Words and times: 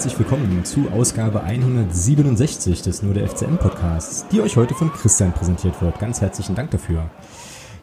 herzlich 0.00 0.18
willkommen 0.18 0.64
zu 0.64 0.88
Ausgabe 0.92 1.42
167 1.42 2.80
des 2.80 3.02
Nur 3.02 3.12
der 3.12 3.28
FCM 3.28 3.58
Podcasts, 3.58 4.24
die 4.32 4.40
euch 4.40 4.56
heute 4.56 4.72
von 4.72 4.90
Christian 4.90 5.34
präsentiert 5.34 5.82
wird. 5.82 5.98
Ganz 5.98 6.22
herzlichen 6.22 6.54
Dank 6.54 6.70
dafür. 6.70 7.10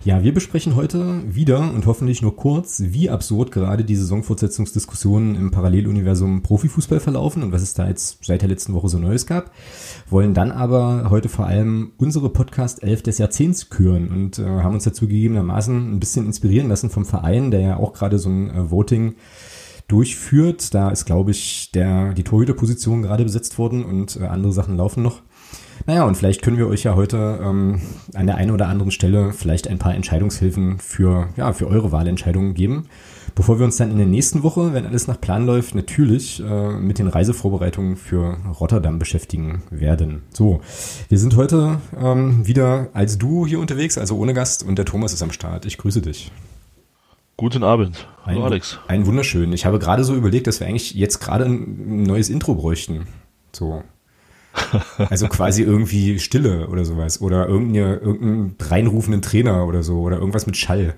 Ja, 0.04 0.24
wir 0.24 0.34
besprechen 0.34 0.76
heute 0.76 1.22
wieder 1.28 1.60
und 1.60 1.86
hoffentlich 1.86 2.24
nur 2.24 2.36
kurz, 2.36 2.82
wie 2.84 3.12
absurd 3.12 3.52
gerade 3.52 3.84
die 3.84 3.96
Saisonfortsetzungsdiskussionen 3.96 5.36
im 5.36 5.52
Paralleluniversum 5.52 6.42
Profifußball 6.42 7.00
verlaufen 7.00 7.44
und 7.44 7.52
was 7.52 7.62
es 7.62 7.76
da 7.76 7.88
jetzt 7.88 8.26
seit 8.26 8.42
der 8.42 8.50
letzten 8.50 8.74
Woche 8.74 8.90
so 8.90 8.98
Neues 8.98 9.28
gab. 9.28 9.52
Wollen 10.10 10.34
dann 10.34 10.52
aber 10.52 11.12
heute 11.12 11.30
vor 11.30 11.46
allem 11.46 11.92
unsere 12.00 12.30
Podcast 12.30 12.82
11 12.82 13.04
des 13.04 13.20
Jahrzehnts 13.20 13.70
küren 13.70 14.10
und 14.10 14.40
äh, 14.40 14.44
haben 14.44 14.74
uns 14.74 14.86
dazu 14.86 15.08
gegebenermaßen 15.08 15.94
ein 15.94 16.00
bisschen 16.00 16.26
inspirieren 16.26 16.68
lassen 16.68 16.90
vom 16.90 17.06
Verein, 17.06 17.52
der 17.52 17.60
ja 17.60 17.78
auch 17.78 17.94
gerade 17.94 18.18
so 18.18 18.30
ein 18.30 18.50
äh, 18.50 18.72
Voting 18.72 19.14
durchführt. 19.88 20.74
Da 20.74 20.90
ist, 20.90 21.06
glaube 21.06 21.32
ich, 21.32 21.72
der, 21.72 22.14
die 22.14 22.24
Torhüterposition 22.24 23.02
gerade 23.02 23.24
besetzt 23.24 23.58
worden 23.58 23.86
und 23.86 24.18
äh, 24.18 24.26
andere 24.26 24.54
Sachen 24.54 24.78
laufen 24.78 25.04
noch. 25.04 25.22
Naja, 25.86 26.06
und 26.06 26.16
vielleicht 26.16 26.42
können 26.42 26.58
wir 26.58 26.68
euch 26.68 26.84
ja 26.84 26.96
heute 26.96 27.40
ähm, 27.42 27.82
an 28.14 28.26
der 28.26 28.36
einen 28.36 28.52
oder 28.52 28.68
anderen 28.68 28.92
Stelle 28.92 29.32
vielleicht 29.32 29.68
ein 29.68 29.78
paar 29.78 29.96
Entscheidungshilfen 29.96 30.80
für, 30.80 31.30
ja, 31.38 31.54
für 31.54 31.68
eure 31.68 31.92
Wahlentscheidungen 31.92 32.54
geben. 32.54 32.88
Bevor 33.36 33.60
wir 33.60 33.66
uns 33.66 33.78
dann 33.78 33.92
in 33.92 33.98
der 33.98 34.08
nächsten 34.08 34.42
Woche, 34.42 34.74
wenn 34.74 34.88
alles 34.88 35.08
nach 35.08 35.22
Plan 35.22 35.46
läuft, 35.46 35.76
natürlich 35.76 36.44
äh, 36.44 36.72
mit 36.72 36.98
den 36.98 37.08
Reisevorbereitungen 37.08 37.96
für 37.96 38.38
Rotterdam 38.60 38.98
beschäftigen 38.98 39.62
werden. 39.70 40.24
So, 40.34 40.62
wir 41.08 41.20
sind 41.20 41.36
heute 41.36 41.80
ähm, 41.98 42.48
wieder 42.48 42.90
als 42.94 43.20
du 43.20 43.46
hier 43.46 43.60
unterwegs, 43.60 43.98
also 43.98 44.18
ohne 44.18 44.34
Gast, 44.34 44.64
und 44.64 44.78
der 44.78 44.86
Thomas 44.86 45.14
ist 45.14 45.22
am 45.22 45.32
Start. 45.32 45.68
Ich 45.68 45.78
grüße 45.78 46.02
dich. 46.02 46.32
Guten 47.40 47.64
Abend. 47.64 48.08
Hallo 48.26 48.40
ein, 48.40 48.46
Alex. 48.46 48.80
Ein 48.88 49.06
wunderschön. 49.06 49.54
Ich 49.54 49.68
habe 49.68 49.78
gerade 49.78 50.04
so 50.04 50.16
überlegt, 50.16 50.48
dass 50.48 50.60
wir 50.60 50.66
eigentlich 50.66 50.96
jetzt 50.96 51.20
gerade 51.20 51.46
ein 51.46 52.02
neues 52.02 52.30
Intro 52.30 52.56
bräuchten. 52.56 53.08
So. 53.54 53.84
Also 54.98 55.28
quasi 55.28 55.62
irgendwie 55.62 56.18
Stille 56.18 56.68
oder 56.68 56.84
sowas. 56.84 57.22
Oder 57.22 57.48
irgendeinen 57.48 58.56
reinrufenden 58.60 59.22
Trainer 59.22 59.68
oder 59.68 59.84
so. 59.84 60.00
Oder 60.02 60.18
irgendwas 60.18 60.48
mit 60.48 60.58
Schall. 60.58 60.96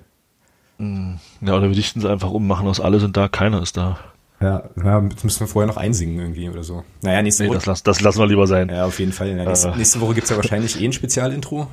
Mm, 0.78 1.16
ja, 1.42 1.58
oder 1.58 1.68
wir 1.68 1.76
dichten 1.76 2.00
es 2.00 2.06
einfach 2.06 2.32
um, 2.32 2.48
machen 2.48 2.70
aus 2.70 2.80
alle 2.80 3.02
sind 3.02 3.18
da, 3.18 3.28
keiner 3.28 3.62
ist 3.62 3.76
da. 3.76 4.00
Ja, 4.40 4.64
ja, 4.82 5.02
das 5.02 5.26
müssen 5.26 5.42
wir 5.42 5.48
vorher 5.48 5.68
noch 5.68 5.76
einsingen 5.76 6.18
irgendwie 6.20 6.50
oder 6.50 6.64
so. 6.64 6.86
Naja, 7.02 7.22
nächste 7.22 7.44
nee, 7.44 7.50
Woche. 7.50 7.60
Das, 7.66 7.84
das 7.84 8.00
lassen 8.00 8.20
wir 8.20 8.28
lieber 8.28 8.48
sein. 8.48 8.70
Ja, 8.70 8.86
auf 8.86 8.98
jeden 9.00 9.12
Fall. 9.12 9.28
Ja, 9.28 9.44
nächste, 9.44 9.68
äh. 9.68 9.76
nächste 9.76 10.00
Woche 10.00 10.14
gibt's 10.14 10.30
ja 10.30 10.38
wahrscheinlich 10.38 10.80
eh 10.80 10.86
ein 10.86 10.94
Spezialintro. 10.94 11.68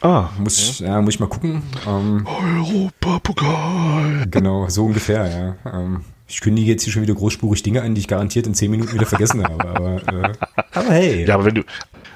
Ah. 0.00 0.30
Muss, 0.38 0.80
ja. 0.80 0.88
ja, 0.88 1.02
muss 1.02 1.14
ich 1.14 1.20
mal 1.20 1.28
gucken. 1.28 1.62
Ähm, 1.86 2.26
Europapokal. 2.26 4.26
Genau, 4.30 4.68
so 4.68 4.86
ungefähr, 4.86 5.56
ja. 5.64 5.72
Ähm, 5.72 6.00
ich 6.28 6.40
kündige 6.40 6.70
jetzt 6.70 6.84
hier 6.84 6.92
schon 6.92 7.02
wieder 7.02 7.14
großspurig 7.14 7.62
Dinge 7.62 7.82
an, 7.82 7.94
die 7.94 8.00
ich 8.00 8.08
garantiert 8.08 8.46
in 8.46 8.54
zehn 8.54 8.70
Minuten 8.70 8.94
wieder 8.94 9.06
vergessen 9.06 9.44
habe. 9.44 9.68
Aber, 9.68 9.96
äh, 9.96 10.32
aber 10.72 10.88
hey. 10.88 11.26
Ja, 11.26 11.34
aber 11.34 11.44
wenn 11.44 11.56
du, 11.56 11.62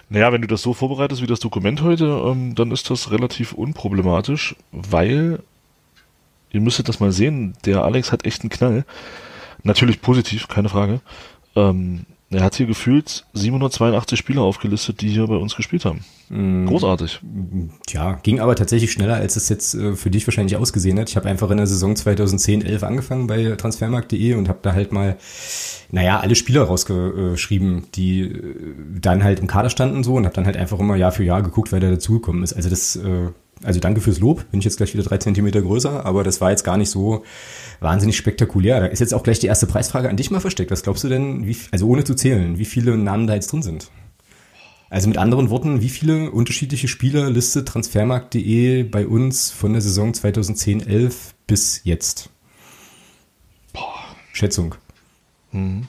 naja, 0.09 0.33
wenn 0.33 0.41
du 0.41 0.49
das 0.49 0.63
so 0.63 0.73
vorbereitest 0.73 1.21
wie 1.21 1.27
das 1.27 1.41
Dokument 1.41 1.83
heute, 1.83 2.05
ähm, 2.05 2.55
dann 2.55 2.71
ist 2.71 2.89
das 2.91 3.11
relativ 3.11 3.53
unproblematisch, 3.53 4.57
weil 4.73 5.41
ihr 6.51 6.61
müsstet 6.61 6.89
das 6.89 7.01
mal 7.01 7.13
sehen, 7.13 7.55
der 7.65 7.85
Alex 7.85 8.13
hat 8.13 8.25
echt 8.25 8.43
einen 8.43 8.51
Knall. 8.51 8.85
Natürlich 9.65 10.01
positiv, 10.01 10.49
keine 10.49 10.69
Frage. 10.69 11.01
Ähm, 11.55 12.07
er 12.31 12.43
hat 12.43 12.57
hier 12.57 12.67
gefühlt 12.67 13.25
782 13.35 14.19
Spieler 14.19 14.43
aufgelistet, 14.43 15.01
die 15.01 15.09
hier 15.09 15.29
bei 15.29 15.37
uns 15.37 15.55
gespielt 15.55 15.85
haben. 15.85 16.05
Mm. 16.29 16.67
Großartig. 16.67 17.21
Tja, 17.87 18.19
ging 18.25 18.41
aber 18.41 18.57
tatsächlich 18.57 18.91
schneller, 18.91 19.15
als 19.15 19.37
es 19.37 19.49
jetzt 19.49 19.75
äh, 19.75 19.95
für 19.95 20.11
dich 20.11 20.27
wahrscheinlich 20.27 20.57
ausgesehen 20.57 20.99
hat. 20.99 21.09
Ich 21.09 21.17
habe 21.17 21.29
einfach 21.29 21.51
in 21.51 21.59
der 21.59 21.69
Saison 21.69 21.95
2010-11 21.95 22.83
angefangen 22.83 23.29
bei 23.29 23.55
transfermarkt.de 23.55 24.35
und 24.35 24.49
habe 24.49 24.59
da 24.63 24.73
halt 24.73 24.91
mal, 24.91 25.17
naja, 25.93 26.19
alle 26.19 26.35
Spieler 26.35 26.65
rausgeschrieben, 26.65 27.87
die 27.95 28.23
äh, 28.23 28.65
dann 29.01 29.23
halt 29.23 29.39
im 29.39 29.47
Kader 29.47 29.71
standen 29.71 30.03
so 30.03 30.15
und 30.15 30.25
habe 30.25 30.35
dann 30.35 30.47
halt 30.47 30.57
einfach 30.57 30.81
immer 30.81 30.97
Jahr 30.97 31.13
für 31.13 31.23
Jahr 31.23 31.43
geguckt, 31.43 31.71
wer 31.71 31.79
da 31.79 31.91
dazugekommen 31.91 32.43
ist. 32.43 32.55
Also 32.55 32.69
das 32.69 32.97
äh, 32.97 33.29
also 33.63 33.81
danke 33.81 34.01
fürs 34.01 34.21
Lob, 34.21 34.51
bin 34.51 34.61
ich 34.61 34.65
jetzt 34.65 34.77
gleich 34.77 34.93
wieder 34.93 35.03
drei 35.03 35.19
Zentimeter 35.19 35.63
größer, 35.63 36.05
aber 36.05 36.23
das 36.25 36.41
war 36.41 36.51
jetzt 36.51 36.65
gar 36.65 36.77
nicht 36.77 36.91
so 36.91 37.25
wahnsinnig 37.81 38.17
spektakulär. 38.17 38.81
Da 38.81 38.87
ist 38.87 39.01
jetzt 39.01 39.15
auch 39.15 39.23
gleich 39.23 39.39
die 39.39 39.47
erste 39.47 39.67
Preisfrage 39.67 40.09
an 40.09 40.17
dich 40.17 40.31
mal 40.31 40.41
versteckt. 40.41 40.71
Was 40.71 40.83
glaubst 40.83 41.05
du 41.05 41.09
denn, 41.09 41.47
wie, 41.47 41.57
also 41.71 41.89
ohne 41.89 42.05
zu 42.05 42.15
zählen, 42.15 42.59
wie 42.59 42.65
viele 42.65 42.97
Namen 42.97 43.27
da 43.27 43.35
jetzt 43.35 43.51
drin 43.53 43.63
sind? 43.63 43.91
Also 44.89 45.09
mit 45.09 45.19
anderen 45.19 45.51
Worten, 45.51 45.81
wie 45.81 45.89
viele 45.89 46.31
unterschiedliche 46.31 46.87
Spieler 46.87 47.29
listet 47.31 47.67
Transfermarkt.de 47.69 48.85
bei 48.85 49.07
uns 49.07 49.51
von 49.51 49.73
der 49.73 49.83
Saison 49.83 50.13
2010-11 50.13 51.13
bis 51.47 51.81
jetzt? 51.83 52.31
Boah. 53.73 53.95
Schätzung. 54.33 54.77
Mhm. 55.51 55.89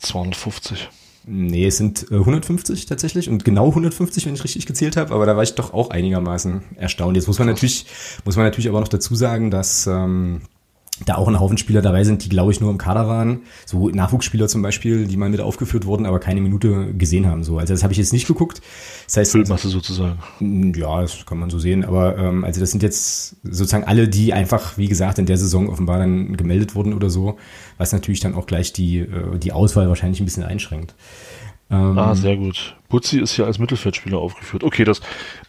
250. 0.00 0.88
Nee, 1.26 1.66
es 1.66 1.78
sind 1.78 2.12
150 2.12 2.82
äh, 2.82 2.86
tatsächlich 2.86 3.30
und 3.30 3.44
genau 3.44 3.68
150, 3.68 4.26
wenn 4.26 4.34
ich 4.34 4.44
richtig 4.44 4.66
gezählt 4.66 4.96
habe, 4.96 5.14
aber 5.14 5.24
da 5.24 5.36
war 5.36 5.42
ich 5.42 5.54
doch 5.54 5.72
auch 5.72 5.90
einigermaßen 5.90 6.62
erstaunt. 6.76 7.16
Jetzt 7.16 7.26
muss 7.26 7.38
man 7.38 7.48
natürlich, 7.48 7.86
muss 8.24 8.36
man 8.36 8.44
natürlich 8.44 8.68
aber 8.68 8.80
noch 8.80 8.88
dazu 8.88 9.14
sagen, 9.14 9.50
dass 9.50 9.86
ähm, 9.86 10.42
da 11.06 11.16
auch 11.16 11.26
ein 11.26 11.40
Haufen 11.40 11.58
Spieler 11.58 11.82
dabei 11.82 12.04
sind, 12.04 12.24
die, 12.24 12.28
glaube 12.28 12.52
ich, 12.52 12.60
nur 12.60 12.70
im 12.70 12.78
Kader 12.78 13.08
waren. 13.08 13.40
So 13.66 13.88
Nachwuchsspieler 13.88 14.46
zum 14.46 14.62
Beispiel, 14.62 15.06
die 15.06 15.16
mal 15.16 15.28
mit 15.28 15.40
aufgeführt 15.40 15.86
wurden, 15.86 16.06
aber 16.06 16.20
keine 16.20 16.40
Minute 16.40 16.94
gesehen 16.94 17.26
haben. 17.26 17.42
So, 17.42 17.58
Also 17.58 17.74
das 17.74 17.82
habe 17.82 17.92
ich 17.92 17.98
jetzt 17.98 18.12
nicht 18.12 18.28
geguckt. 18.28 18.62
Das 19.06 19.16
heißt, 19.16 19.32
Füllmasse 19.32 19.68
sozusagen. 19.68 20.72
Ja, 20.76 21.00
das 21.00 21.26
kann 21.26 21.38
man 21.38 21.50
so 21.50 21.58
sehen. 21.58 21.84
Aber 21.84 22.16
ähm, 22.16 22.44
also 22.44 22.60
das 22.60 22.70
sind 22.70 22.82
jetzt 22.84 23.36
sozusagen 23.42 23.84
alle, 23.84 24.08
die 24.08 24.32
einfach, 24.32 24.78
wie 24.78 24.86
gesagt, 24.86 25.18
in 25.18 25.26
der 25.26 25.36
Saison 25.36 25.68
offenbar 25.68 25.98
dann 25.98 26.36
gemeldet 26.36 26.76
wurden 26.76 26.94
oder 26.94 27.10
so, 27.10 27.38
was 27.78 27.92
natürlich 27.92 28.20
dann 28.20 28.34
auch 28.34 28.46
gleich 28.46 28.72
die, 28.72 28.98
äh, 28.98 29.38
die 29.38 29.52
Auswahl 29.52 29.88
wahrscheinlich 29.88 30.20
ein 30.20 30.24
bisschen 30.24 30.44
einschränkt. 30.44 30.94
Ähm, 31.70 31.98
ah, 31.98 32.14
sehr 32.14 32.36
gut. 32.36 32.76
Putzi 32.88 33.20
ist 33.20 33.32
hier 33.32 33.46
als 33.46 33.58
Mittelfeldspieler 33.58 34.18
aufgeführt. 34.18 34.64
Okay, 34.64 34.84
das, 34.84 35.00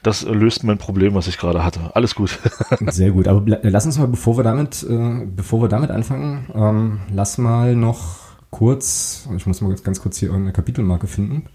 das 0.02 0.24
löst 0.24 0.64
mein 0.64 0.78
Problem, 0.78 1.14
was 1.14 1.28
ich 1.28 1.38
gerade 1.38 1.64
hatte. 1.64 1.92
Alles 1.94 2.16
gut. 2.16 2.40
sehr 2.88 3.12
gut. 3.12 3.28
Aber 3.28 3.44
lass 3.64 3.86
uns 3.86 3.98
mal, 3.98 4.08
bevor 4.08 4.38
wir 4.38 4.44
damit, 4.44 4.86
äh, 4.90 5.26
bevor 5.26 5.62
wir 5.62 5.68
damit 5.68 5.92
anfangen, 5.92 6.48
ähm, 6.56 7.00
lass 7.14 7.38
mal 7.38 7.76
noch 7.76 8.20
kurz, 8.50 9.28
ich 9.36 9.46
muss 9.46 9.62
mal 9.62 9.70
ganz, 9.70 9.84
ganz 9.84 10.02
kurz 10.02 10.18
hier 10.18 10.34
eine 10.34 10.54
Kapitelmarke 10.54 11.08
finden. 11.08 11.48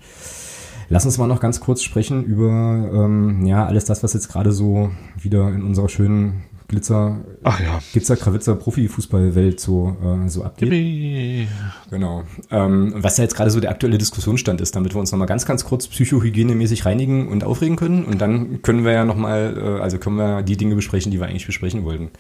Lass 0.91 1.07
uns 1.07 1.19
mal 1.19 1.29
noch 1.29 1.41
ganz 1.41 1.61
kurz 1.61 1.83
sprechen 1.83 2.25
über 2.25 2.51
ähm, 2.51 3.47
ja 3.47 3.65
alles 3.65 3.85
das, 3.85 4.03
was 4.03 4.13
jetzt 4.13 4.29
gerade 4.29 4.51
so 4.51 4.91
wieder 5.17 5.49
in 5.49 5.63
unserer 5.63 5.89
schönen 5.89 6.43
Glitzer, 6.71 7.17
Ach 7.43 7.59
ja. 7.59 7.81
Glitzer, 7.93 8.17
Krawitzer, 8.17 8.55
Profifußballwelt 8.55 9.59
so, 9.59 9.97
äh, 10.05 10.29
so 10.29 10.45
abgeht. 10.45 10.73
Yippie. 10.73 11.49
Genau. 11.91 12.23
Ähm, 12.53 12.95
was 12.97 13.17
da 13.17 13.25
jetzt 13.25 13.35
gerade 13.35 13.51
so 13.51 13.59
der 13.59 13.71
aktuelle 13.71 13.99
Diskussionsstand 13.99 14.61
ist, 14.61 14.77
damit 14.77 14.95
wir 14.95 15.01
uns 15.01 15.11
nochmal 15.11 15.27
ganz, 15.27 15.47
ganz 15.47 15.65
kurz 15.65 15.89
psychohygienemäßig 15.89 16.87
reinigen 16.87 17.27
und 17.27 17.43
aufregen 17.43 17.75
können. 17.75 18.05
Und 18.05 18.21
dann 18.21 18.63
können 18.63 18.85
wir 18.85 18.93
ja 18.93 19.05
nochmal, 19.05 19.57
äh, 19.59 19.83
also 19.83 19.99
können 19.99 20.15
wir 20.15 20.43
die 20.43 20.57
Dinge 20.57 20.77
besprechen, 20.77 21.11
die 21.11 21.19
wir 21.19 21.27
eigentlich 21.27 21.47
besprechen 21.47 21.85
wollten. 21.85 22.11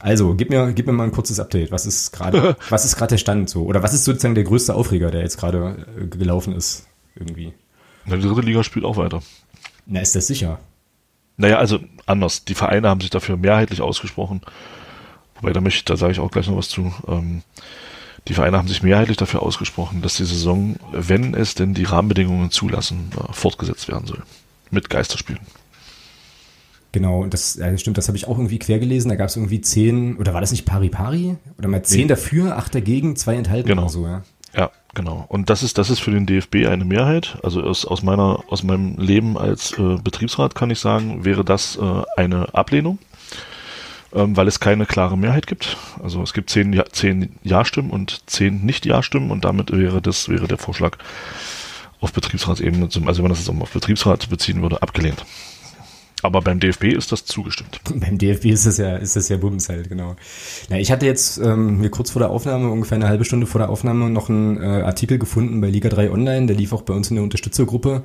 Also, 0.00 0.34
gib 0.34 0.50
mir, 0.50 0.72
gib 0.74 0.86
mir 0.86 0.92
mal 0.92 1.04
ein 1.04 1.12
kurzes 1.12 1.40
Update. 1.40 1.72
Was 1.72 1.86
ist 1.86 2.12
gerade, 2.12 2.58
was 2.68 2.84
ist 2.84 2.96
gerade 2.96 3.10
der 3.10 3.18
Stand 3.18 3.48
so? 3.48 3.62
Oder 3.62 3.82
was 3.82 3.94
ist 3.94 4.04
sozusagen 4.04 4.34
der 4.34 4.44
größte 4.44 4.74
Aufreger, 4.74 5.10
der 5.10 5.22
jetzt 5.22 5.38
gerade 5.38 5.86
äh, 5.98 6.06
gelaufen 6.08 6.54
ist? 6.54 6.86
Irgendwie. 7.16 7.54
Na, 8.04 8.16
die 8.16 8.22
dritte 8.22 8.42
Liga 8.42 8.62
spielt 8.62 8.84
auch 8.84 8.98
weiter. 8.98 9.22
Na, 9.86 10.00
ist 10.00 10.14
das 10.14 10.26
sicher? 10.26 10.58
Naja, 11.36 11.58
also 11.58 11.80
anders. 12.06 12.44
Die 12.44 12.54
Vereine 12.54 12.88
haben 12.88 13.00
sich 13.00 13.10
dafür 13.10 13.36
mehrheitlich 13.36 13.80
ausgesprochen. 13.80 14.40
Wobei, 15.36 15.52
da 15.52 15.60
möchte 15.60 15.78
ich, 15.78 15.84
da 15.84 15.96
sage 15.96 16.12
ich 16.12 16.20
auch 16.20 16.30
gleich 16.30 16.48
noch 16.48 16.56
was 16.56 16.68
zu. 16.68 16.92
Ähm, 17.08 17.42
die 18.28 18.34
Vereine 18.34 18.56
haben 18.56 18.68
sich 18.68 18.82
mehrheitlich 18.82 19.16
dafür 19.16 19.42
ausgesprochen, 19.42 20.00
dass 20.00 20.16
die 20.16 20.24
Saison, 20.24 20.76
wenn 20.92 21.34
es 21.34 21.54
denn 21.54 21.74
die 21.74 21.84
Rahmenbedingungen 21.84 22.50
zulassen, 22.50 23.10
äh, 23.16 23.32
fortgesetzt 23.32 23.88
werden 23.88 24.06
soll. 24.06 24.22
Mit 24.70 24.88
Geisterspielen. 24.88 25.42
Genau, 26.92 27.26
das 27.26 27.56
ja, 27.56 27.76
stimmt, 27.76 27.98
das 27.98 28.06
habe 28.06 28.16
ich 28.16 28.28
auch 28.28 28.38
irgendwie 28.38 28.60
quer 28.60 28.78
gelesen. 28.78 29.08
Da 29.08 29.16
gab 29.16 29.28
es 29.28 29.36
irgendwie 29.36 29.60
zehn, 29.60 30.16
oder 30.16 30.32
war 30.32 30.40
das 30.40 30.52
nicht 30.52 30.64
Pari 30.64 30.88
Pari? 30.88 31.36
Oder 31.58 31.68
mal 31.68 31.82
zehn 31.82 32.02
nee. 32.02 32.06
dafür, 32.06 32.56
acht 32.56 32.74
dagegen, 32.74 33.16
zwei 33.16 33.34
enthalten 33.34 33.68
genau. 33.68 33.82
oder 33.82 33.90
so, 33.90 34.06
ja. 34.06 34.22
Ja, 34.56 34.70
genau. 34.94 35.24
Und 35.28 35.50
das 35.50 35.62
ist, 35.62 35.78
das 35.78 35.90
ist 35.90 36.00
für 36.00 36.10
den 36.10 36.26
DFB 36.26 36.66
eine 36.66 36.84
Mehrheit. 36.84 37.38
Also 37.42 37.62
aus, 37.62 37.84
aus 37.84 38.02
meiner, 38.02 38.44
aus 38.48 38.62
meinem 38.62 38.96
Leben 38.98 39.36
als 39.36 39.72
äh, 39.78 39.96
Betriebsrat 40.02 40.54
kann 40.54 40.70
ich 40.70 40.78
sagen, 40.78 41.24
wäre 41.24 41.44
das 41.44 41.76
äh, 41.76 42.02
eine 42.16 42.54
Ablehnung, 42.54 42.98
ähm, 44.12 44.36
weil 44.36 44.46
es 44.46 44.60
keine 44.60 44.86
klare 44.86 45.18
Mehrheit 45.18 45.46
gibt. 45.46 45.76
Also 46.02 46.22
es 46.22 46.32
gibt 46.32 46.50
zehn, 46.50 46.72
ja, 46.72 46.84
zehn 46.86 47.36
Ja-Stimmen 47.42 47.90
und 47.90 48.22
zehn 48.30 48.64
Nicht-Ja-Stimmen 48.64 49.30
und 49.30 49.44
damit 49.44 49.72
wäre 49.72 50.00
das, 50.00 50.28
wäre 50.28 50.46
der 50.46 50.58
Vorschlag 50.58 50.98
auf 52.00 52.12
Betriebsratsebene, 52.12 52.84
also 52.84 53.00
wenn 53.04 53.22
man 53.22 53.30
das 53.30 53.38
jetzt 53.44 53.48
auf 53.48 53.72
Betriebsrat 53.72 54.28
beziehen 54.28 54.62
würde, 54.62 54.82
abgelehnt. 54.82 55.24
Aber 56.24 56.40
beim 56.40 56.58
DFB 56.58 56.84
ist 56.84 57.12
das 57.12 57.26
zugestimmt. 57.26 57.82
Beim 57.94 58.16
DFB 58.16 58.46
ist 58.46 58.64
das 58.64 58.78
ja, 58.78 58.96
ist 58.96 59.14
das 59.14 59.28
ja 59.28 59.36
Bums 59.36 59.68
halt, 59.68 59.90
genau. 59.90 60.16
Na, 60.70 60.78
ich 60.78 60.90
hatte 60.90 61.04
jetzt 61.04 61.36
ähm, 61.36 61.80
mir 61.80 61.90
kurz 61.90 62.12
vor 62.12 62.20
der 62.20 62.30
Aufnahme, 62.30 62.70
ungefähr 62.70 62.96
eine 62.96 63.08
halbe 63.08 63.26
Stunde 63.26 63.46
vor 63.46 63.58
der 63.58 63.68
Aufnahme, 63.68 64.08
noch 64.08 64.30
einen 64.30 64.56
äh, 64.56 64.64
Artikel 64.64 65.18
gefunden 65.18 65.60
bei 65.60 65.68
Liga 65.68 65.90
3 65.90 66.10
Online, 66.10 66.46
der 66.46 66.56
lief 66.56 66.72
auch 66.72 66.80
bei 66.80 66.94
uns 66.94 67.10
in 67.10 67.16
der 67.16 67.24
Unterstützergruppe, 67.24 68.04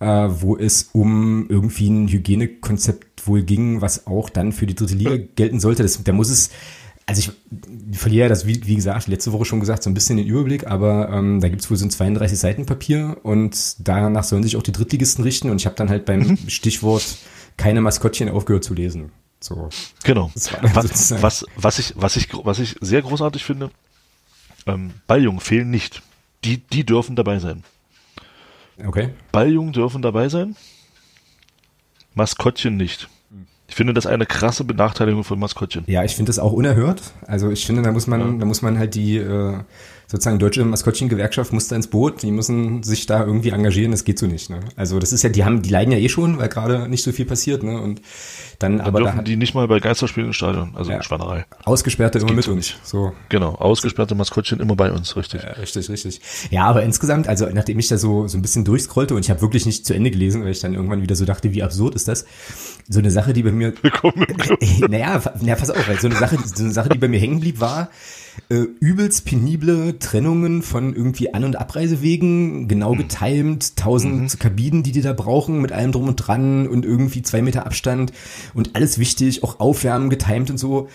äh, 0.00 0.06
wo 0.06 0.56
es 0.56 0.90
um 0.92 1.46
irgendwie 1.48 1.88
ein 1.88 2.08
Hygienekonzept 2.08 3.28
wohl 3.28 3.44
ging, 3.44 3.80
was 3.80 4.08
auch 4.08 4.28
dann 4.28 4.50
für 4.50 4.66
die 4.66 4.74
dritte 4.74 4.96
Liga 4.96 5.16
gelten 5.36 5.60
sollte. 5.60 5.84
Das, 5.84 6.02
da 6.02 6.12
muss 6.12 6.30
es 6.30 6.50
also 7.08 7.20
ich 7.20 7.96
verliere 7.96 8.28
das, 8.28 8.48
wie, 8.48 8.66
wie 8.66 8.74
gesagt, 8.74 9.06
letzte 9.06 9.32
Woche 9.32 9.44
schon 9.44 9.60
gesagt, 9.60 9.84
so 9.84 9.90
ein 9.90 9.94
bisschen 9.94 10.16
den 10.16 10.26
Überblick, 10.26 10.66
aber 10.66 11.10
ähm, 11.12 11.40
da 11.40 11.48
gibt's 11.48 11.70
wohl 11.70 11.76
so 11.76 11.86
ein 11.86 11.90
32 11.90 12.36
Seiten 12.36 12.66
Papier 12.66 13.18
und 13.22 13.76
danach 13.78 14.24
sollen 14.24 14.42
sich 14.42 14.56
auch 14.56 14.64
die 14.64 14.72
Drittligisten 14.72 15.22
richten 15.22 15.48
und 15.48 15.60
ich 15.60 15.66
habe 15.66 15.76
dann 15.76 15.88
halt 15.88 16.04
beim 16.04 16.20
mhm. 16.26 16.38
Stichwort 16.48 17.04
keine 17.56 17.80
Maskottchen 17.80 18.28
aufgehört 18.28 18.64
zu 18.64 18.74
lesen. 18.74 19.12
So. 19.40 19.68
Genau. 20.02 20.30
Was, 20.34 21.22
was, 21.22 21.46
was, 21.56 21.78
ich, 21.78 21.94
was, 21.96 22.16
ich, 22.16 22.28
was 22.32 22.58
ich 22.58 22.76
sehr 22.80 23.02
großartig 23.02 23.44
finde, 23.44 23.70
ähm, 24.66 24.92
Balljungen 25.06 25.40
fehlen 25.40 25.70
nicht. 25.70 26.02
Die, 26.44 26.58
die 26.58 26.84
dürfen 26.84 27.16
dabei 27.16 27.38
sein. 27.38 27.64
Okay. 28.84 29.10
Balljungen 29.32 29.72
dürfen 29.72 30.02
dabei 30.02 30.28
sein, 30.28 30.56
Maskottchen 32.14 32.76
nicht. 32.76 33.08
Ich 33.68 33.74
finde 33.74 33.94
das 33.94 34.06
eine 34.06 34.26
krasse 34.26 34.64
Benachteiligung 34.64 35.24
von 35.24 35.38
Maskottchen. 35.38 35.84
Ja, 35.86 36.04
ich 36.04 36.14
finde 36.14 36.30
das 36.30 36.38
auch 36.38 36.52
unerhört. 36.52 37.02
Also 37.26 37.50
ich 37.50 37.66
finde, 37.66 37.82
da 37.82 37.90
muss 37.90 38.06
man, 38.06 38.20
ja. 38.20 38.38
da 38.38 38.44
muss 38.44 38.62
man 38.62 38.78
halt 38.78 38.94
die 38.94 39.16
äh, 39.16 39.58
sozusagen 40.06 40.38
deutsche 40.38 40.64
Maskottchen-Gewerkschaft 40.64 41.52
muss 41.52 41.68
da 41.68 41.76
ins 41.76 41.88
Boot. 41.88 42.22
Die 42.22 42.30
müssen 42.30 42.82
sich 42.82 43.06
da 43.06 43.24
irgendwie 43.24 43.50
engagieren. 43.50 43.90
Das 43.90 44.04
geht 44.04 44.18
so 44.18 44.26
nicht. 44.26 44.50
Ne? 44.50 44.60
Also 44.76 44.98
das 44.98 45.12
ist 45.12 45.22
ja, 45.22 45.30
die 45.30 45.44
haben, 45.44 45.62
die 45.62 45.70
leiden 45.70 45.92
ja 45.92 45.98
eh 45.98 46.08
schon, 46.08 46.38
weil 46.38 46.48
gerade 46.48 46.88
nicht 46.88 47.02
so 47.02 47.12
viel 47.12 47.24
passiert. 47.24 47.62
Ne? 47.62 47.80
Und 47.80 48.00
dann, 48.58 48.78
dann 48.78 48.86
aber 48.86 49.00
dürfen 49.00 49.16
da 49.16 49.22
die 49.22 49.36
nicht 49.36 49.54
mal 49.54 49.66
bei 49.68 49.80
Geisterspielen 49.80 50.28
im 50.28 50.32
Stadion, 50.32 50.72
also 50.74 50.90
ja, 50.90 51.02
Schwannerei. 51.02 51.44
Ausgesperrte 51.64 52.18
das 52.18 52.22
immer 52.22 52.36
mit 52.36 52.48
uns. 52.48 52.74
So. 52.84 53.12
Genau, 53.28 53.54
ausgesperrte 53.54 54.14
Maskottchen 54.14 54.60
immer 54.60 54.76
bei 54.76 54.92
uns, 54.92 55.16
richtig. 55.16 55.42
Ja, 55.42 55.50
richtig, 55.52 55.88
richtig. 55.88 56.20
Ja, 56.50 56.64
aber 56.64 56.82
insgesamt, 56.82 57.28
also 57.28 57.46
nachdem 57.52 57.78
ich 57.78 57.88
da 57.88 57.98
so 57.98 58.28
so 58.28 58.38
ein 58.38 58.42
bisschen 58.42 58.64
durchscrollte 58.64 59.14
und 59.14 59.24
ich 59.24 59.30
habe 59.30 59.40
wirklich 59.42 59.66
nicht 59.66 59.86
zu 59.86 59.94
Ende 59.94 60.10
gelesen, 60.10 60.42
weil 60.44 60.52
ich 60.52 60.60
dann 60.60 60.74
irgendwann 60.74 61.02
wieder 61.02 61.16
so 61.16 61.24
dachte, 61.24 61.52
wie 61.52 61.62
absurd 61.62 61.94
ist 61.94 62.08
das? 62.08 62.26
So 62.88 62.98
eine 62.98 63.10
Sache, 63.10 63.32
die 63.32 63.42
bei 63.42 63.52
mir. 63.52 63.74
Willkommen 63.82 64.24
im 64.28 64.36
Club. 64.36 64.60
naja, 64.88 65.20
na, 65.40 65.54
pass 65.54 65.70
auf, 65.70 65.88
weil 65.88 66.00
so 66.00 66.08
eine 66.08 66.16
Sache, 66.16 66.38
so 66.42 66.62
eine 66.62 66.72
Sache, 66.72 66.88
die 66.90 66.98
bei 66.98 67.08
mir 67.08 67.20
hängen 67.20 67.40
blieb, 67.40 67.60
war, 67.60 67.90
äh, 68.48 68.66
übelst 68.80 69.24
penible 69.24 69.98
Trennungen 69.98 70.62
von 70.62 70.94
irgendwie 70.94 71.34
An- 71.34 71.44
und 71.44 71.56
Abreisewegen, 71.56 72.68
genau 72.68 72.94
mhm. 72.94 72.98
getimed, 72.98 73.76
tausend 73.76 74.34
mhm. 74.34 74.38
Kabinen, 74.38 74.82
die 74.82 74.92
die 74.92 75.02
da 75.02 75.12
brauchen, 75.12 75.60
mit 75.60 75.72
allem 75.72 75.92
drum 75.92 76.08
und 76.08 76.16
dran 76.16 76.66
und 76.66 76.84
irgendwie 76.84 77.22
zwei 77.22 77.42
Meter 77.42 77.66
Abstand 77.66 78.12
und 78.54 78.76
alles 78.76 78.98
wichtig, 78.98 79.42
auch 79.42 79.60
Aufwärmen 79.60 80.10
getimed 80.10 80.50
und 80.50 80.58
so. 80.58 80.88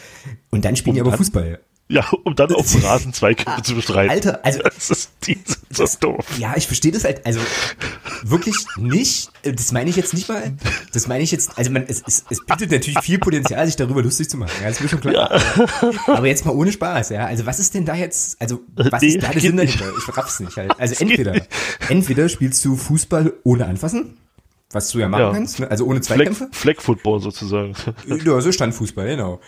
Und 0.50 0.66
dann 0.66 0.76
spielen 0.76 0.98
und 0.98 1.04
die 1.04 1.10
aber 1.10 1.18
Fußball. 1.18 1.60
Ja, 1.92 2.10
um 2.24 2.36
dann 2.36 2.54
auf 2.54 2.72
dem 2.72 2.82
Rasen 2.86 3.12
Zweikämpfe 3.12 3.62
zu 3.64 3.76
bestreiten. 3.76 4.12
Alter, 4.12 4.40
also 4.46 4.60
das 4.64 4.90
ist, 4.90 5.12
die 5.28 5.38
so 5.70 5.86
doof. 6.00 6.26
Ja, 6.38 6.54
ich 6.56 6.66
verstehe 6.66 6.94
das 6.94 7.04
halt, 7.04 7.26
also 7.26 7.42
wirklich 8.24 8.56
nicht. 8.78 9.30
Das 9.44 9.74
meine 9.74 9.90
ich 9.90 9.98
jetzt 9.98 10.14
nicht 10.14 10.30
mal. 10.30 10.54
Das 10.94 11.08
meine 11.08 11.22
ich 11.22 11.32
jetzt, 11.32 11.58
also 11.58 11.70
man, 11.70 11.84
es, 11.88 12.02
es, 12.08 12.24
es 12.30 12.46
bietet 12.46 12.72
natürlich 12.72 13.00
viel 13.00 13.20
Potenzial, 13.20 13.66
sich 13.66 13.76
darüber 13.76 14.02
lustig 14.02 14.30
zu 14.30 14.38
machen. 14.38 14.52
Ja, 14.62 14.70
das 14.70 14.78
ist 14.78 14.84
mir 14.84 14.90
schon 14.90 15.02
klar. 15.02 15.14
Ja. 15.14 15.92
Aber 16.08 16.28
jetzt 16.28 16.46
mal 16.46 16.56
ohne 16.56 16.72
Spaß, 16.72 17.10
ja. 17.10 17.26
Also 17.26 17.46
was 17.46 17.60
ist 17.60 17.74
denn 17.74 17.84
da 17.84 17.96
jetzt, 17.96 18.42
also 18.42 18.62
was 18.76 19.02
nee, 19.02 19.10
ist 19.10 19.24
da 19.24 19.30
der 19.30 19.42
Sinn 19.42 19.58
dahinter? 19.58 19.92
Ich 19.98 20.18
raff's 20.18 20.40
nicht 20.40 20.56
halt. 20.56 20.80
Also 20.80 20.96
entweder, 21.04 21.42
entweder 21.90 22.30
spielst 22.30 22.64
du 22.64 22.78
Fußball 22.78 23.34
ohne 23.44 23.66
anfassen. 23.66 24.18
Was 24.74 24.90
du 24.92 25.00
ja 25.00 25.10
machen 25.10 25.22
ja. 25.22 25.32
kannst, 25.34 25.60
ne? 25.60 25.70
also 25.70 25.86
ohne 25.86 26.00
Zweikämpfe. 26.00 26.48
Fleck, 26.54 26.82
Fleck 26.82 27.00
sozusagen. 27.04 27.74
Ja, 28.08 28.40
so 28.40 28.52
Standfußball, 28.54 29.06
genau. 29.06 29.42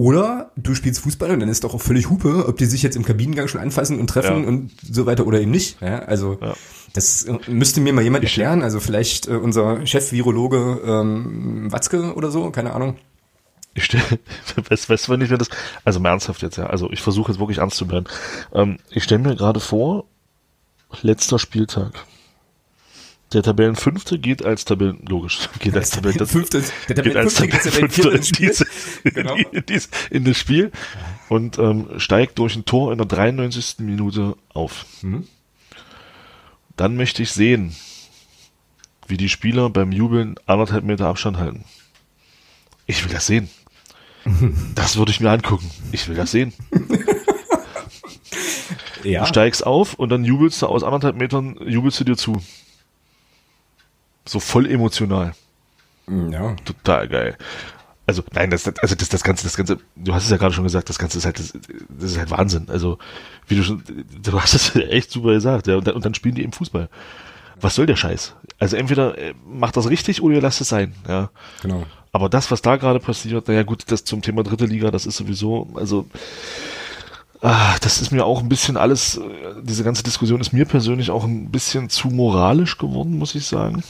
Oder 0.00 0.50
du 0.56 0.74
spielst 0.74 1.02
Fußball 1.02 1.30
und 1.30 1.40
dann 1.40 1.50
ist 1.50 1.62
doch 1.62 1.74
auch 1.74 1.82
völlig 1.82 2.08
Hupe, 2.08 2.46
ob 2.48 2.56
die 2.56 2.64
sich 2.64 2.82
jetzt 2.82 2.96
im 2.96 3.04
Kabinengang 3.04 3.48
schon 3.48 3.60
anfassen 3.60 4.00
und 4.00 4.06
treffen 4.06 4.44
ja. 4.44 4.48
und 4.48 4.70
so 4.82 5.04
weiter 5.04 5.26
oder 5.26 5.38
eben 5.42 5.50
nicht. 5.50 5.78
Ja, 5.82 5.98
also 5.98 6.38
ja. 6.40 6.54
das 6.94 7.24
äh, 7.24 7.36
müsste 7.48 7.82
mir 7.82 7.92
mal 7.92 8.00
jemand 8.00 8.24
erklären. 8.24 8.62
Also 8.62 8.80
vielleicht 8.80 9.28
äh, 9.28 9.32
unser 9.32 9.86
Chef-Virologe 9.86 10.80
ähm, 10.86 11.70
Watzke 11.70 12.14
oder 12.14 12.30
so, 12.30 12.50
keine 12.50 12.72
Ahnung. 12.72 12.96
Ich 13.74 13.84
stelle, 13.84 14.02
weißt, 14.70 14.88
weißt 14.88 15.08
du, 15.08 15.12
wenn 15.12 15.20
ich 15.20 15.28
mir 15.28 15.36
das, 15.36 15.50
also 15.84 16.00
mal 16.00 16.08
ernsthaft 16.08 16.40
jetzt, 16.40 16.56
ja, 16.56 16.64
also 16.64 16.90
ich 16.90 17.02
versuche 17.02 17.32
jetzt 17.32 17.38
wirklich 17.38 17.58
ernst 17.58 17.76
zu 17.76 17.86
bleiben. 17.86 18.06
Ähm, 18.54 18.78
ich 18.88 19.04
stelle 19.04 19.20
mir 19.20 19.36
gerade 19.36 19.60
vor, 19.60 20.06
letzter 21.02 21.38
Spieltag. 21.38 21.92
Der 23.32 23.44
Tabellenfünfte 23.44 24.18
geht 24.18 24.44
als 24.44 24.64
Tabellen, 24.64 25.04
logisch, 25.08 25.48
geht 25.60 25.76
als 25.76 25.90
Tabellen, 25.90 26.18
das, 26.18 26.32
Fünfte, 26.32 26.64
der 26.88 26.96
Tabellenfünfte 26.96 27.46
geht 27.46 27.54
als 27.54 27.64
Tabellenfünfte 27.64 28.08
in, 28.08 28.48
diese, 28.48 28.66
genau. 29.04 29.34
in, 29.52 29.64
dies, 29.68 29.88
in 30.10 30.24
das 30.24 30.36
Spiel 30.36 30.72
und 31.28 31.58
ähm, 31.58 31.88
steigt 31.98 32.38
durch 32.40 32.56
ein 32.56 32.64
Tor 32.64 32.90
in 32.90 32.98
der 32.98 33.06
93. 33.06 33.76
Minute 33.78 34.36
auf. 34.52 34.84
Mhm. 35.02 35.28
Dann 36.76 36.96
möchte 36.96 37.22
ich 37.22 37.30
sehen, 37.30 37.76
wie 39.06 39.16
die 39.16 39.28
Spieler 39.28 39.70
beim 39.70 39.92
Jubeln 39.92 40.34
anderthalb 40.46 40.82
Meter 40.82 41.06
Abstand 41.06 41.36
halten. 41.36 41.64
Ich 42.86 43.04
will 43.04 43.12
das 43.12 43.26
sehen. 43.26 43.48
Das 44.74 44.96
würde 44.96 45.12
ich 45.12 45.20
mir 45.20 45.30
angucken. 45.30 45.70
Ich 45.92 46.08
will 46.08 46.16
das 46.16 46.30
sehen. 46.30 46.52
ja. 49.04 49.20
Du 49.20 49.26
steigst 49.26 49.64
auf 49.64 49.94
und 49.94 50.08
dann 50.08 50.24
jubelst 50.24 50.62
du 50.62 50.66
aus 50.66 50.82
anderthalb 50.82 51.16
Metern, 51.16 51.56
jubelst 51.66 52.00
du 52.00 52.04
dir 52.04 52.16
zu. 52.16 52.40
So 54.24 54.40
voll 54.40 54.70
emotional. 54.70 55.34
Ja. 56.08 56.56
Total 56.64 57.08
geil. 57.08 57.38
Also, 58.06 58.24
nein, 58.32 58.50
das, 58.50 58.66
also 58.66 58.96
das, 58.96 59.08
das 59.08 59.22
Ganze, 59.22 59.44
das 59.44 59.56
Ganze, 59.56 59.78
du 59.94 60.12
hast 60.12 60.24
es 60.24 60.30
ja 60.30 60.36
gerade 60.36 60.52
schon 60.52 60.64
gesagt, 60.64 60.88
das 60.88 60.98
Ganze 60.98 61.18
ist 61.18 61.24
halt, 61.26 61.38
das, 61.38 61.52
das 61.88 62.10
ist 62.10 62.18
halt 62.18 62.32
Wahnsinn. 62.32 62.66
Also, 62.68 62.98
wie 63.46 63.54
du 63.54 63.62
schon, 63.62 63.84
du 64.20 64.40
hast 64.40 64.54
es 64.54 64.74
echt 64.74 65.12
super 65.12 65.32
gesagt, 65.32 65.68
ja, 65.68 65.76
und 65.76 65.86
dann, 65.86 65.94
und 65.94 66.04
dann 66.04 66.14
spielen 66.14 66.34
die 66.34 66.42
im 66.42 66.52
Fußball. 66.52 66.88
Was 67.60 67.74
soll 67.76 67.86
der 67.86 67.96
Scheiß? 67.96 68.34
Also 68.58 68.76
entweder 68.76 69.16
äh, 69.16 69.34
macht 69.46 69.76
das 69.76 69.88
richtig 69.88 70.22
oder 70.22 70.34
ihr 70.34 70.40
lasst 70.40 70.60
es 70.60 70.68
sein, 70.68 70.94
ja. 71.06 71.30
Genau. 71.62 71.84
Aber 72.10 72.28
das, 72.28 72.50
was 72.50 72.62
da 72.62 72.76
gerade 72.76 72.98
passiert, 72.98 73.46
naja 73.46 73.62
gut, 73.62 73.84
das 73.92 74.02
zum 74.02 74.22
Thema 74.22 74.42
dritte 74.42 74.66
Liga, 74.66 74.90
das 74.90 75.06
ist 75.06 75.16
sowieso, 75.16 75.68
also, 75.74 76.06
ah, 77.42 77.76
das 77.80 78.00
ist 78.00 78.10
mir 78.10 78.24
auch 78.24 78.40
ein 78.40 78.48
bisschen 78.48 78.76
alles, 78.76 79.18
äh, 79.18 79.22
diese 79.62 79.84
ganze 79.84 80.02
Diskussion 80.02 80.40
ist 80.40 80.52
mir 80.52 80.64
persönlich 80.64 81.10
auch 81.10 81.24
ein 81.24 81.50
bisschen 81.50 81.90
zu 81.90 82.08
moralisch 82.08 82.76
geworden, 82.76 83.18
muss 83.18 83.36
ich 83.36 83.46
sagen. 83.46 83.84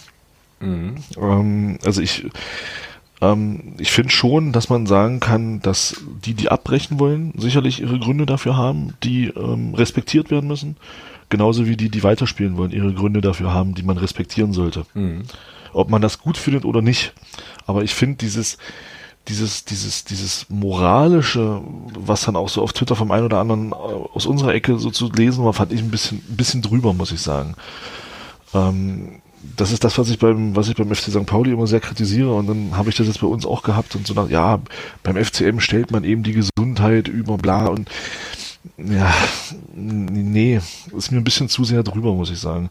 Mhm. 0.60 0.94
Ähm, 1.16 1.78
also 1.84 2.00
ich, 2.00 2.26
ähm, 3.20 3.74
ich 3.78 3.90
finde 3.90 4.10
schon, 4.10 4.52
dass 4.52 4.68
man 4.68 4.86
sagen 4.86 5.20
kann, 5.20 5.60
dass 5.60 6.02
die, 6.24 6.34
die 6.34 6.48
abbrechen 6.48 6.98
wollen, 6.98 7.32
sicherlich 7.36 7.80
ihre 7.80 7.98
Gründe 7.98 8.26
dafür 8.26 8.56
haben, 8.56 8.94
die 9.02 9.26
ähm, 9.28 9.74
respektiert 9.74 10.30
werden 10.30 10.48
müssen. 10.48 10.76
Genauso 11.28 11.66
wie 11.66 11.76
die, 11.76 11.90
die 11.90 12.02
weiterspielen 12.02 12.56
wollen, 12.56 12.72
ihre 12.72 12.92
Gründe 12.92 13.20
dafür 13.20 13.54
haben, 13.54 13.74
die 13.74 13.84
man 13.84 13.98
respektieren 13.98 14.52
sollte. 14.52 14.84
Mhm. 14.94 15.22
Ob 15.72 15.88
man 15.88 16.02
das 16.02 16.18
gut 16.18 16.36
findet 16.36 16.64
oder 16.64 16.82
nicht. 16.82 17.12
Aber 17.66 17.84
ich 17.84 17.94
finde 17.94 18.16
dieses, 18.16 18.58
dieses, 19.28 19.64
dieses, 19.64 20.04
dieses 20.04 20.46
moralische, 20.48 21.60
was 21.94 22.22
dann 22.22 22.34
auch 22.34 22.48
so 22.48 22.62
auf 22.62 22.72
Twitter 22.72 22.96
vom 22.96 23.12
einen 23.12 23.26
oder 23.26 23.38
anderen 23.38 23.70
äh, 23.70 23.74
aus 23.74 24.26
unserer 24.26 24.54
Ecke 24.54 24.78
so 24.78 24.90
zu 24.90 25.10
lesen 25.12 25.44
war, 25.44 25.52
fand 25.52 25.72
ich 25.72 25.80
ein 25.80 25.90
bisschen, 25.90 26.18
ein 26.28 26.36
bisschen 26.36 26.62
drüber, 26.62 26.92
muss 26.94 27.12
ich 27.12 27.20
sagen. 27.20 27.54
Ähm, 28.52 29.20
das 29.56 29.72
ist 29.72 29.84
das, 29.84 29.98
was 29.98 30.10
ich 30.10 30.18
beim, 30.18 30.54
was 30.54 30.68
ich 30.68 30.76
beim 30.76 30.94
FC 30.94 31.10
St. 31.10 31.26
Pauli 31.26 31.52
immer 31.52 31.66
sehr 31.66 31.80
kritisiere 31.80 32.34
und 32.34 32.46
dann 32.46 32.76
habe 32.76 32.90
ich 32.90 32.96
das 32.96 33.06
jetzt 33.06 33.20
bei 33.20 33.26
uns 33.26 33.46
auch 33.46 33.62
gehabt 33.62 33.94
und 33.96 34.06
so 34.06 34.14
nach, 34.14 34.28
ja, 34.28 34.60
beim 35.02 35.16
FCM 35.16 35.60
stellt 35.60 35.90
man 35.90 36.04
eben 36.04 36.22
die 36.22 36.32
Gesundheit 36.32 37.08
über 37.08 37.38
bla 37.38 37.66
und 37.66 37.88
ja, 38.76 39.12
nee, 39.74 40.60
ist 40.96 41.10
mir 41.10 41.18
ein 41.18 41.24
bisschen 41.24 41.48
zu 41.48 41.64
sehr 41.64 41.82
drüber, 41.82 42.14
muss 42.14 42.30
ich 42.30 42.38
sagen. 42.38 42.70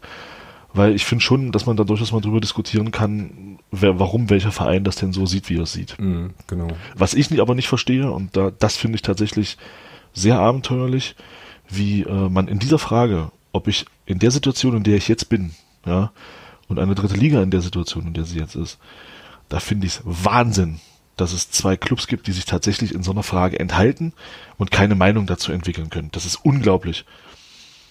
Weil 0.72 0.94
ich 0.94 1.04
finde 1.04 1.24
schon, 1.24 1.50
dass 1.50 1.66
man 1.66 1.76
da 1.76 1.82
durchaus 1.82 2.12
mal 2.12 2.20
drüber 2.20 2.40
diskutieren 2.40 2.92
kann, 2.92 3.58
wer, 3.72 3.98
warum 3.98 4.30
welcher 4.30 4.52
Verein 4.52 4.84
das 4.84 4.94
denn 4.94 5.12
so 5.12 5.26
sieht, 5.26 5.48
wie 5.48 5.56
er 5.56 5.64
es 5.64 5.72
sieht. 5.72 5.98
Mhm, 5.98 6.30
genau. 6.46 6.68
Was 6.94 7.14
ich 7.14 7.40
aber 7.40 7.56
nicht 7.56 7.66
verstehe, 7.66 8.12
und 8.12 8.36
da, 8.36 8.52
das 8.56 8.76
finde 8.76 8.94
ich 8.94 9.02
tatsächlich 9.02 9.56
sehr 10.12 10.38
abenteuerlich, 10.38 11.16
wie 11.68 12.02
äh, 12.02 12.28
man 12.28 12.46
in 12.46 12.60
dieser 12.60 12.78
Frage, 12.78 13.32
ob 13.52 13.66
ich 13.66 13.84
in 14.06 14.20
der 14.20 14.30
Situation, 14.30 14.76
in 14.76 14.84
der 14.84 14.96
ich 14.96 15.08
jetzt 15.08 15.28
bin, 15.28 15.50
ja, 15.84 16.12
und 16.70 16.78
eine 16.78 16.94
dritte 16.94 17.14
Liga 17.14 17.42
in 17.42 17.50
der 17.50 17.60
Situation, 17.60 18.06
in 18.06 18.14
der 18.14 18.24
sie 18.24 18.38
jetzt 18.38 18.54
ist, 18.54 18.78
da 19.48 19.60
finde 19.60 19.86
ich 19.86 19.94
es 19.94 20.02
Wahnsinn, 20.04 20.80
dass 21.16 21.32
es 21.32 21.50
zwei 21.50 21.76
Clubs 21.76 22.06
gibt, 22.06 22.28
die 22.28 22.32
sich 22.32 22.46
tatsächlich 22.46 22.94
in 22.94 23.02
so 23.02 23.10
einer 23.10 23.24
Frage 23.24 23.58
enthalten 23.58 24.14
und 24.56 24.70
keine 24.70 24.94
Meinung 24.94 25.26
dazu 25.26 25.52
entwickeln 25.52 25.90
können. 25.90 26.10
Das 26.12 26.24
ist 26.24 26.36
unglaublich. 26.36 27.04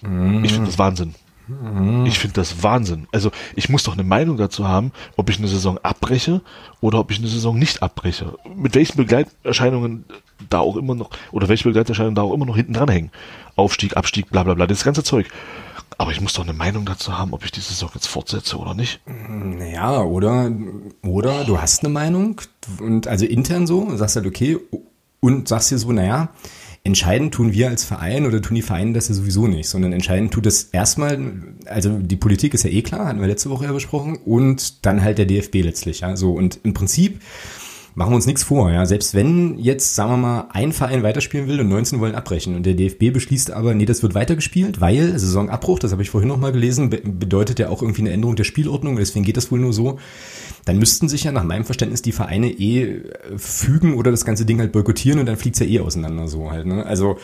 Mhm. 0.02 0.46
Ich 0.46 0.54
finde 0.54 0.68
das 0.68 0.80
Wahnsinn. 0.80 1.14
Mhm. 1.48 2.06
Ich 2.06 2.20
finde 2.20 2.36
das 2.36 2.64
Wahnsinn. 2.64 3.08
Also 3.12 3.32
ich 3.56 3.68
muss 3.68 3.84
doch 3.84 3.94
eine 3.94 4.04
Meinung 4.04 4.38
dazu 4.38 4.68
haben, 4.68 4.94
ob 5.18 5.30
ich 5.30 5.40
eine 5.40 5.50
Saison 5.50 5.78
abbreche 5.80 6.42
oder 6.80 7.00
ob 7.00 7.12
ich 7.12 7.20
eine 7.20 7.28
Saison 7.28 7.60
nicht 7.60 7.84
abbreche. 7.84 8.36
Mit 8.56 8.76
welchen 8.76 8.98
Begleiterscheinungen 8.98 10.06
da 10.50 10.60
auch 10.60 10.78
immer 10.78 10.96
noch, 10.96 11.10
oder 11.32 11.50
welche 11.50 11.66
Begleiterscheinungen 11.66 12.16
da 12.16 12.22
auch 12.22 12.34
immer 12.34 12.46
noch 12.46 12.56
hinten 12.56 12.74
dranhängen. 12.74 13.12
Aufstieg, 13.58 13.98
Abstieg, 13.98 14.30
bla 14.30 14.44
bla 14.44 14.54
bla, 14.54 14.68
das 14.68 14.86
ganze 14.86 15.04
Zeug. 15.04 15.28
Aber 15.98 16.12
ich 16.12 16.22
muss 16.22 16.34
doch 16.34 16.44
eine 16.44 16.54
Meinung 16.54 16.86
dazu 16.86 17.18
haben, 17.18 17.34
ob 17.34 17.44
ich 17.44 17.52
diese 17.52 17.70
Saison 17.70 17.90
jetzt 17.94 18.08
fortsetze 18.08 18.58
oder 18.58 18.74
nicht. 18.74 19.02
Naja, 19.06 20.02
oder, 20.02 20.52
oder 21.02 21.44
du 21.44 21.60
hast 21.60 21.84
eine 21.84 21.94
Meinung 21.94 22.42
und 22.80 23.08
also 23.08 23.26
intern 23.26 23.68
so, 23.68 23.96
sagst 23.96 24.16
halt 24.16 24.26
okay 24.26 24.58
und 25.20 25.48
sagst 25.48 25.72
dir 25.72 25.78
so, 25.78 25.92
naja, 25.92 26.30
entscheidend 26.84 27.34
tun 27.34 27.54
wir 27.54 27.70
als 27.70 27.84
Verein 27.84 28.26
oder 28.26 28.42
tun 28.42 28.56
die 28.56 28.62
Vereine 28.62 28.94
das 28.94 29.10
ja 29.10 29.16
sowieso 29.16 29.48
nicht, 29.48 29.68
sondern 29.68 29.92
entscheidend 29.92 30.32
tut 30.34 30.46
das 30.46 30.64
erstmal, 30.64 31.20
also 31.66 31.98
die 31.98 32.16
Politik 32.16 32.54
ist 32.54 32.64
ja 32.64 32.70
eh 32.70 32.82
klar, 32.82 33.08
hatten 33.08 33.20
wir 33.20 33.28
letzte 33.28 33.50
Woche 33.50 33.66
ja 33.66 33.74
besprochen, 33.74 34.18
und 34.18 34.86
dann 34.86 35.04
halt 35.04 35.18
der 35.18 35.26
DFB 35.26 35.56
letztlich, 35.56 36.02
ja, 36.02 36.16
so 36.16 36.32
und 36.32 36.60
im 36.64 36.74
Prinzip 36.74 37.22
machen 37.96 38.12
wir 38.12 38.16
uns 38.16 38.26
nichts 38.26 38.44
vor, 38.44 38.72
ja. 38.72 38.86
Selbst 38.86 39.14
wenn 39.14 39.58
jetzt, 39.60 39.96
sagen 39.96 40.12
wir 40.12 40.18
mal, 40.18 40.48
ein 40.52 40.72
Verein 40.72 41.04
weiterspielen 41.04 41.48
will 41.48 41.60
und 41.60 41.70
19 41.70 42.00
wollen 42.00 42.16
abbrechen 42.16 42.56
und 42.56 42.66
der 42.66 42.74
DFB 42.74 43.12
beschließt 43.12 43.52
aber, 43.52 43.74
nee, 43.74 43.86
das 43.86 44.04
wird 44.04 44.16
weitergespielt, 44.16 44.82
weil 44.82 45.18
Saisonabbruch, 45.18 45.80
das 45.80 45.92
habe 45.92 46.02
ich 46.02 46.10
vorhin 46.10 46.28
nochmal 46.28 46.52
gelesen, 46.52 46.90
bedeutet 46.90 47.60
ja 47.60 47.70
auch 47.70 47.82
irgendwie 47.82 48.02
eine 48.02 48.12
Änderung 48.12 48.36
der 48.36 48.44
Spielordnung, 48.44 48.96
deswegen 48.96 49.26
geht 49.26 49.38
das 49.38 49.52
wohl 49.52 49.60
nur 49.60 49.74
so. 49.74 50.00
Dann 50.66 50.78
müssten 50.78 51.10
sich 51.10 51.24
ja 51.24 51.32
nach 51.32 51.44
meinem 51.44 51.66
Verständnis 51.66 52.02
die 52.02 52.12
Vereine 52.12 52.50
eh 52.50 52.84
äh, 52.84 53.38
fügen 53.38 53.96
oder 53.96 54.12
das 54.12 54.26
ganze 54.26 54.46
Ding 54.46 54.60
halt 54.60 54.72
boykottieren 54.72 55.20
und 55.20 55.26
dann 55.26 55.38
fliegt's 55.38 55.60
ja 55.60 55.66
eh 55.66 55.80
auseinander 55.80 56.28
so 56.28 56.52
halt, 56.52 56.66
ne? 56.66 56.86
Also, 56.86 57.18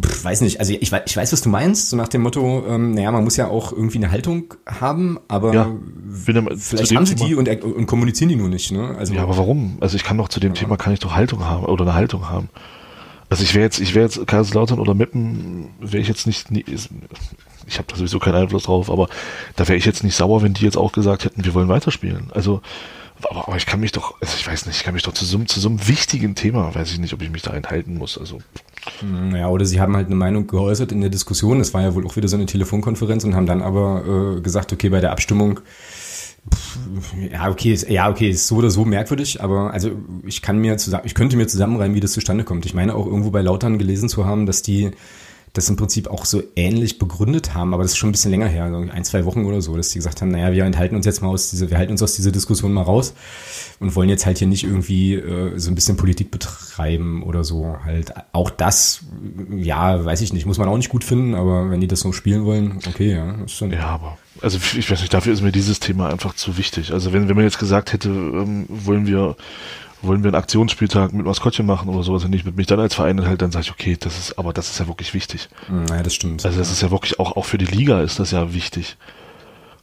pff, 0.00 0.24
weiß 0.24 0.40
nicht, 0.40 0.58
also 0.60 0.72
ich, 0.78 0.90
weiß, 0.90 1.02
ich 1.06 1.16
weiß, 1.16 1.32
was 1.32 1.40
du 1.42 1.48
meinst, 1.48 1.90
so 1.90 1.96
nach 1.96 2.08
dem 2.08 2.22
Motto, 2.22 2.64
ähm, 2.68 2.92
naja, 2.92 3.10
man 3.12 3.24
muss 3.24 3.36
ja 3.36 3.48
auch 3.48 3.72
irgendwie 3.72 3.98
eine 3.98 4.10
Haltung 4.10 4.54
haben, 4.66 5.18
aber 5.28 5.52
Ja, 5.54 5.70
vielleicht 6.56 6.94
haben 6.96 7.06
sie 7.06 7.14
die 7.14 7.34
und, 7.34 7.48
und 7.48 7.86
kommunizieren 7.86 8.28
die 8.30 8.36
nur 8.36 8.48
nicht, 8.48 8.72
ne? 8.72 8.94
Also, 8.98 9.14
ja, 9.14 9.22
aber 9.22 9.36
warum? 9.36 9.76
Also 9.80 9.96
ich 9.96 10.04
kann 10.04 10.16
doch 10.18 10.28
zu 10.28 10.40
dem 10.40 10.54
Thema 10.54 10.76
kann 10.76 10.92
ich 10.92 11.00
doch 11.00 11.14
Haltung 11.14 11.44
haben 11.44 11.64
oder 11.64 11.84
eine 11.84 11.94
Haltung 11.94 12.28
haben. 12.28 12.48
Also 13.28 13.42
ich 13.44 13.54
wäre 13.54 13.64
jetzt, 13.64 13.80
ich 13.80 13.94
wäre 13.94 14.04
jetzt 14.04 14.26
Kaiserslautern 14.26 14.78
oder 14.78 14.92
Meppen, 14.94 15.68
wäre 15.80 15.98
ich 16.02 16.08
jetzt 16.08 16.26
nicht, 16.26 16.48
ich 16.50 17.78
habe 17.78 17.86
da 17.88 17.96
sowieso 17.96 18.18
keinen 18.18 18.34
Einfluss 18.34 18.64
drauf, 18.64 18.90
aber 18.90 19.08
da 19.56 19.66
wäre 19.68 19.78
ich 19.78 19.84
jetzt 19.86 20.04
nicht 20.04 20.14
sauer, 20.16 20.42
wenn 20.42 20.52
die 20.54 20.64
jetzt 20.64 20.76
auch 20.76 20.92
gesagt 20.92 21.24
hätten, 21.24 21.44
wir 21.44 21.54
wollen 21.54 21.68
weiterspielen. 21.68 22.30
Also, 22.34 22.60
aber, 23.22 23.48
aber 23.48 23.56
ich 23.56 23.64
kann 23.66 23.80
mich 23.80 23.92
doch, 23.92 24.20
also 24.20 24.34
ich 24.38 24.46
weiß 24.46 24.66
nicht, 24.66 24.76
ich 24.76 24.82
kann 24.84 24.92
mich 24.94 25.04
doch 25.04 25.14
zu 25.14 25.24
so, 25.24 25.36
einem- 25.38 25.46
zu 25.48 25.60
so 25.60 25.68
einem 25.68 25.86
wichtigen 25.88 26.34
Thema, 26.34 26.74
weiß 26.74 26.92
ich 26.92 26.98
nicht, 26.98 27.14
ob 27.14 27.22
ich 27.22 27.30
mich 27.30 27.42
da 27.42 27.52
enthalten 27.52 27.96
muss. 27.96 28.18
Also 28.18 28.38
Naja, 29.02 29.48
oder 29.48 29.64
sie 29.64 29.80
haben 29.80 29.96
halt 29.96 30.06
eine 30.06 30.16
Meinung 30.16 30.46
geäußert 30.46 30.92
in 30.92 31.00
der 31.00 31.10
Diskussion. 31.10 31.58
Das 31.58 31.72
war 31.72 31.82
ja 31.82 31.94
wohl 31.94 32.06
auch 32.06 32.16
wieder 32.16 32.28
so 32.28 32.36
eine 32.36 32.46
Telefonkonferenz 32.46 33.24
und 33.24 33.34
haben 33.34 33.46
dann 33.46 33.62
aber 33.62 34.36
äh, 34.36 34.40
gesagt, 34.40 34.72
okay, 34.72 34.88
bei 34.88 35.00
der 35.00 35.12
Abstimmung, 35.12 35.60
pff, 36.52 36.78
ja, 37.32 37.48
okay, 37.48 37.72
ist, 37.72 37.88
ja, 37.88 38.10
okay, 38.10 38.30
ist 38.30 38.48
so 38.48 38.56
oder 38.56 38.70
so 38.70 38.84
merkwürdig, 38.84 39.42
aber 39.42 39.72
also 39.72 39.90
ich 40.24 40.42
kann 40.42 40.58
mir 40.58 40.76
zusammen, 40.78 41.04
ich 41.06 41.14
könnte 41.14 41.36
mir 41.36 41.46
zusammenreimen, 41.46 41.94
wie 41.94 42.00
das 42.00 42.12
zustande 42.12 42.44
kommt. 42.44 42.66
Ich 42.66 42.74
meine 42.74 42.94
auch 42.94 43.06
irgendwo 43.06 43.30
bei 43.30 43.42
Lautern 43.42 43.78
gelesen 43.78 44.08
zu 44.08 44.26
haben, 44.26 44.46
dass 44.46 44.62
die 44.62 44.90
das 45.52 45.68
im 45.68 45.76
Prinzip 45.76 46.08
auch 46.08 46.24
so 46.24 46.42
ähnlich 46.56 46.98
begründet 46.98 47.52
haben, 47.52 47.74
aber 47.74 47.82
das 47.82 47.92
ist 47.92 47.98
schon 47.98 48.08
ein 48.08 48.12
bisschen 48.12 48.30
länger 48.30 48.48
her, 48.48 48.70
so 48.70 48.78
ein, 48.78 49.04
zwei 49.04 49.26
Wochen 49.26 49.44
oder 49.44 49.60
so, 49.60 49.76
dass 49.76 49.90
die 49.90 49.98
gesagt 49.98 50.22
haben, 50.22 50.30
naja, 50.30 50.52
wir 50.52 50.64
enthalten 50.64 50.96
uns 50.96 51.04
jetzt 51.04 51.20
mal 51.20 51.28
aus 51.28 51.50
dieser, 51.50 51.68
wir 51.68 51.76
halten 51.76 51.92
uns 51.92 52.02
aus 52.02 52.14
dieser 52.14 52.32
Diskussion 52.32 52.72
mal 52.72 52.82
raus 52.82 53.12
und 53.78 53.94
wollen 53.94 54.08
jetzt 54.08 54.24
halt 54.24 54.38
hier 54.38 54.46
nicht 54.46 54.64
irgendwie 54.64 55.14
äh, 55.14 55.58
so 55.58 55.70
ein 55.70 55.74
bisschen 55.74 55.98
Politik 55.98 56.30
betreiben 56.30 57.22
oder 57.22 57.44
so. 57.44 57.76
Halt 57.84 58.14
auch 58.32 58.48
das, 58.48 59.02
ja, 59.54 60.02
weiß 60.02 60.22
ich 60.22 60.32
nicht, 60.32 60.46
muss 60.46 60.56
man 60.56 60.68
auch 60.68 60.76
nicht 60.78 60.88
gut 60.88 61.04
finden, 61.04 61.34
aber 61.34 61.70
wenn 61.70 61.82
die 61.82 61.88
das 61.88 62.00
so 62.00 62.12
spielen 62.12 62.46
wollen, 62.46 62.78
okay, 62.88 63.12
ja, 63.12 63.32
ist 63.44 63.52
schon. 63.52 63.72
Ja, 63.72 63.88
aber, 63.88 64.16
also 64.40 64.56
ich 64.56 64.90
weiß 64.90 65.00
nicht, 65.00 65.12
dafür 65.12 65.34
ist 65.34 65.42
mir 65.42 65.52
dieses 65.52 65.80
Thema 65.80 66.08
einfach 66.08 66.34
zu 66.34 66.56
wichtig. 66.56 66.92
Also 66.92 67.12
wenn, 67.12 67.28
wenn 67.28 67.36
man 67.36 67.44
jetzt 67.44 67.58
gesagt 67.58 67.92
hätte, 67.92 68.08
ähm, 68.08 68.64
wollen 68.68 69.06
wir, 69.06 69.36
wollen 70.02 70.22
wir 70.22 70.28
einen 70.28 70.36
Aktionsspieltag 70.36 71.12
mit 71.12 71.24
Maskottchen 71.24 71.64
machen 71.66 71.88
oder 71.88 72.02
sowas 72.02 72.24
und 72.24 72.30
nicht 72.30 72.44
mit 72.44 72.56
mich 72.56 72.66
dann 72.66 72.80
als 72.80 72.94
Verein 72.94 73.24
halt, 73.24 73.40
dann 73.42 73.52
sage 73.52 73.64
ich, 73.66 73.70
okay, 73.72 73.96
das 73.98 74.18
ist, 74.18 74.38
aber 74.38 74.52
das 74.52 74.70
ist 74.70 74.78
ja 74.80 74.88
wirklich 74.88 75.14
wichtig. 75.14 75.48
Naja, 75.68 76.02
das 76.02 76.14
stimmt. 76.14 76.44
Also 76.44 76.58
das 76.58 76.70
ist 76.70 76.82
ja 76.82 76.90
wirklich 76.90 77.18
auch, 77.20 77.36
auch 77.36 77.44
für 77.44 77.58
die 77.58 77.66
Liga 77.66 78.00
ist 78.02 78.18
das 78.18 78.30
ja 78.32 78.52
wichtig. 78.52 78.96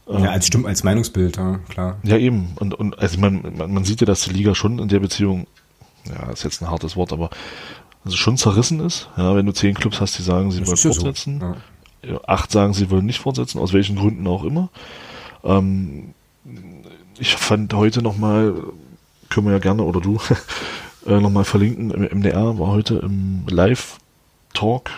ja, 0.07 0.29
als 0.31 0.47
stimmt, 0.47 0.65
als 0.65 0.83
Meinungsbild, 0.83 1.37
ja, 1.37 1.59
klar. 1.69 1.97
Ja, 2.03 2.17
eben. 2.17 2.49
Und, 2.59 2.73
und 2.73 2.99
also 2.99 3.19
man, 3.19 3.41
man, 3.57 3.73
man 3.73 3.83
sieht 3.85 4.01
ja, 4.01 4.05
dass 4.07 4.23
die 4.23 4.31
Liga 4.33 4.55
schon 4.55 4.79
in 4.79 4.87
der 4.89 4.99
Beziehung, 4.99 5.47
ja, 6.05 6.31
ist 6.31 6.43
jetzt 6.43 6.61
ein 6.61 6.69
hartes 6.69 6.95
Wort, 6.95 7.13
aber 7.13 7.29
also 8.05 8.17
schon 8.17 8.37
zerrissen 8.37 8.79
ist. 8.79 9.09
Ja, 9.17 9.35
wenn 9.35 9.45
du 9.45 9.51
zehn 9.51 9.73
Clubs 9.75 9.99
hast, 10.01 10.17
die 10.17 10.23
sagen, 10.23 10.51
sie 10.51 10.59
Das 10.59 10.67
wollen 10.69 10.77
so, 10.77 10.93
fortsetzen. 10.93 11.39
ja. 11.41 11.55
Ja, 12.01 12.19
acht 12.27 12.49
sagen, 12.49 12.73
sie 12.73 12.89
wollen 12.89 13.05
nicht 13.05 13.19
fortsetzen, 13.19 13.59
aus 13.59 13.73
welchen 13.73 13.97
Gründen 13.97 14.25
auch 14.25 14.45
immer. 14.45 14.69
Ähm, 15.43 16.13
ich 17.19 17.35
fand 17.35 17.73
heute 17.73 18.01
nochmal, 18.01 18.53
können 19.29 19.47
wir 19.47 19.53
ja 19.53 19.59
gerne, 19.59 19.83
oder 19.83 20.01
du, 20.01 20.19
äh, 21.05 21.19
nochmal 21.19 21.45
verlinken, 21.45 21.91
im 21.91 22.19
MDR 22.19 22.59
war 22.59 22.67
heute 22.67 22.95
im 22.95 23.43
Live-Talk 23.47 24.89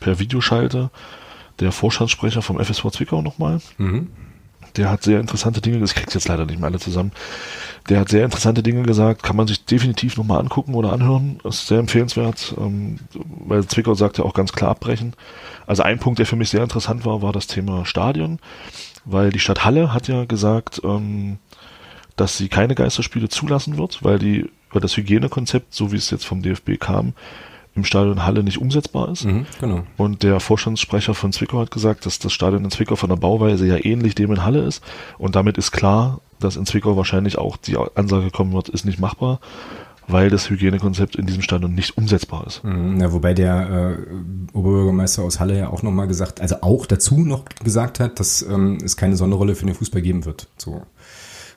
per 0.00 0.18
Videoschalte 0.18 0.90
der 1.60 1.72
Vorstandssprecher 1.72 2.42
vom 2.42 2.58
FSV 2.58 2.90
Zwickau 2.90 3.22
nochmal. 3.22 3.60
Mhm. 3.78 4.08
Der 4.76 4.90
hat 4.90 5.02
sehr 5.02 5.20
interessante 5.20 5.60
Dinge, 5.60 5.80
das 5.80 5.94
kriegt 5.94 6.14
jetzt 6.14 6.28
leider 6.28 6.46
nicht 6.46 6.58
mehr 6.58 6.68
alle 6.68 6.78
zusammen. 6.78 7.12
Der 7.88 8.00
hat 8.00 8.08
sehr 8.08 8.24
interessante 8.24 8.62
Dinge 8.62 8.82
gesagt, 8.82 9.22
kann 9.22 9.36
man 9.36 9.48
sich 9.48 9.64
definitiv 9.64 10.16
nochmal 10.16 10.38
angucken 10.40 10.74
oder 10.74 10.92
anhören. 10.92 11.40
Ist 11.44 11.66
sehr 11.66 11.78
empfehlenswert, 11.78 12.54
ähm, 12.58 12.98
weil 13.46 13.66
Zwickau 13.66 13.94
sagt 13.94 14.18
ja 14.18 14.24
auch 14.24 14.34
ganz 14.34 14.52
klar 14.52 14.70
abbrechen. 14.70 15.14
Also 15.66 15.82
ein 15.82 15.98
Punkt, 15.98 16.18
der 16.18 16.26
für 16.26 16.36
mich 16.36 16.50
sehr 16.50 16.62
interessant 16.62 17.04
war, 17.04 17.20
war 17.22 17.32
das 17.32 17.46
Thema 17.46 17.84
Stadion, 17.84 18.38
weil 19.04 19.30
die 19.30 19.38
Stadt 19.40 19.64
Halle 19.64 19.92
hat 19.92 20.08
ja 20.08 20.24
gesagt, 20.24 20.80
ähm, 20.84 21.38
dass 22.20 22.36
sie 22.36 22.48
keine 22.48 22.74
Geisterspiele 22.74 23.30
zulassen 23.30 23.78
wird, 23.78 24.04
weil 24.04 24.18
die, 24.18 24.50
weil 24.70 24.82
das 24.82 24.96
Hygienekonzept, 24.96 25.74
so 25.74 25.90
wie 25.90 25.96
es 25.96 26.10
jetzt 26.10 26.26
vom 26.26 26.42
DFB 26.42 26.78
kam, 26.78 27.14
im 27.74 27.84
Stadion 27.84 28.26
Halle 28.26 28.42
nicht 28.42 28.58
umsetzbar 28.58 29.10
ist. 29.10 29.24
Mhm, 29.24 29.46
genau. 29.58 29.84
Und 29.96 30.22
der 30.22 30.38
Vorstandssprecher 30.40 31.14
von 31.14 31.32
Zwickau 31.32 31.60
hat 31.60 31.70
gesagt, 31.70 32.04
dass 32.04 32.18
das 32.18 32.32
Stadion 32.32 32.64
in 32.64 32.70
Zwickau 32.70 32.96
von 32.96 33.08
der 33.08 33.16
Bauweise 33.16 33.66
ja 33.66 33.76
ähnlich 33.82 34.14
dem 34.14 34.32
in 34.32 34.44
Halle 34.44 34.62
ist. 34.62 34.82
Und 35.18 35.34
damit 35.34 35.56
ist 35.56 35.70
klar, 35.70 36.20
dass 36.40 36.56
in 36.56 36.66
Zwickau 36.66 36.96
wahrscheinlich 36.96 37.38
auch 37.38 37.56
die 37.56 37.78
Ansage 37.94 38.30
kommen 38.30 38.52
wird, 38.52 38.68
ist 38.68 38.84
nicht 38.84 38.98
machbar, 38.98 39.40
weil 40.08 40.28
das 40.28 40.50
Hygienekonzept 40.50 41.16
in 41.16 41.26
diesem 41.26 41.42
Stadion 41.42 41.74
nicht 41.74 41.96
umsetzbar 41.96 42.46
ist. 42.46 42.64
Mhm, 42.64 42.98
Na, 42.98 43.12
wobei 43.12 43.32
der 43.32 43.96
äh, 43.98 44.56
Oberbürgermeister 44.56 45.22
aus 45.22 45.40
Halle 45.40 45.56
ja 45.56 45.68
auch 45.70 45.82
nochmal 45.82 46.08
gesagt, 46.08 46.40
also 46.40 46.56
auch 46.60 46.86
dazu 46.86 47.20
noch 47.20 47.44
gesagt 47.64 48.00
hat, 48.00 48.20
dass 48.20 48.42
ähm, 48.42 48.78
es 48.84 48.96
keine 48.96 49.16
Sonderrolle 49.16 49.54
für 49.54 49.64
den 49.64 49.74
Fußball 49.74 50.02
geben 50.02 50.26
wird. 50.26 50.48
So. 50.58 50.82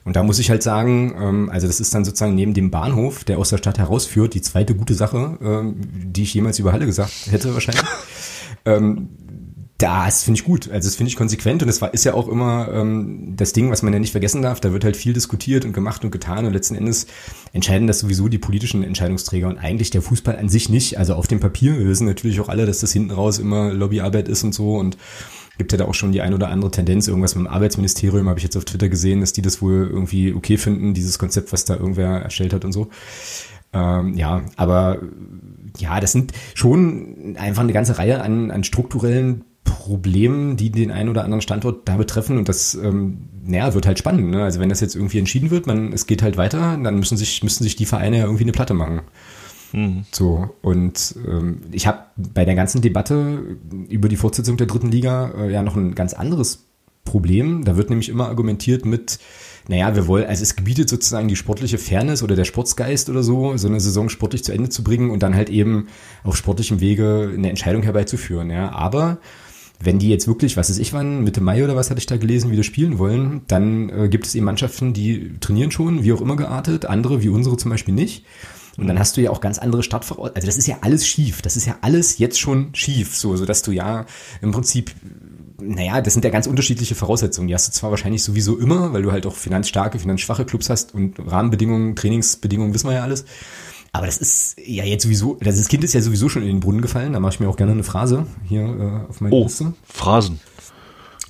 Und 0.04 0.16
da 0.16 0.22
muss 0.22 0.38
ich 0.38 0.50
halt 0.50 0.62
sagen, 0.62 1.14
ähm, 1.18 1.50
also 1.50 1.66
das 1.66 1.80
ist 1.80 1.94
dann 1.94 2.04
sozusagen 2.04 2.34
neben 2.34 2.54
dem 2.54 2.70
Bahnhof, 2.70 3.24
der 3.24 3.38
aus 3.38 3.50
der 3.50 3.58
Stadt 3.58 3.78
herausführt, 3.78 4.34
die 4.34 4.42
zweite 4.42 4.74
gute 4.74 4.94
Sache, 4.94 5.38
ähm, 5.42 5.76
die 5.80 6.22
ich 6.24 6.34
jemals 6.34 6.58
über 6.58 6.72
Halle 6.72 6.86
gesagt 6.86 7.28
hätte 7.30 7.54
wahrscheinlich. 7.54 7.84
ähm, 8.66 9.08
das 9.78 10.22
finde 10.22 10.38
ich 10.38 10.44
gut. 10.44 10.70
Also 10.70 10.88
das 10.88 10.94
finde 10.94 11.08
ich 11.08 11.16
konsequent 11.16 11.62
und 11.62 11.68
das 11.68 11.82
war, 11.82 11.92
ist 11.92 12.04
ja 12.04 12.14
auch 12.14 12.28
immer 12.28 12.68
ähm, 12.72 13.34
das 13.36 13.52
Ding, 13.52 13.70
was 13.70 13.82
man 13.82 13.92
ja 13.92 13.98
nicht 13.98 14.12
vergessen 14.12 14.40
darf. 14.40 14.60
Da 14.60 14.72
wird 14.72 14.84
halt 14.84 14.96
viel 14.96 15.12
diskutiert 15.12 15.64
und 15.64 15.72
gemacht 15.72 16.04
und 16.04 16.10
getan 16.10 16.46
und 16.46 16.52
letzten 16.52 16.76
Endes 16.76 17.06
entscheiden 17.52 17.88
das 17.88 17.98
sowieso 17.98 18.28
die 18.28 18.38
politischen 18.38 18.84
Entscheidungsträger 18.84 19.48
und 19.48 19.58
eigentlich 19.58 19.90
der 19.90 20.02
Fußball 20.02 20.36
an 20.36 20.48
sich 20.48 20.68
nicht. 20.68 20.98
Also 20.98 21.14
auf 21.14 21.26
dem 21.26 21.40
Papier. 21.40 21.76
Wir 21.78 21.88
wissen 21.88 22.06
natürlich 22.06 22.38
auch 22.40 22.48
alle, 22.48 22.66
dass 22.66 22.78
das 22.78 22.92
hinten 22.92 23.10
raus 23.10 23.38
immer 23.38 23.72
Lobbyarbeit 23.72 24.28
ist 24.28 24.44
und 24.44 24.54
so 24.54 24.76
und 24.76 24.96
gibt 25.58 25.72
ja 25.72 25.78
da 25.78 25.84
auch 25.84 25.94
schon 25.94 26.12
die 26.12 26.20
ein 26.20 26.34
oder 26.34 26.48
andere 26.48 26.70
Tendenz. 26.70 27.08
Irgendwas 27.08 27.34
mit 27.34 27.46
dem 27.46 27.52
Arbeitsministerium 27.52 28.28
habe 28.28 28.38
ich 28.38 28.44
jetzt 28.44 28.56
auf 28.56 28.64
Twitter 28.64 28.88
gesehen, 28.88 29.20
dass 29.20 29.32
die 29.32 29.42
das 29.42 29.62
wohl 29.62 29.88
irgendwie 29.90 30.34
okay 30.34 30.56
finden, 30.56 30.94
dieses 30.94 31.18
Konzept, 31.18 31.52
was 31.52 31.64
da 31.64 31.76
irgendwer 31.76 32.22
erstellt 32.22 32.52
hat 32.52 32.64
und 32.64 32.72
so. 32.72 32.88
Ähm, 33.72 34.14
ja, 34.14 34.42
aber 34.56 35.00
ja, 35.78 36.00
das 36.00 36.12
sind 36.12 36.32
schon 36.54 37.36
einfach 37.38 37.62
eine 37.62 37.72
ganze 37.72 37.98
Reihe 37.98 38.22
an, 38.22 38.50
an 38.50 38.64
strukturellen 38.64 39.44
Problemen, 39.64 40.56
die 40.56 40.70
den 40.70 40.90
einen 40.90 41.08
oder 41.08 41.24
anderen 41.24 41.40
Standort 41.40 41.88
da 41.88 41.96
betreffen 41.96 42.38
und 42.38 42.48
das, 42.48 42.74
ähm, 42.74 43.28
naja, 43.44 43.74
wird 43.74 43.86
halt 43.86 43.98
spannend. 43.98 44.30
Ne? 44.30 44.42
Also 44.42 44.60
wenn 44.60 44.68
das 44.68 44.80
jetzt 44.80 44.94
irgendwie 44.94 45.18
entschieden 45.18 45.50
wird, 45.50 45.66
man, 45.66 45.92
es 45.92 46.06
geht 46.06 46.22
halt 46.22 46.36
weiter, 46.36 46.78
dann 46.82 46.98
müssen 46.98 47.16
sich, 47.16 47.42
müssen 47.42 47.64
sich 47.64 47.74
die 47.74 47.86
Vereine 47.86 48.18
ja 48.18 48.24
irgendwie 48.24 48.44
eine 48.44 48.52
Platte 48.52 48.74
machen. 48.74 49.00
So, 50.12 50.50
und 50.62 51.16
ähm, 51.26 51.62
ich 51.72 51.86
habe 51.86 51.98
bei 52.16 52.44
der 52.44 52.54
ganzen 52.54 52.80
Debatte 52.80 53.58
über 53.88 54.08
die 54.08 54.16
Fortsetzung 54.16 54.56
der 54.56 54.68
dritten 54.68 54.90
Liga 54.90 55.32
äh, 55.36 55.52
ja 55.52 55.62
noch 55.62 55.76
ein 55.76 55.94
ganz 55.96 56.14
anderes 56.14 56.66
Problem. 57.04 57.64
Da 57.64 57.76
wird 57.76 57.90
nämlich 57.90 58.08
immer 58.08 58.28
argumentiert 58.28 58.86
mit, 58.86 59.18
naja, 59.68 59.96
wir 59.96 60.06
wollen, 60.06 60.26
also 60.26 60.42
es 60.42 60.54
gebietet 60.54 60.88
sozusagen 60.88 61.26
die 61.26 61.36
sportliche 61.36 61.78
Fairness 61.78 62.22
oder 62.22 62.36
der 62.36 62.44
Sportsgeist 62.44 63.10
oder 63.10 63.24
so, 63.24 63.56
so 63.56 63.66
eine 63.66 63.80
Saison 63.80 64.08
sportlich 64.08 64.44
zu 64.44 64.52
Ende 64.52 64.68
zu 64.68 64.84
bringen 64.84 65.10
und 65.10 65.22
dann 65.24 65.34
halt 65.34 65.50
eben 65.50 65.88
auf 66.22 66.36
sportlichem 66.36 66.80
Wege 66.80 67.32
eine 67.34 67.50
Entscheidung 67.50 67.82
herbeizuführen. 67.82 68.50
Ja, 68.50 68.70
aber 68.70 69.18
wenn 69.80 69.98
die 69.98 70.08
jetzt 70.08 70.28
wirklich, 70.28 70.56
was 70.56 70.70
ist 70.70 70.78
ich 70.78 70.92
wann, 70.92 71.24
Mitte 71.24 71.40
Mai 71.40 71.64
oder 71.64 71.74
was 71.74 71.90
hatte 71.90 71.98
ich 71.98 72.06
da 72.06 72.16
gelesen, 72.16 72.52
wieder 72.52 72.62
spielen 72.62 72.98
wollen, 72.98 73.42
dann 73.48 73.90
äh, 73.90 74.08
gibt 74.08 74.26
es 74.26 74.36
eben 74.36 74.44
Mannschaften, 74.44 74.92
die 74.92 75.32
trainieren 75.40 75.72
schon, 75.72 76.04
wie 76.04 76.12
auch 76.12 76.20
immer 76.20 76.36
geartet, 76.36 76.86
andere 76.86 77.22
wie 77.22 77.28
unsere 77.28 77.56
zum 77.56 77.72
Beispiel 77.72 77.94
nicht. 77.94 78.24
Und 78.76 78.86
dann 78.88 78.98
hast 78.98 79.16
du 79.16 79.20
ja 79.20 79.30
auch 79.30 79.40
ganz 79.40 79.58
andere 79.58 79.82
Startvoraussetzungen. 79.84 80.34
Also 80.36 80.46
das 80.46 80.56
ist 80.56 80.66
ja 80.66 80.78
alles 80.80 81.06
schief. 81.06 81.42
Das 81.42 81.56
ist 81.56 81.64
ja 81.66 81.76
alles 81.80 82.18
jetzt 82.18 82.40
schon 82.40 82.74
schief, 82.74 83.16
so, 83.16 83.36
so 83.36 83.44
dass 83.46 83.62
du 83.62 83.70
ja 83.70 84.04
im 84.42 84.50
Prinzip, 84.50 84.92
naja, 85.60 86.00
das 86.00 86.14
sind 86.14 86.24
ja 86.24 86.30
ganz 86.30 86.46
unterschiedliche 86.48 86.94
Voraussetzungen. 86.96 87.46
Die 87.48 87.54
hast 87.54 87.68
du 87.68 87.72
zwar 87.72 87.90
wahrscheinlich 87.90 88.24
sowieso 88.24 88.58
immer, 88.58 88.92
weil 88.92 89.02
du 89.02 89.12
halt 89.12 89.26
auch 89.26 89.34
finanzstarke, 89.36 89.98
finanzschwache 90.00 90.44
Clubs 90.44 90.70
hast 90.70 90.92
und 90.94 91.14
Rahmenbedingungen, 91.24 91.94
Trainingsbedingungen, 91.94 92.74
wissen 92.74 92.88
wir 92.88 92.94
ja 92.94 93.02
alles. 93.04 93.24
Aber 93.92 94.06
das 94.06 94.18
ist 94.18 94.56
ja 94.66 94.82
jetzt 94.82 95.04
sowieso, 95.04 95.38
das 95.40 95.68
Kind 95.68 95.84
ist 95.84 95.94
ja 95.94 96.00
sowieso 96.00 96.28
schon 96.28 96.42
in 96.42 96.48
den 96.48 96.58
Brunnen 96.60 96.82
gefallen. 96.82 97.12
Da 97.12 97.20
mache 97.20 97.34
ich 97.34 97.40
mir 97.40 97.48
auch 97.48 97.56
gerne 97.56 97.70
eine 97.72 97.84
Phrase 97.84 98.26
hier 98.44 98.62
äh, 98.62 99.08
auf 99.08 99.20
meine 99.20 99.32
Oh, 99.36 99.44
Liste. 99.44 99.72
Phrasen. 99.84 100.40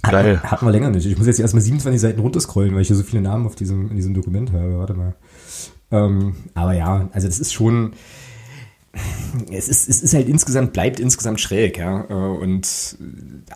Hatten 0.03 0.13
Geil. 0.17 0.41
wir- 0.43 0.51
Hatten 0.51 0.65
wir 0.67 0.73
länger 0.73 0.89
nicht. 0.91 1.05
Ich 1.05 1.19
muss 1.19 1.27
jetzt 1.27 1.41
erstmal 1.41 1.63
27 1.63 2.01
Seiten 2.01 2.21
runterscrollen, 2.21 2.75
weil 2.75 2.81
ich 2.81 2.89
hier 2.89 2.97
so 2.97 3.03
viele 3.03 3.21
Namen 3.21 3.45
auf 3.47 3.55
diesem, 3.55 3.91
in 3.91 3.97
diesem 3.97 4.15
Dokument 4.15 4.51
habe. 4.53 4.79
Warte 4.79 4.95
mal. 4.95 5.15
Ähm, 5.91 6.35
aber 6.55 6.75
ja, 6.75 7.09
also 7.13 7.27
das 7.27 7.39
ist 7.39 7.53
schon, 7.53 7.93
es 9.51 9.69
ist, 9.69 9.89
es 9.89 10.03
ist 10.03 10.15
halt 10.15 10.29
insgesamt, 10.29 10.73
bleibt 10.73 11.01
insgesamt 11.01 11.41
schräg, 11.41 11.79
ja. 11.79 12.05
Äh, 12.09 12.13
Und 12.15 12.97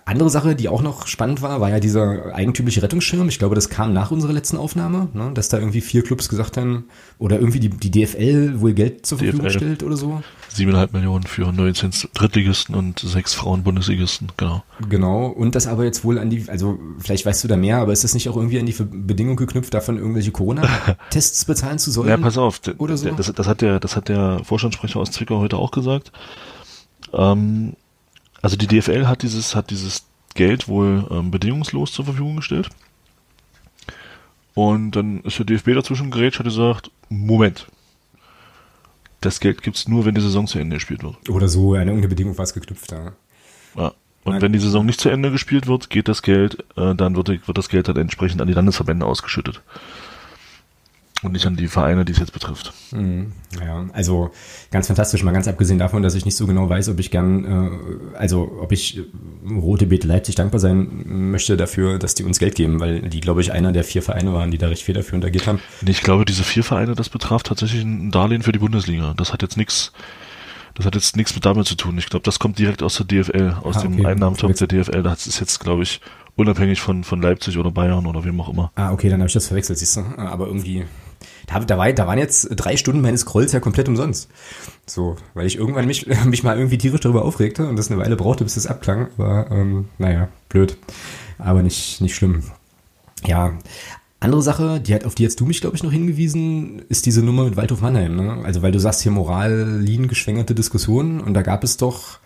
andere 0.04 0.30
Sache, 0.30 0.54
die 0.56 0.68
auch 0.68 0.82
noch 0.82 1.06
spannend 1.06 1.42
war, 1.42 1.60
war 1.60 1.70
ja 1.70 1.80
dieser 1.80 2.34
eigentümliche 2.34 2.82
Rettungsschirm. 2.82 3.28
Ich 3.28 3.38
glaube, 3.38 3.54
das 3.54 3.68
kam 3.68 3.92
nach 3.92 4.10
unserer 4.10 4.32
letzten 4.32 4.56
Aufnahme, 4.56 5.08
ne? 5.14 5.30
dass 5.34 5.48
da 5.48 5.58
irgendwie 5.58 5.80
vier 5.80 6.02
Clubs 6.02 6.28
gesagt 6.28 6.56
haben, 6.56 6.84
oder 7.18 7.38
irgendwie 7.38 7.60
die, 7.60 7.70
die 7.70 7.90
DFL 7.90 8.60
wohl 8.60 8.74
Geld 8.74 9.06
zur 9.06 9.18
Verfügung 9.18 9.46
DFL. 9.46 9.56
stellt 9.58 9.82
oder 9.82 9.96
so. 9.96 10.22
Siebeneinhalb 10.48 10.92
Millionen 10.92 11.24
für 11.24 11.52
19 11.52 11.90
Drittligisten 12.14 12.74
und 12.74 12.98
sechs 12.98 13.34
Frauen-Bundesligisten, 13.34 14.28
genau. 14.36 14.62
Genau, 14.88 15.26
und 15.26 15.54
das 15.54 15.66
aber 15.66 15.84
jetzt 15.84 16.04
wohl 16.04 16.18
an 16.18 16.30
die, 16.30 16.48
also 16.48 16.78
vielleicht 16.98 17.26
weißt 17.26 17.44
du 17.44 17.48
da 17.48 17.56
mehr, 17.56 17.78
aber 17.78 17.92
ist 17.92 18.04
das 18.04 18.14
nicht 18.14 18.28
auch 18.28 18.36
irgendwie 18.36 18.58
an 18.58 18.66
die 18.66 18.74
Bedingung 18.78 19.36
geknüpft, 19.36 19.74
davon 19.74 19.98
irgendwelche 19.98 20.32
Corona-Tests 20.32 21.44
bezahlen 21.44 21.78
zu 21.78 21.90
sollen? 21.90 22.08
Ja, 22.08 22.16
pass 22.16 22.38
auf, 22.38 22.60
oder 22.78 22.96
so? 22.96 23.10
das, 23.10 23.32
das, 23.32 23.46
hat 23.46 23.60
der, 23.60 23.80
das 23.80 23.94
hat 23.94 24.08
der 24.08 24.40
Vorstandssprecher 24.42 24.98
aus 24.98 25.10
Zwickau 25.10 25.40
heute 25.40 25.58
auch 25.58 25.70
gesagt. 25.70 26.10
Ähm, 27.12 27.74
also 28.40 28.56
die 28.56 28.66
DFL 28.66 29.06
hat 29.06 29.22
dieses, 29.22 29.54
hat 29.54 29.70
dieses 29.70 30.06
Geld 30.34 30.68
wohl 30.68 31.06
ähm, 31.10 31.30
bedingungslos 31.30 31.92
zur 31.92 32.04
Verfügung 32.04 32.36
gestellt. 32.36 32.70
Und 34.54 34.92
dann 34.92 35.20
ist 35.20 35.38
der 35.38 35.46
DFB 35.46 35.74
dazwischen 35.74 36.10
gerätscht, 36.10 36.38
hat 36.38 36.46
gesagt, 36.46 36.90
Moment, 37.08 37.66
das 39.20 39.40
Geld 39.40 39.62
gibt 39.62 39.76
es 39.76 39.88
nur, 39.88 40.04
wenn 40.04 40.14
die 40.14 40.20
Saison 40.20 40.46
zu 40.46 40.58
Ende 40.58 40.76
gespielt 40.76 41.02
wird. 41.02 41.28
Oder 41.28 41.48
so, 41.48 41.74
an 41.74 41.80
irgendeine 41.80 42.08
Bedingung 42.08 42.38
war 42.38 42.44
es 42.44 42.54
geknüpft, 42.54 42.92
ja. 42.92 43.12
Ja. 43.76 43.92
Und 44.24 44.32
Nein. 44.32 44.42
wenn 44.42 44.52
die 44.52 44.58
Saison 44.58 44.84
nicht 44.84 45.00
zu 45.00 45.08
Ende 45.08 45.30
gespielt 45.30 45.66
wird, 45.66 45.90
geht 45.90 46.08
das 46.08 46.22
Geld, 46.22 46.64
äh, 46.76 46.94
dann 46.94 47.16
wird, 47.16 47.28
wird 47.28 47.58
das 47.58 47.68
Geld 47.68 47.88
dann 47.88 47.96
entsprechend 47.96 48.40
an 48.40 48.48
die 48.48 48.54
Landesverbände 48.54 49.06
ausgeschüttet 49.06 49.62
und 51.22 51.32
nicht 51.32 51.46
an 51.46 51.56
die 51.56 51.66
Vereine, 51.66 52.04
die 52.04 52.12
es 52.12 52.18
jetzt 52.18 52.32
betrifft. 52.32 52.72
Mhm. 52.92 53.32
Ja, 53.60 53.86
also 53.92 54.30
ganz 54.70 54.86
fantastisch, 54.86 55.22
mal 55.24 55.32
ganz 55.32 55.48
abgesehen 55.48 55.78
davon, 55.78 56.02
dass 56.02 56.14
ich 56.14 56.24
nicht 56.24 56.36
so 56.36 56.46
genau 56.46 56.68
weiß, 56.68 56.88
ob 56.90 57.00
ich 57.00 57.10
gern, 57.10 57.44
äh, 57.44 58.16
also 58.16 58.58
ob 58.60 58.70
ich 58.72 59.00
Rote 59.50 59.86
Beete 59.86 60.06
Leipzig 60.06 60.36
dankbar 60.36 60.60
sein 60.60 61.30
möchte 61.30 61.56
dafür, 61.56 61.98
dass 61.98 62.14
die 62.14 62.24
uns 62.24 62.38
Geld 62.38 62.54
geben, 62.54 62.78
weil 62.80 63.02
die, 63.02 63.20
glaube 63.20 63.40
ich, 63.40 63.52
einer 63.52 63.72
der 63.72 63.84
vier 63.84 64.02
Vereine 64.02 64.32
waren, 64.32 64.50
die 64.50 64.58
da 64.58 64.68
recht 64.68 64.82
federführend 64.82 65.24
agiert 65.24 65.46
haben. 65.46 65.60
Ich 65.84 66.02
glaube, 66.02 66.24
diese 66.24 66.44
vier 66.44 66.62
Vereine, 66.62 66.94
das 66.94 67.08
betraf 67.08 67.42
tatsächlich 67.42 67.82
ein 67.82 68.10
Darlehen 68.10 68.42
für 68.42 68.52
die 68.52 68.60
Bundesliga. 68.60 69.14
Das 69.16 69.32
hat 69.32 69.42
jetzt 69.42 69.56
nichts 69.56 69.92
das 70.74 70.86
hat 70.86 70.94
jetzt 70.94 71.16
nichts 71.16 71.34
mit 71.34 71.44
damit 71.44 71.66
zu 71.66 71.74
tun. 71.74 71.98
Ich 71.98 72.08
glaube, 72.08 72.22
das 72.22 72.38
kommt 72.38 72.60
direkt 72.60 72.84
aus 72.84 72.96
der 72.96 73.06
DFL, 73.06 73.56
aus 73.64 73.78
ah, 73.78 73.80
okay. 73.80 73.96
dem 73.96 74.06
Einnahmentopf 74.06 74.58
der 74.58 74.68
DFL. 74.68 75.02
Das 75.02 75.26
ist 75.26 75.40
jetzt, 75.40 75.58
glaube 75.58 75.82
ich, 75.82 76.00
unabhängig 76.36 76.80
von, 76.80 77.02
von 77.02 77.20
Leipzig 77.20 77.58
oder 77.58 77.72
Bayern 77.72 78.06
oder 78.06 78.24
wem 78.24 78.40
auch 78.40 78.48
immer. 78.48 78.70
Ah, 78.76 78.92
okay, 78.92 79.08
dann 79.08 79.18
habe 79.18 79.26
ich 79.26 79.34
das 79.34 79.48
verwechselt, 79.48 79.80
siehst 79.80 79.96
du. 79.96 80.02
Aber 80.16 80.46
irgendwie 80.46 80.84
da, 81.48 81.60
da, 81.60 81.78
war, 81.78 81.92
da 81.92 82.06
waren 82.06 82.18
jetzt 82.18 82.48
drei 82.50 82.76
Stunden 82.76 83.00
meines 83.00 83.22
Scrolls 83.22 83.52
ja 83.52 83.60
komplett 83.60 83.88
umsonst. 83.88 84.28
So, 84.86 85.16
weil 85.34 85.46
ich 85.46 85.56
irgendwann 85.56 85.86
mich, 85.86 86.06
mich 86.24 86.42
mal 86.42 86.56
irgendwie 86.56 86.78
tierisch 86.78 87.00
darüber 87.00 87.24
aufregte 87.24 87.66
und 87.66 87.76
das 87.76 87.90
eine 87.90 88.00
Weile 88.00 88.16
brauchte, 88.16 88.44
bis 88.44 88.54
das 88.54 88.66
abklang. 88.66 89.08
War, 89.16 89.50
ähm, 89.50 89.88
naja, 89.98 90.28
blöd. 90.48 90.76
Aber 91.38 91.62
nicht, 91.62 92.00
nicht 92.00 92.14
schlimm. 92.14 92.44
Ja, 93.26 93.58
andere 94.20 94.42
Sache, 94.42 94.80
die 94.80 94.94
hat, 94.94 95.04
auf 95.04 95.14
die 95.14 95.22
jetzt 95.22 95.38
du 95.40 95.46
mich, 95.46 95.60
glaube 95.60 95.76
ich, 95.76 95.82
noch 95.82 95.92
hingewiesen, 95.92 96.82
ist 96.88 97.06
diese 97.06 97.22
Nummer 97.22 97.44
mit 97.44 97.56
Waldhof 97.56 97.80
Mannheim. 97.80 98.16
Ne? 98.16 98.44
Also, 98.44 98.62
weil 98.62 98.72
du 98.72 98.80
sagst 98.80 99.02
hier 99.02 99.12
Moralin 99.12 100.08
geschwängerte 100.08 100.54
Diskussionen 100.54 101.20
und 101.20 101.34
da 101.34 101.42
gab 101.42 101.62
es 101.62 101.76
doch 101.76 102.18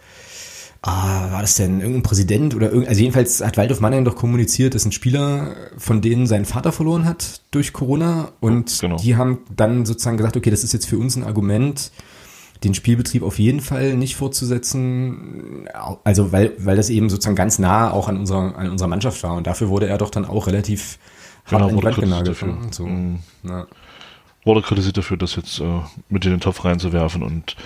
ah, 0.82 1.30
war 1.30 1.40
das 1.40 1.54
denn 1.54 1.80
irgendein 1.80 2.02
Präsident 2.02 2.54
oder 2.54 2.70
irgend, 2.70 2.88
also 2.88 3.00
jedenfalls 3.00 3.40
hat 3.42 3.56
Waldorf 3.56 3.80
Mannheim 3.80 4.04
doch 4.04 4.16
kommuniziert, 4.16 4.74
dass 4.74 4.84
ein 4.84 4.92
Spieler 4.92 5.54
von 5.78 6.00
denen 6.00 6.26
seinen 6.26 6.44
Vater 6.44 6.72
verloren 6.72 7.04
hat 7.04 7.40
durch 7.52 7.72
Corona 7.72 8.32
und 8.40 8.80
genau. 8.80 8.96
die 8.96 9.16
haben 9.16 9.38
dann 9.54 9.86
sozusagen 9.86 10.16
gesagt, 10.16 10.36
okay, 10.36 10.50
das 10.50 10.64
ist 10.64 10.72
jetzt 10.72 10.86
für 10.86 10.98
uns 10.98 11.16
ein 11.16 11.22
Argument, 11.22 11.92
den 12.64 12.74
Spielbetrieb 12.74 13.22
auf 13.22 13.38
jeden 13.38 13.60
Fall 13.60 13.94
nicht 13.94 14.16
fortzusetzen, 14.16 15.68
also 16.04 16.32
weil, 16.32 16.52
weil 16.58 16.76
das 16.76 16.90
eben 16.90 17.10
sozusagen 17.10 17.36
ganz 17.36 17.58
nah 17.58 17.90
auch 17.90 18.08
an 18.08 18.16
unserer, 18.16 18.56
an 18.56 18.70
unserer 18.70 18.88
Mannschaft 18.88 19.22
war 19.22 19.34
und 19.34 19.46
dafür 19.46 19.68
wurde 19.68 19.88
er 19.88 19.98
doch 19.98 20.10
dann 20.10 20.24
auch 20.24 20.46
relativ 20.48 20.98
hart 21.44 21.62
genau, 21.62 21.68
an 21.68 21.76
die 21.76 21.82
Wand 21.82 21.96
genagelt. 21.96 22.28
Dafür. 22.28 22.58
So, 22.70 22.86
mhm. 22.86 23.20
ja. 23.44 23.66
Wurde 24.44 24.62
kritisiert 24.62 24.96
dafür, 24.96 25.16
das 25.16 25.36
jetzt 25.36 25.60
äh, 25.60 25.80
mit 26.08 26.24
in 26.24 26.32
den 26.32 26.40
Topf 26.40 26.64
reinzuwerfen 26.64 27.22
und 27.22 27.56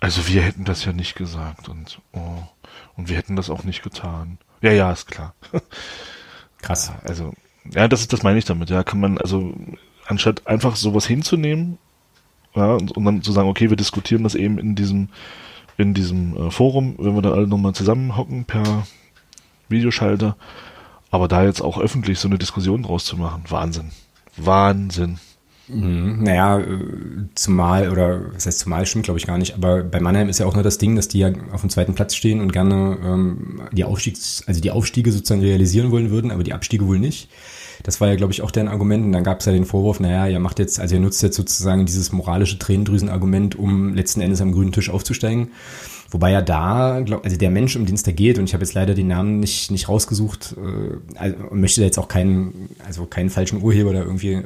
also 0.00 0.26
wir 0.28 0.42
hätten 0.42 0.64
das 0.64 0.84
ja 0.84 0.92
nicht 0.92 1.14
gesagt 1.14 1.68
und 1.68 2.00
oh. 2.12 2.38
Und 3.00 3.08
wir 3.08 3.16
hätten 3.16 3.34
das 3.34 3.48
auch 3.48 3.64
nicht 3.64 3.82
getan. 3.82 4.36
Ja, 4.60 4.72
ja, 4.72 4.92
ist 4.92 5.06
klar. 5.06 5.34
Krass. 6.60 6.92
Also, 7.02 7.32
ja, 7.72 7.88
das 7.88 8.02
ist, 8.02 8.12
das 8.12 8.22
meine 8.22 8.38
ich 8.38 8.44
damit. 8.44 8.68
Ja, 8.68 8.82
kann 8.82 9.00
man, 9.00 9.16
also, 9.16 9.54
anstatt 10.06 10.46
einfach 10.46 10.76
sowas 10.76 11.06
hinzunehmen, 11.06 11.78
ja, 12.54 12.74
und, 12.74 12.94
und 12.94 13.04
dann 13.06 13.22
zu 13.22 13.32
sagen, 13.32 13.48
okay, 13.48 13.70
wir 13.70 13.78
diskutieren 13.78 14.22
das 14.22 14.34
eben 14.34 14.58
in 14.58 14.74
diesem, 14.74 15.08
in 15.78 15.94
diesem 15.94 16.36
äh, 16.36 16.50
Forum, 16.50 16.96
wenn 16.98 17.14
wir 17.14 17.22
da 17.22 17.32
alle 17.32 17.46
nochmal 17.46 17.72
zusammenhocken 17.72 18.44
per 18.44 18.86
Videoschalter, 19.70 20.36
aber 21.10 21.26
da 21.26 21.42
jetzt 21.44 21.62
auch 21.62 21.78
öffentlich 21.78 22.18
so 22.18 22.28
eine 22.28 22.36
Diskussion 22.36 22.82
draus 22.82 23.06
zu 23.06 23.16
machen, 23.16 23.44
Wahnsinn. 23.48 23.92
Wahnsinn. 24.36 25.20
Mhm. 25.72 26.22
Naja, 26.22 26.58
äh, 26.58 26.64
zumal, 27.34 27.90
oder 27.90 28.32
was 28.34 28.46
heißt 28.46 28.58
zumal, 28.58 28.86
stimmt 28.86 29.04
glaube 29.04 29.18
ich 29.18 29.26
gar 29.26 29.38
nicht, 29.38 29.54
aber 29.54 29.82
bei 29.82 30.00
Mannheim 30.00 30.28
ist 30.28 30.38
ja 30.38 30.46
auch 30.46 30.54
nur 30.54 30.62
das 30.62 30.78
Ding, 30.78 30.96
dass 30.96 31.08
die 31.08 31.20
ja 31.20 31.32
auf 31.52 31.60
dem 31.60 31.70
zweiten 31.70 31.94
Platz 31.94 32.14
stehen 32.14 32.40
und 32.40 32.52
gerne 32.52 32.98
ähm, 33.04 33.62
die 33.72 33.84
Aufstiegs, 33.84 34.42
also 34.46 34.60
die 34.60 34.70
Aufstiege 34.70 35.12
sozusagen 35.12 35.42
realisieren 35.42 35.90
wollen 35.90 36.10
würden, 36.10 36.30
aber 36.30 36.42
die 36.42 36.52
Abstiege 36.52 36.86
wohl 36.86 36.98
nicht. 36.98 37.28
Das 37.82 38.00
war 38.00 38.08
ja, 38.08 38.16
glaube 38.16 38.32
ich, 38.32 38.42
auch 38.42 38.50
deren 38.50 38.68
Argument. 38.68 39.06
Und 39.06 39.12
dann 39.12 39.24
gab 39.24 39.40
es 39.40 39.46
ja 39.46 39.52
den 39.52 39.64
Vorwurf, 39.64 40.00
naja, 40.00 40.26
ihr 40.26 40.38
macht 40.38 40.58
jetzt, 40.58 40.78
also 40.80 40.94
ihr 40.94 41.00
nutzt 41.00 41.22
jetzt 41.22 41.36
sozusagen 41.36 41.86
dieses 41.86 42.12
moralische 42.12 42.58
Tränendrüsenargument, 42.58 43.58
um 43.58 43.94
letzten 43.94 44.20
Endes 44.20 44.40
am 44.40 44.52
grünen 44.52 44.72
Tisch 44.72 44.90
aufzusteigen. 44.90 45.50
Wobei 46.12 46.32
ja 46.32 46.42
da, 46.42 47.00
glaub, 47.04 47.24
also 47.24 47.36
der 47.36 47.50
Mensch, 47.50 47.76
um 47.76 47.86
den 47.86 47.94
es 47.94 48.02
da 48.02 48.10
geht, 48.10 48.38
und 48.38 48.44
ich 48.44 48.52
habe 48.52 48.64
jetzt 48.64 48.74
leider 48.74 48.94
den 48.94 49.06
Namen 49.06 49.38
nicht, 49.38 49.70
nicht 49.70 49.88
rausgesucht, 49.88 50.56
äh, 50.56 51.16
also 51.16 51.36
möchte 51.52 51.82
jetzt 51.82 51.98
auch 51.98 52.08
keinen, 52.08 52.68
also 52.84 53.06
keinen 53.06 53.30
falschen 53.30 53.62
Urheber 53.62 53.92
da 53.92 54.00
irgendwie 54.00 54.32
äh, 54.32 54.44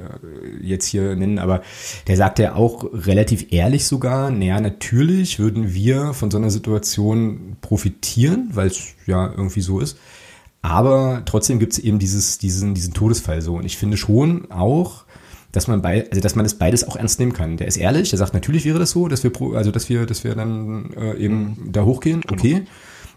jetzt 0.62 0.86
hier 0.86 1.16
nennen, 1.16 1.38
aber 1.38 1.62
der 2.06 2.16
sagt 2.16 2.38
ja 2.38 2.54
auch 2.54 2.84
relativ 2.92 3.50
ehrlich 3.50 3.86
sogar, 3.86 4.30
naja, 4.30 4.60
natürlich 4.60 5.38
würden 5.38 5.72
wir 5.72 6.12
von 6.12 6.30
so 6.30 6.36
einer 6.36 6.50
Situation 6.50 7.56
profitieren, 7.62 8.50
weil 8.52 8.66
es 8.66 8.94
ja 9.06 9.30
irgendwie 9.30 9.62
so 9.62 9.80
ist. 9.80 9.96
Aber 10.60 11.22
trotzdem 11.26 11.58
gibt 11.58 11.74
es 11.74 11.78
eben 11.78 11.98
dieses, 11.98 12.38
diesen, 12.38 12.74
diesen 12.74 12.94
Todesfall 12.94 13.42
so. 13.42 13.56
Und 13.56 13.66
ich 13.66 13.76
finde 13.76 13.98
schon 13.98 14.50
auch, 14.50 15.03
dass 15.54 15.68
man 15.68 15.82
bei, 15.82 16.08
also 16.10 16.20
dass 16.20 16.34
man 16.34 16.44
das 16.44 16.54
beides 16.54 16.86
auch 16.86 16.96
ernst 16.96 17.20
nehmen 17.20 17.32
kann. 17.32 17.56
Der 17.56 17.68
ist 17.68 17.76
ehrlich, 17.76 18.10
der 18.10 18.18
sagt, 18.18 18.34
natürlich 18.34 18.64
wäre 18.64 18.80
das 18.80 18.90
so, 18.90 19.06
dass 19.06 19.22
wir 19.22 19.30
pro, 19.30 19.52
also 19.52 19.70
dass 19.70 19.88
wir, 19.88 20.04
dass 20.04 20.24
wir 20.24 20.34
dann 20.34 20.92
äh, 20.94 21.16
eben 21.16 21.56
mhm. 21.58 21.72
da 21.72 21.84
hochgehen, 21.84 22.22
genau. 22.22 22.34
okay. 22.34 22.64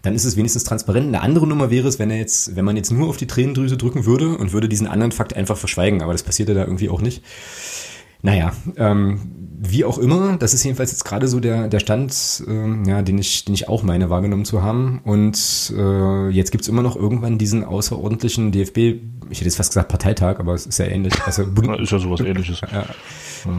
Dann 0.02 0.14
ist 0.14 0.24
es 0.24 0.36
wenigstens 0.36 0.62
transparent. 0.62 1.08
Eine 1.08 1.22
andere 1.22 1.48
Nummer 1.48 1.70
wäre 1.70 1.88
es, 1.88 1.98
wenn 1.98 2.12
er 2.12 2.18
jetzt, 2.18 2.54
wenn 2.54 2.64
man 2.64 2.76
jetzt 2.76 2.92
nur 2.92 3.08
auf 3.08 3.16
die 3.16 3.26
Tränendrüse 3.26 3.76
drücken 3.76 4.06
würde 4.06 4.38
und 4.38 4.52
würde 4.52 4.68
diesen 4.68 4.86
anderen 4.86 5.10
Fakt 5.10 5.34
einfach 5.34 5.56
verschweigen, 5.56 6.02
aber 6.02 6.12
das 6.12 6.22
passiert 6.22 6.48
ja 6.48 6.54
da 6.54 6.64
irgendwie 6.64 6.88
auch 6.88 7.00
nicht. 7.00 7.24
Naja, 8.22 8.52
ähm, 8.76 9.20
wie 9.60 9.84
auch 9.84 9.98
immer, 9.98 10.36
das 10.36 10.54
ist 10.54 10.62
jedenfalls 10.62 10.92
jetzt 10.92 11.04
gerade 11.04 11.26
so 11.26 11.40
der, 11.40 11.68
der 11.68 11.80
Stand, 11.80 12.44
ähm, 12.46 12.84
ja, 12.84 13.02
den 13.02 13.18
ich, 13.18 13.44
den 13.44 13.54
ich 13.54 13.68
auch 13.68 13.82
meine 13.82 14.08
wahrgenommen 14.08 14.44
zu 14.44 14.62
haben. 14.62 15.00
Und 15.04 15.72
äh, 15.76 16.28
jetzt 16.28 16.52
gibt's 16.52 16.68
immer 16.68 16.82
noch 16.82 16.96
irgendwann 16.96 17.38
diesen 17.38 17.64
außerordentlichen 17.64 18.52
DFB, 18.52 18.78
ich 19.30 19.38
hätte 19.38 19.44
jetzt 19.44 19.56
fast 19.56 19.70
gesagt 19.70 19.88
Parteitag, 19.88 20.38
aber 20.38 20.54
es 20.54 20.66
ist 20.66 20.78
ja 20.78 20.86
ähnlich. 20.86 21.14
Also 21.24 21.44
Bund 21.54 21.80
ist 21.80 21.90
ja 21.90 21.98
sowas 21.98 22.20
ähnliches. 22.20 22.60
Ja, 22.60 22.86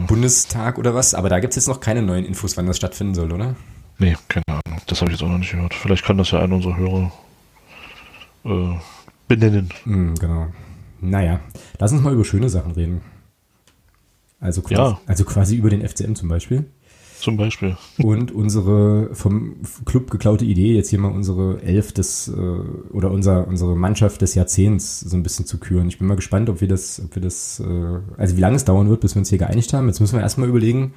Bundestag 0.06 0.78
oder 0.78 0.94
was, 0.94 1.14
aber 1.14 1.28
da 1.28 1.38
gibt's 1.40 1.56
jetzt 1.56 1.68
noch 1.68 1.80
keine 1.80 2.02
neuen 2.02 2.24
Infos, 2.24 2.56
wann 2.56 2.66
das 2.66 2.76
stattfinden 2.76 3.14
soll, 3.14 3.32
oder? 3.32 3.54
Nee, 3.98 4.16
keine 4.28 4.44
Ahnung. 4.48 4.80
Das 4.86 5.00
habe 5.00 5.10
ich 5.10 5.18
jetzt 5.18 5.26
auch 5.26 5.30
noch 5.30 5.38
nicht 5.38 5.52
gehört. 5.52 5.74
Vielleicht 5.74 6.04
kann 6.04 6.16
das 6.16 6.30
ja 6.30 6.40
einer 6.40 6.54
unserer 6.54 6.76
Hörer 6.76 7.12
äh, 8.44 8.78
benennen. 9.28 9.68
Mm, 9.84 10.14
genau. 10.14 10.46
Naja, 11.02 11.40
lass 11.78 11.92
uns 11.92 12.02
mal 12.02 12.12
über 12.12 12.24
schöne 12.24 12.48
Sachen 12.48 12.72
reden. 12.72 13.02
Also 14.40 14.62
quasi, 14.62 14.74
ja. 14.74 15.00
also 15.06 15.24
quasi 15.24 15.56
über 15.56 15.70
den 15.70 15.86
FCM 15.86 16.14
zum 16.14 16.28
Beispiel. 16.28 16.64
Zum 17.20 17.36
Beispiel. 17.36 17.76
Und 17.98 18.32
unsere 18.32 19.14
vom 19.14 19.56
Club 19.84 20.10
geklaute 20.10 20.46
Idee, 20.46 20.74
jetzt 20.74 20.88
hier 20.88 20.98
mal 20.98 21.12
unsere 21.12 21.62
Elf 21.62 21.92
des 21.92 22.28
äh, 22.28 22.40
oder 22.92 23.10
unser, 23.10 23.46
unsere 23.46 23.76
Mannschaft 23.76 24.22
des 24.22 24.34
Jahrzehnts 24.34 25.00
so 25.00 25.16
ein 25.18 25.22
bisschen 25.22 25.44
zu 25.44 25.58
küren. 25.58 25.88
Ich 25.88 25.98
bin 25.98 26.08
mal 26.08 26.16
gespannt, 26.16 26.48
ob 26.48 26.62
wir 26.62 26.68
das, 26.68 27.02
ob 27.04 27.14
wir 27.14 27.20
das, 27.20 27.60
äh, 27.60 27.98
also 28.16 28.38
wie 28.38 28.40
lange 28.40 28.56
es 28.56 28.64
dauern 28.64 28.88
wird, 28.88 29.02
bis 29.02 29.14
wir 29.14 29.20
uns 29.20 29.28
hier 29.28 29.38
geeinigt 29.38 29.74
haben. 29.74 29.86
Jetzt 29.86 30.00
müssen 30.00 30.16
wir 30.16 30.22
erstmal 30.22 30.48
überlegen, 30.48 30.94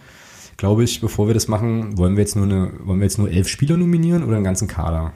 glaube 0.56 0.86
ich, 0.86 1.01
bevor 1.01 1.27
wir 1.27 1.34
das 1.34 1.49
machen, 1.49 1.97
wollen 1.97 2.15
wir 2.15 2.23
jetzt 2.23 2.38
nur 2.38 2.45
eine, 2.45 2.71
wollen 2.86 2.99
wir 2.99 3.06
jetzt 3.06 3.17
nur 3.17 3.29
elf 3.29 3.49
Spieler 3.49 3.75
nominieren 3.75 4.23
oder 4.23 4.36
einen 4.38 4.45
ganzen 4.45 4.69
Kader? 4.69 5.12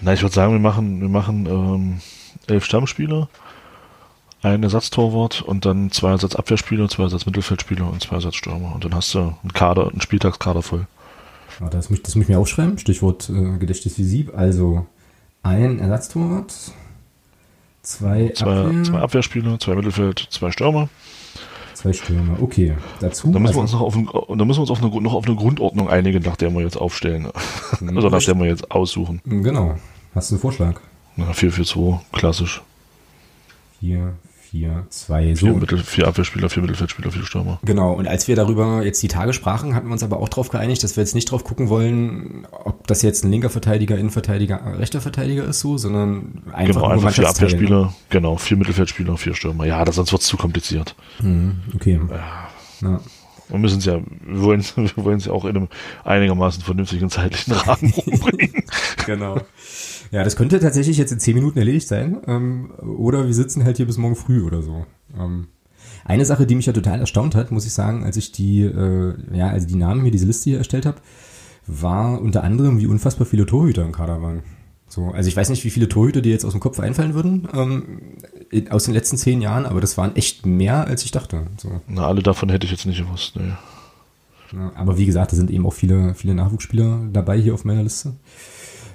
Na, 0.00 0.12
ich 0.12 0.22
würde 0.22 0.34
sagen, 0.34 0.52
wir 0.52 0.60
machen, 0.60 1.00
wir 1.00 1.08
machen 1.08 1.46
ähm, 1.46 2.00
elf 2.46 2.64
Stammspieler 2.64 3.28
ein 4.44 4.62
Ersatztorwart 4.62 5.42
und 5.42 5.64
dann 5.64 5.90
zwei 5.90 6.10
Ersatzabwehrspieler, 6.10 6.88
zwei 6.88 7.04
Ersatzmittelfeldspieler 7.04 7.90
und 7.90 8.02
zwei 8.02 8.16
Ersatzstürmer. 8.16 8.74
Und 8.74 8.84
dann 8.84 8.94
hast 8.94 9.14
du 9.14 9.18
einen 9.20 9.52
Kader, 9.52 9.88
einen 9.88 10.00
Spieltagskader 10.00 10.62
voll. 10.62 10.86
Ja, 11.60 11.68
das, 11.68 11.90
muss, 11.90 12.02
das 12.02 12.14
muss 12.14 12.24
ich 12.24 12.28
mir 12.28 12.38
aufschreiben. 12.38 12.78
Stichwort 12.78 13.30
äh, 13.30 13.58
Gedächtnisvisib. 13.58 14.36
Also 14.36 14.86
ein 15.42 15.78
Ersatztorwart, 15.78 16.54
zwei, 17.82 18.32
zwei, 18.34 18.58
Abwehr, 18.58 18.82
zwei 18.84 18.98
Abwehrspieler, 18.98 19.58
zwei 19.60 19.74
Mittelfeld, 19.74 20.26
zwei 20.30 20.50
Stürmer. 20.50 20.88
Zwei 21.74 21.92
Stürmer, 21.92 22.40
okay. 22.40 22.74
Dazu. 23.00 23.32
Da 23.32 23.38
müssen 23.38 23.56
wir 23.56 23.62
also 23.62 23.78
uns 23.78 24.06
noch 24.06 24.16
auf, 24.16 24.28
da 24.28 24.44
müssen 24.44 24.58
wir 24.58 24.62
uns 24.62 24.70
auf 24.70 24.82
eine, 24.82 25.02
noch 25.02 25.14
auf 25.14 25.26
eine 25.26 25.36
Grundordnung 25.36 25.88
einigen, 25.88 26.22
nach 26.22 26.36
der 26.36 26.52
wir 26.52 26.62
jetzt 26.62 26.76
aufstellen. 26.76 27.28
also 27.94 28.08
nach 28.08 28.22
der 28.22 28.38
wir 28.38 28.46
jetzt 28.46 28.70
aussuchen. 28.70 29.20
Genau. 29.24 29.76
Hast 30.14 30.30
du 30.30 30.34
einen 30.34 30.40
Vorschlag? 30.40 30.80
Na, 31.16 31.30
4-4-2, 31.30 31.98
klassisch. 32.12 32.62
4, 33.80 34.14
4, 34.54 34.86
2, 34.88 35.22
Vier, 35.24 35.36
so. 35.36 35.46
Mittel, 35.48 35.78
vier 35.78 36.06
Abwehrspieler, 36.06 36.48
vier 36.48 36.62
Mittelfeldspieler, 36.62 37.10
vier 37.10 37.24
Stürmer. 37.24 37.58
Genau, 37.64 37.92
und 37.92 38.06
als 38.06 38.28
wir 38.28 38.36
darüber 38.36 38.84
jetzt 38.84 39.02
die 39.02 39.08
Tage 39.08 39.32
sprachen, 39.32 39.74
hatten 39.74 39.88
wir 39.88 39.92
uns 39.92 40.04
aber 40.04 40.20
auch 40.20 40.28
darauf 40.28 40.48
geeinigt, 40.48 40.84
dass 40.84 40.96
wir 40.96 41.02
jetzt 41.02 41.16
nicht 41.16 41.28
drauf 41.28 41.42
gucken 41.42 41.68
wollen, 41.68 42.46
ob 42.52 42.86
das 42.86 43.02
jetzt 43.02 43.24
ein 43.24 43.32
linker 43.32 43.50
Verteidiger, 43.50 43.98
Innenverteidiger, 43.98 44.60
äh, 44.60 44.76
rechter 44.76 45.00
Verteidiger 45.00 45.42
ist 45.44 45.58
so, 45.58 45.76
sondern 45.76 46.44
einfach 46.52 46.74
Genau, 46.74 46.86
nur 46.86 46.92
einfach 46.92 47.10
vier 47.10 47.28
Abwehrspieler, 47.28 47.94
genau, 48.10 48.36
vier 48.36 48.56
Mittelfeldspieler, 48.56 49.16
vier 49.16 49.34
Stürmer. 49.34 49.66
Ja, 49.66 49.84
das, 49.84 49.96
sonst 49.96 50.12
wird's 50.12 50.26
zu 50.26 50.36
kompliziert. 50.36 50.94
Mhm, 51.20 51.56
okay. 51.74 51.98
Ja. 52.80 53.00
Wir 53.48 53.58
müssen 53.58 53.78
es 53.78 53.84
ja, 53.84 54.00
wir 54.26 54.42
wollen 54.42 54.64
wir 54.76 55.04
wollen 55.04 55.18
es 55.18 55.26
ja 55.26 55.32
auch 55.32 55.44
in 55.44 55.56
einem 55.56 55.68
einigermaßen 56.04 56.62
vernünftigen 56.62 57.10
zeitlichen 57.10 57.52
Rahmen 57.52 57.92
umbringen. 58.06 58.64
Genau. 59.06 59.40
Ja, 60.10 60.24
das 60.24 60.36
könnte 60.36 60.60
tatsächlich 60.60 60.96
jetzt 60.96 61.12
in 61.12 61.20
zehn 61.20 61.34
Minuten 61.34 61.58
erledigt 61.58 61.88
sein. 61.88 62.18
Ähm, 62.26 62.72
oder 62.80 63.26
wir 63.26 63.34
sitzen 63.34 63.64
halt 63.64 63.76
hier 63.76 63.86
bis 63.86 63.98
morgen 63.98 64.16
früh 64.16 64.42
oder 64.42 64.62
so. 64.62 64.86
Ähm, 65.18 65.48
eine 66.04 66.24
Sache, 66.24 66.46
die 66.46 66.54
mich 66.54 66.66
ja 66.66 66.72
total 66.72 67.00
erstaunt 67.00 67.34
hat, 67.34 67.50
muss 67.50 67.66
ich 67.66 67.72
sagen, 67.72 68.04
als 68.04 68.16
ich 68.16 68.32
die, 68.32 68.62
äh, 68.62 69.14
ja, 69.32 69.48
also 69.48 69.66
die 69.66 69.76
Namen 69.76 70.02
mir 70.02 70.10
diese 70.10 70.26
Liste 70.26 70.50
hier 70.50 70.58
erstellt 70.58 70.86
habe, 70.86 70.98
war 71.66 72.20
unter 72.20 72.44
anderem, 72.44 72.78
wie 72.78 72.86
unfassbar 72.86 73.26
viele 73.26 73.46
Torhüter 73.46 73.82
im 73.82 73.92
Kader 73.92 74.20
waren. 74.20 74.42
So, 74.94 75.08
also 75.08 75.26
ich 75.28 75.36
weiß 75.36 75.48
nicht, 75.48 75.64
wie 75.64 75.70
viele 75.70 75.88
Torhüter 75.88 76.20
dir 76.22 76.30
jetzt 76.30 76.44
aus 76.44 76.52
dem 76.52 76.60
Kopf 76.60 76.78
einfallen 76.78 77.14
würden 77.14 77.48
ähm, 77.52 77.82
in- 78.50 78.70
aus 78.70 78.84
den 78.84 78.94
letzten 78.94 79.16
zehn 79.16 79.40
Jahren, 79.42 79.66
aber 79.66 79.80
das 79.80 79.98
waren 79.98 80.14
echt 80.14 80.46
mehr, 80.46 80.86
als 80.86 81.04
ich 81.04 81.10
dachte. 81.10 81.48
So. 81.60 81.80
Na, 81.88 82.06
alle 82.06 82.22
davon 82.22 82.48
hätte 82.48 82.64
ich 82.66 82.70
jetzt 82.70 82.86
nicht 82.86 82.98
gewusst. 82.98 83.34
Nee. 83.34 83.52
Ja, 84.52 84.70
aber 84.76 84.96
wie 84.96 85.06
gesagt, 85.06 85.32
da 85.32 85.36
sind 85.36 85.50
eben 85.50 85.66
auch 85.66 85.72
viele, 85.72 86.14
viele 86.14 86.34
Nachwuchsspieler 86.36 87.00
dabei 87.12 87.36
hier 87.40 87.54
auf 87.54 87.64
meiner 87.64 87.82
Liste. 87.82 88.12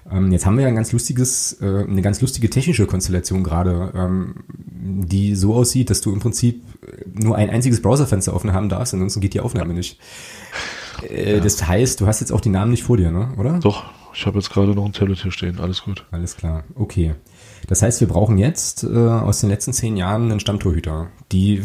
Ähm, 0.09 0.31
jetzt 0.31 0.45
haben 0.45 0.55
wir 0.55 0.61
ja 0.63 0.69
ein 0.69 0.75
ganz 0.75 0.93
lustiges, 0.93 1.57
äh, 1.61 1.83
eine 1.85 2.01
ganz 2.01 2.21
lustige 2.21 2.49
technische 2.49 2.85
Konstellation 2.87 3.43
gerade, 3.43 3.91
ähm, 3.93 4.35
die 4.57 5.35
so 5.35 5.53
aussieht, 5.53 5.89
dass 5.89 5.99
du 5.99 6.13
im 6.13 6.19
Prinzip 6.19 6.63
nur 7.13 7.35
ein 7.35 7.49
einziges 7.49 7.81
Browserfenster 7.81 8.33
offen 8.33 8.53
haben 8.53 8.69
darfst, 8.69 8.93
ansonsten 8.93 9.19
geht 9.19 9.33
die 9.33 9.41
Aufnahme 9.41 9.73
nicht. 9.73 9.99
Äh, 11.09 11.41
Das 11.41 11.67
heißt, 11.67 11.99
du 11.99 12.07
hast 12.07 12.21
jetzt 12.21 12.31
auch 12.31 12.41
die 12.41 12.49
Namen 12.49 12.71
nicht 12.71 12.83
vor 12.83 12.95
dir, 12.95 13.11
ne? 13.11 13.33
oder? 13.37 13.59
Doch, 13.59 13.83
ich 14.13 14.25
habe 14.25 14.37
jetzt 14.37 14.49
gerade 14.49 14.73
noch 14.73 14.85
ein 14.85 14.93
Tablet 14.93 15.21
hier 15.21 15.31
stehen. 15.31 15.59
Alles 15.59 15.83
gut. 15.83 16.05
Alles 16.11 16.37
klar, 16.37 16.63
okay. 16.75 17.15
Das 17.67 17.81
heißt, 17.81 17.99
wir 18.01 18.07
brauchen 18.07 18.37
jetzt 18.37 18.83
äh, 18.83 18.87
aus 18.87 19.41
den 19.41 19.49
letzten 19.49 19.73
zehn 19.73 19.97
Jahren 19.97 20.31
einen 20.31 20.39
Stammtorhüter. 20.39 21.07
Die. 21.31 21.63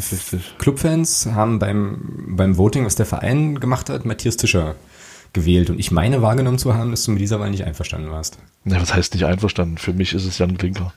Clubfans 0.58 1.26
haben 1.26 1.58
beim, 1.58 2.26
beim 2.36 2.58
Voting, 2.58 2.84
was 2.84 2.96
der 2.96 3.06
Verein 3.06 3.60
gemacht 3.60 3.88
hat, 3.88 4.04
Matthias 4.04 4.36
Tischer 4.36 4.74
gewählt. 5.32 5.70
Und 5.70 5.78
ich 5.78 5.90
meine 5.90 6.22
wahrgenommen 6.22 6.58
zu 6.58 6.74
haben, 6.74 6.90
dass 6.90 7.04
du 7.04 7.10
mit 7.10 7.20
dieser 7.20 7.40
Wahl 7.40 7.50
nicht 7.50 7.64
einverstanden 7.64 8.10
warst. 8.10 8.38
Na, 8.64 8.80
was 8.80 8.94
heißt 8.94 9.14
nicht 9.14 9.24
einverstanden? 9.24 9.78
Für 9.78 9.92
mich 9.92 10.14
ist 10.14 10.24
es 10.24 10.38
Jan 10.38 10.56
Klinker. 10.58 10.92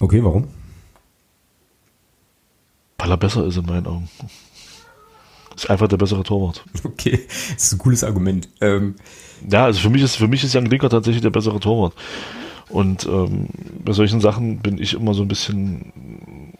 Okay, 0.00 0.22
warum? 0.24 0.48
Weil 2.98 3.10
er 3.10 3.16
besser 3.16 3.46
ist 3.46 3.56
in 3.56 3.66
meinen 3.66 3.86
Augen. 3.86 4.08
Ist 5.56 5.70
einfach 5.70 5.88
der 5.88 5.96
bessere 5.96 6.22
Torwart. 6.22 6.64
Okay, 6.84 7.20
das 7.54 7.64
ist 7.64 7.72
ein 7.72 7.78
cooles 7.78 8.04
Argument. 8.04 8.48
Ähm, 8.60 8.94
Ja, 9.50 9.64
also 9.64 9.80
für 9.80 9.90
mich 9.90 10.02
ist 10.02 10.16
für 10.16 10.28
mich 10.28 10.44
ist 10.44 10.52
Jan 10.52 10.68
Klinker 10.68 10.88
tatsächlich 10.90 11.22
der 11.22 11.30
bessere 11.30 11.58
Torwart. 11.60 11.94
Und 12.68 13.06
ähm, 13.06 13.48
bei 13.84 13.92
solchen 13.92 14.20
Sachen 14.20 14.58
bin 14.58 14.78
ich 14.78 14.94
immer 14.94 15.12
so 15.14 15.22
ein 15.22 15.28
bisschen, 15.28 16.54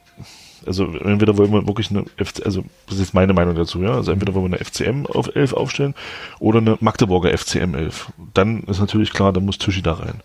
also 0.66 0.84
entweder 0.98 1.38
wollen 1.38 1.52
wir 1.52 1.66
wirklich 1.66 1.90
eine 1.90 2.04
FC, 2.22 2.44
also 2.44 2.64
das 2.88 2.98
ist 2.98 3.14
meine 3.14 3.32
Meinung 3.32 3.54
dazu, 3.54 3.82
ja, 3.82 3.94
also 3.94 4.12
entweder 4.12 4.34
wollen 4.34 4.50
wir 4.50 4.56
eine 4.58 4.64
FCM 4.64 5.06
auf 5.06 5.34
11 5.34 5.54
aufstellen 5.54 5.94
oder 6.38 6.58
eine 6.58 6.76
Magdeburger 6.80 7.36
FCM 7.36 7.74
11. 7.74 8.12
Dann 8.34 8.62
ist 8.64 8.80
natürlich 8.80 9.12
klar, 9.12 9.32
dann 9.32 9.46
muss 9.46 9.58
Tischi 9.58 9.80
da 9.80 9.94
rein. 9.94 10.20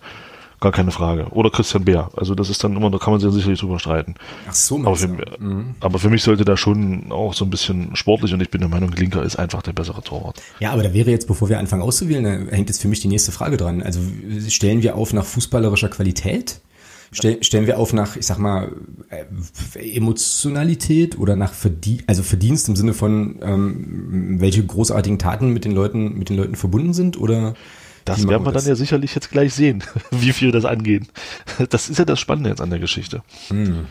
Gar 0.59 0.71
keine 0.71 0.89
Frage. 0.91 1.27
Oder 1.31 1.51
Christian 1.51 1.85
Beer. 1.85 2.09
Also 2.15 2.33
das 2.33 2.49
ist 2.49 2.63
dann 2.63 2.75
immer, 2.75 2.89
da 2.89 2.97
kann 2.97 3.11
man 3.11 3.19
sich 3.19 3.31
sicherlich 3.31 3.59
drüber 3.59 3.77
streiten. 3.77 4.15
ach 4.49 4.55
so, 4.55 4.77
Aber 4.79 4.95
für? 4.95 5.07
Mhm. 5.07 5.75
aber 5.79 5.99
für 5.99 6.09
mich 6.09 6.23
sollte 6.23 6.45
da 6.45 6.57
schon 6.57 7.11
auch 7.11 7.35
so 7.35 7.45
ein 7.45 7.51
bisschen 7.51 7.95
sportlich 7.95 8.33
und 8.33 8.41
ich 8.41 8.49
bin 8.49 8.61
der 8.61 8.69
Meinung, 8.69 8.89
Klinker 8.89 9.21
ist 9.21 9.35
einfach 9.35 9.61
der 9.61 9.73
bessere 9.73 10.01
Torwart. 10.01 10.41
Ja, 10.59 10.71
aber 10.71 10.81
da 10.81 10.93
wäre 10.93 11.11
jetzt, 11.11 11.27
bevor 11.27 11.49
wir 11.49 11.59
anfangen 11.59 11.83
auszuwählen, 11.83 12.23
da 12.23 12.55
hängt 12.55 12.69
jetzt 12.69 12.81
für 12.81 12.87
mich 12.87 13.01
die 13.01 13.07
nächste 13.07 13.31
Frage 13.31 13.57
dran. 13.57 13.83
Also 13.83 13.99
stellen 14.49 14.81
wir 14.81 14.95
auf 14.95 15.13
nach 15.13 15.25
fußballerischer 15.25 15.89
Qualität? 15.89 16.59
Stell, 17.11 17.41
stellen 17.43 17.67
wir 17.67 17.77
auf 17.79 17.93
nach, 17.93 18.17
ich 18.17 18.25
sag 18.25 18.37
mal, 18.37 18.71
äh, 19.09 19.95
Emotionalität 19.95 21.17
oder 21.17 21.35
nach 21.35 21.53
Verdien 21.53 22.03
also 22.07 22.23
Verdienst 22.23 22.67
im 22.67 22.75
Sinne 22.75 22.93
von, 22.93 23.39
ähm, 23.41 24.41
welche 24.41 24.65
großartigen 24.65 25.19
Taten 25.19 25.53
mit 25.53 25.65
den 25.65 25.71
Leuten, 25.71 26.17
mit 26.17 26.29
den 26.29 26.37
Leuten 26.37 26.55
verbunden 26.55 26.93
sind? 26.93 27.17
Oder 27.17 27.53
Das 28.07 28.27
werden 28.27 28.45
wir 28.45 28.51
das? 28.51 28.63
dann 28.63 28.69
ja 28.69 28.75
sicherlich 28.75 29.13
jetzt 29.15 29.31
gleich 29.31 29.53
sehen, 29.53 29.83
wie 30.11 30.31
viel 30.31 30.51
das 30.51 30.65
angeht. 30.65 31.03
Das 31.69 31.89
ist 31.89 31.97
ja 31.97 32.05
das 32.05 32.19
Spannende 32.19 32.49
jetzt 32.49 32.61
an 32.61 32.69
der 32.69 32.79
Geschichte. 32.79 33.21
Hm. 33.49 33.87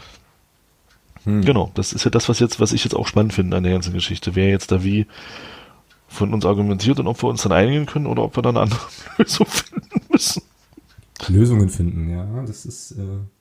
Genau, 1.24 1.72
das 1.74 1.92
ist 1.92 2.05
ja 2.05 2.11
das, 2.11 2.29
was 2.29 2.38
jetzt, 2.38 2.61
was 2.61 2.72
ich 2.72 2.85
jetzt 2.85 2.94
auch 2.94 3.09
spannend 3.09 3.35
finde 3.35 3.57
an 3.57 3.64
der 3.64 3.72
ganzen 3.72 3.92
Geschichte. 3.92 4.37
Wer 4.37 4.48
jetzt 4.48 4.70
da 4.70 4.85
wie 4.85 5.07
von 6.07 6.33
uns 6.33 6.46
argumentiert 6.46 7.00
und 7.00 7.09
ob 7.09 7.20
wir 7.20 7.29
uns 7.29 7.42
dann 7.42 7.50
einigen 7.50 7.85
können 7.85 8.07
oder 8.07 8.22
ob 8.22 8.37
wir 8.37 8.42
dann 8.42 8.57
eine 8.57 8.62
andere 8.62 8.81
Lösung 9.18 9.46
finden 9.46 10.00
müssen. 10.09 10.42
Lösungen 11.29 11.68
finden, 11.68 12.11
ja, 12.11 12.26
das 12.46 12.64
ist. 12.64 12.92
Äh 12.92 13.36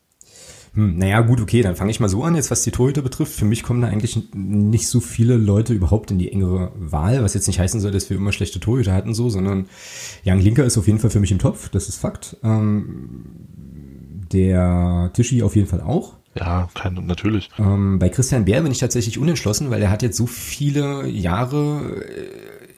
hm, 0.75 0.97
naja, 0.97 1.21
gut, 1.21 1.41
okay, 1.41 1.61
dann 1.61 1.75
fange 1.75 1.89
ich 1.91 1.99
mal 1.99 2.09
so 2.09 2.23
an, 2.23 2.35
jetzt 2.35 2.51
was 2.51 2.61
die 2.63 2.71
Torhüter 2.71 3.01
betrifft. 3.01 3.33
Für 3.33 3.45
mich 3.45 3.63
kommen 3.63 3.81
da 3.81 3.87
eigentlich 3.87 4.19
nicht 4.33 4.87
so 4.87 4.99
viele 4.99 5.35
Leute 5.37 5.73
überhaupt 5.73 6.11
in 6.11 6.19
die 6.19 6.31
engere 6.31 6.71
Wahl, 6.77 7.23
was 7.23 7.33
jetzt 7.33 7.47
nicht 7.47 7.59
heißen 7.59 7.79
soll, 7.79 7.91
dass 7.91 8.09
wir 8.09 8.17
immer 8.17 8.31
schlechte 8.31 8.59
Torhüter 8.59 8.93
hatten, 8.93 9.13
so, 9.13 9.29
sondern 9.29 9.65
Jan 10.23 10.39
Linker 10.39 10.65
ist 10.65 10.77
auf 10.77 10.87
jeden 10.87 10.99
Fall 10.99 11.09
für 11.09 11.19
mich 11.19 11.31
im 11.31 11.39
Topf, 11.39 11.69
das 11.69 11.87
ist 11.89 11.97
Fakt. 11.97 12.37
Ähm, 12.43 13.25
der 14.31 15.11
Tischi 15.13 15.43
auf 15.43 15.55
jeden 15.55 15.67
Fall 15.67 15.81
auch. 15.81 16.13
Ja, 16.37 16.67
kein, 16.73 16.95
natürlich. 17.05 17.49
Ähm, 17.57 17.97
bei 17.99 18.09
Christian 18.09 18.43
Bär 18.45 18.61
bin 18.61 18.71
ich 18.71 18.79
tatsächlich 18.79 19.17
unentschlossen, 19.17 19.69
weil 19.69 19.81
er 19.81 19.89
hat 19.89 20.01
jetzt 20.03 20.17
so 20.17 20.27
viele 20.27 21.07
Jahre 21.07 22.01
äh, 22.05 22.27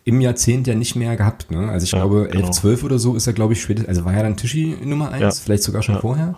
im 0.03 0.21
Jahrzehnt 0.21 0.67
ja 0.67 0.75
nicht 0.75 0.95
mehr 0.95 1.15
gehabt. 1.17 1.49
Ne? 1.49 1.67
Also 1.69 1.85
ich 1.85 1.91
Ja, 1.91 1.99
glaube, 1.99 2.25
11, 2.29 2.31
genau. 2.31 2.51
12 2.51 2.83
oder 2.83 2.99
so 2.99 3.15
ist 3.15 3.25
er, 3.25 3.33
glaube 3.33 3.53
ich, 3.53 3.61
spätestens, 3.61 3.89
also 3.89 4.05
war 4.05 4.13
ja 4.13 4.21
dann 4.21 4.37
Tischi 4.37 4.77
Nummer 4.83 5.11
eins, 5.11 5.21
Ja. 5.39 5.43
vielleicht 5.43 5.63
sogar 5.63 5.81
schon 5.81 5.95
Ja. 5.95 6.01
vorher, 6.01 6.37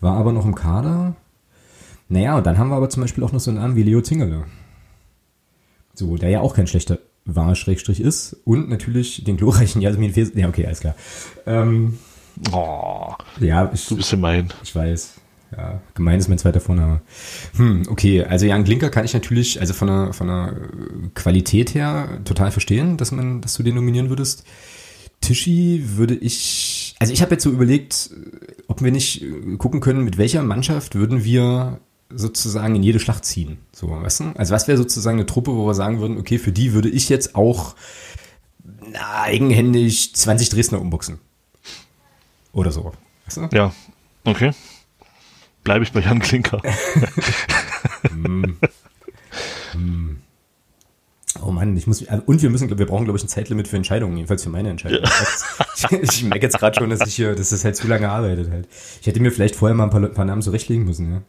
war 0.00 0.16
aber 0.16 0.32
noch 0.32 0.44
im 0.44 0.54
Kader. 0.54 1.14
Naja, 2.08 2.36
und 2.36 2.46
dann 2.46 2.58
haben 2.58 2.70
wir 2.70 2.76
aber 2.76 2.90
zum 2.90 3.02
Beispiel 3.02 3.22
auch 3.24 3.32
noch 3.32 3.40
so 3.40 3.50
einen 3.50 3.60
Namen 3.60 3.76
wie 3.76 3.82
Leo 3.82 4.00
Zingerle. 4.00 4.44
So, 5.94 6.16
der 6.16 6.30
ja 6.30 6.40
auch 6.40 6.54
kein 6.54 6.66
schlechter 6.66 6.98
war, 7.24 7.54
Schrägstrich 7.54 8.00
ist. 8.00 8.36
Und 8.44 8.68
natürlich 8.68 9.22
den 9.24 9.36
glorreichen 9.36 9.80
Jasmin 9.80 10.12
Fes. 10.12 10.32
Ja, 10.34 10.48
okay, 10.48 10.66
alles 10.66 10.80
klar. 10.80 10.94
Ähm, 11.46 11.98
Oh, 12.52 13.12
ja, 13.40 13.70
ich, 13.72 13.86
du 13.86 13.96
bist 13.96 14.10
gemein. 14.10 14.48
ich 14.62 14.74
weiß. 14.74 15.14
Ja, 15.56 15.80
gemein 15.94 16.18
ist 16.18 16.28
mein 16.28 16.38
zweiter 16.38 16.60
Vorname. 16.60 17.00
Hm, 17.56 17.82
okay, 17.88 18.22
also 18.24 18.46
Jan 18.46 18.64
Klinker 18.64 18.88
kann 18.88 19.04
ich 19.04 19.14
natürlich, 19.14 19.60
also 19.60 19.74
von 19.74 19.88
der, 19.88 20.12
von 20.12 20.28
der 20.28 20.54
Qualität 21.14 21.74
her 21.74 22.20
total 22.24 22.52
verstehen, 22.52 22.96
dass 22.96 23.10
man, 23.10 23.40
dass 23.40 23.54
du 23.54 23.62
den 23.64 23.74
nominieren 23.74 24.10
würdest. 24.10 24.44
Tischi 25.20 25.82
würde 25.96 26.14
ich, 26.14 26.94
also 27.00 27.12
ich 27.12 27.20
habe 27.20 27.32
jetzt 27.32 27.42
so 27.42 27.50
überlegt, 27.50 28.10
ob 28.70 28.82
wir 28.82 28.92
nicht 28.92 29.22
äh, 29.22 29.56
gucken 29.56 29.80
können, 29.80 30.04
mit 30.04 30.16
welcher 30.16 30.44
Mannschaft 30.44 30.94
würden 30.94 31.24
wir 31.24 31.80
sozusagen 32.08 32.76
in 32.76 32.84
jede 32.84 33.00
Schlacht 33.00 33.24
ziehen. 33.24 33.58
So, 33.72 33.90
weißt 33.90 34.20
du? 34.20 34.32
Also 34.36 34.54
was 34.54 34.68
wäre 34.68 34.78
sozusagen 34.78 35.18
eine 35.18 35.26
Truppe, 35.26 35.50
wo 35.52 35.66
wir 35.66 35.74
sagen 35.74 36.00
würden, 36.00 36.18
okay, 36.18 36.38
für 36.38 36.52
die 36.52 36.72
würde 36.72 36.88
ich 36.88 37.08
jetzt 37.08 37.34
auch 37.34 37.74
na, 38.64 39.22
eigenhändig 39.22 40.14
20 40.14 40.50
Dresdner 40.50 40.80
umbuchsen. 40.80 41.18
Oder 42.52 42.70
so. 42.70 42.92
Weißt 43.26 43.38
du? 43.38 43.48
Ja, 43.52 43.72
okay. 44.24 44.52
Bleibe 45.64 45.84
ich 45.84 45.92
bei 45.92 46.00
Jan 46.00 46.20
Klinker. 46.20 46.62
Oh 51.44 51.50
Mann, 51.50 51.76
ich 51.76 51.86
muss 51.86 52.02
und 52.02 52.42
wir 52.42 52.50
müssen, 52.50 52.78
wir 52.78 52.86
brauchen 52.86 53.04
glaube 53.04 53.18
ich 53.18 53.24
ein 53.24 53.28
Zeitlimit 53.28 53.68
für 53.68 53.76
Entscheidungen, 53.76 54.16
jedenfalls 54.16 54.42
für 54.42 54.50
meine 54.50 54.70
Entscheidung. 54.70 55.00
Ich, 55.76 55.90
ich 55.92 56.24
merke 56.24 56.44
jetzt 56.44 56.58
gerade 56.58 56.78
schon, 56.78 56.90
dass 56.90 57.06
ich 57.06 57.14
hier, 57.14 57.34
dass 57.34 57.50
das 57.50 57.64
halt 57.64 57.74
zu 57.74 57.88
lange 57.88 58.10
arbeitet 58.10 58.50
halt. 58.50 58.68
Ich 59.00 59.06
hätte 59.06 59.20
mir 59.20 59.32
vielleicht 59.32 59.56
vorher 59.56 59.74
mal 59.74 59.84
ein 59.84 59.90
paar, 59.90 60.06
paar 60.08 60.24
Namen 60.24 60.42
zurechtlegen 60.42 60.84
müssen, 60.84 61.10
ja. 61.10 61.22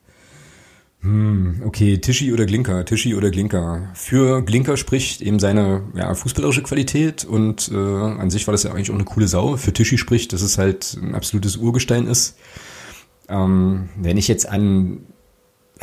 Hm, 1.04 1.64
okay, 1.66 1.98
Tischi 1.98 2.32
oder 2.32 2.46
Glinker, 2.46 2.86
Tischi 2.86 3.16
oder 3.16 3.32
Glinker. 3.32 3.90
Für 3.96 4.44
Glinker 4.44 4.78
spricht 4.78 5.22
eben 5.22 5.40
seine 5.40 5.84
ja, 5.96 6.14
fußballerische 6.14 6.62
Qualität 6.62 7.26
und 7.26 7.72
äh, 7.74 7.76
an 7.76 8.30
sich 8.30 8.46
war 8.46 8.52
das 8.52 8.64
ja 8.64 8.72
eigentlich 8.72 8.92
auch 8.92 8.96
eine 8.96 9.06
coole 9.06 9.28
Sau. 9.28 9.58
Für 9.58 9.74
Tischi 9.74 9.98
spricht, 9.98 10.32
dass 10.32 10.44
es 10.44 10.60
halt 10.60 10.96
ein 11.02 11.16
absolutes 11.16 11.58
Urgestein 11.58 12.06
ist. 12.06 12.38
Ähm, 13.30 13.90
wenn 13.96 14.18
ich 14.18 14.28
jetzt 14.28 14.48
an 14.48 15.00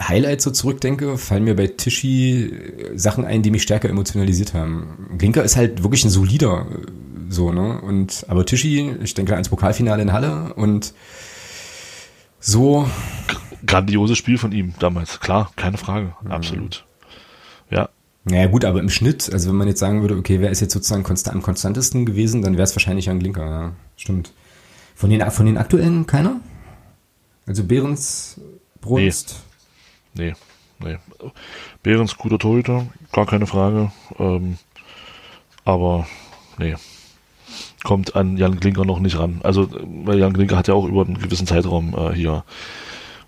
Highlights 0.00 0.44
so 0.44 0.50
zurückdenke, 0.50 1.18
fallen 1.18 1.44
mir 1.44 1.56
bei 1.56 1.66
Tischi 1.66 2.44
äh, 2.44 2.98
Sachen 2.98 3.24
ein, 3.24 3.42
die 3.42 3.50
mich 3.50 3.62
stärker 3.62 3.88
emotionalisiert 3.88 4.54
haben. 4.54 5.08
Glinker 5.18 5.42
ist 5.42 5.56
halt 5.56 5.82
wirklich 5.82 6.04
ein 6.04 6.10
solider, 6.10 6.66
äh, 6.70 6.86
so, 7.30 7.52
ne? 7.52 7.80
Und, 7.80 8.24
aber 8.28 8.46
Tischi, 8.46 8.94
ich 9.02 9.14
denke 9.14 9.34
ans 9.34 9.48
Pokalfinale 9.48 10.02
in 10.02 10.12
Halle 10.12 10.54
und 10.54 10.94
so, 12.40 12.88
Grandioses 13.66 14.16
Spiel 14.16 14.38
von 14.38 14.52
ihm 14.52 14.74
damals. 14.78 15.20
Klar, 15.20 15.50
keine 15.56 15.78
Frage. 15.78 16.14
Mhm. 16.22 16.30
Absolut. 16.30 16.84
Ja, 17.70 17.88
naja 18.24 18.46
gut, 18.46 18.64
aber 18.64 18.80
im 18.80 18.88
Schnitt, 18.88 19.30
also 19.32 19.48
wenn 19.48 19.56
man 19.56 19.68
jetzt 19.68 19.80
sagen 19.80 20.00
würde, 20.02 20.16
okay, 20.16 20.40
wer 20.40 20.50
ist 20.50 20.60
jetzt 20.60 20.72
sozusagen 20.72 21.02
konstant, 21.02 21.36
am 21.36 21.42
konstantesten 21.42 22.06
gewesen, 22.06 22.42
dann 22.42 22.54
wäre 22.54 22.62
es 22.62 22.74
wahrscheinlich 22.74 23.10
ein 23.10 23.18
Glinker, 23.18 23.44
ja, 23.44 23.72
stimmt. 23.96 24.32
Von 24.94 25.10
den, 25.10 25.28
von 25.30 25.46
den 25.46 25.58
aktuellen 25.58 26.06
keiner? 26.06 26.40
Also 27.46 27.64
Behrens, 27.64 28.40
Brunst? 28.80 29.30
Nee, 29.30 29.47
nee. 30.14 30.34
Behrens 31.82 32.16
guter 32.16 32.38
Torhüter, 32.38 32.86
gar 33.12 33.26
keine 33.26 33.46
Frage. 33.46 33.90
Ähm, 34.18 34.58
aber 35.64 36.06
nee, 36.58 36.76
kommt 37.84 38.16
an 38.16 38.36
Jan 38.36 38.60
Klinker 38.60 38.84
noch 38.84 39.00
nicht 39.00 39.18
ran. 39.18 39.40
Also, 39.42 39.68
weil 40.04 40.18
Jan 40.18 40.32
Klinker 40.32 40.56
hat 40.56 40.68
ja 40.68 40.74
auch 40.74 40.86
über 40.86 41.04
einen 41.04 41.18
gewissen 41.18 41.46
Zeitraum 41.46 41.94
äh, 41.94 42.14
hier 42.14 42.44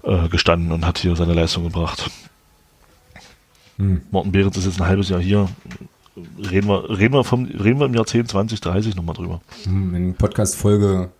äh, 0.02 0.28
gestanden 0.28 0.72
und 0.72 0.86
hat 0.86 0.98
hier 0.98 1.16
seine 1.16 1.34
Leistung 1.34 1.64
gebracht. 1.64 2.10
Hm. 3.78 4.02
Morten 4.10 4.32
Behrens 4.32 4.56
ist 4.56 4.66
jetzt 4.66 4.80
ein 4.80 4.86
halbes 4.86 5.08
Jahr 5.08 5.20
hier. 5.20 5.48
Reden 6.16 6.68
wir, 6.68 6.90
reden 6.90 7.14
wir, 7.14 7.22
vom, 7.24 7.44
reden 7.46 7.78
wir 7.78 7.86
im 7.86 7.94
Jahr 7.94 8.04
10, 8.04 8.26
20, 8.26 8.60
30 8.60 8.96
nochmal 8.96 9.14
drüber. 9.14 9.40
Hm, 9.64 9.94
in 9.94 10.14
Podcast 10.14 10.56
Folge 10.56 11.10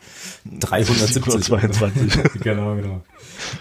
370. 0.58 1.42
22. 1.44 2.40
genau, 2.42 2.74
genau. 2.74 3.00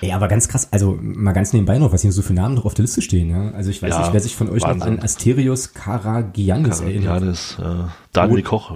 Ey, 0.01 0.11
aber 0.11 0.27
ganz 0.27 0.47
krass, 0.47 0.67
also 0.71 0.97
mal 1.01 1.33
ganz 1.33 1.53
nebenbei 1.53 1.77
noch, 1.77 1.93
was 1.93 2.01
hier 2.01 2.11
so 2.11 2.23
für 2.23 2.33
Namen 2.33 2.55
noch 2.55 2.65
auf 2.65 2.73
der 2.73 2.83
Liste 2.83 3.01
stehen. 3.01 3.29
Ja? 3.29 3.51
Also 3.51 3.69
ich 3.69 3.81
weiß 3.81 3.91
Ja, 3.91 3.99
nicht, 4.01 4.13
wer 4.13 4.19
sich 4.21 4.35
von 4.35 4.49
euch 4.49 4.63
Wahnsinn. 4.63 4.79
noch 4.79 4.97
an 4.99 5.03
Asterios 5.03 5.73
Karagiannis 5.73 6.81
erinnert. 6.81 7.21
Janis, 7.21 7.57
äh, 7.59 7.87
Daniel 8.11 8.37
Gut. 8.41 8.45
Koch. 8.45 8.73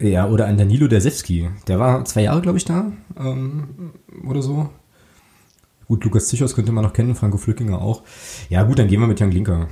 Ja, 0.00 0.26
oder 0.28 0.46
an 0.46 0.58
Danilo 0.58 0.88
Dersewski. 0.88 1.48
Der 1.68 1.78
war 1.78 2.04
zwei 2.04 2.22
Jahre, 2.22 2.40
glaube 2.42 2.58
ich, 2.58 2.64
da. 2.64 2.90
Ähm, 3.18 3.92
oder 4.26 4.42
so. 4.42 4.68
Gut, 5.86 6.04
Lukas 6.04 6.26
Zichos 6.28 6.54
könnte 6.54 6.72
man 6.72 6.84
noch 6.84 6.92
kennen, 6.92 7.14
Franco 7.14 7.38
Flückinger 7.38 7.80
auch. 7.80 8.02
Ja, 8.50 8.64
gut, 8.64 8.78
dann 8.78 8.88
gehen 8.88 9.00
wir 9.00 9.06
mit 9.06 9.20
Jan 9.20 9.30
Glinker. 9.30 9.68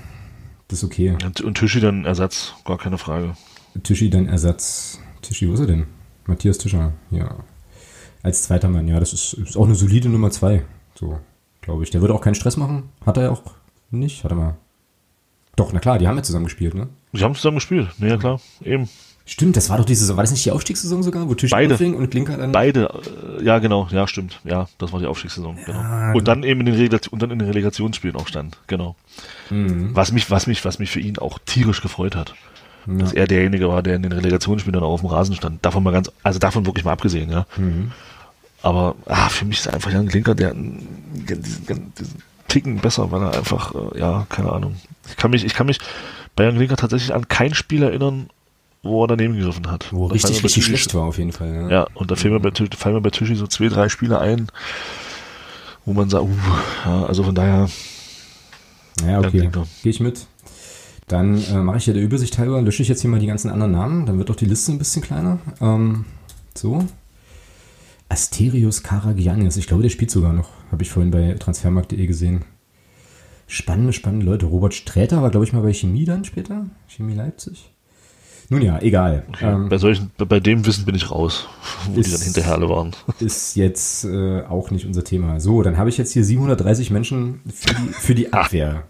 Das 0.68 0.80
ist 0.80 0.84
okay. 0.84 1.16
Und, 1.24 1.40
und 1.40 1.58
Tischi 1.58 1.80
dann 1.80 2.04
Ersatz, 2.04 2.54
gar 2.64 2.78
keine 2.78 2.98
Frage. 2.98 3.36
Tischi 3.82 4.10
dann 4.10 4.26
Ersatz. 4.26 5.00
Tischi, 5.22 5.48
wo 5.48 5.54
ist 5.54 5.60
er 5.60 5.66
denn? 5.66 5.86
Matthias 6.26 6.58
Tischer, 6.58 6.92
ja. 7.10 7.36
Als 8.22 8.42
zweiter 8.42 8.68
Mann, 8.68 8.88
ja, 8.88 8.98
das 8.98 9.12
ist, 9.12 9.34
ist 9.34 9.56
auch 9.56 9.66
eine 9.66 9.76
solide 9.76 10.08
Nummer 10.08 10.30
zwei. 10.30 10.64
So, 10.94 11.20
glaube 11.60 11.84
ich. 11.84 11.90
Der 11.90 12.00
würde 12.00 12.14
auch 12.14 12.20
keinen 12.20 12.34
Stress 12.34 12.56
machen. 12.56 12.90
Hat 13.04 13.16
er 13.16 13.24
ja 13.24 13.30
auch 13.30 13.42
nicht. 13.90 14.24
Hat 14.24 14.32
er 14.32 14.36
mal. 14.36 14.56
Doch, 15.54 15.72
na 15.72 15.80
klar, 15.80 15.98
die 15.98 16.06
haben 16.06 16.16
ja 16.16 16.22
zusammen 16.22 16.44
gespielt, 16.44 16.74
ne? 16.74 16.88
Sie 17.12 17.24
haben 17.24 17.34
zusammen 17.34 17.56
gespielt, 17.56 17.88
nee, 17.98 18.08
ja 18.08 18.18
klar, 18.18 18.40
eben. 18.62 18.88
Stimmt, 19.28 19.56
das 19.56 19.68
war 19.68 19.78
doch 19.78 19.84
diese 19.84 20.02
Saison. 20.02 20.16
War 20.16 20.22
das 20.22 20.30
nicht 20.30 20.44
die 20.44 20.52
Aufstiegssaison 20.52 21.02
sogar, 21.02 21.28
wo 21.28 21.34
Beide. 21.50 21.74
anfing 21.74 21.94
und 21.94 22.10
Glinker 22.10 22.36
dann. 22.36 22.52
Beide, 22.52 22.88
äh, 23.38 23.44
ja 23.44 23.58
genau, 23.58 23.88
ja 23.90 24.06
stimmt, 24.06 24.40
ja, 24.44 24.68
das 24.78 24.92
war 24.92 25.00
die 25.00 25.06
Aufstiegssaison, 25.06 25.58
genau. 25.66 26.16
Und 26.16 26.28
dann 26.28 26.44
eben 26.44 26.60
in 26.60 26.66
den, 26.66 26.74
Relegation, 26.76 27.12
und 27.12 27.22
dann 27.22 27.32
in 27.32 27.40
den 27.40 27.48
Relegationsspielen 27.48 28.16
auch 28.16 28.28
stand, 28.28 28.56
genau. 28.68 28.94
Mhm. 29.50 29.90
Was 29.94 30.12
mich, 30.12 30.30
was 30.30 30.46
mich, 30.46 30.64
was 30.64 30.78
mich 30.78 30.90
für 30.90 31.00
ihn 31.00 31.18
auch 31.18 31.38
tierisch 31.44 31.82
gefreut 31.82 32.14
hat. 32.14 32.34
Dass 32.88 33.12
er 33.12 33.26
derjenige 33.26 33.68
war, 33.68 33.82
der 33.82 33.96
in 33.96 34.02
den 34.02 34.12
Relegationsspielen 34.12 34.74
dann 34.74 34.84
auch 34.84 34.92
auf 34.92 35.00
dem 35.00 35.10
Rasen 35.10 35.34
stand. 35.34 35.64
Davon 35.64 35.82
mal 35.82 35.90
ganz, 35.90 36.08
also 36.22 36.38
davon 36.38 36.66
wirklich 36.66 36.84
mal 36.84 36.92
abgesehen, 36.92 37.30
ja. 37.30 37.44
Mhm. 37.56 37.90
Aber 38.62 38.94
ah, 39.06 39.28
für 39.28 39.44
mich 39.44 39.58
ist 39.58 39.68
einfach 39.68 39.90
Jan 39.90 40.06
Klinker, 40.06 40.36
der 40.36 40.54
diesen, 40.54 41.92
diesen 41.98 42.22
Ticken 42.46 42.78
besser, 42.78 43.10
weil 43.10 43.22
er 43.22 43.34
einfach, 43.34 43.74
äh, 43.74 43.98
ja, 43.98 44.26
keine 44.28 44.52
Ahnung. 44.52 44.76
Ich 45.08 45.16
kann 45.16 45.32
mich, 45.32 45.44
ich 45.44 45.54
kann 45.54 45.66
mich 45.66 45.78
bei 46.36 46.44
Jan 46.44 46.56
Klinker 46.56 46.76
tatsächlich 46.76 47.12
an 47.12 47.26
kein 47.26 47.54
Spiel 47.54 47.82
erinnern, 47.82 48.30
wo 48.82 49.04
er 49.04 49.08
daneben 49.08 49.34
gegriffen 49.36 49.70
hat. 49.70 49.92
Wo 49.92 50.06
richtig, 50.06 50.42
richtig 50.44 50.62
Tischi- 50.64 50.66
schlecht 50.66 50.94
war 50.94 51.04
auf 51.04 51.18
jeden 51.18 51.32
Fall. 51.32 51.52
Ja. 51.52 51.68
Ja, 51.68 51.86
und 51.94 52.10
da 52.10 52.16
fallen 52.16 52.34
mir 52.34 52.40
bei, 52.40 52.50
Tisch- 52.50 52.68
fallen 52.76 52.94
mir 52.94 53.00
bei 53.00 53.10
Tischi 53.10 53.34
so 53.34 53.46
zwei, 53.46 53.68
drei 53.68 53.88
Spiele 53.88 54.18
ein, 54.20 54.46
wo 55.84 55.92
man 55.92 56.08
sagt, 56.08 56.24
uh, 56.24 56.30
ja, 56.84 57.04
also 57.06 57.22
von 57.24 57.34
daher, 57.34 57.68
Ja, 59.06 59.18
okay. 59.20 59.50
Gehe 59.82 59.90
ich 59.90 60.00
mit. 60.00 60.26
Dann 61.08 61.40
äh, 61.44 61.58
mache 61.58 61.76
ich 61.78 61.84
hier 61.84 61.94
der 61.94 62.02
Übersicht 62.02 62.36
halber, 62.38 62.60
lösche 62.62 62.82
ich 62.82 62.88
jetzt 62.88 63.00
hier 63.00 63.10
mal 63.10 63.20
die 63.20 63.26
ganzen 63.28 63.48
anderen 63.50 63.72
Namen, 63.72 64.06
dann 64.06 64.18
wird 64.18 64.28
doch 64.28 64.34
die 64.36 64.44
Liste 64.46 64.72
ein 64.72 64.78
bisschen 64.78 65.02
kleiner. 65.02 65.38
Ähm, 65.60 66.04
so. 66.54 66.84
Asterios 68.08 68.82
Karagiannis, 68.82 69.56
ich 69.56 69.66
glaube, 69.66 69.82
der 69.82 69.90
spielt 69.90 70.10
sogar 70.10 70.32
noch, 70.32 70.48
habe 70.72 70.82
ich 70.82 70.90
vorhin 70.90 71.10
bei 71.10 71.34
transfermarkt.de 71.34 72.06
gesehen. 72.06 72.44
Spannende, 73.48 73.92
spannende 73.92 74.26
Leute. 74.26 74.46
Robert 74.46 74.74
Sträter 74.74 75.22
war, 75.22 75.30
glaube 75.30 75.44
ich, 75.46 75.52
mal 75.52 75.62
bei 75.62 75.72
Chemie 75.72 76.04
dann 76.04 76.24
später. 76.24 76.66
Chemie 76.88 77.14
Leipzig. 77.14 77.70
Nun 78.48 78.62
ja, 78.62 78.78
egal. 78.80 79.24
okay, 79.28 79.52
Ähm, 79.52 79.68
bei 79.68 79.78
solchen, 79.78 80.10
bei, 80.18 80.40
dem 80.40 80.64
Wissen 80.66 80.84
bin 80.84 80.94
ich 80.94 81.10
raus, 81.10 81.48
wo 81.86 81.94
die 81.94 82.00
Ist- 82.00 82.14
dann 82.14 82.20
hinterher 82.22 82.54
alle 82.54 82.68
waren. 82.68 82.92
ist 83.18 83.56
jetzt 83.56 84.04
äh, 84.04 84.42
auch 84.42 84.70
nicht 84.70 84.86
unser 84.86 85.04
Thema. 85.04 85.40
So, 85.40 85.62
dann 85.62 85.76
habe 85.76 85.88
ich 85.88 85.98
jetzt 85.98 86.12
hier 86.12 86.24
730 86.24 86.90
Menschen 86.90 87.40
für 87.52 87.74
die, 87.74 87.88
für 87.92 88.14
die 88.14 88.32
Abwehr. 88.32 88.84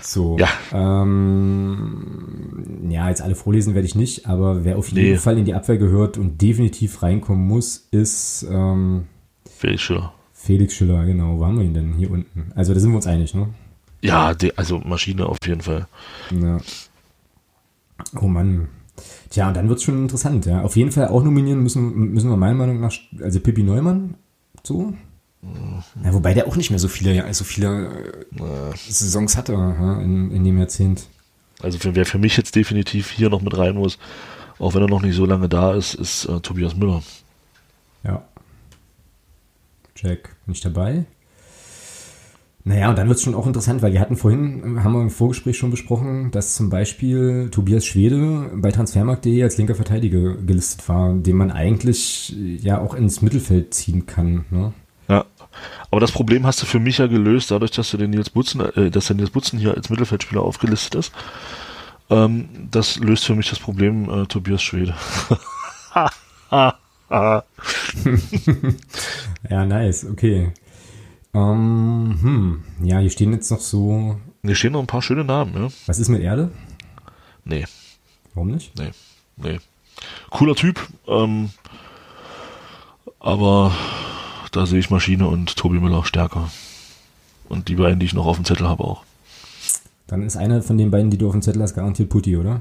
So. 0.00 0.36
Ja. 0.38 0.48
Ähm, 0.72 2.88
ja, 2.90 3.08
jetzt 3.08 3.22
alle 3.22 3.34
vorlesen 3.34 3.74
werde 3.74 3.86
ich 3.86 3.94
nicht, 3.94 4.26
aber 4.26 4.64
wer 4.64 4.76
auf 4.78 4.88
jeden 4.90 5.10
Nee. 5.12 5.16
Fall 5.16 5.38
in 5.38 5.44
die 5.44 5.54
Abwehr 5.54 5.78
gehört 5.78 6.18
und 6.18 6.40
definitiv 6.42 7.02
reinkommen 7.02 7.46
muss, 7.46 7.86
ist 7.90 8.46
ähm, 8.50 9.04
Felix 9.58 9.82
Schiller. 9.82 10.12
Felix 10.32 10.74
Schiller, 10.74 11.04
genau. 11.04 11.38
Wo 11.38 11.46
haben 11.46 11.58
wir 11.58 11.64
ihn 11.64 11.74
denn? 11.74 11.92
Hier 11.94 12.10
unten. 12.10 12.50
Also 12.56 12.74
da 12.74 12.80
sind 12.80 12.90
wir 12.90 12.96
uns 12.96 13.06
einig, 13.06 13.34
ne? 13.34 13.48
Ja, 14.00 14.34
die, 14.34 14.56
also 14.58 14.78
Maschine 14.80 15.26
auf 15.26 15.38
jeden 15.46 15.60
Fall. 15.60 15.86
Ja. 16.30 16.58
Oh 18.20 18.28
Mann. 18.28 18.68
Tja, 19.30 19.48
und 19.48 19.56
dann 19.56 19.68
wird's 19.68 19.82
schon 19.82 20.02
interessant, 20.02 20.46
ja. 20.46 20.62
Auf 20.62 20.76
jeden 20.76 20.92
Fall 20.92 21.08
auch 21.08 21.22
nominieren 21.22 21.62
müssen, 21.62 22.12
müssen 22.12 22.30
wir 22.30 22.36
meiner 22.36 22.54
Meinung 22.54 22.80
nach, 22.80 22.92
also 23.20 23.40
Pippi 23.40 23.62
Neumann, 23.62 24.14
so. 24.62 24.92
Ja, 26.04 26.14
wobei 26.14 26.34
der 26.34 26.46
auch 26.46 26.56
nicht 26.56 26.70
mehr 26.70 26.78
so 26.78 26.88
viele, 26.88 27.14
ja, 27.14 27.32
so 27.34 27.42
viele 27.42 28.14
äh, 28.36 28.76
Saisons 28.76 29.36
hatte 29.36 29.54
ja, 29.54 30.00
in, 30.00 30.30
in 30.30 30.44
dem 30.44 30.58
Jahrzehnt. 30.58 31.08
Also 31.60 31.78
für, 31.78 31.94
wer 31.96 32.06
für 32.06 32.18
mich 32.18 32.36
jetzt 32.36 32.54
definitiv 32.54 33.10
hier 33.10 33.28
noch 33.28 33.42
mit 33.42 33.56
rein 33.56 33.74
muss, 33.74 33.98
auch 34.58 34.74
wenn 34.74 34.82
er 34.82 34.88
noch 34.88 35.02
nicht 35.02 35.16
so 35.16 35.26
lange 35.26 35.48
da 35.48 35.74
ist, 35.74 35.94
ist 35.94 36.26
äh, 36.26 36.40
Tobias 36.40 36.76
Müller. 36.76 37.02
Ja. 38.04 38.22
Jack, 39.96 40.36
bin 40.46 40.54
ich 40.54 40.60
dabei? 40.60 41.06
Naja, 42.64 42.90
und 42.90 42.96
dann 42.96 43.08
wird's 43.08 43.22
schon 43.22 43.34
auch 43.34 43.48
interessant, 43.48 43.82
weil 43.82 43.92
wir 43.92 44.00
hatten 44.00 44.16
vorhin, 44.16 44.84
haben 44.84 44.92
wir 44.92 45.02
im 45.02 45.10
Vorgespräch 45.10 45.58
schon 45.58 45.72
besprochen, 45.72 46.30
dass 46.30 46.54
zum 46.54 46.70
Beispiel 46.70 47.48
Tobias 47.50 47.84
Schwede 47.84 48.50
bei 48.54 48.70
Transfermarkt.de 48.70 49.42
als 49.42 49.58
linker 49.58 49.74
Verteidiger 49.74 50.36
gelistet 50.36 50.88
war, 50.88 51.12
den 51.12 51.36
man 51.36 51.50
eigentlich 51.50 52.36
äh, 52.38 52.56
ja 52.56 52.80
auch 52.80 52.94
ins 52.94 53.20
Mittelfeld 53.20 53.74
ziehen 53.74 54.06
kann. 54.06 54.44
Ne? 54.50 54.72
Ja. 55.08 55.24
Aber 55.90 56.00
das 56.00 56.12
Problem 56.12 56.46
hast 56.46 56.62
du 56.62 56.66
für 56.66 56.78
mich 56.78 56.98
ja 56.98 57.08
gelöst, 57.08 57.50
dadurch, 57.50 57.72
dass 57.72 57.90
du 57.90 57.96
den 57.96 58.10
Nils 58.10 58.30
Butzen, 58.30 58.60
äh, 58.60 58.90
dass 58.90 59.08
der 59.08 59.16
Nils 59.16 59.30
Butzen 59.30 59.58
hier 59.58 59.74
als 59.74 59.90
Mittelfeldspieler 59.90 60.42
aufgelistet 60.42 60.94
ist. 60.94 61.12
Ähm, 62.10 62.48
das 62.70 62.98
löst 63.00 63.24
für 63.24 63.34
mich 63.34 63.50
das 63.50 63.58
Problem 63.58 64.08
äh, 64.08 64.26
Tobias 64.26 64.62
Schwede. 64.62 64.94
Ja, 69.50 69.66
nice, 69.66 70.06
okay. 70.06 70.52
Ähm, 71.34 72.18
hm, 72.20 72.62
ja, 72.86 72.98
hier 72.98 73.10
stehen 73.10 73.32
jetzt 73.32 73.50
noch 73.50 73.60
so, 73.60 74.16
Hier 74.42 74.54
stehen 74.54 74.72
noch 74.72 74.80
ein 74.80 74.86
paar 74.86 75.00
schöne 75.02 75.24
Namen, 75.24 75.54
ja? 75.54 75.68
was 75.86 75.98
ist 75.98 76.08
mit 76.08 76.20
Erde? 76.22 76.50
Nee, 77.44 77.64
Warum 78.34 78.50
nicht? 78.50 78.76
nee, 78.78 78.90
nee. 79.36 79.58
Cooler 80.30 80.54
Typ, 80.54 80.80
ähm, 81.08 81.50
aber 83.18 83.72
da 84.52 84.66
sehe 84.66 84.78
ich 84.78 84.90
Maschine 84.90 85.26
und 85.28 85.56
Tobi 85.56 85.78
Müller 85.78 86.04
stärker. 86.04 86.50
Und 87.48 87.68
die 87.68 87.76
beiden, 87.76 87.98
die 87.98 88.06
ich 88.06 88.14
noch 88.14 88.26
auf 88.26 88.36
dem 88.36 88.44
Zettel 88.44 88.68
habe, 88.68 88.84
auch. 88.84 89.04
Dann 90.06 90.22
ist 90.22 90.36
einer 90.36 90.62
von 90.62 90.76
den 90.78 90.90
beiden, 90.90 91.10
die 91.10 91.18
du 91.18 91.26
auf 91.28 91.32
dem 91.32 91.42
Zettel 91.42 91.62
hast, 91.62 91.74
garantiert 91.74 92.08
Putti, 92.10 92.36
oder? 92.36 92.60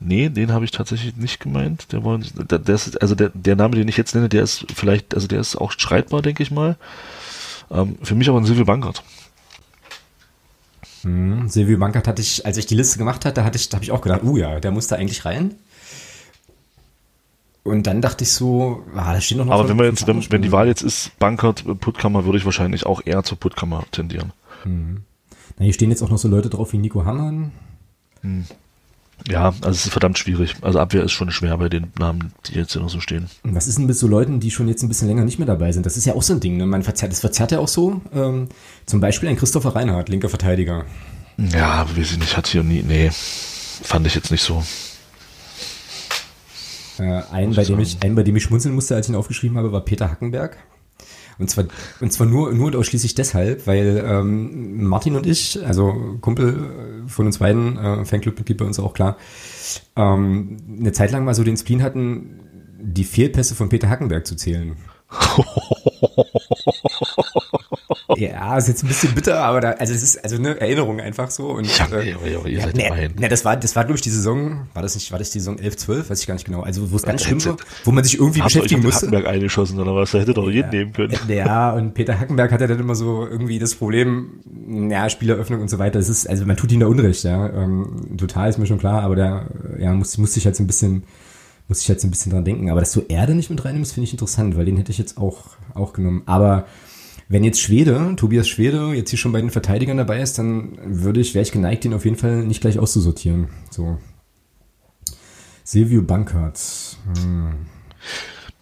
Nee, 0.00 0.28
den 0.28 0.52
habe 0.52 0.64
ich 0.64 0.70
tatsächlich 0.70 1.16
nicht 1.16 1.40
gemeint. 1.40 1.92
Der 1.92 2.04
war, 2.04 2.18
ist, 2.18 3.02
also 3.02 3.14
der, 3.14 3.30
der 3.34 3.56
Name, 3.56 3.76
den 3.76 3.88
ich 3.88 3.96
jetzt 3.96 4.14
nenne, 4.14 4.28
der 4.28 4.42
ist 4.42 4.66
vielleicht, 4.74 5.14
also 5.14 5.26
der 5.26 5.40
ist 5.40 5.56
auch 5.56 5.72
streitbar, 5.72 6.22
denke 6.22 6.42
ich 6.42 6.50
mal. 6.50 6.76
Ähm, 7.70 7.98
für 8.02 8.14
mich 8.14 8.28
aber 8.28 8.38
ein 8.38 8.44
Silvio 8.44 8.64
Bankert. 8.64 9.02
Hm, 11.02 11.48
Silvio 11.48 11.78
Bankert 11.78 12.06
hatte 12.06 12.22
ich, 12.22 12.46
als 12.46 12.56
ich 12.56 12.66
die 12.66 12.74
Liste 12.74 12.98
gemacht 12.98 13.24
hatte, 13.24 13.44
hatte 13.44 13.56
ich, 13.56 13.68
da 13.68 13.76
habe 13.76 13.84
ich 13.84 13.90
auch 13.90 14.00
gedacht, 14.00 14.22
uh 14.22 14.36
ja, 14.36 14.60
der 14.60 14.70
muss 14.70 14.86
da 14.86 14.96
eigentlich 14.96 15.24
rein. 15.24 15.54
Und 17.64 17.86
dann 17.86 18.00
dachte 18.00 18.24
ich 18.24 18.32
so, 18.32 18.84
ah, 18.94 19.12
da 19.12 19.20
stehen 19.20 19.38
doch 19.38 19.44
noch 19.44 19.52
Aber 19.52 19.68
wenn 19.68 19.78
wir 19.78 19.84
jetzt, 19.84 20.06
wenn, 20.06 20.24
wenn 20.30 20.42
die. 20.42 20.52
Wahl 20.52 20.68
jetzt 20.68 20.82
ist 20.82 21.18
Bankert, 21.18 21.66
äh, 21.66 21.74
Puttkammer, 21.74 22.24
würde 22.24 22.38
ich 22.38 22.44
wahrscheinlich 22.44 22.86
auch 22.86 23.02
eher 23.04 23.24
zur 23.24 23.38
Puttkammer 23.38 23.84
tendieren. 23.92 24.32
Na, 24.64 25.64
hier 25.64 25.74
stehen 25.74 25.90
jetzt 25.90 26.02
auch 26.02 26.10
noch 26.10 26.18
so 26.18 26.28
Leute 26.28 26.48
drauf 26.48 26.72
wie 26.72 26.78
Nico 26.78 27.04
Hammann. 27.04 27.52
Ja, 29.26 29.46
also 29.46 29.70
es 29.70 29.86
ist 29.86 29.90
verdammt 29.90 30.18
schwierig. 30.18 30.54
Also 30.62 30.78
Abwehr 30.78 31.02
ist 31.02 31.12
schon 31.12 31.30
schwer 31.30 31.56
bei 31.58 31.68
den 31.68 31.92
Namen, 31.98 32.32
die 32.46 32.54
jetzt 32.54 32.72
hier 32.72 32.82
noch 32.82 32.88
so 32.88 33.00
stehen. 33.00 33.28
Und 33.42 33.54
Was 33.54 33.66
ist 33.66 33.78
denn 33.78 33.86
mit 33.86 33.96
so 33.96 34.06
Leuten, 34.06 34.40
die 34.40 34.50
schon 34.50 34.68
jetzt 34.68 34.82
ein 34.82 34.88
bisschen 34.88 35.08
länger 35.08 35.24
nicht 35.24 35.38
mehr 35.38 35.46
dabei 35.46 35.72
sind? 35.72 35.84
Das 35.86 35.96
ist 35.96 36.06
ja 36.06 36.14
auch 36.14 36.22
so 36.22 36.34
ein 36.34 36.40
Ding, 36.40 36.56
ne? 36.56 36.66
Man 36.66 36.82
verzerrt, 36.82 37.12
das 37.12 37.20
verzerrt 37.20 37.52
ja 37.52 37.58
auch 37.58 37.68
so. 37.68 38.00
Ähm, 38.14 38.48
zum 38.86 39.00
Beispiel 39.00 39.28
ein 39.28 39.36
Christopher 39.36 39.74
Reinhardt, 39.74 40.08
linker 40.08 40.28
Verteidiger. 40.28 40.84
Ja, 41.36 41.86
weiß 41.96 42.12
ich 42.12 42.18
nicht, 42.18 42.36
hat 42.36 42.48
hier 42.48 42.62
nie, 42.62 42.82
nee, 42.82 43.10
fand 43.12 44.06
ich 44.06 44.14
jetzt 44.14 44.30
nicht 44.30 44.42
so. 44.42 44.62
Äh, 46.98 47.22
einen, 47.30 47.54
bei 47.54 47.64
dem 47.64 47.78
ich, 47.78 48.02
einen, 48.02 48.14
bei 48.14 48.22
dem 48.22 48.36
ich 48.36 48.42
schmunzeln 48.42 48.74
musste, 48.74 48.96
als 48.96 49.06
ich 49.06 49.12
ihn 49.12 49.16
aufgeschrieben 49.16 49.56
habe, 49.56 49.72
war 49.72 49.82
Peter 49.82 50.10
Hackenberg. 50.10 50.56
Und 51.38 51.48
zwar, 51.48 51.66
und 52.00 52.12
zwar 52.12 52.26
nur, 52.26 52.52
nur 52.52 52.66
und 52.66 52.76
ausschließlich 52.76 53.14
deshalb, 53.14 53.66
weil 53.66 54.04
ähm, 54.04 54.84
Martin 54.84 55.16
und 55.16 55.26
ich, 55.26 55.64
also 55.64 56.18
Kumpel 56.20 57.04
äh, 57.06 57.08
von 57.08 57.26
uns 57.26 57.38
beiden, 57.38 57.78
äh, 57.78 58.04
Fanclub-Mitglied 58.04 58.58
bei 58.58 58.64
uns 58.64 58.80
auch 58.80 58.92
klar, 58.92 59.16
ähm, 59.96 60.56
eine 60.80 60.92
Zeit 60.92 61.12
lang 61.12 61.24
mal 61.24 61.34
so 61.34 61.44
den 61.44 61.56
Spleen 61.56 61.82
hatten, 61.82 62.40
die 62.80 63.04
Fehlpässe 63.04 63.54
von 63.54 63.68
Peter 63.68 63.88
Hackenberg 63.88 64.26
zu 64.26 64.36
zählen. 64.36 64.76
ja, 68.16 68.56
ist 68.56 68.68
jetzt 68.68 68.82
ein 68.84 68.88
bisschen 68.88 69.14
bitter, 69.14 69.40
aber 69.40 69.60
da, 69.60 69.70
also 69.72 69.92
es 69.92 70.02
ist 70.02 70.22
also 70.24 70.36
eine 70.36 70.58
Erinnerung 70.60 71.00
einfach 71.00 71.30
so. 71.30 71.48
Und, 71.50 71.66
Ja, 71.76 71.86
äh, 71.98 72.10
ihr 72.50 72.58
ja, 72.58 72.60
seid 72.62 72.74
ne, 72.76 73.10
ne, 73.18 73.28
das 73.28 73.44
war, 73.44 73.56
das 73.56 73.76
war 73.76 73.84
glaube 73.84 73.96
ich 73.96 74.02
die 74.02 74.10
Saison, 74.10 74.66
war 74.74 74.82
das 74.82 74.94
nicht, 74.94 75.12
war 75.12 75.18
das 75.18 75.30
die 75.30 75.40
Saison 75.40 75.58
11, 75.58 75.76
12, 75.76 76.10
weiß 76.10 76.20
ich 76.20 76.26
gar 76.26 76.34
nicht 76.34 76.44
genau. 76.46 76.62
Also 76.62 76.90
wo 76.90 76.96
es 76.96 77.04
ganz 77.04 77.22
Ja, 77.22 77.26
schlimm 77.26 77.44
war, 77.44 77.56
wo 77.84 77.90
man 77.92 78.04
sich 78.04 78.18
irgendwie 78.18 78.42
Habt 78.42 78.54
ihr 78.56 78.62
euch 78.62 78.72
beschäftigen 78.72 78.80
auf 78.80 78.84
musste. 78.84 79.06
Hackenberg 79.06 79.26
eingeschossen 79.26 79.78
oder 79.78 79.94
was? 79.94 80.10
Da 80.12 80.18
hätte 80.18 80.34
doch 80.34 80.48
jeden 80.50 80.70
Ja. 80.70 80.70
nehmen 80.70 80.92
können. 80.92 81.18
Ja, 81.28 81.72
und 81.72 81.94
Peter 81.94 82.18
Hackenberg 82.18 82.50
hat 82.52 82.60
ja 82.60 82.66
dann 82.66 82.78
immer 82.80 82.94
so 82.94 83.26
irgendwie 83.26 83.58
das 83.58 83.74
Problem, 83.74 84.40
ja, 84.90 85.08
Spieleröffnung 85.10 85.60
und 85.60 85.68
so 85.68 85.78
weiter. 85.78 85.98
Es 85.98 86.08
ist, 86.08 86.28
also 86.28 86.46
man 86.46 86.56
tut 86.56 86.72
ihm 86.72 86.80
da 86.80 86.86
Unrecht, 86.86 87.24
ja. 87.24 87.48
Ähm, 87.50 88.16
total 88.16 88.48
ist 88.50 88.58
mir 88.58 88.66
schon 88.66 88.78
klar, 88.78 89.02
aber 89.02 89.16
der, 89.16 89.46
ja, 89.78 89.92
muss, 89.92 90.16
muss 90.18 90.36
ich 90.36 90.44
halt 90.46 90.56
so 90.56 90.62
ein 90.62 90.66
bisschen, 90.66 91.04
muss 91.68 91.82
ich 91.82 91.88
halt 91.88 92.00
so 92.00 92.06
ein 92.06 92.10
bisschen 92.10 92.32
dran 92.32 92.44
denken. 92.44 92.70
Aber 92.70 92.80
dass 92.80 92.92
du 92.92 93.02
Erde 93.08 93.34
nicht 93.34 93.50
mit 93.50 93.64
reinnimmst, 93.64 93.92
finde 93.92 94.04
ich 94.06 94.12
interessant, 94.12 94.56
weil 94.56 94.64
den 94.64 94.76
hätte 94.78 94.92
ich 94.92 94.98
jetzt 94.98 95.18
auch, 95.18 95.44
auch 95.74 95.92
genommen. 95.92 96.22
Aber 96.26 96.64
wenn 97.28 97.44
jetzt 97.44 97.60
Schwede, 97.60 98.14
Tobias 98.16 98.48
Schwede, 98.48 98.94
jetzt 98.94 99.10
hier 99.10 99.18
schon 99.18 99.32
bei 99.32 99.40
den 99.40 99.50
Verteidigern 99.50 99.98
dabei 99.98 100.20
ist, 100.20 100.38
dann 100.38 100.78
würde 100.82 101.20
ich, 101.20 101.34
wäre 101.34 101.42
ich 101.42 101.52
geneigt, 101.52 101.84
den 101.84 101.94
auf 101.94 102.04
jeden 102.04 102.16
Fall 102.16 102.44
nicht 102.44 102.60
gleich 102.60 102.78
auszusortieren. 102.78 103.48
So. 103.70 103.98
Silvio 105.62 106.02
Bankert. 106.02 106.58
Hm. 107.18 107.66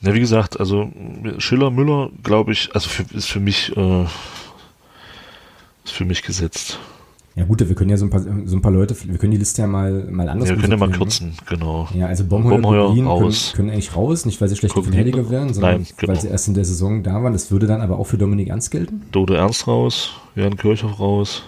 Ja, 0.00 0.14
wie 0.14 0.20
gesagt, 0.20 0.58
also 0.58 0.90
Schiller, 1.38 1.70
Müller, 1.70 2.10
glaube 2.22 2.52
ich, 2.52 2.74
also 2.74 2.88
für, 2.88 3.04
ist 3.14 3.26
für 3.26 3.40
mich 3.40 3.76
äh, 3.76 4.04
ist 5.84 5.92
für 5.92 6.04
mich 6.04 6.22
gesetzt. 6.22 6.78
Ja 7.36 7.44
gut, 7.44 7.60
wir 7.60 7.74
können 7.74 7.90
ja 7.90 7.98
so 7.98 8.06
ein 8.06 8.10
paar, 8.10 8.22
so 8.22 8.56
ein 8.56 8.62
paar 8.62 8.72
Leute, 8.72 8.96
wir 9.04 9.18
können 9.18 9.32
die 9.32 9.36
Liste 9.36 9.60
ja 9.60 9.68
mal, 9.68 10.06
mal 10.10 10.26
anders 10.26 10.48
Ja, 10.48 10.54
wir 10.54 10.60
können 10.62 10.72
ja 10.72 10.78
mal 10.78 10.86
sortieren, 10.86 11.34
kürzen, 11.34 11.34
genau. 11.46 11.86
ne? 11.92 12.00
Ja, 12.00 12.06
also 12.06 12.24
Bomheuer, 12.24 12.56
Bomheuer 12.56 12.86
Berlin 12.86 13.06
raus. 13.06 13.52
Können, 13.52 13.68
können 13.68 13.70
eigentlich 13.70 13.94
raus, 13.94 14.24
nicht 14.24 14.40
weil 14.40 14.48
sie 14.48 14.56
schlechte 14.56 14.82
Verteidiger 14.82 15.28
wären, 15.28 15.52
sondern 15.52 15.82
Nein, 15.82 15.86
genau. 15.98 16.14
weil 16.14 16.20
sie 16.20 16.28
erst 16.28 16.48
in 16.48 16.54
der 16.54 16.64
Saison 16.64 17.02
da 17.02 17.22
waren. 17.22 17.34
Das 17.34 17.50
würde 17.50 17.66
dann 17.66 17.82
aber 17.82 17.98
auch 17.98 18.06
für 18.06 18.16
Dominik 18.16 18.48
Ernst 18.48 18.70
gelten. 18.70 19.02
Dodo 19.12 19.34
Ernst 19.34 19.68
raus, 19.68 20.12
Jan 20.34 20.56
Kirchhoff 20.56 20.98
raus. 20.98 21.42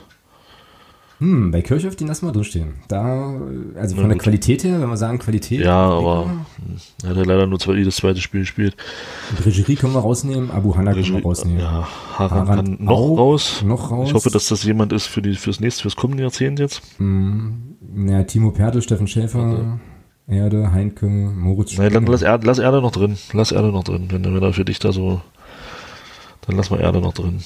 Hm, 1.18 1.50
bei 1.50 1.62
Kirchhoff, 1.62 1.96
den 1.96 2.06
lassen 2.06 2.26
wir 2.26 2.32
drinstehen. 2.32 2.74
Da, 2.86 3.32
also 3.74 3.96
von 3.96 4.04
der 4.04 4.14
gut. 4.14 4.22
Qualität 4.22 4.62
her, 4.62 4.80
wenn 4.80 4.88
wir 4.88 4.96
sagen 4.96 5.18
Qualität. 5.18 5.64
Ja, 5.64 5.76
aber 5.76 6.26
hm, 6.26 6.40
er 7.02 7.10
hat 7.10 7.16
ja 7.16 7.22
leider 7.24 7.46
nur 7.46 7.58
zwei, 7.58 7.74
jedes 7.74 7.96
zweite 7.96 8.20
Spiel 8.20 8.40
gespielt. 8.40 8.76
Bregerie 9.36 9.74
können 9.74 9.94
wir 9.94 10.00
rausnehmen, 10.00 10.52
Abu 10.52 10.76
Hanna 10.76 10.92
können 10.92 11.14
wir 11.14 11.22
rausnehmen. 11.22 11.58
Ja, 11.60 11.88
Haran 12.16 12.48
Haran 12.48 12.78
kann 12.78 12.84
noch 12.84 12.92
auch, 12.92 13.18
raus. 13.18 13.62
noch 13.64 13.90
raus. 13.90 14.08
Ich 14.08 14.14
hoffe, 14.14 14.30
dass 14.30 14.46
das 14.46 14.62
jemand 14.62 14.92
ist 14.92 15.06
für 15.06 15.20
die 15.20 15.34
fürs 15.34 15.58
nächste, 15.58 15.82
fürs 15.82 15.96
kommende 15.96 16.22
Jahrzehnt 16.22 16.60
jetzt. 16.60 16.82
Ja, 17.00 18.22
Timo 18.22 18.52
Pertl, 18.52 18.80
Steffen 18.80 19.08
Schäfer, 19.08 19.80
Erde, 20.28 20.70
Heinke, 20.72 21.06
Moritz 21.06 21.76
Nein, 21.78 21.92
dann 21.92 22.06
lass 22.06 22.22
Erde, 22.22 22.46
lass 22.46 22.60
Erde 22.60 22.80
noch 22.80 22.92
drin. 22.92 23.16
Lass 23.32 23.50
Erde 23.50 23.72
noch 23.72 23.82
drin. 23.82 24.06
Wenn, 24.10 24.24
wenn 24.24 24.42
er 24.42 24.52
für 24.52 24.64
dich 24.64 24.78
da 24.78 24.92
so, 24.92 25.20
dann 26.42 26.56
lass 26.56 26.70
mal 26.70 26.80
Erde 26.80 27.00
noch 27.00 27.14
drin. 27.14 27.40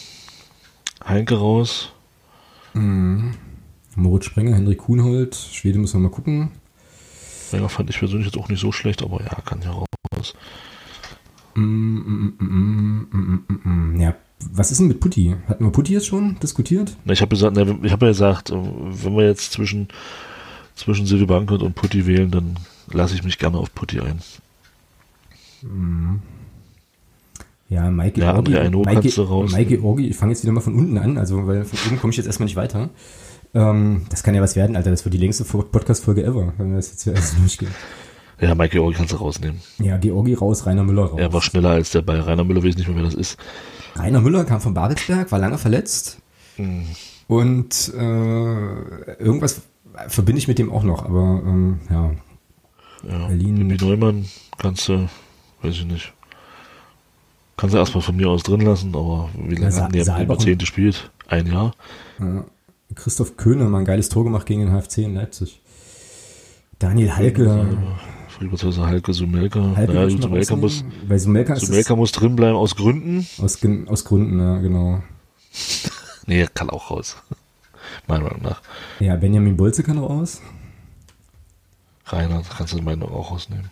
Heinke 1.06 1.36
raus. 1.36 1.92
Moritz 3.96 4.26
Sprenger, 4.26 4.54
Henrik 4.54 4.78
Kuhnhold, 4.78 5.34
Schwede 5.34 5.78
müssen 5.78 6.00
wir 6.00 6.08
mal 6.08 6.14
gucken. 6.14 6.50
Ja, 7.52 7.68
fand 7.68 7.90
ich 7.90 7.98
persönlich 7.98 8.26
jetzt 8.26 8.38
auch 8.38 8.48
nicht 8.48 8.60
so 8.60 8.72
schlecht, 8.72 9.02
aber 9.02 9.22
ja, 9.22 9.34
kann 9.44 9.60
ja 9.62 9.70
raus. 9.70 10.34
Mm, 11.54 12.32
mm, 12.38 13.44
mm. 13.64 14.00
Ja, 14.00 14.16
was 14.52 14.70
ist 14.70 14.80
denn 14.80 14.88
mit 14.88 15.00
Putti? 15.00 15.36
Hatten 15.46 15.64
wir 15.64 15.70
Putti 15.70 15.92
jetzt 15.92 16.06
schon 16.06 16.38
diskutiert? 16.42 16.96
Na, 17.04 17.12
ich 17.12 17.20
habe 17.20 17.28
gesagt, 17.28 17.54
na, 17.54 17.62
ich 17.82 17.92
habe 17.92 18.06
ja 18.06 18.12
gesagt, 18.12 18.50
äh, 18.50 18.54
wenn 18.54 19.16
wir 19.16 19.26
jetzt 19.26 19.52
zwischen 19.52 19.88
zwischen 20.74 21.06
Silvio 21.06 21.26
Bankert 21.26 21.62
und 21.62 21.74
Putti 21.74 22.06
wählen, 22.06 22.30
dann 22.30 22.58
lasse 22.90 23.14
ich 23.14 23.22
mich 23.22 23.38
gerne 23.38 23.58
auf 23.58 23.74
Putti 23.74 24.00
ein. 24.00 24.20
Ja, 27.68 27.90
Mike 27.90 28.20
Ja, 28.20 28.32
Georgi. 28.32 28.52
André 28.52 28.60
Aino 28.60 28.82
Mike. 28.82 29.56
Mike 29.56 29.78
Georgi, 29.78 30.08
ich 30.08 30.16
fange 30.16 30.32
jetzt 30.32 30.42
wieder 30.42 30.52
mal 30.52 30.60
von 30.60 30.74
unten 30.74 30.98
an, 30.98 31.18
also 31.18 31.46
weil 31.46 31.64
von 31.64 31.78
oben 31.86 32.00
komme 32.00 32.10
ich 32.10 32.16
jetzt 32.16 32.26
erstmal 32.26 32.46
nicht 32.46 32.56
weiter. 32.56 32.90
Ähm, 33.54 34.06
das 34.08 34.22
kann 34.22 34.34
ja 34.34 34.40
was 34.42 34.56
werden, 34.56 34.76
Alter. 34.76 34.90
Das 34.90 35.04
wird 35.04 35.12
die 35.14 35.18
längste 35.18 35.44
Podcast-Folge 35.44 36.24
ever, 36.24 36.52
wenn 36.58 36.70
wir 36.70 36.76
das 36.76 36.90
jetzt 36.90 37.02
hier 37.04 37.12
alles 37.14 37.36
durchgehen. 37.40 37.70
Ja, 38.40 38.54
Mike 38.54 38.70
Georgi 38.70 38.96
kannst 38.96 39.12
du 39.12 39.16
rausnehmen. 39.16 39.60
Ja, 39.78 39.98
Georgi 39.98 40.34
raus, 40.34 40.66
Rainer 40.66 40.82
Müller 40.82 41.04
raus. 41.04 41.20
Er 41.20 41.32
war 41.32 41.42
schneller 41.42 41.70
als 41.70 41.90
der 41.90 42.02
bei 42.02 42.18
Rainer 42.18 42.44
Müller, 42.44 42.64
weiß 42.64 42.76
nicht 42.76 42.88
mehr, 42.88 42.96
wer 42.96 43.04
das 43.04 43.14
ist. 43.14 43.38
Rainer 43.94 44.20
Müller 44.20 44.44
kam 44.44 44.60
von 44.60 44.74
Babelsberg, 44.74 45.30
war 45.30 45.38
lange 45.38 45.58
verletzt. 45.58 46.18
Hm. 46.56 46.86
Und 47.28 47.92
äh, 47.94 49.12
irgendwas 49.22 49.62
verbinde 50.08 50.38
ich 50.38 50.48
mit 50.48 50.58
dem 50.58 50.72
auch 50.72 50.82
noch, 50.82 51.04
aber 51.04 51.42
ähm, 51.46 51.80
ja. 51.90 52.10
Ja, 53.08 53.26
Berlin. 53.26 53.56
Jimmy 53.58 53.76
Neumann 53.76 54.24
kannst 54.58 54.88
du, 54.88 55.08
weiß 55.62 55.74
ich 55.74 55.84
nicht. 55.84 56.12
Kannst 57.56 57.74
du 57.74 57.78
erstmal 57.78 58.02
von 58.02 58.16
mir 58.16 58.28
aus 58.28 58.42
drin 58.42 58.60
lassen, 58.62 58.94
aber 58.94 59.28
wie 59.36 59.54
lange 59.54 59.70
Sa- 59.72 59.84
hat 59.84 59.94
der 59.94 59.98
mit 60.00 60.06
dem 60.08 60.14
Saalbach- 60.14 60.28
Jahrzehnt 60.38 60.58
gespielt? 60.60 61.10
Ein 61.28 61.46
Jahr? 61.46 61.72
Ja. 62.18 62.44
Christoph 62.94 63.36
Köhner 63.36 63.68
mal 63.68 63.80
ein 63.80 63.84
geiles 63.84 64.08
Tor 64.08 64.24
gemacht 64.24 64.46
gegen 64.46 64.60
den 64.60 64.70
HFC 64.72 64.98
in 64.98 65.14
Leipzig. 65.14 65.60
Daniel 66.78 67.14
Halke. 67.14 67.78
Friedrichshaus 68.28 68.78
Halke, 68.78 69.12
Sumelka. 69.12 69.76
Halke 69.76 69.92
naja, 69.92 70.06
ich 70.08 70.20
Sumelka 70.20 70.56
muss. 70.56 70.84
Bei 71.08 71.18
Sumelka 71.18 71.56
Sumelka 71.56 71.94
muss 71.94 72.12
drin 72.12 72.34
bleiben 72.34 72.56
aus 72.56 72.76
Gründen. 72.76 73.26
aus, 73.38 73.58
aus 73.86 74.04
Gründen, 74.04 74.38
ja, 74.38 74.58
genau. 74.58 75.02
Nee, 76.26 76.40
er 76.40 76.46
kann 76.46 76.70
auch 76.70 76.90
raus. 76.90 77.16
Meiner 78.06 78.24
Meinung 78.24 78.42
nach. 78.42 78.62
Ja, 79.00 79.16
Benjamin 79.16 79.56
Bolze 79.56 79.82
kann 79.82 79.98
raus. 79.98 80.40
Rainer 82.06 82.42
kannst 82.56 82.72
du 82.72 82.78
Augen 82.78 83.02
auch 83.02 83.32
rausnehmen. 83.32 83.68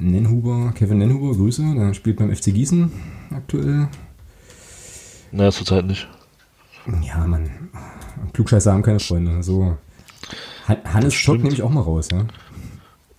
Nenhuber, 0.00 0.72
Kevin 0.74 0.98
Nenhuber, 0.98 1.36
Grüße. 1.36 1.62
Der 1.74 1.94
spielt 1.94 2.16
beim 2.16 2.34
FC 2.34 2.46
Gießen 2.46 2.90
aktuell. 3.30 3.88
Naja, 5.30 5.52
zurzeit 5.52 5.86
nicht. 5.86 6.08
Ja, 7.02 7.26
Mann. 7.26 7.50
Klugscheißer 8.32 8.72
haben 8.72 8.82
keine 8.82 9.00
Freunde. 9.00 9.42
So. 9.42 9.76
Han- 10.66 10.84
Hannes 10.92 11.14
Schock 11.14 11.38
nehme 11.38 11.52
ich 11.52 11.62
auch 11.62 11.70
mal 11.70 11.80
raus, 11.82 12.08
ja. 12.12 12.26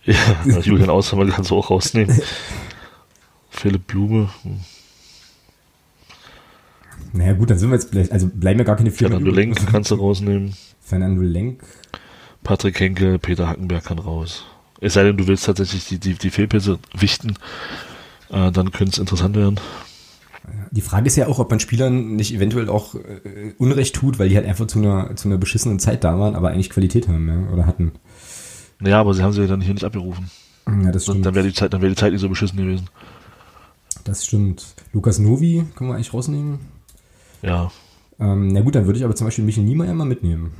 Ja, 0.04 0.58
Julian 0.60 0.90
Aushammer 0.90 1.26
kannst 1.26 1.50
du 1.50 1.56
auch 1.56 1.70
rausnehmen. 1.70 2.20
Philipp 3.50 3.86
Blume. 3.86 4.28
Naja, 7.12 7.32
gut, 7.32 7.50
dann 7.50 7.58
sind 7.58 7.70
wir 7.70 7.74
jetzt, 7.76 7.90
vielleicht- 7.90 8.12
also 8.12 8.28
bleiben 8.32 8.58
ja 8.60 8.64
gar 8.64 8.76
keine 8.76 8.90
vier 8.90 9.08
Fernando. 9.08 9.30
Lenk 9.30 9.66
kannst 9.70 9.90
du 9.90 9.96
rausnehmen. 9.96 10.54
Fernando 10.80 11.22
Lenk. 11.22 11.62
Patrick 12.42 12.78
Henkel, 12.80 13.18
Peter 13.18 13.48
Hackenberg 13.48 13.84
kann 13.84 13.98
raus. 13.98 14.44
Es 14.80 14.94
sei 14.94 15.02
denn, 15.04 15.16
du 15.16 15.26
willst 15.26 15.44
tatsächlich 15.44 15.86
die, 15.86 15.98
die, 15.98 16.14
die 16.14 16.30
Fehlpässe 16.30 16.78
wichten, 16.96 17.34
äh, 18.30 18.50
dann 18.50 18.70
könnte 18.72 18.92
es 18.92 18.98
interessant 18.98 19.36
werden. 19.36 19.60
Die 20.70 20.80
Frage 20.80 21.06
ist 21.06 21.16
ja 21.16 21.26
auch, 21.26 21.38
ob 21.38 21.50
man 21.50 21.60
Spielern 21.60 22.16
nicht 22.16 22.34
eventuell 22.34 22.68
auch 22.68 22.94
äh, 22.94 23.52
Unrecht 23.58 23.94
tut, 23.94 24.18
weil 24.18 24.28
die 24.28 24.36
halt 24.36 24.46
einfach 24.46 24.66
zu 24.66 24.78
einer, 24.78 25.14
zu 25.16 25.28
einer 25.28 25.38
beschissenen 25.38 25.78
Zeit 25.78 26.02
da 26.02 26.18
waren, 26.18 26.34
aber 26.34 26.50
eigentlich 26.50 26.70
Qualität 26.70 27.08
haben, 27.08 27.28
ja, 27.28 27.52
oder 27.52 27.66
hatten. 27.66 27.92
Naja, 28.78 29.00
aber 29.00 29.14
sie 29.14 29.22
haben 29.22 29.32
sie 29.32 29.42
ja 29.42 29.46
dann 29.46 29.60
hier 29.60 29.74
nicht 29.74 29.84
abgerufen. 29.84 30.30
Ja, 30.66 30.92
das 30.92 31.04
Dann, 31.04 31.14
stimmt. 31.14 31.26
dann 31.26 31.34
wäre 31.34 31.46
die 31.46 31.52
Zeit, 31.54 31.72
dann 31.72 31.82
wäre 31.82 31.90
die 31.90 31.96
Zeit 31.98 32.12
nicht 32.12 32.20
so 32.20 32.28
beschissen 32.28 32.56
gewesen. 32.56 32.88
Das 34.04 34.24
stimmt. 34.24 34.74
Lukas 34.92 35.18
Novi 35.18 35.64
können 35.74 35.90
wir 35.90 35.94
eigentlich 35.94 36.14
rausnehmen. 36.14 36.60
Ja. 37.42 37.70
Ähm, 38.18 38.48
na 38.48 38.60
gut, 38.60 38.74
dann 38.74 38.86
würde 38.86 38.98
ich 38.98 39.04
aber 39.04 39.14
zum 39.14 39.26
Beispiel 39.26 39.44
Michel 39.44 39.64
Niemeyer 39.64 39.94
mal 39.94 40.06
mitnehmen. 40.06 40.52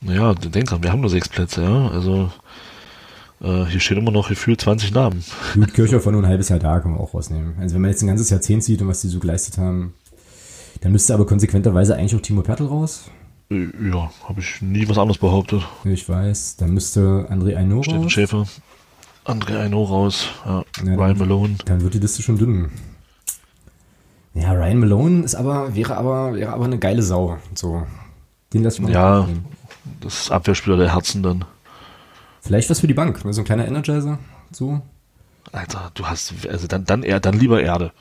Naja, 0.00 0.34
denk 0.34 0.66
dran, 0.68 0.82
wir 0.82 0.92
haben 0.92 1.00
nur 1.00 1.10
sechs 1.10 1.28
Plätze, 1.28 1.62
ja. 1.62 1.88
Also 1.88 2.30
äh, 3.44 3.66
hier 3.66 3.80
stehen 3.80 3.98
immer 3.98 4.10
noch 4.10 4.28
gefühlt 4.28 4.60
20 4.60 4.92
Namen. 4.92 5.22
Gut, 5.54 5.74
Kirchhoff 5.74 6.06
war 6.06 6.12
nur 6.12 6.22
ein 6.22 6.28
halbes 6.28 6.48
Jahr 6.48 6.58
da, 6.58 6.80
können 6.80 6.94
wir 6.94 7.00
auch 7.00 7.14
rausnehmen. 7.14 7.54
Also 7.60 7.74
wenn 7.74 7.82
man 7.82 7.90
jetzt 7.90 8.02
ein 8.02 8.06
ganzes 8.08 8.30
Jahrzehnt 8.30 8.64
sieht 8.64 8.80
und 8.80 8.88
was 8.88 9.02
die 9.02 9.08
so 9.08 9.18
geleistet 9.18 9.58
haben, 9.58 9.94
dann 10.80 10.92
müsste 10.92 11.14
aber 11.14 11.26
konsequenterweise 11.26 11.96
eigentlich 11.96 12.14
auch 12.16 12.20
Timo 12.20 12.42
Pertl 12.42 12.66
raus. 12.66 13.10
Äh, 13.50 13.66
ja, 13.90 14.10
habe 14.28 14.40
ich 14.40 14.62
nie 14.62 14.88
was 14.88 14.98
anderes 14.98 15.18
behauptet. 15.18 15.62
Ich 15.84 16.08
weiß. 16.08 16.56
Dann 16.56 16.70
müsste 16.70 17.26
André 17.30 17.56
Aino 17.56 17.82
Steffen 17.82 18.02
raus. 18.02 18.12
Schäfer, 18.12 18.46
André 19.24 19.58
Aino 19.58 19.82
raus, 19.84 20.28
ja. 20.44 20.64
Ja, 20.84 20.94
Ryan 20.94 21.18
Malone. 21.18 21.56
Dann 21.64 21.82
wird 21.82 21.94
die 21.94 21.98
Liste 21.98 22.22
schon 22.22 22.38
dünn. 22.38 22.70
Ja, 24.34 24.52
Ryan 24.52 24.78
Malone 24.78 25.24
ist 25.24 25.34
aber, 25.34 25.74
wäre 25.74 25.96
aber, 25.96 26.34
wäre 26.34 26.52
aber 26.52 26.64
eine 26.64 26.78
geile 26.78 27.02
Sau. 27.02 27.38
So. 27.54 27.86
Den 28.52 28.62
lass 28.64 28.74
ich 28.74 28.80
mal 28.80 28.90
Ja. 28.92 29.28
Das 30.00 30.22
ist 30.22 30.30
Abwehrspieler 30.30 30.76
der 30.76 30.94
Herzen 30.94 31.22
dann. 31.22 31.44
Vielleicht 32.44 32.70
was 32.70 32.80
für 32.80 32.86
die 32.86 32.94
Bank, 32.94 33.24
ne? 33.24 33.32
so 33.32 33.40
ein 33.40 33.44
kleiner 33.44 33.66
Energizer. 33.66 34.18
So. 34.52 34.82
Alter, 35.52 35.90
du 35.94 36.06
hast, 36.06 36.34
also 36.48 36.66
dann, 36.66 36.84
dann, 36.84 37.02
eher, 37.02 37.20
dann 37.20 37.38
lieber 37.38 37.62
Erde. 37.62 37.92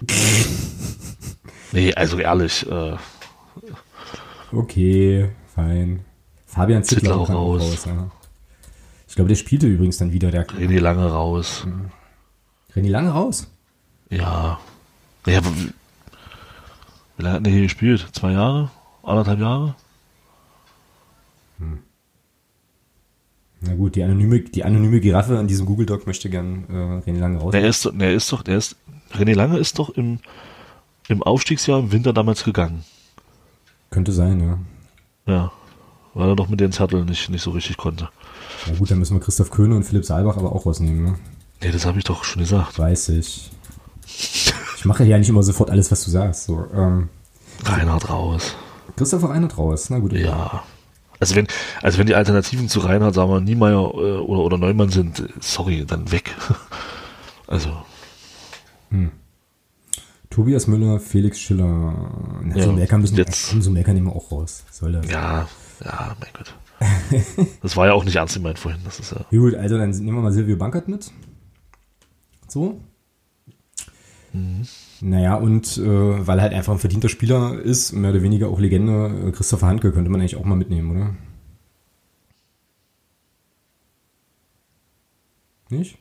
nee, 1.72 1.94
also 1.94 2.18
ehrlich, 2.18 2.70
äh, 2.70 2.96
Okay, 4.52 5.30
fein. 5.54 6.04
Fabian 6.46 6.84
Zittler, 6.84 7.10
Zittler 7.10 7.16
auch 7.16 7.30
raus. 7.30 7.84
ja. 7.84 8.10
Ich 9.08 9.14
glaube, 9.14 9.28
der 9.28 9.34
spielte 9.34 9.66
übrigens 9.66 9.98
dann 9.98 10.12
wieder. 10.12 10.30
Der 10.30 10.46
René 10.46 10.78
lange 10.78 11.06
raus. 11.10 11.66
René 12.74 12.88
lange 12.88 13.10
raus. 13.10 13.48
Ja. 14.10 14.60
Ja, 15.26 15.40
wie 17.16 17.22
lange 17.22 17.36
hat 17.36 17.46
der 17.46 17.52
hier 17.52 17.62
gespielt? 17.62 18.06
Zwei 18.12 18.32
Jahre? 18.32 18.70
Anderthalb 19.02 19.40
Jahre? 19.40 19.74
Na 23.60 23.74
gut, 23.74 23.96
die 23.96 24.02
anonyme, 24.02 24.40
die 24.40 24.64
anonyme 24.64 25.00
Giraffe 25.00 25.38
an 25.38 25.46
diesem 25.46 25.66
Google 25.66 25.86
Doc 25.86 26.06
möchte 26.06 26.28
gern 26.28 26.64
äh, 26.68 27.10
René 27.10 27.18
Lange 27.18 27.38
raus. 27.38 27.52
Der 27.52 27.66
ist, 27.66 27.90
der 27.94 28.14
ist 28.14 28.30
doch, 28.32 28.42
der 28.42 28.58
ist, 28.58 28.76
René 29.14 29.34
Lange 29.34 29.58
ist 29.58 29.78
doch 29.78 29.90
im, 29.90 30.18
im 31.08 31.22
Aufstiegsjahr 31.22 31.80
im 31.80 31.92
Winter 31.92 32.12
damals 32.12 32.44
gegangen. 32.44 32.84
Könnte 33.90 34.12
sein, 34.12 34.40
ja. 34.40 34.58
Ja, 35.32 35.52
weil 36.14 36.28
er 36.28 36.36
doch 36.36 36.48
mit 36.48 36.60
den 36.60 36.72
Zettel 36.72 37.04
nicht, 37.04 37.30
nicht 37.30 37.42
so 37.42 37.50
richtig 37.50 37.76
konnte. 37.76 38.10
Na 38.66 38.74
gut, 38.76 38.90
dann 38.90 38.98
müssen 38.98 39.16
wir 39.16 39.20
Christoph 39.20 39.50
Köhne 39.50 39.74
und 39.74 39.84
Philipp 39.84 40.04
Saalbach 40.04 40.36
aber 40.36 40.52
auch 40.52 40.66
rausnehmen, 40.66 41.02
ne? 41.02 41.18
Nee, 41.62 41.72
das 41.72 41.86
habe 41.86 41.98
ich 41.98 42.04
doch 42.04 42.24
schon 42.24 42.42
gesagt. 42.42 42.78
Weiß 42.78 43.08
ich. 43.08 43.50
Ich 44.06 44.84
mache 44.84 45.04
ja 45.04 45.18
nicht 45.18 45.28
immer 45.28 45.42
sofort 45.42 45.70
alles, 45.70 45.90
was 45.90 46.04
du 46.04 46.10
sagst. 46.10 46.44
So, 46.44 46.66
ähm, 46.74 47.08
Reinhard 47.64 48.10
raus. 48.10 48.54
Christopher 48.96 49.30
Reinhardt 49.30 49.58
raus. 49.58 49.90
Na 49.90 49.98
gut. 49.98 50.12
Ja. 50.12 50.62
Also 51.20 51.34
wenn, 51.34 51.46
also 51.82 51.98
wenn 51.98 52.06
die 52.06 52.14
Alternativen 52.14 52.68
zu 52.68 52.80
Reinhard, 52.80 53.14
sagen 53.14 53.30
wir, 53.30 53.40
Niemeyer 53.40 53.80
äh, 53.94 54.18
oder, 54.18 54.40
oder 54.42 54.58
Neumann 54.58 54.90
sind, 54.90 55.20
äh, 55.20 55.28
sorry, 55.40 55.84
dann 55.86 56.10
weg. 56.12 56.34
Also, 57.48 57.70
Tobias 60.30 60.66
Müller, 60.66 60.98
Felix 60.98 61.38
Schiller. 61.38 62.40
Na, 62.42 62.54
so 62.54 62.70
Ja, 62.70 62.72
Merker 62.72 62.98
müssen 62.98 63.16
jetzt- 63.16 63.50
so 63.60 63.70
Merker 63.70 63.94
nehmen 63.94 64.06
wir 64.08 64.16
auch 64.16 64.30
raus. 64.32 64.64
Soll 64.70 64.92
das? 64.92 65.08
ja, 65.08 65.46
ja, 65.84 66.16
mein 66.20 66.30
Gott. 66.32 66.54
Das 67.62 67.76
war 67.76 67.86
ja 67.86 67.92
auch 67.94 68.04
nicht 68.04 68.16
ernst 68.16 68.34
gemeint 68.34 68.58
vorhin. 68.58 68.80
Das 68.84 68.98
ist 69.00 69.12
ja. 69.12 69.24
Gut, 69.30 69.54
also 69.54 69.78
dann 69.78 69.90
nehmen 69.90 70.16
wir 70.18 70.22
mal 70.22 70.32
Silvio 70.32 70.56
Bankert 70.56 70.88
mit. 70.88 71.10
So. 72.48 72.80
Naja, 75.00 75.34
und 75.36 75.76
äh, 75.78 76.26
weil 76.26 76.38
er 76.38 76.42
halt 76.42 76.54
einfach 76.54 76.72
ein 76.72 76.78
verdienter 76.78 77.08
Spieler 77.08 77.58
ist, 77.60 77.92
mehr 77.92 78.10
oder 78.10 78.22
weniger 78.22 78.48
auch 78.48 78.58
Legende, 78.60 79.28
äh, 79.28 79.30
Christopher 79.32 79.66
Handke 79.66 79.92
könnte 79.92 80.10
man 80.10 80.20
eigentlich 80.20 80.36
auch 80.36 80.44
mal 80.44 80.54
mitnehmen, 80.56 80.90
oder? 80.90 81.14
Nicht? 85.68 85.98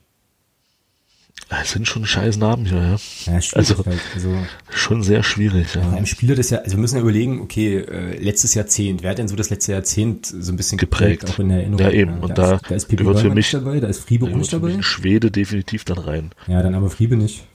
Es 1.62 1.72
sind 1.72 1.88
schon 1.88 2.06
scheiß 2.06 2.38
Namen 2.38 2.66
hier, 2.66 2.78
ja. 2.78 2.98
Ja, 3.34 3.40
Also- 3.54 3.86
halt. 3.86 4.00
Also, 4.16 4.36
Schon 4.72 5.04
sehr 5.04 5.22
schwierig, 5.22 5.68
bei 5.74 5.80
ja. 5.82 5.92
einem 5.92 6.06
Spieler 6.08 6.36
das 6.36 6.50
ja, 6.50 6.58
also 6.60 6.72
wir 6.76 6.82
müssen 6.82 6.96
ja 6.96 7.02
überlegen, 7.02 7.40
okay, 7.42 7.78
äh, 7.78 8.18
letztes 8.18 8.56
Jahrzehnt, 8.56 9.04
wer 9.04 9.12
hat 9.12 9.20
denn 9.20 9.28
so 9.28 9.36
das 9.36 9.50
letzte 9.52 9.74
Jahrzehnt 9.74 10.26
so 10.26 10.52
ein 10.52 10.58
bisschen 10.58 10.78
Geprägt. 10.80 11.30
auch 11.30 11.38
in 11.40 11.50
der 11.50 11.60
Erinnerung? 11.60 11.86
Ja, 11.86 11.92
eben. 11.92 12.20
Und 12.20 12.38
da 12.38 12.56
ist, 12.56 12.66
da 12.70 12.76
ist 12.76 12.90
gehört 12.90 13.20
für 13.20 13.28
mich- 13.28 13.36
nicht 13.36 13.54
dabei, 13.54 13.80
da 13.80 13.88
ist 13.88 14.00
Friebe 14.00 14.28
Da 14.30 14.36
mich 14.36 14.50
dabei. 14.50 14.74
ein 14.74 14.84
Schwede 14.84 15.30
definitiv 15.30 15.86
dann 15.86 16.00
rein. 16.00 16.32
Ja, 16.48 16.64
dann 16.64 16.74
aber 16.74 16.90
Friebe 16.90 17.16
nicht. 17.16 17.46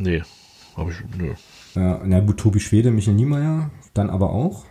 Nee, 0.00 0.22
habe 0.76 0.90
ich, 0.92 0.96
nö. 1.16 1.34
Ja, 1.74 2.00
na 2.04 2.20
gut, 2.20 2.38
Tobi 2.38 2.58
Schwede, 2.58 2.90
Michael 2.90 3.16
Niemeyer, 3.16 3.70
dann 3.94 4.10
aber 4.10 4.30
auch. 4.30 4.64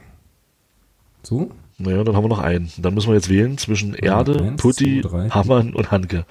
So? 1.23 1.51
Naja, 1.77 2.03
dann 2.03 2.15
haben 2.15 2.23
wir 2.23 2.29
noch 2.29 2.39
einen. 2.39 2.71
Dann 2.77 2.93
müssen 2.93 3.09
wir 3.09 3.15
jetzt 3.15 3.29
wählen 3.29 3.57
zwischen 3.57 3.93
Erde, 3.93 4.41
eins, 4.41 4.61
Putti, 4.61 5.01
zwei, 5.01 5.07
drei. 5.07 5.29
Hammann 5.29 5.73
und 5.73 5.91
Hanke. 5.91 6.25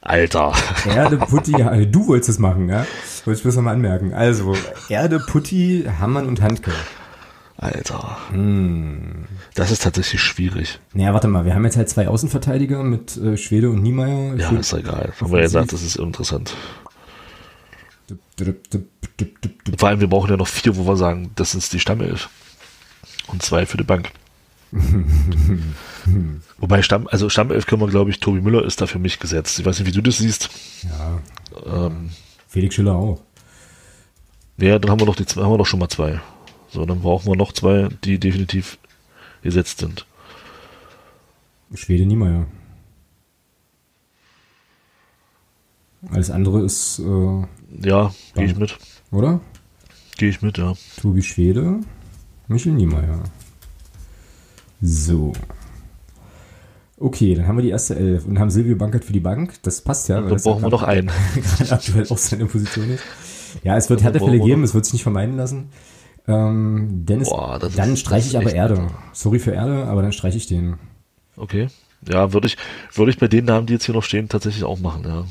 Alter. 0.00 0.54
Erde, 0.86 1.16
Putti, 1.18 1.52
du 1.52 2.06
wolltest 2.06 2.30
es 2.30 2.38
machen, 2.38 2.68
ja? 2.68 2.86
Wollte 3.24 3.38
ich 3.38 3.42
bloß 3.42 3.56
nochmal 3.56 3.74
anmerken. 3.74 4.14
Also, 4.14 4.54
Erde, 4.88 5.20
Putti, 5.20 5.84
Hammann 5.98 6.26
und 6.26 6.40
Handke. 6.40 6.72
Alter. 7.58 8.16
Hm. 8.30 9.26
Das 9.54 9.70
ist 9.70 9.82
tatsächlich 9.82 10.22
schwierig. 10.22 10.80
Naja, 10.94 11.12
warte 11.12 11.28
mal, 11.28 11.44
wir 11.44 11.54
haben 11.54 11.64
jetzt 11.64 11.76
halt 11.76 11.90
zwei 11.90 12.08
Außenverteidiger 12.08 12.82
mit 12.82 13.18
äh, 13.18 13.36
Schwede 13.36 13.68
und 13.68 13.82
Niemeyer. 13.82 14.34
Ja, 14.36 14.50
ist 14.52 14.72
egal. 14.72 15.12
Haben 15.20 15.30
wir 15.30 15.38
ja 15.38 15.44
gesagt, 15.44 15.74
das 15.74 15.82
ist 15.82 15.98
uninteressant. 15.98 16.54
Vor 19.76 19.88
allem, 19.88 20.00
wir 20.00 20.08
brauchen 20.08 20.30
ja 20.30 20.36
noch 20.36 20.48
vier, 20.48 20.76
wo 20.76 20.86
wir 20.86 20.96
sagen, 20.96 21.30
das 21.34 21.54
ist 21.54 21.72
die 21.72 21.80
Stammelf. 21.80 22.28
Und 23.28 23.42
zwei 23.42 23.66
für 23.66 23.76
die 23.76 23.84
Bank. 23.84 24.10
Wobei 26.58 26.82
Stamm, 26.82 27.08
also 27.08 27.28
Stammelf 27.28 27.66
können 27.66 27.82
wir, 27.82 27.88
glaube 27.88 28.10
ich, 28.10 28.20
Tobi 28.20 28.40
Müller 28.40 28.64
ist 28.64 28.80
da 28.80 28.86
für 28.86 28.98
mich 28.98 29.18
gesetzt. 29.18 29.58
Ich 29.58 29.64
weiß 29.66 29.78
nicht, 29.78 29.88
wie 29.88 29.92
du 29.92 30.00
das 30.02 30.18
siehst. 30.18 30.48
Ja, 30.82 31.20
Ähm, 31.86 32.10
Felix 32.48 32.74
Schiller 32.74 32.94
auch. 32.94 33.20
ja, 34.58 34.78
dann 34.78 34.90
haben 34.90 35.00
wir 35.00 35.06
noch 35.06 35.16
die 35.16 35.26
zwei, 35.26 35.42
haben 35.42 35.52
wir 35.52 35.58
doch 35.58 35.66
schon 35.66 35.80
mal 35.80 35.88
zwei. 35.88 36.20
So, 36.70 36.84
dann 36.86 37.00
brauchen 37.00 37.26
wir 37.26 37.36
noch 37.36 37.52
zwei, 37.52 37.88
die 38.04 38.18
definitiv 38.18 38.78
gesetzt 39.42 39.78
sind. 39.80 40.06
Schwede, 41.74 42.06
Niemeyer. 42.06 42.46
Alles 46.10 46.30
andere 46.30 46.62
ist, 46.62 46.98
äh, 47.00 47.42
Ja, 47.78 48.12
gehe 48.34 48.46
ich 48.46 48.56
mit. 48.56 48.76
oder? 49.10 49.40
Gehe 50.16 50.28
ich 50.28 50.42
mit, 50.42 50.58
ja. 50.58 50.74
Tobi 51.00 51.22
Schwede, 51.22 51.80
Michel 52.48 52.72
Niemeyer. 52.72 53.22
So. 54.80 55.32
Okay, 56.98 57.34
dann 57.34 57.46
haben 57.46 57.56
wir 57.56 57.62
die 57.62 57.70
erste 57.70 57.96
Elf 57.96 58.26
und 58.26 58.38
haben 58.38 58.50
Silvio 58.50 58.76
Bankert 58.76 59.04
für 59.04 59.12
die 59.12 59.20
Bank. 59.20 59.54
Das 59.62 59.80
passt 59.80 60.08
ja. 60.08 60.20
Dann 60.20 60.36
brauchen 60.40 60.62
wir 60.62 60.68
noch 60.68 60.82
einen. 60.82 61.10
aktuell 61.70 62.06
auch 62.10 62.18
seine 62.18 62.46
Position 62.46 62.90
ist. 62.90 63.02
Ja, 63.62 63.76
es 63.76 63.88
wird 63.88 64.02
Härtefälle 64.02 64.38
geben, 64.38 64.62
es 64.62 64.74
wird 64.74 64.84
sich 64.84 64.92
nicht 64.94 65.02
vermeiden 65.02 65.36
lassen. 65.36 65.70
Ähm, 66.28 67.06
Dennis, 67.06 67.30
Boah, 67.30 67.58
dann 67.58 67.96
streiche 67.96 68.28
ich 68.28 68.36
aber 68.36 68.52
Erde. 68.52 68.74
bitter. 68.74 68.94
Sorry 69.12 69.38
für 69.38 69.52
Erde, 69.52 69.86
aber 69.86 70.02
dann 70.02 70.12
streiche 70.12 70.36
ich 70.36 70.46
den. 70.46 70.76
Okay. 71.36 71.68
Ja, 72.06 72.32
würde 72.32 72.46
ich, 72.46 72.56
würde 72.94 73.10
ich 73.10 73.18
bei 73.18 73.28
den 73.28 73.46
Namen, 73.46 73.66
die 73.66 73.72
jetzt 73.74 73.86
hier 73.86 73.94
noch 73.94 74.02
stehen, 74.04 74.28
tatsächlich 74.28 74.64
auch 74.64 74.78
machen, 74.78 75.02
ja. 75.04 75.24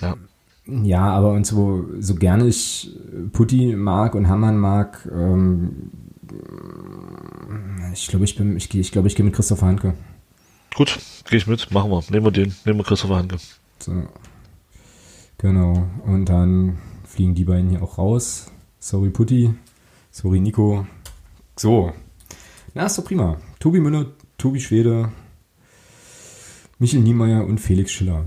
Ja. 0.00 0.16
Ja, 0.66 1.08
aber 1.08 1.32
und 1.32 1.46
so, 1.46 1.86
so 1.98 2.14
gerne 2.14 2.46
ich 2.46 2.90
Putti 3.32 3.74
mag 3.74 4.14
und 4.14 4.28
Hammann 4.28 4.58
mag, 4.58 5.08
ähm, 5.12 5.90
ich 7.92 8.06
glaube, 8.08 8.24
ich 8.24 8.36
bin, 8.36 8.56
ich 8.56 8.68
gehe, 8.68 8.80
ich 8.80 8.92
glaube, 8.92 9.08
ich 9.08 9.16
gehe 9.16 9.24
mit 9.24 9.34
Christopher 9.34 9.66
Handke. 9.66 9.94
Gut, 10.76 10.98
gehe 11.28 11.38
ich 11.38 11.46
mit, 11.46 11.70
machen 11.72 11.90
wir. 11.90 12.02
Nehmen 12.10 12.24
wir 12.24 12.30
den, 12.30 12.54
nehmen 12.64 12.78
wir 12.78 12.84
Christopher 12.84 13.16
Hanke. 13.16 13.36
So. 13.78 14.04
Genau. 15.38 15.88
Und 16.06 16.26
dann 16.26 16.78
fliegen 17.04 17.34
die 17.34 17.44
beiden 17.44 17.70
hier 17.70 17.82
auch 17.82 17.98
raus. 17.98 18.52
Sorry 18.78 19.10
Putti. 19.10 19.54
Sorry 20.10 20.38
Nico. 20.38 20.86
So. 21.56 21.92
Na, 22.74 22.86
ist 22.86 22.98
doch 22.98 23.04
prima. 23.04 23.38
Tobi 23.58 23.80
Müller, 23.80 24.06
Tobi 24.38 24.60
Schwede, 24.60 25.10
Michel 26.78 27.00
Niemeyer 27.00 27.44
und 27.44 27.58
Felix 27.58 27.92
Schiller. 27.92 28.24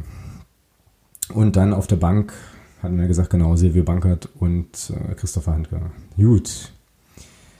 Und 1.32 1.56
dann 1.56 1.74
auf 1.74 1.88
der 1.88 1.96
Bank 1.98 2.34
hatten 2.82 3.00
wir 3.00 3.08
gesagt, 3.08 3.30
genau, 3.30 3.56
Silvio 3.56 3.84
Bankert 3.84 4.30
und 4.40 4.68
äh, 4.90 5.16
Christopher 5.16 5.54
Handke. 5.54 5.82
Gut. 6.18 6.72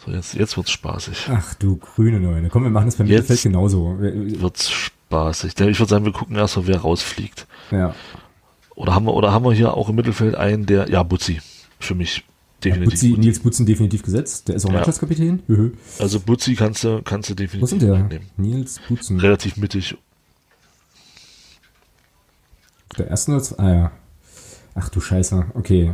So, 0.06 0.12
jetzt, 0.12 0.34
jetzt 0.34 0.58
wird's 0.58 0.72
spaßig. 0.72 1.30
Ach 1.32 1.54
du 1.56 1.78
grüne 1.78 2.20
Neune. 2.20 2.50
Komm, 2.50 2.64
wir 2.64 2.70
machen 2.70 2.88
das 2.88 2.98
beim 2.98 3.08
Jetzt- 3.08 3.30
Mittelfeld 3.30 3.44
genauso. 3.54 3.98
Wir- 4.02 4.42
Wird's 4.42 4.70
spaßig. 4.70 5.52
Ich 5.62 5.80
würde 5.80 5.90
sagen, 5.90 6.04
wir 6.06 6.12
gucken 6.12 6.36
erst 6.36 6.58
mal, 6.58 6.68
wer 6.68 6.80
rausfliegt. 6.80 7.48
Ja. 7.72 7.96
Oder 8.76 8.96
haben 8.96 9.06
wir, 9.06 9.14
oder 9.14 9.32
haben 9.32 9.46
wir 9.46 9.54
hier 9.54 9.76
auch 9.76 9.88
im 9.90 9.96
Mittelfeld 9.96 10.36
einen, 10.36 10.66
der, 10.66 10.90
ja, 10.90 11.04
Butzi. 11.04 11.40
Für 11.80 11.96
mich. 11.96 12.26
Definitiv. 12.64 12.92
Butzi, 12.94 13.18
Nils 13.18 13.40
Butzen 13.40 13.66
definitiv 13.66 14.04
gesetzt. 14.04 14.48
Der 14.48 14.56
ist 14.56 14.66
auch 14.66 14.70
Ja. 14.70 14.76
Mannschaftskapitän. 14.76 15.44
Also 16.00 16.20
Butzi 16.20 16.56
kannst 16.56 16.84
du, 16.84 17.02
kannst 17.04 17.30
du 17.30 17.34
Wo 17.34 17.36
definitiv 17.36 17.64
ist 17.64 17.82
denn 17.82 17.90
der? 17.92 18.00
mitnehmen. 18.00 18.26
Nils 18.38 18.80
Butzen. 18.88 19.20
Relativ 19.20 19.58
mittig. 19.58 19.96
Der 22.98 23.08
erste 23.08 23.32
oder? 23.32 23.60
Ah 23.60 23.74
ja. 23.74 23.92
Ach 24.76 24.90
du 24.90 25.00
Scheiße. 25.02 25.46
Okay. 25.54 25.94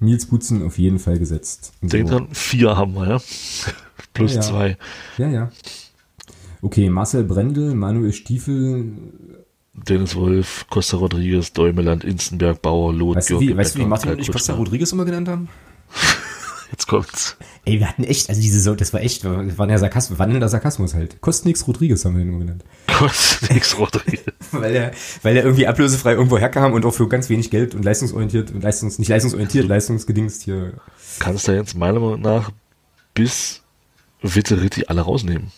Nils 0.00 0.26
Butzen 0.26 0.64
auf 0.64 0.78
jeden 0.78 0.98
Fall 0.98 1.18
gesetzt. 1.18 1.72
So. 1.82 1.88
Denk 1.88 2.08
dran, 2.08 2.28
vier 2.32 2.76
haben 2.76 2.94
wir, 2.94 3.08
ja. 3.08 3.18
Plus 4.14 4.34
Ja, 4.34 4.40
ja. 4.40 4.46
zwei. 4.46 4.76
Ja, 5.18 5.28
ja. 5.28 5.50
Okay, 6.62 6.88
Marcel 6.90 7.24
Brendel, 7.24 7.74
Manuel 7.74 8.12
Stiefel. 8.12 8.84
Dennis 9.74 10.16
Wolf, 10.16 10.66
Costa 10.70 10.96
Rodriguez, 10.96 11.52
Däumeland, 11.52 12.02
Instenberg, 12.04 12.60
Bauer, 12.62 12.92
Loth, 12.92 13.16
Weißt 13.16 13.30
du, 13.30 13.40
wie, 13.40 13.56
weißt 13.56 13.76
du, 13.76 13.80
wie 13.80 13.84
Martin 13.84 14.10
und 14.12 14.18
ich 14.18 14.30
Costa. 14.30 14.54
Rodriguez 14.54 14.90
immer 14.92 15.04
genannt 15.04 15.28
haben? 15.28 15.48
Jetzt 16.70 16.86
kommt's. 16.86 17.36
Ey, 17.64 17.78
wir 17.80 17.88
hatten 17.88 18.04
echt, 18.04 18.28
also 18.28 18.40
diese, 18.40 18.60
so- 18.60 18.74
das 18.74 18.92
war 18.92 19.00
echt, 19.00 19.24
das 19.24 19.56
war 19.58 19.68
ja 19.68 19.78
Sarkasmus, 19.78 20.18
wandelnder 20.18 20.48
Sarkasmus 20.48 20.94
halt. 20.94 21.20
Kostnix 21.20 21.66
Rodriguez 21.66 22.04
haben 22.04 22.16
wir 22.18 22.24
den 22.24 22.38
genannt. 22.38 22.64
Kostet 22.86 23.50
nix 23.52 23.78
Rodriguez. 23.78 24.22
Weil 24.50 24.74
er, 24.74 24.90
weil 25.22 25.36
er 25.36 25.44
irgendwie 25.44 25.66
ablösefrei 25.66 26.12
irgendwo 26.12 26.38
herkam 26.38 26.72
und 26.72 26.84
auch 26.86 26.94
für 26.94 27.06
ganz 27.06 27.28
wenig 27.28 27.50
Geld 27.50 27.74
und 27.74 27.84
leistungsorientiert 27.84 28.50
und 28.50 28.62
leistungs, 28.62 28.98
nicht 28.98 29.08
leistungsorientiert, 29.08 29.68
leistungsgedingst 29.68 30.42
hier. 30.42 30.72
Kannst 31.18 31.46
du 31.48 31.52
jetzt 31.52 31.74
meiner 31.76 32.00
Meinung 32.00 32.22
nach 32.22 32.50
bis 33.12 33.62
Witteritti 34.22 34.86
alle 34.86 35.02
rausnehmen. 35.02 35.52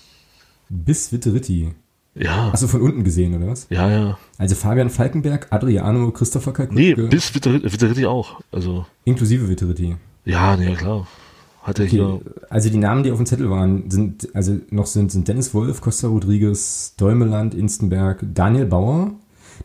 Bis 0.69 1.13
Witteritti. 1.13 1.73
Ja. 2.17 2.49
Achso, 2.53 2.67
von 2.67 2.81
unten 2.81 3.05
gesehen, 3.05 3.35
oder 3.37 3.47
was? 3.47 3.69
Ja, 3.71 3.89
ja. 3.91 4.19
Also 4.39 4.57
Fabian 4.57 4.91
Falkenberg, 4.91 5.47
Adriano, 5.51 6.11
Christopher 6.11 6.53
Nee, 6.71 6.95
Kalkutke, 6.95 7.09
bis 7.17 7.33
Witteritti, 7.35 7.73
Witteritti 7.73 8.07
auch. 8.07 8.41
Also, 8.51 8.87
inklusive 9.05 9.49
Witteritti. 9.49 9.97
Ja, 10.25 10.57
nee, 10.57 10.75
klar. 10.75 11.07
Hat 11.62 11.79
er 11.79 11.85
Okay, 11.85 11.91
hier. 11.97 12.21
also 12.49 12.71
die 12.71 12.79
Namen, 12.79 13.03
die 13.03 13.12
auf 13.12 13.18
dem 13.18 13.27
Zettel 13.27 13.51
waren, 13.51 13.91
sind, 13.91 14.35
also 14.35 14.59
noch 14.71 14.87
sind, 14.87 15.12
sind 15.12 15.29
Dennis 15.29 15.53
Wolf, 15.53 15.83
Costa 15.83 16.09
Rodriguez, 16.09 16.95
Däumeland, 16.97 17.55
Instenberg, 17.55 18.25
Daniel 18.35 18.64
Bauer. 18.66 19.12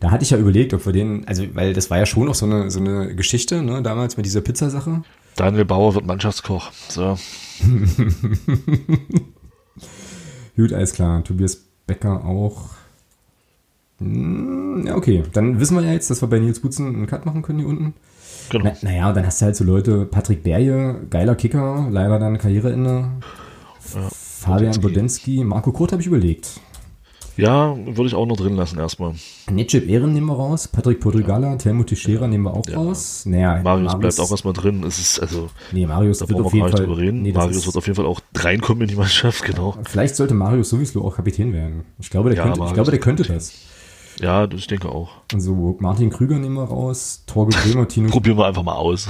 Da 0.02 0.12
hatte 0.12 0.24
ich 0.24 0.32
ja 0.32 0.38
überlegt, 0.38 0.74
ob 0.74 0.86
wir 0.86 0.92
den, 0.92 1.26
also, 1.26 1.46
weil 1.54 1.74
das 1.74 1.90
war 1.90 1.98
ja 1.98 2.06
schon 2.06 2.26
noch 2.26 2.36
so 2.36 2.46
eine, 2.46 2.70
so 2.70 2.82
eine 2.82 3.16
Geschichte, 3.16 3.62
ne, 3.62 3.82
damals 3.82 4.18
mit 4.18 4.26
dieser 4.26 4.42
Pizzasache. 4.42 5.04
Daniel 5.38 5.64
Bauer 5.66 5.96
wird 5.96 6.06
Mannschaftskoch. 6.06 6.72
So. 6.90 7.18
Gut, 10.56 10.74
alles 10.74 10.94
klar. 10.94 11.24
Tobias 11.24 11.58
Becker 11.88 12.24
auch. 12.26 12.70
Hm, 14.00 14.86
Ja, 14.88 14.96
okay. 14.96 15.24
Dann 15.34 15.60
wissen 15.60 15.76
wir 15.78 15.84
ja 15.84 15.94
jetzt, 15.94 16.10
dass 16.10 16.22
wir 16.22 16.28
bei 16.28 16.40
Nils 16.40 16.60
Butzen 16.60 16.88
einen 16.88 17.08
Cut 17.08 17.26
machen 17.26 17.42
können 17.42 17.60
hier 17.60 17.68
unten. 17.68 17.94
Genau. 18.50 18.66
Na, 18.66 18.74
naja, 18.90 19.12
dann 19.14 19.26
hast 19.26 19.42
du 19.42 19.46
halt 19.46 19.56
so 19.56 19.64
Leute, 19.64 20.06
Patrick 20.06 20.44
Berje, 20.44 21.02
geiler 21.10 21.36
Kicker, 21.36 21.88
leider 21.90 22.20
dann 22.20 22.38
Karriereende. 22.38 23.10
Ja, 23.94 24.10
Fabian 24.12 24.80
Bodensky. 24.82 25.44
Marco 25.44 25.72
Kurt 25.72 25.92
habe 25.92 26.02
ich 26.02 26.08
überlegt. 26.08 26.60
Ja, 27.38 27.76
würde 27.76 28.06
ich 28.06 28.16
auch 28.16 28.26
noch 28.26 28.38
drin 28.38 28.56
lassen 28.56 28.80
erstmal. 28.80 29.14
Necip 29.52 29.90
Ehren 29.90 30.14
nehmen 30.14 30.28
wir 30.28 30.36
raus, 30.38 30.70
Patrick 30.70 31.02
Podrigala, 31.02 31.58
Telmut 31.58 31.88
Teixeira 31.88 32.30
nehmen 32.30 32.46
wir 32.46 32.54
auch 32.54 32.66
Ja. 32.70 32.78
raus. 32.78 33.24
Naja, 33.26 33.60
Marius, 33.62 34.00
bleibt 34.00 34.20
auch 34.22 34.32
erstmal 34.32 34.54
drin. 34.54 34.84
Es 34.86 35.00
ist, 35.00 35.20
also, 35.20 35.50
Nee, 35.74 35.86
Marius 35.86 36.20
da 36.20 36.30
wird 36.30 36.40
auf 36.40 36.54
jeden 36.54 36.70
Fall. 36.70 36.86
drüber 36.86 36.98
reden. 36.98 37.24
Nee, 37.24 37.34
Marius 37.34 37.58
ist- 37.58 37.66
wird 37.66 37.76
auf 37.76 37.86
jeden 37.88 37.98
Fall 37.98 38.06
auch 38.06 38.22
reinkommen 38.36 38.84
in 38.84 38.88
die 38.88 38.96
Mannschaft, 38.96 39.44
genau. 39.44 39.76
Vielleicht 39.84 40.16
sollte 40.16 40.34
Marius 40.34 40.70
sowieso 40.70 41.04
auch 41.04 41.18
Kapitän 41.18 41.52
werden. 41.52 41.84
Ich 42.00 42.10
glaube, 42.10 42.30
der, 42.30 42.38
Ja, 42.38 42.44
könnte, 42.44 42.56
ich 42.56 42.60
Marius 42.60 42.74
glaube, 42.76 42.92
der 42.92 43.00
könnte 43.02 43.24
das. 43.24 43.52
Ja, 44.20 44.48
das- 44.48 44.60
ich 44.62 44.68
denke 44.68 44.90
auch. 44.90 45.10
Also 45.34 45.78
Martin 45.80 46.10
Krüger 46.10 46.38
nehmen 46.40 46.56
wir 46.56 46.64
raus, 46.64 47.24
Torge 47.28 47.56
Bremer, 47.56 47.88
Tino, 47.88 48.10
Probieren 48.12 48.38
wir 48.38 48.46
einfach 48.46 48.64
mal 48.64 48.76
aus. 48.76 49.10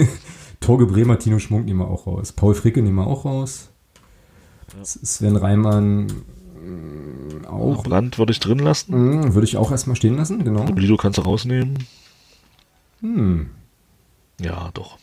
Torge 0.60 0.86
Bremer, 0.86 1.18
Tino 1.18 1.38
Schmunk 1.38 1.66
nehmen 1.66 1.80
wir 1.80 1.88
auch 1.88 2.06
raus. 2.06 2.32
Paul 2.32 2.54
Fricke 2.54 2.82
nehmen 2.82 2.96
wir 2.96 3.06
auch 3.06 3.24
raus. 3.24 3.70
Sven 4.82 5.36
Reimann 5.36 6.06
mh, 6.06 7.48
auch. 7.48 7.82
Brand 7.84 8.18
würde 8.18 8.32
ich 8.32 8.40
drin 8.40 8.58
lassen. 8.58 9.20
Mh, 9.20 9.34
würde 9.34 9.46
ich 9.46 9.56
auch 9.56 9.70
erstmal 9.70 9.96
stehen 9.96 10.16
lassen, 10.16 10.44
genau. 10.44 10.64
Lido 10.74 10.96
kannst 10.96 11.18
du 11.18 11.22
rausnehmen. 11.22 11.78
Hm. 13.00 13.50
Ja, 14.40 14.70
doch. 14.74 14.98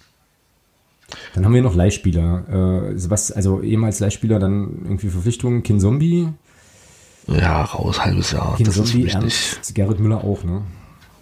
Dann 1.34 1.46
haben 1.46 1.54
wir 1.54 1.62
noch 1.62 1.76
Leihspieler. 1.76 2.90
Äh, 2.92 3.10
was, 3.10 3.32
also 3.32 3.62
ehemals 3.62 4.00
Leihspieler, 4.00 4.40
dann 4.40 4.82
irgendwie 4.84 5.10
Verpflichtungen. 5.10 5.64
Kin 5.64 5.80
Zombie, 5.80 6.30
Ja, 7.28 7.64
raus, 7.64 8.00
halbes 8.04 8.32
Jahr. 8.32 8.56
Kin 8.58 8.66
das 8.66 8.76
ist 8.78 8.82
für 8.82 8.88
Zombie, 8.92 9.04
mich 9.06 9.16
nicht. 9.20 9.54
Ernst, 9.56 9.76
Gerrit 9.76 10.00
Müller 10.00 10.24
auch, 10.24 10.44
ne? 10.44 10.64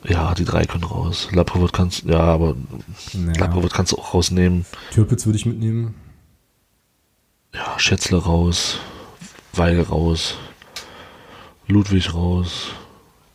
Ja, 0.08 0.34
die 0.34 0.46
drei 0.46 0.66
können 0.66 0.84
raus. 0.84 1.28
Laprovot 1.32 1.74
kannst, 1.74 2.04
ja, 2.06 2.20
aber 2.20 2.56
Naja, 3.14 3.40
Laprovot 3.40 3.72
kannst 3.74 3.92
du 3.92 3.98
auch 3.98 4.14
rausnehmen. 4.16 4.66
Türpitz 4.92 5.26
würde 5.28 5.38
ich 5.38 5.46
mitnehmen. 5.46 5.94
Ja, 7.54 7.78
Schätzle 7.78 8.18
raus. 8.18 8.78
Weigel 9.54 9.84
raus. 9.84 10.36
Ludwig 11.68 12.14
raus. 12.16 12.70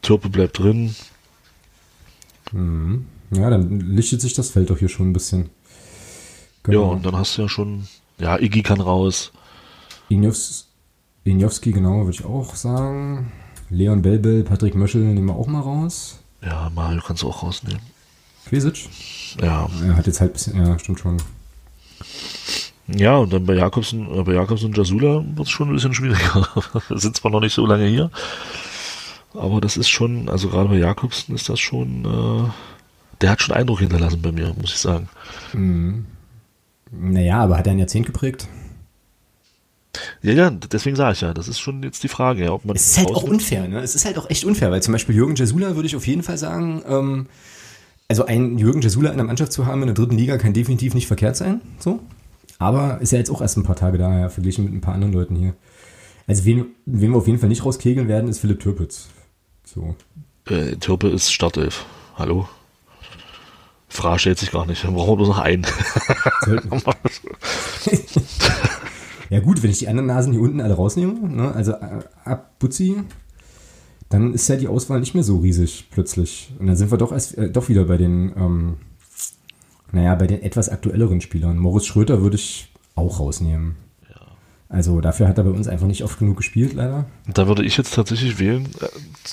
Türpe 0.02 0.28
bleibt 0.28 0.58
drin. 0.58 0.96
Mhm. 2.52 3.06
Ja, 3.30 3.50
dann 3.50 3.80
lichtet 3.80 4.20
sich 4.20 4.34
das 4.34 4.50
Feld 4.50 4.70
doch 4.70 4.78
hier 4.78 4.88
schon 4.88 5.10
ein 5.10 5.12
bisschen. 5.12 5.42
Ja, 6.66 6.72
Genau. 6.72 6.90
und 6.92 7.04
dann 7.06 7.16
hast 7.16 7.36
du 7.38 7.42
ja 7.42 7.48
schon, 7.48 7.86
ja, 8.18 8.38
Iggy 8.38 8.62
kann 8.62 8.80
raus. 8.80 9.32
Injovs, 10.08 10.65
Injowski, 11.32 11.72
genau, 11.72 12.04
würde 12.04 12.10
ich 12.18 12.24
auch 12.24 12.54
sagen. 12.54 13.32
Leon 13.70 14.02
Belbel, 14.02 14.44
Patrick 14.44 14.74
Möschel 14.74 15.02
nehmen 15.02 15.26
wir 15.26 15.34
auch 15.34 15.46
mal 15.48 15.60
raus. 15.60 16.20
Ja, 16.42 16.70
Mario 16.74 17.00
kannst 17.04 17.22
du 17.22 17.28
auch 17.28 17.42
rausnehmen. 17.42 17.80
Quesic? 18.46 18.88
Ja, 19.42 19.68
Er 19.84 19.96
hat 19.96 20.06
jetzt 20.06 20.20
halt 20.20 20.30
ein 20.30 20.34
bisschen, 20.34 20.64
ja, 20.64 20.78
stimmt 20.78 21.00
schon. 21.00 21.16
ja, 22.86 23.16
und 23.16 23.32
dann 23.32 23.44
bei 23.44 23.54
Jakobsen, 23.54 24.06
äh, 24.14 24.22
bei 24.22 24.34
Jakobsen 24.34 24.66
und 24.68 24.76
Jasula 24.76 25.24
wird 25.34 25.46
es 25.46 25.50
schon 25.50 25.68
ein 25.68 25.74
bisschen 25.74 25.94
schwieriger. 25.94 26.46
Wir 26.88 26.98
sind 26.98 27.16
zwar 27.16 27.32
noch 27.32 27.40
nicht 27.40 27.54
so 27.54 27.66
lange 27.66 27.86
hier, 27.86 28.10
aber 29.34 29.60
das 29.60 29.76
ist 29.76 29.88
schon, 29.88 30.28
also 30.28 30.48
gerade 30.48 30.68
bei 30.68 30.76
Jakobsen 30.78 31.34
ist 31.34 31.48
das 31.48 31.58
schon, 31.58 32.04
äh, 32.04 32.50
der 33.20 33.30
hat 33.30 33.42
schon 33.42 33.56
Eindruck 33.56 33.80
hinterlassen 33.80 34.22
bei 34.22 34.30
mir, 34.30 34.54
muss 34.60 34.70
ich 34.74 34.78
sagen. 34.78 35.08
Mhm. 35.52 36.06
Naja, 36.92 37.40
aber 37.42 37.58
hat 37.58 37.66
er 37.66 37.72
ein 37.72 37.80
Jahrzehnt 37.80 38.06
geprägt? 38.06 38.46
Ja, 40.22 40.32
ja, 40.32 40.50
deswegen 40.50 40.96
sage 40.96 41.12
ich 41.14 41.20
ja, 41.20 41.34
das 41.34 41.48
ist 41.48 41.58
schon 41.58 41.82
jetzt 41.82 42.02
die 42.02 42.08
Frage, 42.08 42.44
ja, 42.44 42.52
ob 42.52 42.64
man 42.64 42.76
Es 42.76 42.86
ist 42.90 42.98
halt 42.98 43.10
auch 43.10 43.22
unfair, 43.22 43.68
ne? 43.68 43.80
Es 43.80 43.94
ist 43.94 44.04
halt 44.04 44.18
auch 44.18 44.28
echt 44.30 44.44
unfair, 44.44 44.70
weil 44.70 44.82
zum 44.82 44.92
Beispiel 44.92 45.14
Jürgen 45.14 45.36
Jasula 45.36 45.74
würde 45.74 45.86
ich 45.86 45.96
auf 45.96 46.06
jeden 46.06 46.22
Fall 46.22 46.38
sagen, 46.38 46.82
ähm, 46.88 47.26
also 48.08 48.26
einen 48.26 48.58
Jürgen 48.58 48.82
Jasula 48.82 49.10
in 49.10 49.16
der 49.16 49.26
Mannschaft 49.26 49.52
zu 49.52 49.66
haben 49.66 49.82
in 49.82 49.86
der 49.86 49.94
dritten 49.94 50.16
Liga 50.16 50.38
kann 50.38 50.52
definitiv 50.52 50.94
nicht 50.94 51.06
verkehrt 51.06 51.36
sein, 51.36 51.60
so. 51.78 52.00
Aber 52.58 53.00
ist 53.00 53.12
ja 53.12 53.18
jetzt 53.18 53.30
auch 53.30 53.42
erst 53.42 53.56
ein 53.58 53.64
paar 53.64 53.76
Tage 53.76 53.98
da, 53.98 54.18
ja, 54.18 54.28
verglichen 54.28 54.64
mit 54.64 54.72
ein 54.72 54.80
paar 54.80 54.94
anderen 54.94 55.12
Leuten 55.12 55.36
hier. 55.36 55.54
Also 56.26 56.44
wen, 56.44 56.66
wen 56.86 57.10
wir 57.10 57.18
auf 57.18 57.26
jeden 57.26 57.38
Fall 57.38 57.48
nicht 57.48 57.64
rauskegeln 57.64 58.08
werden, 58.08 58.28
ist 58.28 58.38
Philipp 58.40 58.60
Türpitz. 58.60 59.08
So. 59.64 59.94
Äh, 60.48 60.76
Türpe 60.76 61.08
ist 61.08 61.32
Startelf. 61.32 61.84
Hallo? 62.16 62.48
Frage 63.88 64.18
stellt 64.18 64.38
sich 64.38 64.50
gar 64.50 64.66
nicht. 64.66 64.84
Dann 64.84 64.94
brauchen 64.94 65.10
wir 65.10 65.16
bloß 65.16 65.28
noch 65.28 65.38
einen. 65.38 65.66
Sollten, 66.44 66.70
ja 69.30 69.40
gut, 69.40 69.62
wenn 69.62 69.70
ich 69.70 69.78
die 69.78 69.88
anderen 69.88 70.06
Nasen 70.06 70.32
hier 70.32 70.42
unten 70.42 70.60
alle 70.60 70.74
rausnehme, 70.74 71.14
ne, 71.28 71.52
also 71.52 71.72
äh, 71.72 72.00
ab 72.24 72.58
Butzi, 72.58 72.96
dann 74.08 74.34
ist 74.34 74.48
ja 74.48 74.56
die 74.56 74.68
Auswahl 74.68 75.00
nicht 75.00 75.14
mehr 75.14 75.24
so 75.24 75.38
riesig 75.38 75.88
plötzlich. 75.90 76.52
Und 76.58 76.66
dann 76.66 76.76
sind 76.76 76.90
wir 76.90 76.98
doch 76.98 77.12
erst 77.12 77.36
äh, 77.36 77.50
doch 77.50 77.68
wieder 77.68 77.84
bei 77.84 77.96
den, 77.96 78.32
ähm, 78.36 78.76
naja, 79.92 80.14
bei 80.14 80.26
den 80.26 80.42
etwas 80.42 80.68
aktuelleren 80.68 81.20
Spielern. 81.20 81.58
Moritz 81.58 81.86
Schröter 81.86 82.22
würde 82.22 82.36
ich 82.36 82.72
auch 82.94 83.20
rausnehmen. 83.20 83.76
Also 84.68 85.00
dafür 85.00 85.28
hat 85.28 85.38
er 85.38 85.44
bei 85.44 85.50
uns 85.50 85.68
einfach 85.68 85.86
nicht 85.86 86.02
oft 86.02 86.18
genug 86.18 86.38
gespielt, 86.38 86.72
leider. 86.72 87.06
Da 87.32 87.46
würde 87.46 87.64
ich 87.64 87.76
jetzt 87.76 87.94
tatsächlich 87.94 88.38
wählen, 88.38 88.66
äh, 88.80 88.88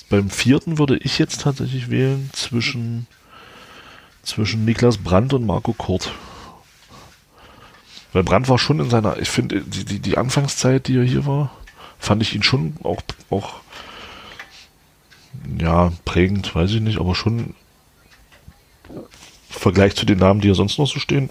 beim 0.09 0.29
vierten 0.29 0.77
würde 0.77 0.97
ich 0.97 1.17
jetzt 1.17 1.41
tatsächlich 1.41 1.89
wählen 1.89 2.29
zwischen, 2.33 3.07
zwischen 4.21 4.63
Niklas 4.63 4.97
Brandt 4.97 5.33
und 5.33 5.45
Marco 5.45 5.73
Kurt. 5.73 6.13
Weil 8.13 8.23
Brandt 8.23 8.47
war 8.47 8.59
schon 8.59 8.79
in 8.79 8.89
seiner, 8.89 9.17
ich 9.19 9.29
finde, 9.29 9.61
die, 9.61 9.85
die, 9.85 9.99
die 9.99 10.17
Anfangszeit, 10.17 10.87
die 10.87 10.97
er 10.97 11.03
hier 11.03 11.25
war, 11.25 11.51
fand 11.99 12.21
ich 12.21 12.35
ihn 12.35 12.43
schon 12.43 12.75
auch, 12.83 13.01
auch, 13.29 13.55
ja, 15.59 15.91
prägend, 16.05 16.53
weiß 16.53 16.71
ich 16.71 16.81
nicht, 16.81 16.99
aber 16.99 17.15
schon 17.15 17.39
im 17.39 17.55
Vergleich 19.49 19.95
zu 19.95 20.05
den 20.05 20.19
Namen, 20.19 20.41
die 20.41 20.47
hier 20.47 20.55
sonst 20.55 20.77
noch 20.77 20.87
so 20.87 20.99
stehen, 20.99 21.29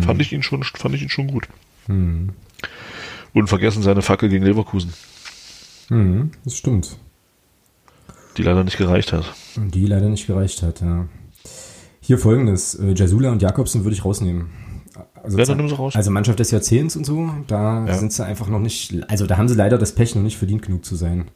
fand 0.00 0.20
ich 0.20 0.32
ihn 0.32 0.42
schon, 0.42 0.62
fand 0.64 0.94
ich 0.94 1.02
ihn 1.02 1.10
schon 1.10 1.28
gut. 1.28 1.48
Hm. 1.86 2.30
Unvergessen 3.32 3.82
seine 3.82 4.02
Fackel 4.02 4.28
gegen 4.28 4.44
Leverkusen, 4.44 4.92
Hm, 5.88 6.30
das 6.44 6.56
stimmt. 6.56 6.96
die 8.36 8.42
leider 8.42 8.62
nicht 8.62 8.76
gereicht 8.78 9.12
hat. 9.12 9.24
Und 9.56 9.74
die 9.74 9.86
leider 9.86 10.08
nicht 10.08 10.26
gereicht 10.28 10.62
hat, 10.62 10.80
ja. 10.82 11.06
Hier 12.00 12.18
folgendes, 12.18 12.76
äh, 12.76 12.92
Jasula 12.92 13.30
und 13.32 13.42
Jakobsen 13.42 13.84
würde 13.84 13.94
ich 13.96 14.04
rausnehmen. 14.04 14.50
Also, 15.22 15.38
Ja, 15.38 15.44
raus. 15.76 15.94
also 15.96 16.10
Mannschaft 16.10 16.38
des 16.38 16.50
Jahrzehnts 16.50 16.96
und 16.96 17.04
so, 17.04 17.30
da 17.46 17.86
Ja. 17.86 17.94
sind 17.98 18.12
sie 18.12 18.24
einfach 18.24 18.48
noch 18.48 18.58
nicht, 18.60 18.94
also 19.10 19.26
da 19.26 19.36
haben 19.36 19.48
sie 19.48 19.54
leider 19.54 19.76
das 19.78 19.94
Pech 19.94 20.14
noch 20.14 20.22
nicht 20.22 20.38
verdient 20.38 20.62
genug 20.62 20.84
zu 20.84 20.96
sein. 20.96 21.28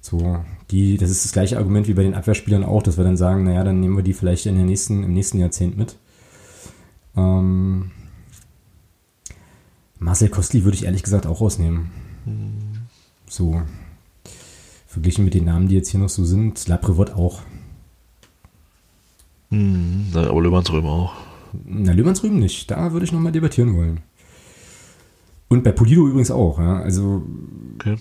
So, 0.00 0.38
die, 0.70 0.96
das 0.98 1.10
ist 1.10 1.24
das 1.24 1.32
gleiche 1.32 1.56
Argument 1.58 1.88
wie 1.88 1.94
bei 1.94 2.02
den 2.02 2.14
Abwehrspielern 2.14 2.64
auch, 2.64 2.82
dass 2.82 2.96
wir 2.96 3.04
dann 3.04 3.16
sagen, 3.16 3.44
naja, 3.44 3.64
dann 3.64 3.80
nehmen 3.80 3.96
wir 3.96 4.02
die 4.04 4.12
vielleicht 4.12 4.46
in 4.46 4.56
der 4.56 4.64
nächsten, 4.64 5.02
im 5.02 5.12
nächsten 5.12 5.38
Jahrzehnt 5.38 5.76
mit. 5.76 5.96
Ähm, 7.16 7.90
Marcel 9.98 10.28
Kostli 10.28 10.64
würde 10.64 10.76
ich 10.76 10.84
ehrlich 10.84 11.02
gesagt 11.02 11.26
auch 11.26 11.40
rausnehmen. 11.40 11.90
So. 13.28 13.62
Verglichen 14.86 15.24
mit 15.24 15.34
den 15.34 15.44
Namen, 15.44 15.68
die 15.68 15.74
jetzt 15.74 15.88
hier 15.90 16.00
noch 16.00 16.08
so 16.08 16.24
sind, 16.24 16.66
Laprevot 16.68 17.10
auch. 17.14 17.40
Mhm, 19.50 20.08
aber 20.14 20.40
Löwansrömer 20.42 20.88
auch. 20.90 21.12
Na, 21.64 21.92
Löwansrüben 21.92 22.38
nicht. 22.38 22.70
Da 22.70 22.92
würde 22.92 23.04
ich 23.04 23.12
nochmal 23.12 23.32
debattieren 23.32 23.76
wollen. 23.76 24.00
Und 25.48 25.62
bei 25.64 25.72
Polido 25.72 26.06
übrigens 26.08 26.30
auch, 26.30 26.58
ja. 26.58 26.78
Also, 26.80 27.22
Okay. 27.78 27.96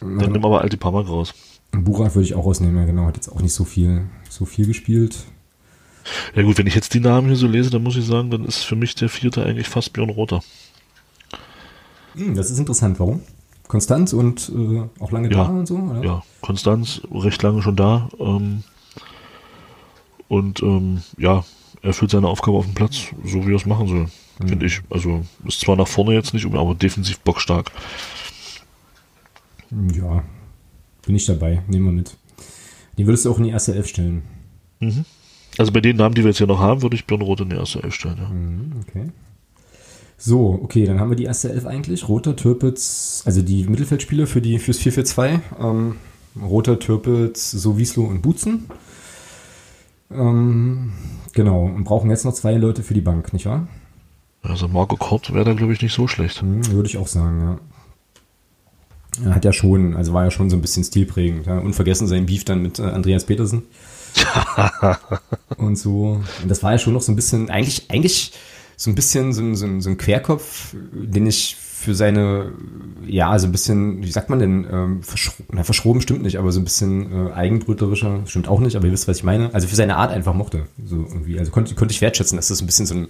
Dann 0.00 0.32
nimm 0.32 0.44
aber 0.44 0.60
Altipamak 0.60 1.08
raus. 1.08 1.34
Burak 1.72 2.14
würde 2.14 2.24
ich 2.24 2.34
auch 2.34 2.44
rausnehmen, 2.46 2.76
ja, 2.76 2.84
genau. 2.86 3.06
Hat 3.06 3.16
jetzt 3.16 3.28
auch 3.28 3.40
nicht 3.40 3.52
so 3.52 3.64
viel, 3.64 4.06
so 4.28 4.44
viel 4.44 4.66
gespielt. 4.66 5.16
Ja 6.34 6.42
gut, 6.42 6.56
wenn 6.56 6.66
ich 6.66 6.74
jetzt 6.74 6.94
die 6.94 7.00
Namen 7.00 7.26
hier 7.26 7.36
so 7.36 7.46
lese, 7.46 7.70
dann 7.70 7.82
muss 7.82 7.96
ich 7.96 8.06
sagen, 8.06 8.30
dann 8.30 8.44
ist 8.44 8.62
für 8.62 8.76
mich 8.76 8.94
der 8.94 9.08
vierte 9.08 9.44
eigentlich 9.44 9.68
fast 9.68 9.92
Björn 9.92 10.08
Rother. 10.10 10.40
Hm, 12.14 12.34
das 12.34 12.50
ist 12.50 12.58
interessant. 12.58 12.98
Warum? 13.00 13.20
Konstanz 13.66 14.12
und 14.14 14.50
äh, 14.56 14.82
auch 15.02 15.10
lange 15.12 15.30
Ja. 15.30 15.44
da 15.44 15.50
und 15.50 15.66
so, 15.66 15.76
oder? 15.76 16.02
Ja, 16.02 16.22
Konstanz, 16.40 17.02
recht 17.12 17.42
lange 17.42 17.60
schon 17.60 17.76
da. 17.76 18.08
Ähm, 18.18 18.62
und 20.28 20.62
ähm, 20.62 21.02
ja, 21.18 21.44
er 21.82 21.92
führt 21.92 22.10
seine 22.10 22.28
Aufgabe 22.28 22.58
auf 22.58 22.64
dem 22.64 22.74
Platz, 22.74 23.06
so 23.24 23.46
wie 23.46 23.52
er 23.52 23.56
es 23.56 23.66
machen 23.66 23.86
soll, 23.86 24.06
finde 24.46 24.66
ich. 24.66 24.80
Also 24.90 25.24
ist 25.46 25.60
zwar 25.60 25.76
nach 25.76 25.88
vorne 25.88 26.14
jetzt 26.14 26.34
nicht, 26.34 26.46
aber 26.46 26.74
defensiv 26.74 27.20
bockstark. 27.20 27.70
Ja. 29.94 30.24
Bin 31.06 31.14
ich 31.14 31.26
dabei. 31.26 31.62
Nehmen 31.68 31.86
wir 31.86 31.92
mit. 31.92 32.16
Den 32.98 33.06
würdest 33.06 33.24
du 33.24 33.30
auch 33.30 33.38
in 33.38 33.44
die 33.44 33.50
erste 33.50 33.74
Elf 33.74 33.86
stellen. 33.86 34.22
Mhm. 34.80 35.04
Also 35.56 35.72
bei 35.72 35.80
den 35.80 35.96
Namen, 35.96 36.14
die 36.14 36.22
wir 36.22 36.28
jetzt 36.28 36.38
hier 36.38 36.46
noch 36.46 36.60
haben, 36.60 36.82
würde 36.82 36.96
ich 36.96 37.06
Björn 37.06 37.22
Rother 37.22 37.44
in 37.44 37.50
die 37.50 37.56
erste 37.56 37.82
Elf 37.82 37.94
stellen. 37.94 38.18
Ja. 38.18 38.28
Mhm, 38.28 38.72
okay. 38.82 39.12
So, 40.16 40.58
okay, 40.62 40.84
dann 40.84 40.98
haben 40.98 41.10
wir 41.10 41.16
die 41.16 41.24
erste 41.24 41.50
Elf 41.50 41.64
eigentlich. 41.64 42.08
Roter, 42.08 42.34
Türpitz, 42.34 43.22
also 43.24 43.40
die 43.40 43.64
Mittelfeldspieler 43.64 44.26
für 44.26 44.40
die, 44.40 44.58
fürs 44.58 44.80
4-4-2. 44.80 45.40
Ähm, 45.60 45.96
Roter, 46.40 46.78
Türpitz, 46.78 47.52
Sowieslo 47.52 48.04
und 48.04 48.20
Butzen. 48.20 48.66
Ähm, 50.10 50.92
genau, 51.38 51.66
und 51.66 51.84
brauchen 51.84 52.10
jetzt 52.10 52.24
noch 52.24 52.34
zwei 52.34 52.54
Leute 52.54 52.82
für 52.82 52.94
die 52.94 53.00
Bank, 53.00 53.32
nicht 53.32 53.46
wahr? 53.46 53.68
Also 54.42 54.66
Marco 54.66 54.96
Kort 54.96 55.32
wäre 55.32 55.44
da, 55.44 55.52
glaube 55.52 55.72
ich, 55.72 55.80
nicht 55.80 55.94
so 55.94 56.08
schlecht. 56.08 56.40
Hm, 56.40 56.66
würde 56.72 56.88
ich 56.88 56.96
auch 56.96 57.06
sagen, 57.06 57.40
ja. 57.40 57.58
Er 59.24 59.34
hat 59.36 59.44
ja 59.44 59.52
schon, 59.52 59.96
also 59.96 60.12
war 60.12 60.24
ja 60.24 60.32
schon 60.32 60.50
so 60.50 60.56
ein 60.56 60.60
bisschen 60.60 60.82
stilprägend. 60.82 61.46
Ja. 61.46 61.58
Unvergessen 61.58 62.08
sein 62.08 62.26
Beef 62.26 62.44
dann 62.44 62.60
mit 62.60 62.80
äh, 62.80 62.82
Andreas 62.82 63.24
Petersen. 63.24 63.62
und 65.56 65.76
so. 65.76 66.22
Und 66.42 66.50
das 66.50 66.62
war 66.64 66.72
ja 66.72 66.78
schon 66.78 66.92
noch 66.92 67.02
so 67.02 67.12
ein 67.12 67.16
bisschen, 67.16 67.50
eigentlich, 67.50 67.88
eigentlich 67.88 68.32
so 68.76 68.90
ein 68.90 68.96
bisschen 68.96 69.32
so 69.32 69.42
ein, 69.42 69.54
so 69.54 69.66
ein, 69.66 69.80
so 69.80 69.90
ein 69.90 69.96
Querkopf, 69.96 70.74
den 70.92 71.26
ich 71.26 71.56
für 71.78 71.94
seine, 71.94 72.50
ja, 73.06 73.38
so 73.38 73.46
ein 73.46 73.52
bisschen, 73.52 74.02
wie 74.02 74.10
sagt 74.10 74.30
man 74.30 74.40
denn, 74.40 74.66
ähm, 74.68 75.02
verschro 75.04 75.44
na, 75.52 75.62
verschroben 75.62 76.00
stimmt 76.00 76.24
nicht, 76.24 76.36
aber 76.36 76.50
so 76.50 76.60
ein 76.60 76.64
bisschen 76.64 77.28
äh, 77.28 77.32
eigenbrötlerischer, 77.32 78.22
stimmt 78.26 78.48
auch 78.48 78.58
nicht, 78.58 78.74
aber 78.74 78.86
ihr 78.86 78.92
wisst, 78.92 79.06
was 79.06 79.18
ich 79.18 79.22
meine. 79.22 79.54
Also 79.54 79.68
für 79.68 79.76
seine 79.76 79.96
Art 79.96 80.10
einfach 80.10 80.34
mochte. 80.34 80.66
So 80.84 80.96
irgendwie. 80.96 81.38
Also 81.38 81.52
konnte, 81.52 81.76
konnte 81.76 81.92
ich 81.92 82.00
wertschätzen, 82.00 82.34
dass 82.34 82.48
das 82.48 82.60
ein 82.60 82.66
bisschen 82.66 82.86
so 82.86 82.96
ein 82.96 83.06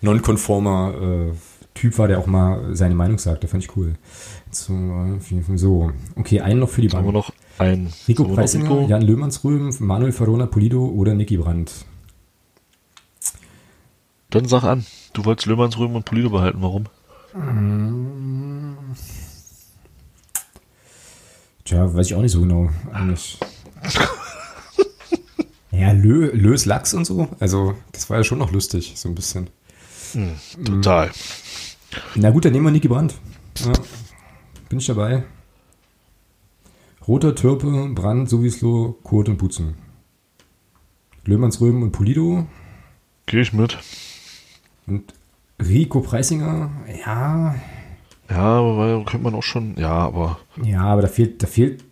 nonkonformer 0.00 0.94
äh, 1.00 1.32
Typ 1.74 1.98
war, 1.98 2.08
der 2.08 2.18
auch 2.18 2.26
mal 2.26 2.74
seine 2.74 2.96
Meinung 2.96 3.18
sagte. 3.18 3.46
Fand 3.46 3.62
ich 3.62 3.76
cool. 3.76 3.94
So, 4.50 4.74
so. 5.54 5.92
okay, 6.16 6.40
einen 6.40 6.58
noch 6.58 6.68
für 6.68 6.82
die 6.82 6.88
Bank. 6.88 7.06
Haben 7.06 7.08
wir 7.08 7.12
noch 7.12 7.32
einen. 7.58 7.92
Rico 8.08 8.24
Preisinger, 8.24 8.88
Jan 8.88 9.02
Löhmannsröhm, 9.02 9.72
Manuel 9.78 10.18
Verona 10.18 10.46
Polido 10.46 10.84
oder 10.84 11.14
Niki 11.14 11.36
Brandt? 11.36 11.84
Dann 14.30 14.46
sag 14.46 14.64
an. 14.64 14.84
Du 15.12 15.24
wolltest 15.24 15.46
Löhmannsröhm 15.46 15.94
und 15.94 16.04
Polido 16.04 16.30
behalten. 16.30 16.58
Warum? 16.60 16.86
Tja, 21.64 21.94
weiß 21.94 22.06
ich 22.06 22.14
auch 22.14 22.22
nicht 22.22 22.32
so 22.32 22.40
genau. 22.40 22.68
Eigentlich. 22.92 23.38
ja, 25.70 25.92
Lö, 25.92 26.30
Lös 26.32 26.66
Lachs 26.66 26.94
und 26.94 27.04
so. 27.04 27.28
Also, 27.38 27.74
das 27.92 28.10
war 28.10 28.18
ja 28.18 28.24
schon 28.24 28.38
noch 28.38 28.50
lustig, 28.50 28.94
so 28.96 29.08
ein 29.08 29.14
bisschen. 29.14 29.48
Hm, 30.12 30.34
total. 30.64 31.10
Na 32.16 32.30
gut, 32.30 32.44
dann 32.44 32.52
nehmen 32.52 32.66
wir 32.66 32.72
Niki 32.72 32.88
Brandt. 32.88 33.14
Ja, 33.58 33.72
bin 34.68 34.80
ich 34.80 34.86
dabei. 34.86 35.22
Roter, 37.06 37.34
Türpe, 37.34 37.90
Brand, 37.94 38.28
Sowieslo, 38.28 38.98
Kurt 39.04 39.28
und 39.28 39.38
Putzen. 39.38 39.74
Löhmannsröben 41.24 41.82
und 41.82 41.92
Polido. 41.92 42.46
Gehe 43.26 43.42
ich 43.42 43.52
mit. 43.52 43.78
Und 44.86 45.12
Rico 45.60 46.00
Preisinger, 46.00 46.70
ja. 47.04 47.54
Ja, 48.28 48.36
aber 48.36 49.04
könnte 49.04 49.24
man 49.24 49.34
auch 49.34 49.42
schon, 49.42 49.76
ja, 49.76 49.90
aber. 49.90 50.38
Ja, 50.62 50.84
aber 50.84 51.02
da 51.02 51.08
fehlt, 51.08 51.42
da 51.42 51.46
fehlt, 51.46 51.82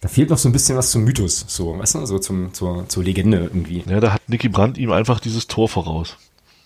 da 0.00 0.08
fehlt 0.08 0.30
noch 0.30 0.38
so 0.38 0.48
ein 0.48 0.52
bisschen 0.52 0.76
was 0.76 0.90
zum 0.90 1.04
Mythos, 1.04 1.44
so, 1.48 1.78
weißt 1.78 1.96
du, 1.96 2.06
so 2.06 2.18
zum, 2.18 2.52
zur, 2.52 2.88
zur 2.88 3.04
Legende 3.04 3.38
irgendwie. 3.38 3.84
Ja, 3.88 4.00
da 4.00 4.12
hat 4.12 4.28
Nicky 4.28 4.48
Brandt 4.48 4.76
ihm 4.76 4.90
einfach 4.90 5.20
dieses 5.20 5.46
Tor 5.46 5.68
voraus. 5.68 6.16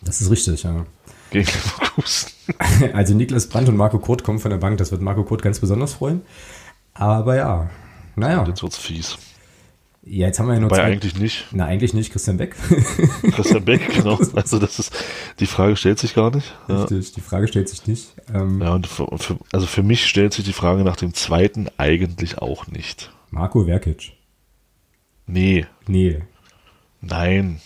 Das 0.00 0.20
ist 0.20 0.30
richtig, 0.30 0.62
ja. 0.62 0.86
Gegen 1.30 1.46
Leverkusen. 1.46 2.30
Also 2.94 3.14
Niklas 3.14 3.48
Brandt 3.48 3.68
und 3.68 3.76
Marco 3.76 3.98
Kurt 3.98 4.24
kommen 4.24 4.38
von 4.38 4.50
der 4.50 4.56
Bank, 4.56 4.78
das 4.78 4.90
wird 4.90 5.02
Marco 5.02 5.22
Kurt 5.24 5.42
ganz 5.42 5.60
besonders 5.60 5.92
freuen. 5.94 6.22
Aber 6.94 7.36
ja, 7.36 7.68
naja. 8.16 8.44
Jetzt 8.48 8.62
wird's 8.62 8.78
fies. 8.78 9.18
Ja, 10.10 10.26
jetzt 10.26 10.38
haben 10.38 10.46
wir 10.46 10.54
ja 10.54 10.60
noch 10.60 10.70
Wobei 10.70 10.76
zwei. 10.76 10.84
eigentlich 10.84 11.18
nicht. 11.18 11.46
Na, 11.52 11.66
eigentlich 11.66 11.92
nicht. 11.92 12.10
Christian 12.10 12.38
Beck. 12.38 12.56
Christian 13.32 13.64
Beck, 13.64 13.86
genau. 13.94 14.18
Also 14.34 14.58
das 14.58 14.78
ist, 14.78 14.92
die 15.38 15.46
Frage 15.46 15.76
stellt 15.76 15.98
sich 15.98 16.14
gar 16.14 16.34
nicht. 16.34 16.54
Richtig, 16.68 17.08
ja. 17.08 17.12
die 17.16 17.20
Frage 17.20 17.48
stellt 17.48 17.68
sich 17.68 17.86
nicht. 17.86 18.14
Ähm, 18.32 18.62
ja, 18.62 18.74
und 18.74 18.86
für, 18.86 19.06
für, 19.18 19.38
also 19.52 19.66
für 19.66 19.82
mich 19.82 20.06
stellt 20.06 20.32
sich 20.32 20.44
die 20.44 20.52
Frage 20.52 20.82
nach 20.82 20.96
dem 20.96 21.12
zweiten 21.12 21.68
eigentlich 21.76 22.38
auch 22.38 22.66
nicht. 22.68 23.10
Marco 23.30 23.64
Verkic. 23.64 24.12
Nee. 25.26 25.66
Nee. 25.86 26.22
Nein. 27.02 27.60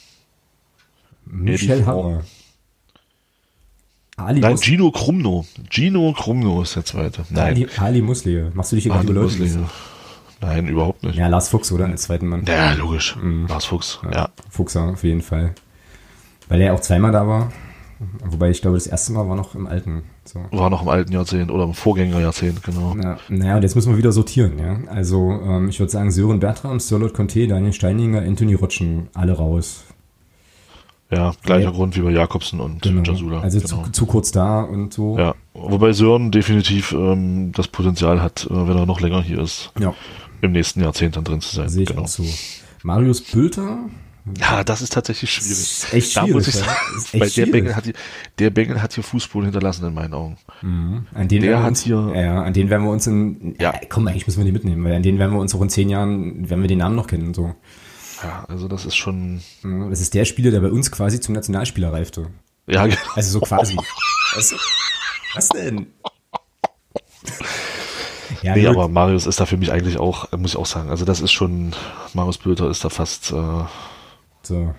Michel 1.25 1.87
Hammer. 1.87 2.25
Ali 4.17 4.41
Nein, 4.41 4.59
Gino 4.59 4.91
Krumno. 4.91 5.47
Gino 5.71 6.13
Krumno 6.13 6.63
ist 6.63 6.77
der 6.77 6.85
zweite. 6.85 7.25
Nein. 7.31 7.55
Ali, 7.55 7.69
Ali 7.79 8.03
Musli. 8.03 8.51
Machst 8.53 8.73
du 8.73 8.77
dich 8.77 8.87
über 8.87 8.99
die 8.99 9.13
Leute? 9.13 9.69
Nein, 10.43 10.69
überhaupt 10.69 11.05
nicht. 11.05 11.15
Ja, 11.17 11.29
Lars 11.29 11.49
Fuchs, 11.49 11.71
oder? 11.71 11.87
Als 11.87 12.03
zweiten 12.03 12.27
Mann. 12.27 12.45
Ja, 12.47 12.73
logisch. 12.75 13.17
Mhm. 13.17 13.47
Lars 13.49 13.65
Fuchs, 13.65 14.01
ja. 14.05 14.11
ja. 14.11 14.29
Fuchser, 14.51 14.91
auf 14.91 15.05
jeden 15.05 15.23
Fall. 15.23 15.55
Weil 16.49 16.61
er 16.61 16.75
auch 16.75 16.81
zweimal 16.81 17.13
da 17.13 17.27
war. 17.27 17.53
Wobei 18.25 18.51
ich 18.51 18.61
glaube, 18.61 18.77
das 18.77 18.89
erste 18.89 19.13
Mal 19.13 19.29
war 19.29 19.37
noch 19.37 19.55
im 19.55 19.69
alten. 19.69 20.03
So. 20.25 20.41
War 20.51 20.71
noch 20.71 20.83
im 20.83 20.89
alten 20.89 21.13
Jahrzehnt 21.13 21.53
oder 21.53 21.63
im 21.63 21.75
Vorgängerjahrzehnt, 21.75 22.65
genau. 22.65 22.97
Ja, 23.01 23.19
naja, 23.29 23.57
und 23.57 23.63
jetzt 23.63 23.77
müssen 23.77 23.93
wir 23.93 23.99
wieder 23.99 24.11
sortieren, 24.11 24.59
ja. 24.59 24.79
Also, 24.93 25.31
ähm, 25.31 25.69
ich 25.69 25.79
würde 25.79 25.93
sagen, 25.93 26.11
Sören 26.11 26.41
Bertram, 26.41 26.81
Sirlot 26.81 27.15
Conte, 27.15 27.47
Daniel 27.47 27.73
Steininger, 27.73 28.23
Anthony 28.23 28.55
Rotschen, 28.55 29.09
alle 29.15 29.35
raus. 29.35 29.85
Ja, 31.11 31.33
gleicher 31.43 31.67
ja. 31.67 31.71
Grund 31.71 31.95
wie 31.97 32.01
bei 32.01 32.11
Jakobsen 32.11 32.59
und 32.59 32.83
genau. 32.83 33.03
Jasula. 33.03 33.41
Also 33.41 33.61
genau. 33.61 33.85
zu, 33.85 33.93
zu, 33.93 34.07
kurz 34.07 34.33
da 34.33 34.63
und 34.63 34.93
so. 34.93 35.19
Ja, 35.19 35.35
wobei 35.53 35.93
Sören 35.93 36.33
definitiv 36.33 36.93
ähm, 36.93 37.53
das 37.53 37.69
Potenzial 37.69 38.21
hat, 38.23 38.49
äh, 38.51 38.67
wenn 38.67 38.77
er 38.77 38.87
noch 38.87 39.01
länger 39.01 39.23
hier 39.23 39.39
ist. 39.39 39.71
Ja 39.79 39.95
im 40.43 40.53
nächsten 40.53 40.83
Jahrzehnt 40.83 41.17
dann 41.17 41.25
drin 41.25 41.41
zu 41.41 41.55
sein. 41.55 41.69
Sehe 41.69 41.85
ich 41.85 41.89
genau. 41.89 42.03
auch 42.03 42.09
so. 42.09 42.25
Marius 42.83 43.23
Bülter. 43.23 43.79
Ja, 44.39 44.63
das 44.63 44.83
ist 44.83 44.93
tatsächlich 44.93 45.33
schwierig. 45.33 45.93
echt 45.93 46.13
schwierig. 46.13 46.31
Da 46.31 46.35
muss 46.35 46.49
ich 46.49 46.55
sagen, 46.55 46.71
ja. 47.13 47.21
weil 47.21 47.31
der 47.31 47.47
Bengel, 47.47 47.75
hat, 47.77 47.85
der 48.39 48.51
Bengel 48.51 48.81
hat 48.81 48.93
hier 48.95 49.03
Fußball 49.03 49.45
hinterlassen 49.45 49.85
in 49.87 49.95
meinen 49.95 50.15
Augen. 50.15 50.37
Mhm. 50.63 51.07
An 51.13 51.27
den 51.27 51.43
der 51.43 51.61
hat 51.61 51.71
uns, 51.71 51.83
hier. 51.83 52.13
Ja, 52.15 52.43
an 52.43 52.53
den 52.53 52.71
werden 52.71 52.85
wir 52.85 52.91
uns 52.91 53.07
in. 53.07 53.57
Ja. 53.61 53.73
Äh, 53.73 53.87
komm, 53.89 54.07
eigentlich 54.07 54.27
müssen 54.27 54.39
wir 54.39 54.45
die 54.45 54.53
mitnehmen, 54.53 54.85
weil 54.85 54.95
an 54.95 55.03
den 55.03 55.19
werden 55.19 55.33
wir 55.33 55.41
uns 55.41 55.55
auch 55.55 55.63
in 55.63 55.71
zehn 55.71 55.89
Jahren, 55.89 56.49
werden 56.49 56.61
wir 56.61 56.69
den 56.69 56.79
Namen 56.79 56.95
noch 56.95 57.09
kennen. 57.09 57.35
So. 57.35 57.55
Ja, 58.23 58.45
also 58.49 58.69
das 58.69 58.85
ist 58.85 58.95
schon. 58.95 59.41
Das 59.91 60.01
ist 60.01 60.15
der 60.15 60.25
Spieler, 60.25 60.53
der 60.53 60.61
bei 60.61 60.71
uns 60.71 60.93
quasi 60.93 61.19
zum 61.19 61.35
Nationalspieler 61.35 61.93
reifte. 61.93 62.29
Ja, 62.69 62.87
genau. 62.87 62.99
Also 63.17 63.39
so 63.39 63.41
quasi. 63.41 63.77
was, 64.35 64.55
was 65.35 65.49
denn? 65.49 65.89
Ja, 68.43 68.55
nee, 68.55 68.63
gut. 68.63 68.77
aber 68.77 68.89
Marius 68.89 69.27
ist 69.27 69.41
da 69.41 69.47
für 69.47 69.57
mich 69.57 69.73
eigentlich 69.73 69.99
auch, 69.99 70.31
muss 70.37 70.53
ich 70.53 70.57
auch 70.57 70.67
sagen, 70.67 70.91
also 70.91 71.05
das 71.05 71.21
ist 71.21 71.33
schon, 71.33 71.73
Marius 72.15 72.39
Bülter 72.39 72.71
ist 72.71 72.85
da 72.85 72.89
fast, 72.89 73.33
äh, 73.33 73.65
so. 74.43 74.75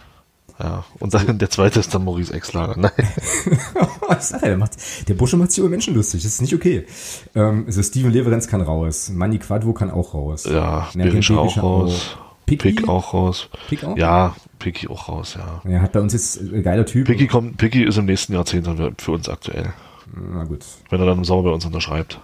Ja, 0.59 0.85
und 0.99 1.13
dann 1.13 1.39
der 1.39 1.49
zweite 1.49 1.79
ist 1.79 1.93
dann 1.95 2.05
Maurice 2.05 2.31
Exlager. 2.31 2.75
Nein. 2.77 2.91
der, 4.43 4.57
macht, 4.57 4.73
der 5.07 5.13
Bursche 5.15 5.35
macht 5.35 5.51
sich 5.51 5.59
über 5.59 5.69
Menschen 5.69 5.95
lustig, 5.95 6.21
das 6.23 6.33
ist 6.33 6.41
nicht 6.41 6.53
okay. 6.53 6.85
Ähm, 7.33 7.63
also 7.65 7.81
Steven 7.81 8.11
Leverenz 8.11 8.47
kann 8.47 8.61
raus, 8.61 9.09
Manny 9.09 9.39
Quadvo 9.39 9.73
kann 9.73 9.89
auch 9.89 10.13
raus. 10.13 10.45
Ja, 10.45 10.87
Berisch 10.93 11.31
auch 11.31 11.57
raus. 11.57 12.17
Picky? 12.45 12.73
Pick 12.73 12.89
auch 12.89 13.13
raus. 13.13 13.49
Pick 13.69 13.83
auch? 13.83 13.97
Ja, 13.97 14.35
Picky 14.59 14.87
auch 14.87 15.07
raus, 15.07 15.35
ja. 15.37 15.61
Er 15.69 15.81
hat 15.81 15.93
bei 15.93 16.01
uns 16.01 16.13
jetzt 16.13 16.39
ein 16.39 16.63
geiler 16.63 16.85
Typ. 16.85 17.07
Picky 17.07 17.27
kommt, 17.27 17.57
Picky 17.57 17.83
ist 17.83 17.97
im 17.97 18.05
nächsten 18.05 18.33
Jahrzehnt 18.33 18.67
für 19.01 19.11
uns 19.11 19.29
aktuell. 19.29 19.73
Na 20.15 20.43
gut. 20.43 20.63
Wenn 20.89 20.99
er 20.99 21.05
dann 21.05 21.19
im 21.19 21.23
Sommer 21.23 21.43
bei 21.43 21.49
uns 21.51 21.65
unterschreibt. 21.65 22.19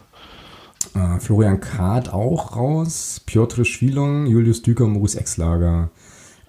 Äh, 0.95 1.19
Florian 1.19 1.59
Kart 1.59 2.13
auch 2.13 2.55
raus. 2.55 3.21
Piotr 3.25 3.65
Schwilong, 3.65 4.25
Julius 4.25 4.61
Düker, 4.61 4.87
Maurice 4.87 5.19
Exlager. 5.19 5.89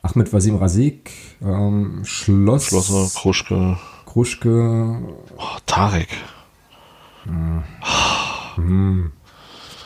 Ahmed 0.03 0.33
Vasim 0.33 0.57
Rasik, 0.57 1.11
ähm, 1.43 2.01
Schloss. 2.05 2.67
Schlosser, 2.67 3.11
Kruschke. 3.21 3.77
Kruschke. 4.07 4.99
Oh, 5.37 5.59
Tarek. 5.67 6.09
Hm. 7.25 9.13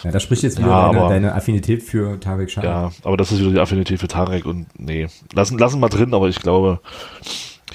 Ja, 0.04 0.10
da 0.10 0.20
spricht 0.20 0.42
jetzt 0.42 0.58
wieder 0.58 0.68
ja, 0.68 0.92
deine, 0.92 1.08
deine, 1.08 1.34
Affinität 1.34 1.82
für 1.82 2.20
Tarek 2.20 2.50
Schah. 2.50 2.62
Ja, 2.62 2.92
aber 3.02 3.16
das 3.16 3.32
ist 3.32 3.40
wieder 3.40 3.50
die 3.50 3.58
Affinität 3.58 3.98
für 3.98 4.08
Tarek 4.08 4.44
und 4.46 4.66
nee. 4.78 5.08
Lassen, 5.32 5.58
lassen 5.58 5.80
mal 5.80 5.88
drin, 5.88 6.14
aber 6.14 6.28
ich 6.28 6.40
glaube, 6.40 6.80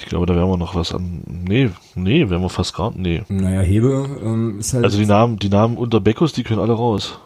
ich 0.00 0.06
glaube, 0.06 0.24
da 0.24 0.34
werden 0.34 0.48
wir 0.48 0.56
noch 0.56 0.74
was 0.74 0.94
an. 0.94 1.22
Nee, 1.26 1.70
nee, 1.94 2.30
werden 2.30 2.42
wir 2.42 2.48
fast 2.48 2.74
gar 2.74 2.90
Nee. 2.96 3.22
Naja, 3.28 3.60
Hebe 3.60 4.08
ähm, 4.24 4.58
ist 4.58 4.72
halt. 4.72 4.84
Also 4.84 4.98
die 4.98 5.06
Namen, 5.06 5.38
die 5.38 5.50
Namen 5.50 5.76
unter 5.76 6.00
Beckus, 6.00 6.32
die 6.32 6.42
können 6.42 6.60
alle 6.60 6.72
raus. 6.72 7.18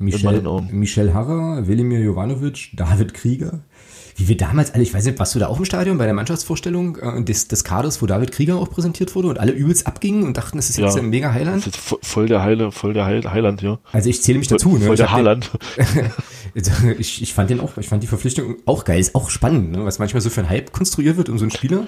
Michel, 0.00 0.42
Michel 0.72 1.14
Harrer, 1.14 1.68
Velimir 1.68 2.00
Jovanovic, 2.00 2.70
David 2.74 3.14
Krieger, 3.14 3.60
wie 4.16 4.28
wir 4.28 4.36
damals 4.36 4.72
alle, 4.72 4.82
ich 4.82 4.94
weiß 4.94 5.04
nicht, 5.04 5.18
warst 5.18 5.34
du 5.34 5.38
da 5.38 5.48
auch 5.48 5.58
im 5.58 5.64
Stadion 5.64 5.98
bei 5.98 6.04
der 6.04 6.14
Mannschaftsvorstellung 6.14 6.96
äh, 6.96 7.24
des, 7.24 7.48
des 7.48 7.64
Kaders, 7.64 8.00
wo 8.00 8.06
David 8.06 8.32
Krieger 8.32 8.56
auch 8.56 8.70
präsentiert 8.70 9.14
wurde 9.14 9.28
und 9.28 9.40
alle 9.40 9.52
übelst 9.52 9.86
abgingen 9.86 10.24
und 10.24 10.36
dachten, 10.36 10.56
das 10.56 10.70
ist 10.70 10.78
jetzt 10.78 10.96
ja, 10.96 11.02
ein 11.02 11.10
mega 11.10 11.32
Heiland? 11.32 11.66
Das 11.66 11.74
ist 11.74 11.96
voll 12.02 12.26
der 12.26 12.42
Heile, 12.42 12.70
voll 12.70 12.94
der 12.94 13.06
Heil, 13.06 13.28
Heiland, 13.30 13.62
ja. 13.62 13.78
Also 13.92 14.08
ich 14.10 14.22
zähle 14.22 14.38
mich 14.38 14.48
dazu, 14.48 14.70
voll, 14.70 14.78
ne? 14.78 14.86
Voll 14.86 14.96
der 14.96 15.10
Haaland. 15.10 15.50
ich, 16.98 17.22
ich 17.22 17.34
fand 17.34 17.50
den 17.50 17.60
auch, 17.60 17.76
ich 17.76 17.88
fand 17.88 18.02
die 18.02 18.06
Verpflichtung 18.06 18.56
auch 18.66 18.84
geil, 18.84 19.00
ist 19.00 19.14
auch 19.14 19.30
spannend, 19.30 19.72
ne? 19.72 19.84
was 19.84 19.98
manchmal 19.98 20.20
so 20.20 20.30
für 20.30 20.40
ein 20.40 20.48
Hype 20.48 20.72
konstruiert 20.72 21.16
wird 21.16 21.28
um 21.28 21.38
so 21.38 21.44
einen 21.44 21.50
Spieler. 21.50 21.86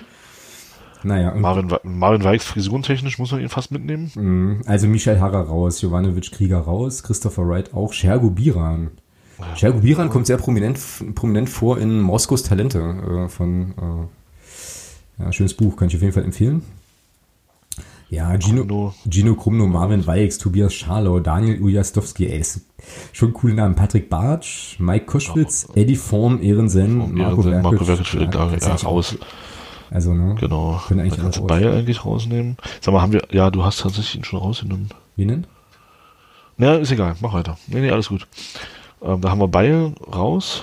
Naja. 1.03 1.35
Marvin, 1.35 1.73
Marvin 1.85 2.25
Weichs 2.25 2.47
frisurentechnisch 2.47 3.19
muss 3.19 3.31
man 3.31 3.41
ihn 3.41 3.49
fast 3.49 3.71
mitnehmen. 3.71 4.11
Mhm. 4.15 4.63
Also 4.67 4.89
Michael 4.89 5.21
Harrer 5.21 5.43
raus, 5.43 5.81
Jovanovic 5.81 6.33
Krieger 6.33 6.59
raus, 6.59 7.03
Christopher 7.05 7.47
Wright 7.49 7.73
auch, 7.75 7.93
Shergo 7.93 8.31
Biran. 8.31 8.91
Shergo 9.55 9.81
Biran 9.81 10.09
kommt 10.09 10.27
sehr 10.27 10.39
prominent, 10.39 10.79
prominent 11.15 11.51
vor 11.51 11.79
in 11.79 12.01
Moskos 12.01 12.43
Talente 12.43 12.79
äh, 12.79 13.29
von 13.29 13.75
äh, 15.19 15.23
ja, 15.23 15.33
schönes 15.33 15.55
Buch, 15.55 15.77
kann 15.77 15.89
ich 15.89 15.97
auf 15.97 16.03
jeden 16.03 16.15
Fall 16.15 16.25
empfehlen. 16.25 16.63
Ja, 18.09 18.39
Gino, 18.39 18.61
Krumno. 18.65 18.95
Gino 19.09 19.35
Krumno, 19.35 19.67
Marvin 19.67 20.07
Weix, 20.07 20.39
Tobias 20.39 20.73
Scharlau, 20.73 21.19
Daniel 21.19 21.61
Ujastowski, 21.61 22.29
ey, 22.29 22.43
schon 23.13 23.35
coole 23.35 23.55
Namen. 23.55 23.75
Patrick 23.75 24.09
Bartsch, 24.09 24.79
Mike 24.79 25.07
Koschwitz, 25.07 25.69
Eddie 25.75 25.97
Form, 25.97 26.41
Ehrensen, 26.41 27.01
Form, 27.01 27.15
Marco 27.15 27.45
Werkelt. 27.45 27.63
Marco 28.33 28.55
ja, 28.55 28.57
ja, 28.57 28.75
raus. 28.77 29.17
Also, 29.91 30.15
ne? 30.15 30.37
Genau. 30.39 30.81
Können 30.87 31.01
eigentlich 31.01 31.21
kannst 31.21 31.39
du 31.39 31.47
Bayer 31.47 31.73
eigentlich 31.73 32.05
rausnehmen. 32.05 32.57
Sag 32.81 32.95
mal, 32.95 33.03
haben 33.03 33.13
wir, 33.13 33.23
ja, 33.31 33.51
du 33.51 33.65
hast 33.65 33.81
tatsächlich 33.81 34.17
ihn 34.17 34.25
schon 34.25 34.39
rausgenommen. 34.39 34.89
Wie 35.17 35.27
denn? 35.27 35.47
Ja, 36.59 36.77
ist 36.77 36.93
egal, 36.93 37.17
mach 37.21 37.33
weiter. 37.33 37.59
Nee, 37.67 37.81
nee, 37.81 37.91
alles 37.91 38.09
gut. 38.09 38.27
Ähm, 39.07 39.21
da 39.21 39.31
haben 39.31 39.41
wir 39.41 39.49
Beil 39.49 39.93
raus. 40.13 40.63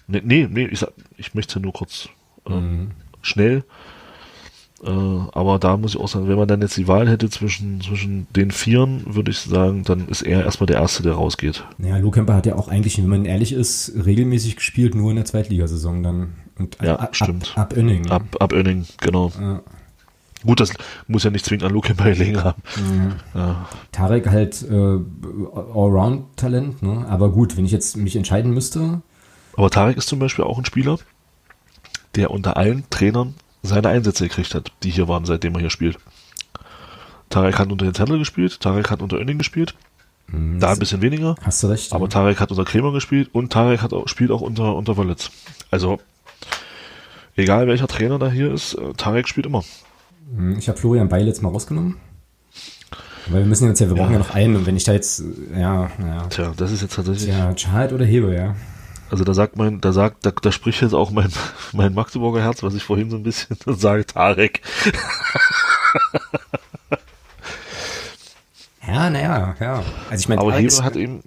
nee, 0.07 0.22
nee, 0.24 0.47
nee, 0.49 0.66
ich, 0.66 0.80
sag- 0.80 0.93
ich 1.18 1.34
möchte 1.34 1.51
es 1.51 1.55
ja 1.55 1.61
nur 1.61 1.74
kurz 1.74 2.09
äh, 2.47 2.51
Mhm. 2.53 2.91
schnell. 3.22 3.64
Äh, 4.86 4.89
aber 5.31 5.59
da 5.59 5.77
muss 5.77 5.95
ich 5.95 5.99
auch 5.99 6.07
sagen, 6.07 6.27
wenn 6.27 6.38
man 6.38 6.47
dann 6.47 6.61
jetzt 6.61 6.75
die 6.75 6.88
Wahl 6.88 7.09
hätte 7.09 7.29
zwischen, 7.29 7.79
zwischen 7.81 8.27
den 8.36 8.51
Vieren, 8.51 9.03
würde 9.05 9.31
ich 9.31 9.39
sagen, 9.39 9.84
dann 9.84 10.07
ist 10.09 10.21
er 10.21 10.43
erstmal 10.43 10.67
der 10.67 10.77
Erste, 10.77 11.03
der 11.03 11.13
rausgeht. 11.13 11.63
Naja, 11.77 11.97
Lou 11.97 12.11
Kemper 12.11 12.36
hat 12.36 12.45
ja 12.45 12.55
auch 12.55 12.67
eigentlich, 12.67 12.97
wenn 12.97 13.07
man 13.07 13.25
ehrlich 13.25 13.53
ist, 13.53 13.93
regelmäßig 14.05 14.57
gespielt, 14.57 14.95
nur 14.95 15.11
in 15.11 15.15
der 15.15 15.25
Zweitligasaison 15.25 16.03
dann. 16.03 16.34
Und 16.57 16.77
Ja, 16.81 16.97
ab, 16.97 17.15
stimmt. 17.15 17.53
Ab, 17.55 17.71
ab 17.71 17.77
Önning. 17.77 18.09
Ab, 18.09 18.23
ab 18.39 18.51
Önning, 18.51 18.86
genau. 18.99 19.31
Ja. 19.39 19.61
Gut, 20.45 20.59
das 20.59 20.73
muss 21.07 21.23
ja 21.23 21.29
nicht 21.29 21.45
zwingend 21.45 21.63
an 21.63 21.71
Luke 21.71 21.95
gelegen 21.95 22.43
haben. 22.43 22.61
Ja. 23.34 23.69
Tarek 23.93 24.27
halt 24.27 24.61
äh, 24.69 24.75
Allround-Talent, 24.75 26.84
ne? 26.84 27.05
Aber 27.07 27.31
gut, 27.31 27.55
wenn 27.55 27.65
ich 27.65 27.71
jetzt 27.71 27.95
mich 27.95 28.17
entscheiden 28.17 28.53
müsste, 28.53 29.01
Aber 29.55 29.69
Tarek 29.69 29.95
ist 29.97 30.09
zum 30.09 30.19
Beispiel 30.19 30.43
auch 30.43 30.57
ein 30.57 30.65
Spieler, 30.65 30.97
der 32.15 32.31
unter 32.31 32.57
allen 32.57 32.84
Trainern 32.89 33.36
seine 33.64 33.89
Einsätze 33.89 34.28
gekriegt 34.28 34.53
hat, 34.55 34.72
die 34.84 34.89
hier 34.91 35.07
waren, 35.07 35.26
seitdem 35.26 35.53
er 35.55 35.61
hier 35.61 35.70
spielt. 35.70 35.97
Tarek 37.30 37.57
hat 37.57 37.72
unter 37.72 37.86
Jens 37.86 37.97
Hertel 37.99 38.20
gespielt, 38.20 38.59
Tarek 38.59 38.91
hat 38.91 39.01
unter 39.01 39.18
Önning 39.18 39.38
gespielt, 39.39 39.74
da 40.28 40.72
ein 40.72 40.80
bisschen 40.80 41.01
weniger, 41.01 41.36
hast 41.43 41.64
du 41.64 41.68
recht. 41.68 41.91
aber 41.93 42.05
ja. 42.05 42.09
Tarek 42.09 42.39
hat 42.39 42.51
unter 42.51 42.64
Kremer 42.66 42.91
gespielt 42.91 43.30
und 43.34 43.51
Tarek 43.51 43.82
hat 43.82 43.93
auch, 43.93 44.07
spielt 44.07 44.32
auch 44.32 44.41
unter, 44.41 44.76
unter 44.76 44.97
Wallitz. 44.97 45.32
Also, 45.72 45.99
egal 47.36 47.68
welcher 47.68 47.88
Trainer 47.88 48.20
da 48.20 48.30
hier 48.30 48.51
ist, 48.53 48.76
äh, 48.76 48.93
Tarek 48.93 49.28
spielt 49.28 49.45
immer. 49.45 49.64
Hm, 50.36 50.57
Ich 50.57 50.70
habe 50.70 50.78
Florian 50.78 51.09
Beil 51.09 51.26
jetzt 51.28 51.41
mal 51.41 51.49
rausgenommen. 51.49 51.97
Weil 53.28 53.39
wir 53.39 53.45
müssen 53.45 53.68
jetzt 53.70 53.80
ja, 53.80 53.88
wir 53.88 53.95
brauchen 53.95 54.11
ja 54.14 54.20
noch 54.20 54.34
einen 54.36 54.55
und 54.57 54.66
wenn 54.66 54.76
ich 54.76 54.84
da 54.84 54.91
jetzt, 54.93 55.22
äh, 55.55 55.59
ja, 55.59 55.89
ja. 55.99 56.28
Tja, 56.30 56.53
das 56.57 56.72
ist 56.72 56.82
jetzt 56.82 56.95
tatsächlich, 56.95 57.30
Ja, 57.30 57.53
Chad 57.53 57.93
oder 57.93 58.05
Hebe, 58.05 58.36
ja. 58.36 58.55
Also 59.14 59.24
da 59.26 59.36
sagt 59.36 59.57
mein, 59.57 59.80
da 59.80 59.93
sagt, 59.93 60.26
da, 60.26 60.32
da 60.32 60.51
spricht 60.51 60.82
jetzt 60.82 60.95
auch 60.95 61.11
mein, 61.11 61.32
mein 61.72 61.93
Magdeburger 61.93 62.41
Herz, 62.41 62.64
was 62.64 62.74
ich 62.74 62.84
vorhin 62.84 63.11
so 63.11 63.18
ein 63.18 63.22
bisschen 63.22 63.55
sage, 63.68 64.05
Tarek. 64.07 64.61
Ja, 68.86 69.09
naja, 69.09 69.55
ja. 69.61 69.84
Also 70.09 70.22
ich 70.22 70.28
meine, 70.28 70.41
Aber 70.41 70.51
Tarek 70.51 70.70
Heber 70.70 70.84
hat 70.84 70.95
eben, 70.97 71.24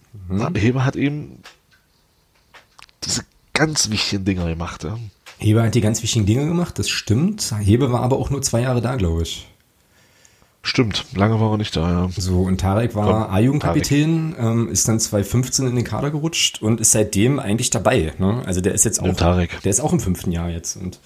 Heber 0.54 0.84
hat 0.84 0.94
eben 0.94 1.42
diese 3.02 3.24
ganz 3.54 3.88
wichtigen 3.88 4.26
Dinger 4.26 4.46
gemacht. 4.46 4.84
Ja. 4.84 4.98
Hebe 5.38 5.62
hat 5.62 5.74
die 5.74 5.80
ganz 5.80 6.02
wichtigen 6.02 6.26
Dinge 6.26 6.46
gemacht, 6.46 6.78
das 6.78 6.90
stimmt. 6.90 7.54
Hebe 7.58 7.90
war 7.90 8.02
aber 8.02 8.18
auch 8.18 8.28
nur 8.28 8.42
zwei 8.42 8.60
Jahre 8.60 8.82
da, 8.82 8.96
glaube 8.96 9.22
ich. 9.22 9.48
Stimmt, 10.66 11.06
lange 11.14 11.38
war 11.38 11.52
er 11.52 11.58
nicht 11.58 11.76
da, 11.76 11.88
ja. 11.88 12.08
So, 12.16 12.40
und 12.40 12.60
Tarek 12.60 12.96
war 12.96 13.30
A-Jugendkapitän, 13.30 14.34
ähm, 14.36 14.68
ist 14.68 14.88
dann 14.88 14.98
2015 14.98 15.64
in 15.68 15.76
den 15.76 15.84
Kader 15.84 16.10
gerutscht 16.10 16.60
und 16.60 16.80
ist 16.80 16.90
seitdem 16.90 17.38
eigentlich 17.38 17.70
dabei. 17.70 18.12
Ne? 18.18 18.42
Also 18.46 18.60
der 18.60 18.74
ist 18.74 18.84
jetzt 18.84 18.98
auch, 18.98 19.04
Nimm 19.06 19.16
Tarek. 19.16 19.62
der 19.62 19.70
ist 19.70 19.78
auch 19.78 19.92
im 19.92 20.00
fünften 20.00 20.32
Jahr 20.32 20.50
jetzt. 20.50 20.74
Und 20.74 20.98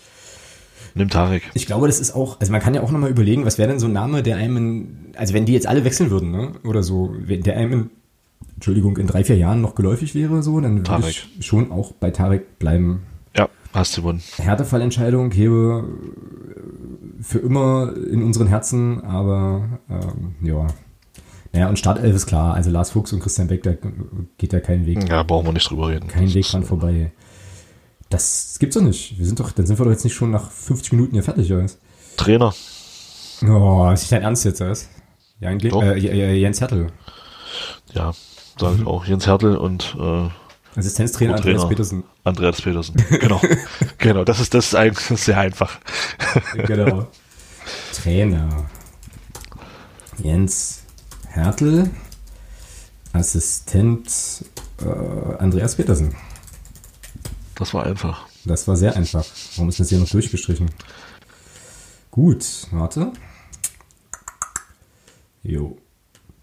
Nimm 0.94 1.10
Tarek. 1.10 1.42
ich 1.52 1.66
glaube, 1.66 1.88
das 1.88 2.00
ist 2.00 2.12
auch, 2.12 2.40
also 2.40 2.50
man 2.50 2.62
kann 2.62 2.72
ja 2.72 2.80
auch 2.80 2.90
nochmal 2.90 3.10
überlegen, 3.10 3.44
was 3.44 3.58
wäre 3.58 3.68
denn 3.68 3.78
so 3.78 3.86
ein 3.86 3.92
Name, 3.92 4.22
der 4.22 4.38
einem, 4.38 4.56
in, 4.56 4.96
also 5.16 5.34
wenn 5.34 5.44
die 5.44 5.52
jetzt 5.52 5.66
alle 5.66 5.84
wechseln 5.84 6.10
würden, 6.10 6.30
ne? 6.30 6.52
oder 6.64 6.82
so, 6.82 7.14
wenn 7.18 7.42
der 7.42 7.58
einem, 7.58 7.72
in, 7.72 7.90
Entschuldigung, 8.54 8.96
in 8.96 9.08
drei, 9.08 9.24
vier 9.24 9.36
Jahren 9.36 9.60
noch 9.60 9.74
geläufig 9.74 10.14
wäre, 10.14 10.42
so, 10.42 10.58
dann 10.60 10.78
würde 10.78 10.84
Tarek. 10.84 11.26
ich 11.38 11.46
schon 11.46 11.70
auch 11.70 11.92
bei 11.92 12.10
Tarek 12.10 12.58
bleiben. 12.58 13.02
Hast 13.72 13.96
du 13.96 14.00
gewonnen. 14.02 14.22
Härtefallentscheidung, 14.38 15.30
Hebe 15.30 15.84
äh, 17.18 17.22
für 17.22 17.38
immer 17.38 17.92
in 18.10 18.22
unseren 18.22 18.46
Herzen, 18.48 19.02
aber 19.04 19.80
ähm, 19.88 20.34
ja. 20.42 20.66
Naja, 21.52 21.68
und 21.68 21.78
Startelf 21.78 22.14
ist 22.14 22.26
klar. 22.26 22.54
Also 22.54 22.70
Lars 22.70 22.90
Fuchs 22.90 23.12
und 23.12 23.20
Christian 23.20 23.48
Beck, 23.48 23.62
da 23.64 23.72
geht 24.38 24.52
ja 24.52 24.60
kein 24.60 24.86
Weg, 24.86 25.08
Ja, 25.08 25.22
brauchen 25.22 25.46
wir 25.46 25.52
nicht 25.52 25.68
drüber 25.70 25.88
reden. 25.88 26.08
kein 26.08 26.24
Das 26.26 26.34
Weg 26.34 26.46
dran 26.46 26.64
vorbei. 26.64 27.12
Das 28.08 28.56
gibt's 28.58 28.74
doch 28.76 28.82
nicht. 28.82 29.18
Wir 29.18 29.26
sind 29.26 29.38
doch, 29.40 29.52
dann 29.52 29.66
sind 29.66 29.78
wir 29.78 29.84
doch 29.84 29.90
jetzt 29.92 30.04
nicht 30.04 30.14
schon 30.14 30.30
nach 30.30 30.50
50 30.50 30.92
Minuten 30.92 31.12
hier 31.12 31.22
fertig, 31.22 31.52
oder 31.52 31.64
was? 31.64 31.78
Trainer. 32.16 32.52
Oh, 33.48 33.90
ist 33.92 34.00
nicht 34.02 34.12
dein 34.12 34.22
Ernst 34.22 34.44
jetzt, 34.44 34.60
oder 34.60 34.70
was? 34.70 34.88
Jan 35.40 35.58
äh, 35.60 36.34
Jens 36.34 36.60
Hertel. 36.60 36.88
Ja, 37.94 38.12
sage 38.58 38.76
ich 38.80 38.86
auch. 38.86 39.04
Jens 39.06 39.26
Hertel 39.26 39.56
und 39.56 39.96
äh, 39.98 40.28
Assistenztrainer 40.76 41.34
Andreas. 41.36 41.68
Petersen. 41.68 42.04
Andreas 42.24 42.62
Petersen. 42.62 42.94
Genau. 43.20 43.40
genau, 43.98 44.24
das 44.24 44.40
ist, 44.40 44.54
das 44.54 44.66
ist 44.66 44.74
das 44.74 45.10
ist 45.10 45.24
sehr 45.24 45.38
einfach. 45.38 45.78
genau. 46.66 47.08
Trainer. 47.94 48.70
Jens 50.18 50.82
Hertel. 51.28 51.90
Assistent 53.12 54.44
äh, 54.80 55.36
Andreas 55.38 55.74
Petersen. 55.74 56.14
Das 57.56 57.74
war 57.74 57.84
einfach. 57.84 58.26
Das 58.44 58.68
war 58.68 58.76
sehr 58.76 58.96
einfach. 58.96 59.26
Warum 59.56 59.68
ist 59.68 59.80
das 59.80 59.88
hier 59.88 59.98
noch 59.98 60.08
durchgestrichen? 60.08 60.70
Gut, 62.10 62.44
warte. 62.70 63.12
Jo. 65.42 65.76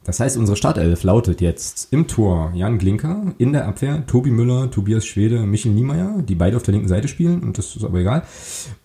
Das 0.08 0.22
heißt, 0.22 0.38
unsere 0.38 0.56
Startelf 0.56 1.04
lautet 1.04 1.42
jetzt 1.42 1.90
im 1.92 2.08
Tor 2.08 2.54
Jan 2.56 2.78
Glinker, 2.78 3.34
in 3.40 3.52
der 3.52 3.68
Abwehr 3.68 4.08
Tobi 4.08 4.32
Müller, 4.32 4.72
Tobias 4.72 5.06
Schwede, 5.06 5.42
Michel 5.42 5.74
Niemeyer, 5.74 6.22
die 6.22 6.36
beide 6.36 6.56
auf 6.56 6.64
der 6.64 6.72
linken 6.72 6.88
Seite 6.88 7.10
spielen, 7.10 7.44
und 7.44 7.58
das 7.58 7.76
ist 7.76 7.84
aber 7.84 8.00
egal. 8.00 8.26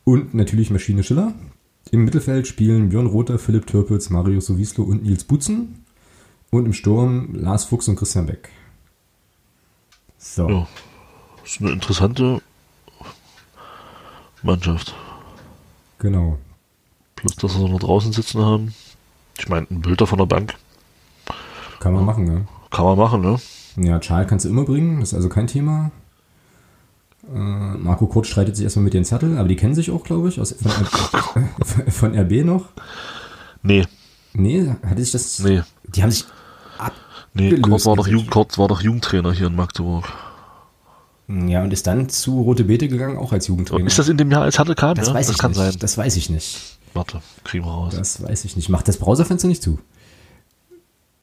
Und 0.03 0.35
natürlich 0.35 0.73
Maschine 0.73 1.05
Schiller. 1.05 1.33
Im 1.93 2.05
Mittelfeld 2.05 2.49
spielen 2.49 2.89
Björn 2.89 3.07
Rother, 3.07 3.39
Philipp 3.39 3.69
Türpitz, 3.69 4.11
Mario 4.11 4.41
Sowieslo 4.41 4.83
und 4.83 5.05
Nils 5.05 5.23
Butzen. 5.23 5.85
Und 6.51 6.67
im 6.67 6.73
Sturm 6.73 7.33
Lars 7.37 7.67
Fuchs 7.67 7.87
und 7.87 7.95
Christian 7.95 8.27
Beck. 8.27 8.51
So. 10.19 10.49
Ja. 10.49 10.69
Das 11.41 11.53
ist 11.53 11.61
eine 11.61 11.71
interessante 11.71 12.43
Mannschaft. 14.43 14.93
Genau. 16.01 16.39
Plus, 17.15 17.37
dass 17.37 17.57
wir 17.57 17.69
noch 17.69 17.79
draußen 17.79 18.13
sitzen 18.13 18.45
haben. 18.45 18.75
Ich 19.39 19.49
meine, 19.49 19.69
ein 19.71 19.83
Bilder 19.83 20.09
von 20.09 20.19
der 20.19 20.27
Bank 20.27 20.57
Kann 21.83 21.95
man 21.95 22.05
machen, 22.05 22.25
ne? 22.25 22.47
kann 22.71 22.85
man 22.85 22.97
machen, 22.97 23.21
ne? 23.21 23.37
Ja, 23.77 23.99
Charles 23.99 24.29
kannst 24.29 24.45
du 24.45 24.49
immer 24.49 24.65
bringen, 24.65 25.01
das 25.01 25.11
ist 25.11 25.15
also 25.15 25.29
kein 25.29 25.47
Thema. 25.47 25.91
Äh, 27.35 27.39
Marco 27.39 28.07
Kurt 28.07 28.27
streitet 28.27 28.57
sich 28.57 28.65
erstmal 28.65 28.85
mit 28.85 28.95
den 28.95 29.05
Zettel, 29.05 29.37
aber 29.37 29.49
die 29.49 29.57
kennen 29.57 29.75
sich 29.75 29.91
auch, 29.91 30.05
glaube 30.05 30.29
ich, 30.29 30.41
aus, 30.41 30.55
von, 30.55 31.49
von 31.89 32.19
RB 32.19 32.45
noch. 32.45 32.67
Nee, 33.63 33.85
Nee, 34.35 34.75
hatte 34.87 35.03
sich 35.03 35.13
das. 35.13 35.41
nee, 35.41 35.63
Die 35.95 36.03
haben 36.03 36.11
sich 36.11 36.25
nee. 37.35 37.49
abgelöst. 37.53 37.63
Kurt 37.63 37.87
war, 37.87 37.97
doch. 37.97 38.07
Jugend, 38.07 38.31
Kurt 38.31 38.59
war 38.59 38.69
doch 38.69 38.81
Jugendtrainer 38.81 39.33
hier 39.33 39.49
in 39.49 39.57
Magdeburg. 39.57 40.05
Ja, 41.29 41.63
und 41.63 41.73
ist 41.73 41.87
dann 41.87 42.09
zu 42.09 42.43
Rote 42.43 42.65
Beete 42.65 42.89
gegangen, 42.89 43.17
auch 43.17 43.33
als 43.33 43.47
Jugendtrainer. 43.49 43.87
Ist 43.87 43.99
das 43.99 44.09
in 44.09 44.17
dem 44.17 44.31
Jahr, 44.31 44.43
als 44.43 44.59
hatte 44.59 44.75
kam? 44.75 44.95
das 44.95 45.09
ja? 45.09 45.15
weiß 45.15 45.27
das 45.27 45.37
ich 45.37 45.41
kann 45.41 45.51
nicht. 45.51 45.61
sein. 45.61 45.75
Das 45.79 45.99
weiß 45.99 46.17
ich 46.17 46.31
nicht. 46.31 46.79
Warte, 46.95 47.23
kriegen 47.45 47.65
wir 47.65 47.71
raus. 47.73 47.95
Das 47.97 48.23
weiß 48.23 48.45
ich 48.45 48.57
nicht. 48.57 48.69
Macht 48.69 48.89
das 48.89 48.99
Browserfenster 48.99 49.49
nicht 49.49 49.63
zu. 49.63 49.79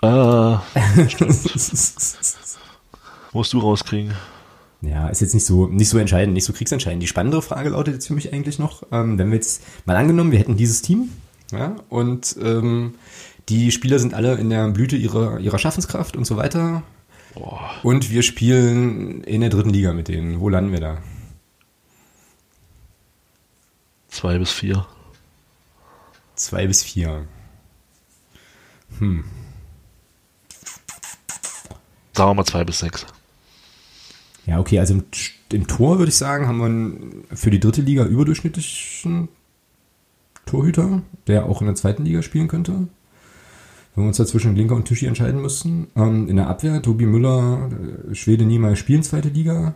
Äh, 0.01 0.07
musst 3.33 3.53
du 3.53 3.59
rauskriegen. 3.59 4.13
Ja, 4.81 5.09
ist 5.09 5.21
jetzt 5.21 5.33
nicht 5.33 5.45
so, 5.45 5.67
nicht 5.67 5.89
so 5.89 5.97
entscheidend, 5.97 6.33
nicht 6.33 6.45
so 6.45 6.53
kriegsentscheidend. 6.53 7.03
Die 7.03 7.07
spannendere 7.07 7.41
Frage 7.41 7.69
lautet 7.69 7.95
jetzt 7.95 8.07
für 8.07 8.13
mich 8.13 8.31
eigentlich 8.31 8.59
noch, 8.59 8.83
ähm, 8.91 9.17
wenn 9.17 9.29
wir 9.29 9.35
jetzt 9.35 9.61
mal 9.85 9.97
angenommen, 9.97 10.31
wir 10.31 10.39
hätten 10.39 10.55
dieses 10.55 10.81
Team, 10.81 11.09
ja, 11.51 11.75
und 11.89 12.37
ähm, 12.41 12.95
die 13.49 13.71
Spieler 13.71 13.99
sind 13.99 14.13
alle 14.13 14.35
in 14.35 14.49
der 14.49 14.69
Blüte 14.69 14.95
ihrer, 14.95 15.39
ihrer 15.39 15.59
Schaffenskraft 15.59 16.15
und 16.15 16.25
so 16.25 16.37
weiter. 16.37 16.83
Und 17.83 18.09
wir 18.09 18.21
spielen 18.21 19.23
in 19.23 19.41
der 19.41 19.49
dritten 19.49 19.69
Liga 19.69 19.93
mit 19.93 20.07
denen. 20.07 20.39
Wo 20.39 20.49
landen 20.49 20.71
wir 20.71 20.79
da? 20.79 20.97
Zwei 24.09 24.37
bis 24.37 24.51
vier. 24.51 24.85
Zwei 26.35 26.67
bis 26.67 26.83
vier. 26.83 27.25
Sagen 32.19 32.31
wir 32.31 32.35
mal 32.35 32.43
zwei 32.43 32.65
bis 32.65 32.79
sechs. 32.79 33.05
Ja, 34.45 34.59
okay, 34.59 34.77
also 34.77 34.93
im, 34.93 35.05
im 35.53 35.67
Tor 35.67 35.99
würde 35.99 36.09
ich 36.09 36.17
sagen, 36.17 36.49
haben 36.49 36.57
wir 36.57 36.65
einen 36.65 37.23
für 37.33 37.49
die 37.49 37.61
dritte 37.61 37.81
Liga 37.81 38.03
überdurchschnittlichen 38.03 39.29
Torhüter, 40.45 41.01
der 41.27 41.45
auch 41.45 41.61
in 41.61 41.67
der 41.67 41.77
zweiten 41.77 42.03
Liga 42.03 42.21
spielen 42.21 42.49
könnte. 42.49 42.73
Wenn 43.95 44.03
wir 44.03 44.07
uns 44.09 44.17
da 44.17 44.25
zwischen 44.25 44.53
Linker 44.53 44.75
und 44.75 44.83
Tischi 44.83 45.05
entscheiden 45.05 45.41
müssten. 45.41 45.87
Ähm, 45.95 46.27
in 46.27 46.35
der 46.35 46.47
Abwehr, 46.47 46.81
Tobi 46.81 47.05
Müller, 47.05 47.69
äh, 48.11 48.13
Schwede 48.15 48.43
Niemeyer 48.43 48.75
spielen 48.75 49.03
zweite 49.03 49.29
Liga. 49.29 49.75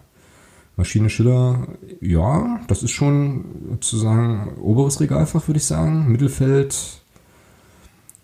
Maschine 0.76 1.10
Schiller, 1.10 1.66
ja, 2.02 2.60
das 2.68 2.84
ist 2.84 2.92
schon 2.92 3.46
sozusagen 3.70 4.58
oberes 4.58 5.00
Regalfach, 5.00 5.48
würde 5.48 5.60
ich 5.60 5.66
sagen. 5.66 6.12
Mittelfeld, 6.12 6.76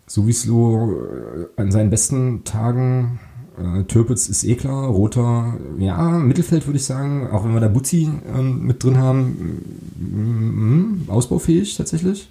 sowieso 0.06 1.00
äh, 1.06 1.46
an 1.56 1.72
seinen 1.72 1.88
besten 1.88 2.44
Tagen 2.44 3.18
äh, 3.60 3.84
Türpitz 3.84 4.28
ist 4.28 4.44
eh 4.44 4.54
klar, 4.54 4.86
Roter, 4.88 5.54
ja, 5.78 6.10
Mittelfeld 6.18 6.66
würde 6.66 6.78
ich 6.78 6.84
sagen, 6.84 7.28
auch 7.30 7.44
wenn 7.44 7.54
wir 7.54 7.60
da 7.60 7.68
Butzi 7.68 8.08
ähm, 8.34 8.66
mit 8.66 8.82
drin 8.82 8.98
haben, 8.98 9.62
mm, 9.98 11.06
mm, 11.06 11.10
ausbaufähig 11.10 11.76
tatsächlich. 11.76 12.28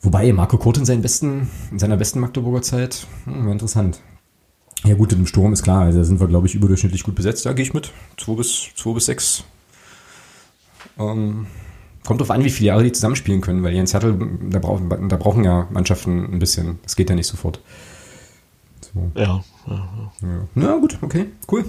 Wobei 0.00 0.32
Marco 0.32 0.58
Kurt 0.58 0.78
in, 0.78 0.84
seinen 0.84 1.02
besten, 1.02 1.48
in 1.70 1.78
seiner 1.78 1.96
besten 1.96 2.20
Magdeburger 2.20 2.62
Zeit, 2.62 3.06
hm, 3.24 3.46
war 3.46 3.52
interessant. 3.52 4.00
Ja 4.84 4.94
gut, 4.94 5.12
im 5.12 5.26
Sturm 5.26 5.52
ist 5.52 5.62
klar, 5.62 5.82
also 5.82 5.98
da 5.98 6.04
sind 6.04 6.18
wir, 6.18 6.26
glaube 6.26 6.48
ich, 6.48 6.56
überdurchschnittlich 6.56 7.04
gut 7.04 7.14
besetzt, 7.14 7.46
da 7.46 7.52
gehe 7.52 7.64
ich 7.64 7.72
mit. 7.72 7.92
2 8.16 8.34
bis, 8.34 8.68
2 8.74 8.94
bis 8.94 9.06
6. 9.06 9.44
Ähm, 10.98 11.46
kommt 12.04 12.20
drauf 12.20 12.30
an, 12.32 12.42
wie 12.44 12.50
viele 12.50 12.68
Jahre 12.68 12.82
die 12.82 12.90
zusammenspielen 12.90 13.40
können, 13.40 13.62
weil 13.62 13.74
Jens 13.74 13.94
Hertel, 13.94 14.18
da, 14.50 14.58
brauchen, 14.58 14.88
da 15.08 15.16
brauchen 15.16 15.44
ja 15.44 15.68
Mannschaften 15.70 16.32
ein 16.32 16.40
bisschen. 16.40 16.80
Das 16.82 16.96
geht 16.96 17.08
ja 17.08 17.14
nicht 17.14 17.28
sofort. 17.28 17.60
So. 18.94 19.10
Ja, 19.14 19.44
ja, 19.66 20.12
ja. 20.22 20.48
Na 20.54 20.76
gut, 20.76 20.98
okay, 21.02 21.26
cool. 21.50 21.64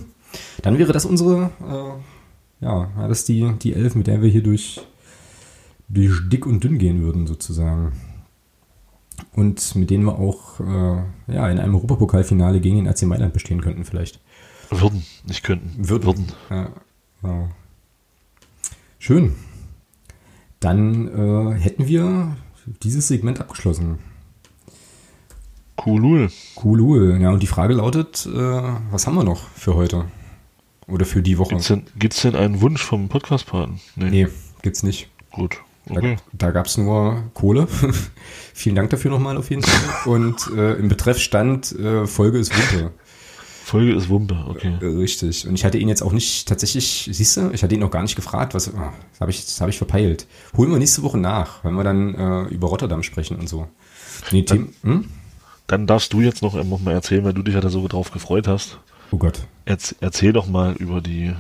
Dann 0.62 0.78
wäre 0.78 0.94
das 0.94 1.06
unsere, 1.06 1.52
äh, 1.62 2.66
ja, 2.66 2.90
das 3.08 3.20
ist 3.20 3.30
die, 3.30 3.54
die 3.62 3.74
Elf, 3.74 3.96
mit 3.96 4.08
der 4.08 4.22
wir 4.22 4.30
hier 4.30 4.44
durch, 4.44 4.82
durch 5.90 6.22
dick 6.30 6.46
und 6.46 6.64
dünn 6.64 6.78
gehen 6.78 7.02
würden, 7.02 7.28
sozusagen. 7.28 7.94
Und 9.34 9.76
mit 9.76 9.90
denen 9.90 10.06
wir 10.06 10.18
auch 10.18 10.60
äh, 10.60 11.34
ja, 11.34 11.50
in 11.50 11.60
einem 11.60 11.76
Europapokalfinale 11.76 12.60
gegen 12.60 12.78
den 12.78 12.88
AC 12.88 13.04
Mailand 13.04 13.34
bestehen 13.34 13.62
könnten, 13.62 13.86
vielleicht. 13.86 14.20
Würden, 14.70 15.04
nicht 15.26 15.44
könnten. 15.44 15.88
Würden. 15.88 16.28
Ja, 16.50 16.70
genau. 17.22 17.50
Schön. 18.98 19.36
Dann 20.60 21.08
äh, 21.08 21.60
hätten 21.60 21.88
wir 21.88 22.38
dieses 22.84 23.08
Segment 23.08 23.40
abgeschlossen. 23.42 24.00
Cool. 25.84 26.30
Cool. 26.64 27.20
Ja, 27.22 27.32
und 27.32 27.42
die 27.42 27.48
Frage 27.48 27.74
lautet, 27.74 28.26
äh, 28.26 28.62
was 28.92 29.08
haben 29.08 29.16
wir 29.16 29.24
noch 29.24 29.48
für 29.56 29.76
heute? 29.76 30.06
Oder 30.88 31.06
für 31.06 31.22
die 31.22 31.38
Woche? 31.38 31.50
Gibt's 31.52 31.68
denn, 31.68 31.84
gibt's 31.98 32.22
denn 32.22 32.36
einen 32.36 32.62
Wunsch 32.62 32.84
vom 32.84 33.10
Podcast-Paten? 33.10 33.80
Nee, 33.96 34.28
gibt's 34.62 34.84
nicht. 34.84 35.10
Gut. 35.32 35.58
Da, 35.86 35.96
Okay. 35.96 36.16
da 36.32 36.52
gab 36.52 36.68
es 36.68 36.78
nur 36.78 37.24
Kohle. 37.34 37.68
Vielen 38.54 38.76
Dank 38.76 38.90
dafür 38.92 39.12
nochmal 39.12 39.36
auf 39.38 39.50
jeden 39.50 39.64
Fall. 39.64 40.14
Und 40.14 40.48
äh, 40.56 40.74
im 40.76 40.88
Betreff 40.90 41.20
stand, 41.20 41.72
äh, 41.78 42.06
Folge 42.08 42.38
ist 42.38 42.54
Wumpe. 42.56 42.92
Folge 43.66 43.94
ist 43.94 44.10
Wumpe, 44.10 44.46
okay. 44.50 44.74
Äh, 44.82 44.86
Richtig. 44.86 45.48
Und 45.48 45.56
ich 45.56 45.66
hatte 45.66 45.78
ihn 45.78 45.88
jetzt 45.90 46.04
auch 46.04 46.12
nicht 46.12 46.48
tatsächlich, 46.48 47.10
siehst 47.12 47.38
du, 47.38 47.50
ich 47.52 47.64
hatte 47.64 47.74
ihn 47.74 47.82
noch 47.82 47.92
gar 47.92 48.02
nicht 48.02 48.16
gefragt, 48.16 48.54
was, 48.54 48.74
ah, 48.76 48.94
das 49.12 49.22
habe 49.22 49.32
ich, 49.32 49.44
das 49.46 49.60
hab 49.62 49.70
ich 49.70 49.78
verpeilt. 49.78 50.28
Holen 50.56 50.70
wir 50.72 50.78
nächste 50.80 51.02
Woche 51.02 51.18
nach, 51.18 51.64
wenn 51.64 51.74
wir 51.76 51.84
dann 51.84 52.14
äh, 52.14 52.44
über 52.50 52.68
Rotterdam 52.68 53.04
sprechen 53.04 53.38
und 53.38 53.48
so. 53.50 53.68
Nee, 54.32 54.44
Tim, 54.44 54.70
hm? 54.84 55.06
Dann 55.68 55.88
darfst 55.88 56.14
du 56.14 56.22
jetzt 56.22 56.42
noch, 56.42 56.54
noch 56.64 56.80
mal 56.82 56.92
erzählen, 56.92 57.24
weil 57.24 57.34
du 57.34 57.42
dich 57.42 57.56
ja 57.56 57.62
da 57.62 57.70
so 57.70 57.88
drauf 57.88 58.12
gefreut 58.12 58.48
hast. 58.48 58.80
Oh 59.12 59.18
Gott. 59.18 59.48
Erz, 59.66 59.96
erzähl 60.02 60.34
doch 60.34 60.48
mal 60.48 60.74
über 60.74 61.02
die. 61.02 61.34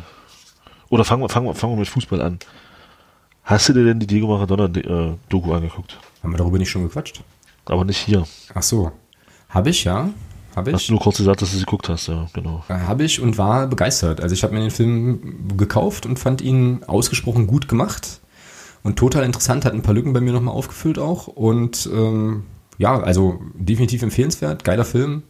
Oder 0.90 1.04
fangen 1.04 1.24
wir, 1.24 1.30
fangen 1.30 1.48
wir 1.56 1.76
mit 1.76 1.88
Fußball 1.88 2.22
an. 2.22 2.40
Hast 3.44 3.68
du 3.68 3.74
dir 3.74 3.84
denn 3.84 4.00
die 4.00 4.08
Diego 4.08 4.28
Maradona-Doku 4.28 5.54
angeguckt? 5.54 6.00
Haben 6.22 6.32
wir 6.32 6.38
darüber 6.38 6.58
nicht 6.58 6.70
schon 6.70 6.84
gequatscht? 6.84 7.22
Aber 7.66 7.84
nicht 7.84 7.98
hier. 7.98 8.26
Ach 8.54 8.64
so. 8.64 8.92
Habe 9.50 9.70
ich, 9.70 9.84
ja. 9.84 10.10
Habe 10.56 10.72
Hast 10.72 10.82
ich. 10.82 10.88
du 10.88 10.94
nur 10.94 11.02
kurz 11.02 11.18
gesagt, 11.18 11.42
dass 11.42 11.50
du 11.52 11.58
sie 11.58 11.64
geguckt 11.66 11.90
hast, 11.90 12.08
ja, 12.08 12.28
genau. 12.34 12.64
Äh, 12.70 12.74
Habe 12.74 13.04
ich 13.04 13.20
und 13.20 13.38
war 13.38 13.68
begeistert. 13.68 14.22
Also 14.22 14.34
ich 14.34 14.44
habe 14.44 14.54
mir 14.54 14.62
den 14.62 14.72
Film 14.72 15.58
gekauft 15.58 16.06
und 16.06 16.20
fand 16.20 16.42
ihn 16.42 16.84
ausgesprochen 16.86 17.48
gut 17.48 17.68
gemacht 17.68 18.22
und 18.84 18.98
total 18.98 19.24
interessant, 19.24 19.66
hat 19.66 19.74
ein 19.74 19.82
paar 19.82 19.96
Lücken 19.96 20.14
bei 20.14 20.22
mir 20.22 20.32
nochmal 20.32 20.54
aufgefüllt 20.54 21.00
auch 21.00 21.28
und 21.28 21.90
ähm, 21.92 22.46
ja, 22.78 23.00
also 23.00 23.42
definitiv 23.54 24.02
empfehlenswert, 24.02 24.64
geiler 24.64 24.86
Film. 24.86 25.24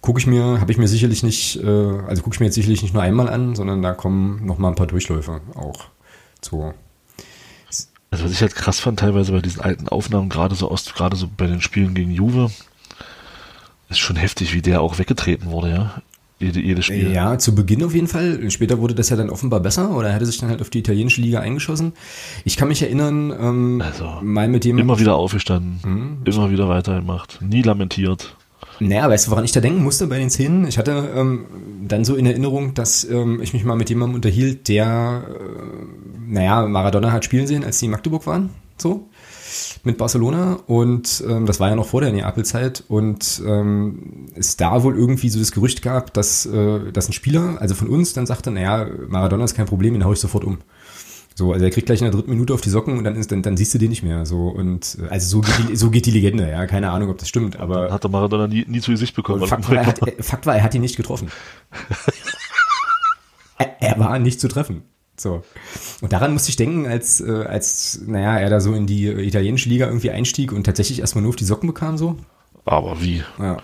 Gucke 0.00 0.18
ich 0.18 0.26
mir, 0.26 0.60
habe 0.60 0.70
ich 0.70 0.78
mir 0.78 0.88
sicherlich 0.88 1.22
nicht, 1.22 1.56
äh, 1.62 1.66
also 1.66 2.22
gucke 2.22 2.34
ich 2.34 2.40
mir 2.40 2.46
jetzt 2.46 2.54
sicherlich 2.54 2.82
nicht 2.82 2.94
nur 2.94 3.02
einmal 3.02 3.28
an, 3.28 3.54
sondern 3.56 3.82
da 3.82 3.92
kommen 3.92 4.44
nochmal 4.46 4.72
ein 4.72 4.76
paar 4.76 4.86
Durchläufe 4.86 5.40
auch 5.54 5.86
zu. 6.40 6.72
Also 8.10 8.24
was 8.24 8.32
ich 8.32 8.40
halt 8.40 8.54
krass 8.54 8.78
fand, 8.78 9.00
teilweise 9.00 9.32
bei 9.32 9.40
diesen 9.40 9.60
alten 9.60 9.88
Aufnahmen, 9.88 10.28
gerade 10.28 10.54
so 10.54 10.70
aus, 10.70 10.84
gerade 10.94 11.16
so 11.16 11.28
bei 11.34 11.46
den 11.46 11.60
Spielen 11.60 11.94
gegen 11.94 12.12
Juve, 12.12 12.50
ist 13.88 13.98
schon 13.98 14.16
heftig, 14.16 14.54
wie 14.54 14.62
der 14.62 14.80
auch 14.80 14.98
weggetreten 14.98 15.50
wurde, 15.50 15.70
ja. 15.70 16.02
Jede, 16.38 16.60
jedes 16.60 16.84
Spiel. 16.84 17.10
Ja, 17.12 17.38
zu 17.38 17.54
Beginn 17.54 17.82
auf 17.82 17.94
jeden 17.94 18.08
Fall. 18.08 18.50
Später 18.50 18.78
wurde 18.78 18.94
das 18.94 19.08
ja 19.08 19.16
dann 19.16 19.30
offenbar 19.30 19.60
besser 19.60 19.96
oder 19.96 20.08
er 20.08 20.14
hatte 20.14 20.26
sich 20.26 20.36
dann 20.38 20.50
halt 20.50 20.60
auf 20.60 20.68
die 20.68 20.80
italienische 20.80 21.22
Liga 21.22 21.40
eingeschossen. 21.40 21.94
Ich 22.44 22.56
kann 22.58 22.68
mich 22.68 22.82
erinnern, 22.82 23.32
ähm, 23.40 23.82
Also, 23.84 24.18
mal 24.22 24.46
mit 24.46 24.64
dem 24.64 24.78
Immer 24.78 24.98
wieder 25.00 25.14
aufgestanden, 25.16 25.80
Mhm. 25.82 26.16
immer 26.26 26.50
wieder 26.50 26.68
weitergemacht, 26.68 27.38
nie 27.40 27.62
lamentiert. 27.62 28.36
Naja, 28.80 29.08
weißt 29.08 29.26
du, 29.26 29.30
woran 29.30 29.44
ich 29.46 29.52
da 29.52 29.60
denken 29.60 29.82
musste 29.82 30.06
bei 30.06 30.18
den 30.18 30.28
Szenen? 30.28 30.66
Ich 30.68 30.76
hatte 30.76 31.08
ähm, 31.16 31.46
dann 31.88 32.04
so 32.04 32.14
in 32.16 32.26
Erinnerung, 32.26 32.74
dass 32.74 33.04
ähm, 33.08 33.40
ich 33.40 33.54
mich 33.54 33.64
mal 33.64 33.74
mit 33.76 33.88
jemandem 33.88 34.16
unterhielt, 34.16 34.68
der, 34.68 35.22
äh, 35.30 36.30
naja, 36.30 36.66
Maradona 36.66 37.12
hat 37.12 37.24
spielen 37.24 37.46
sehen, 37.46 37.64
als 37.64 37.78
die 37.78 37.86
in 37.86 37.92
Magdeburg 37.92 38.26
waren, 38.26 38.50
so, 38.76 39.08
mit 39.84 39.98
Barcelona. 39.98 40.58
Und 40.66 41.22
ähm, 41.28 41.46
das 41.46 41.60
war 41.60 41.68
ja 41.68 41.76
noch 41.76 41.86
vor 41.86 42.00
der 42.00 42.12
Neapel-Zeit. 42.12 42.84
Und 42.88 43.42
ähm, 43.46 44.28
es 44.34 44.56
da 44.56 44.82
wohl 44.82 44.96
irgendwie 44.96 45.28
so 45.28 45.38
das 45.38 45.52
Gerücht 45.52 45.82
gab, 45.82 46.12
dass, 46.14 46.46
äh, 46.46 46.92
dass 46.92 47.08
ein 47.08 47.12
Spieler, 47.12 47.56
also 47.60 47.74
von 47.74 47.88
uns, 47.88 48.12
dann 48.12 48.26
sagte, 48.26 48.50
naja, 48.50 48.86
Maradona 49.08 49.44
ist 49.44 49.54
kein 49.54 49.66
Problem, 49.66 49.94
den 49.94 50.04
hau 50.04 50.12
ich 50.12 50.20
sofort 50.20 50.44
um. 50.44 50.58
So, 51.38 51.52
also 51.52 51.66
er 51.66 51.70
kriegt 51.70 51.84
gleich 51.84 52.00
in 52.00 52.06
der 52.06 52.14
dritten 52.14 52.30
Minute 52.30 52.54
auf 52.54 52.62
die 52.62 52.70
Socken 52.70 52.96
und 52.96 53.04
dann 53.04 53.14
ist 53.14 53.30
dann, 53.30 53.42
dann 53.42 53.58
siehst 53.58 53.74
du 53.74 53.78
den 53.78 53.90
nicht 53.90 54.02
mehr. 54.02 54.24
So 54.24 54.48
und 54.48 54.96
äh, 55.02 55.08
also 55.08 55.28
so 55.28 55.40
geht 55.42 55.68
die, 55.68 55.76
so 55.76 55.90
geht 55.90 56.06
die 56.06 56.10
Legende, 56.10 56.50
ja, 56.50 56.64
keine 56.66 56.90
Ahnung, 56.90 57.10
ob 57.10 57.18
das 57.18 57.28
stimmt, 57.28 57.56
aber 57.60 57.92
Hat 57.92 58.04
der 58.04 58.10
Maradona 58.10 58.46
nie, 58.46 58.64
nie 58.66 58.80
zu 58.80 58.90
Gesicht 58.90 59.14
bekommen. 59.14 59.46
Fakt 59.46 59.68
war, 59.68 59.76
er 59.76 59.86
hat, 59.86 60.00
äh, 60.08 60.22
Fakt 60.22 60.46
war, 60.46 60.56
er 60.56 60.62
hat 60.62 60.74
ihn 60.74 60.80
nicht 60.80 60.96
getroffen. 60.96 61.30
er, 63.58 63.82
er 63.82 63.98
war 63.98 64.18
nicht 64.18 64.40
zu 64.40 64.48
treffen. 64.48 64.82
So. 65.16 65.42
Und 66.00 66.12
daran 66.12 66.32
musste 66.32 66.50
ich 66.50 66.56
denken, 66.56 66.86
als, 66.86 67.20
äh, 67.20 67.44
als, 67.44 68.00
naja, 68.06 68.38
er 68.38 68.50
da 68.50 68.60
so 68.60 68.74
in 68.74 68.86
die 68.86 69.06
italienische 69.06 69.68
Liga 69.68 69.86
irgendwie 69.86 70.10
einstieg 70.10 70.52
und 70.52 70.64
tatsächlich 70.64 71.00
erstmal 71.00 71.22
nur 71.22 71.30
auf 71.30 71.36
die 71.36 71.44
Socken 71.44 71.66
bekam, 71.68 71.96
so. 71.96 72.16
Aber 72.64 73.00
wie? 73.00 73.22
Ja. 73.38 73.58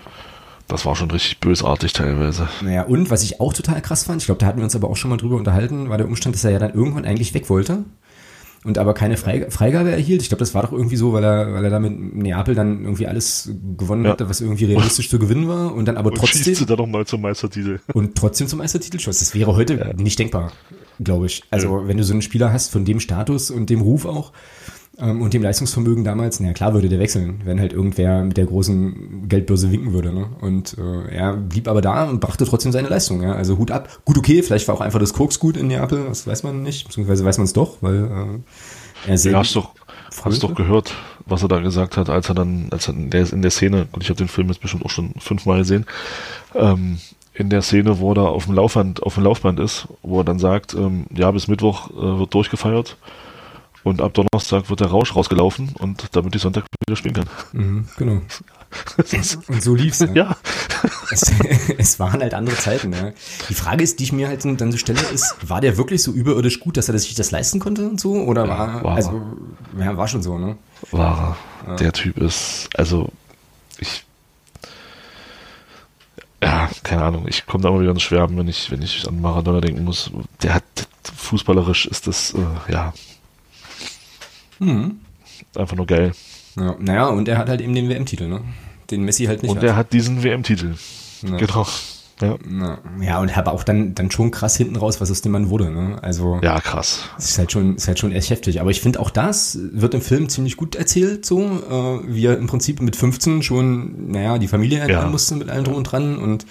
Das 0.67 0.85
war 0.85 0.95
schon 0.95 1.11
richtig 1.11 1.39
bösartig 1.39 1.93
teilweise. 1.93 2.47
Naja, 2.61 2.83
und 2.83 3.09
was 3.09 3.21
ich 3.21 3.41
auch 3.41 3.53
total 3.53 3.81
krass 3.81 4.05
fand, 4.05 4.21
ich 4.21 4.25
glaube, 4.27 4.39
da 4.39 4.45
hatten 4.45 4.59
wir 4.59 4.63
uns 4.63 4.75
aber 4.75 4.89
auch 4.89 4.95
schon 4.95 5.09
mal 5.09 5.17
drüber 5.17 5.35
unterhalten, 5.35 5.89
war 5.89 5.97
der 5.97 6.07
Umstand, 6.07 6.35
dass 6.35 6.43
er 6.45 6.51
ja 6.51 6.59
dann 6.59 6.73
irgendwann 6.73 7.05
eigentlich 7.05 7.33
weg 7.33 7.49
wollte 7.49 7.83
und 8.63 8.77
aber 8.77 8.93
keine 8.93 9.17
Freig 9.17 9.51
Freigabe 9.51 9.91
erhielt. 9.91 10.21
Ich 10.21 10.29
glaube, 10.29 10.39
das 10.39 10.53
war 10.53 10.63
doch 10.63 10.71
irgendwie 10.71 10.95
so, 10.95 11.13
weil 11.13 11.23
er, 11.23 11.53
weil 11.53 11.63
er 11.65 11.69
da 11.69 11.79
mit 11.79 12.15
Neapel 12.15 12.55
dann 12.55 12.83
irgendwie 12.83 13.07
alles 13.07 13.51
gewonnen 13.77 14.05
Ja. 14.05 14.11
hatte, 14.11 14.29
was 14.29 14.41
irgendwie 14.41 14.65
realistisch 14.65 15.09
zu 15.09 15.19
gewinnen 15.19 15.47
war 15.47 15.73
und 15.73 15.85
dann 15.85 15.97
aber 15.97 16.11
Und 16.11 16.17
trotzdem. 16.17 16.43
schießt 16.43 16.61
du 16.61 16.65
da 16.65 16.75
noch 16.75 16.87
mal 16.87 17.05
zum 17.05 17.21
Meistertitel. 17.21 17.79
und 17.93 18.15
trotzdem 18.15 18.47
zum 18.47 18.59
Meistertitel 18.59 18.99
schoss. 18.99 19.19
Das 19.19 19.33
wäre 19.35 19.55
heute 19.55 19.93
nicht 19.97 20.17
denkbar, 20.19 20.51
glaube 21.03 21.25
ich. 21.25 21.43
Also 21.51 21.87
wenn 21.87 21.97
du 21.97 22.03
so 22.03 22.13
einen 22.13 22.21
Spieler 22.21 22.53
hast 22.53 22.71
von 22.71 22.85
dem 22.85 22.99
Status 22.99 23.51
und 23.51 23.69
dem 23.69 23.81
Ruf 23.81 24.05
auch 24.05 24.31
und 24.97 25.33
dem 25.33 25.41
Leistungsvermögen 25.41 26.03
damals, 26.03 26.39
na 26.39 26.53
klar 26.53 26.75
würde 26.75 26.87
der 26.87 26.99
wechseln, 26.99 27.41
wenn 27.45 27.59
halt 27.59 27.73
irgendwer 27.73 28.23
mit 28.23 28.37
der 28.37 28.45
großen 28.45 29.27
Geldbörse 29.27 29.71
winken 29.71 29.91
würde. 29.91 30.13
Ne? 30.13 30.27
Und 30.39 30.77
äh, 30.77 31.15
er 31.15 31.33
blieb 31.33 31.67
aber 31.67 31.81
da 31.81 32.03
und 32.03 32.19
brachte 32.19 32.45
trotzdem 32.45 32.71
seine 32.71 32.89
Leistung. 32.89 33.23
Ja? 33.23 33.33
Also 33.33 33.57
Hut 33.57 33.71
ab. 33.71 33.89
Gut, 34.05 34.19
okay, 34.19 34.43
vielleicht 34.43 34.67
war 34.67 34.75
auch 34.75 34.81
einfach 34.81 34.99
das 34.99 35.13
Koks 35.13 35.39
gut 35.39 35.57
in 35.57 35.67
Neapel, 35.67 36.05
das 36.07 36.27
weiß 36.27 36.43
man 36.43 36.61
nicht, 36.61 36.85
beziehungsweise 36.85 37.25
weiß 37.25 37.39
man 37.39 37.45
es 37.45 37.53
doch, 37.53 37.77
weil 37.81 38.03
äh, 39.07 39.09
er 39.09 39.17
sehr. 39.17 39.31
Ja, 39.31 39.39
hast 39.39 39.55
doch, 39.55 39.71
hast 40.23 40.43
doch 40.43 40.53
gehört, 40.53 40.93
was 41.25 41.41
er 41.41 41.47
da 41.47 41.59
gesagt 41.59 41.97
hat, 41.97 42.09
als 42.09 42.29
er 42.29 42.35
dann, 42.35 42.67
als 42.69 42.87
er 42.87 42.93
in 42.93 43.09
der, 43.09 43.33
in 43.33 43.41
der 43.41 43.51
Szene, 43.51 43.87
und 43.93 44.03
ich 44.03 44.09
habe 44.09 44.17
den 44.17 44.27
Film 44.27 44.49
jetzt 44.49 44.61
bestimmt 44.61 44.85
auch 44.85 44.91
schon 44.91 45.13
fünfmal 45.17 45.57
gesehen, 45.57 45.87
ähm, 46.53 46.99
in 47.33 47.49
der 47.49 47.63
Szene, 47.63 47.97
wo 47.97 48.13
er 48.13 48.29
auf 48.29 48.45
dem 48.45 48.53
Laufband, 48.53 49.01
auf 49.01 49.15
dem 49.15 49.23
Laufband 49.23 49.59
ist, 49.59 49.87
wo 50.03 50.19
er 50.19 50.23
dann 50.23 50.37
sagt, 50.37 50.75
ähm, 50.75 51.07
ja, 51.11 51.31
bis 51.31 51.47
Mittwoch 51.47 51.89
äh, 51.89 52.19
wird 52.19 52.31
durchgefeiert 52.31 52.95
und 53.83 54.01
ab 54.01 54.13
Donnerstag 54.13 54.69
wird 54.69 54.79
der 54.79 54.87
Rausch 54.87 55.15
rausgelaufen 55.15 55.73
und 55.77 56.15
damit 56.15 56.35
ich 56.35 56.41
Sonntag 56.41 56.65
wieder 56.87 56.95
spielen 56.95 57.15
kann. 57.15 57.29
Mhm, 57.51 57.87
genau. 57.97 58.21
und 59.47 59.61
so 59.61 59.75
lief's. 59.75 59.99
Ne? 59.99 60.13
Ja. 60.15 60.37
Es, 61.11 61.31
es, 61.77 61.99
waren 61.99 62.21
halt 62.21 62.33
andere 62.33 62.55
Zeiten. 62.55 62.89
Ne? 62.89 63.13
Die 63.49 63.53
Frage 63.53 63.83
ist, 63.83 63.99
die 63.99 64.05
ich 64.05 64.11
mir 64.11 64.27
halt 64.27 64.45
dann 64.45 64.71
so 64.71 64.77
stelle, 64.77 64.99
ist, 65.13 65.35
war 65.47 65.61
der 65.61 65.77
wirklich 65.77 66.01
so 66.01 66.11
überirdisch 66.11 66.59
gut, 66.59 66.77
dass 66.77 66.89
er 66.89 66.97
sich 66.97 67.15
das 67.15 67.31
leisten 67.31 67.59
konnte 67.59 67.87
und 67.87 67.99
so? 67.99 68.13
Oder 68.13 68.47
war, 68.47 68.83
war 68.83 68.95
also, 68.95 69.21
ja, 69.77 69.95
war 69.95 70.07
schon 70.07 70.23
so, 70.23 70.37
ne? 70.37 70.57
War 70.91 71.37
ja. 71.67 71.75
Der 71.75 71.93
Typ 71.93 72.17
ist, 72.17 72.69
also, 72.75 73.09
ich, 73.79 74.03
ja, 76.41 76.69
keine 76.83 77.03
Ahnung, 77.03 77.25
ich 77.27 77.45
komme 77.45 77.63
da 77.63 77.69
immer 77.69 77.81
wieder 77.81 77.91
ins 77.91 78.01
Schwärmen, 78.01 78.37
wenn 78.37 78.47
ich, 78.47 78.69
wenn 78.71 78.81
ich 78.81 79.07
an 79.07 79.21
Maradona 79.21 79.61
denken 79.61 79.83
muss. 79.83 80.11
Der 80.41 80.55
hat, 80.55 80.63
fußballerisch 81.15 81.85
ist 81.85 82.07
das, 82.07 82.33
äh, 82.33 82.71
ja, 82.71 82.93
Mhm. 84.59 84.99
Einfach 85.55 85.75
nur 85.75 85.87
geil. 85.87 86.11
Ja, 86.55 86.75
naja, 86.79 87.07
und 87.07 87.27
er 87.27 87.37
hat 87.37 87.49
halt 87.49 87.61
eben 87.61 87.73
den 87.73 87.89
WM-Titel, 87.89 88.27
ne? 88.27 88.41
Den 88.91 89.03
Messi 89.03 89.25
halt 89.25 89.41
nicht 89.41 89.51
Und 89.51 89.57
hat. 89.57 89.63
er 89.63 89.75
hat 89.75 89.93
diesen 89.93 90.23
WM-Titel. 90.23 90.75
Ja. 91.23 91.37
Genau. 91.37 91.65
Ja. 92.23 92.77
ja, 93.01 93.19
und 93.19 93.35
habe 93.35 93.51
auch 93.51 93.63
dann, 93.63 93.95
dann 93.95 94.11
schon 94.11 94.31
krass 94.31 94.55
hinten 94.55 94.75
raus, 94.75 95.01
was 95.01 95.11
aus 95.11 95.21
dem 95.21 95.31
Mann 95.31 95.49
wurde. 95.49 95.71
Ne? 95.71 95.97
Also, 96.01 96.39
ja, 96.41 96.59
krass. 96.59 97.03
Ist 97.17 97.37
halt 97.37 97.51
schon, 97.51 97.75
ist 97.75 97.87
halt 97.87 97.99
schon 97.99 98.11
echt 98.11 98.29
heftig. 98.29 98.61
Aber 98.61 98.71
ich 98.71 98.81
finde 98.81 98.99
auch 98.99 99.09
das 99.09 99.57
wird 99.71 99.93
im 99.93 100.01
Film 100.01 100.29
ziemlich 100.29 100.57
gut 100.57 100.75
erzählt, 100.75 101.25
so 101.25 101.41
äh, 101.41 101.99
wie 102.07 102.25
er 102.25 102.37
im 102.37 102.47
Prinzip 102.47 102.81
mit 102.81 102.95
15 102.95 103.43
schon, 103.43 104.11
naja, 104.11 104.37
die 104.37 104.47
Familie 104.47 104.79
ernähren 104.79 105.05
ja. 105.05 105.09
musste 105.09 105.35
mit 105.35 105.49
allem 105.49 105.63
drum 105.63 105.75
und 105.75 105.83
dran. 105.83 106.17
Und 106.17 106.45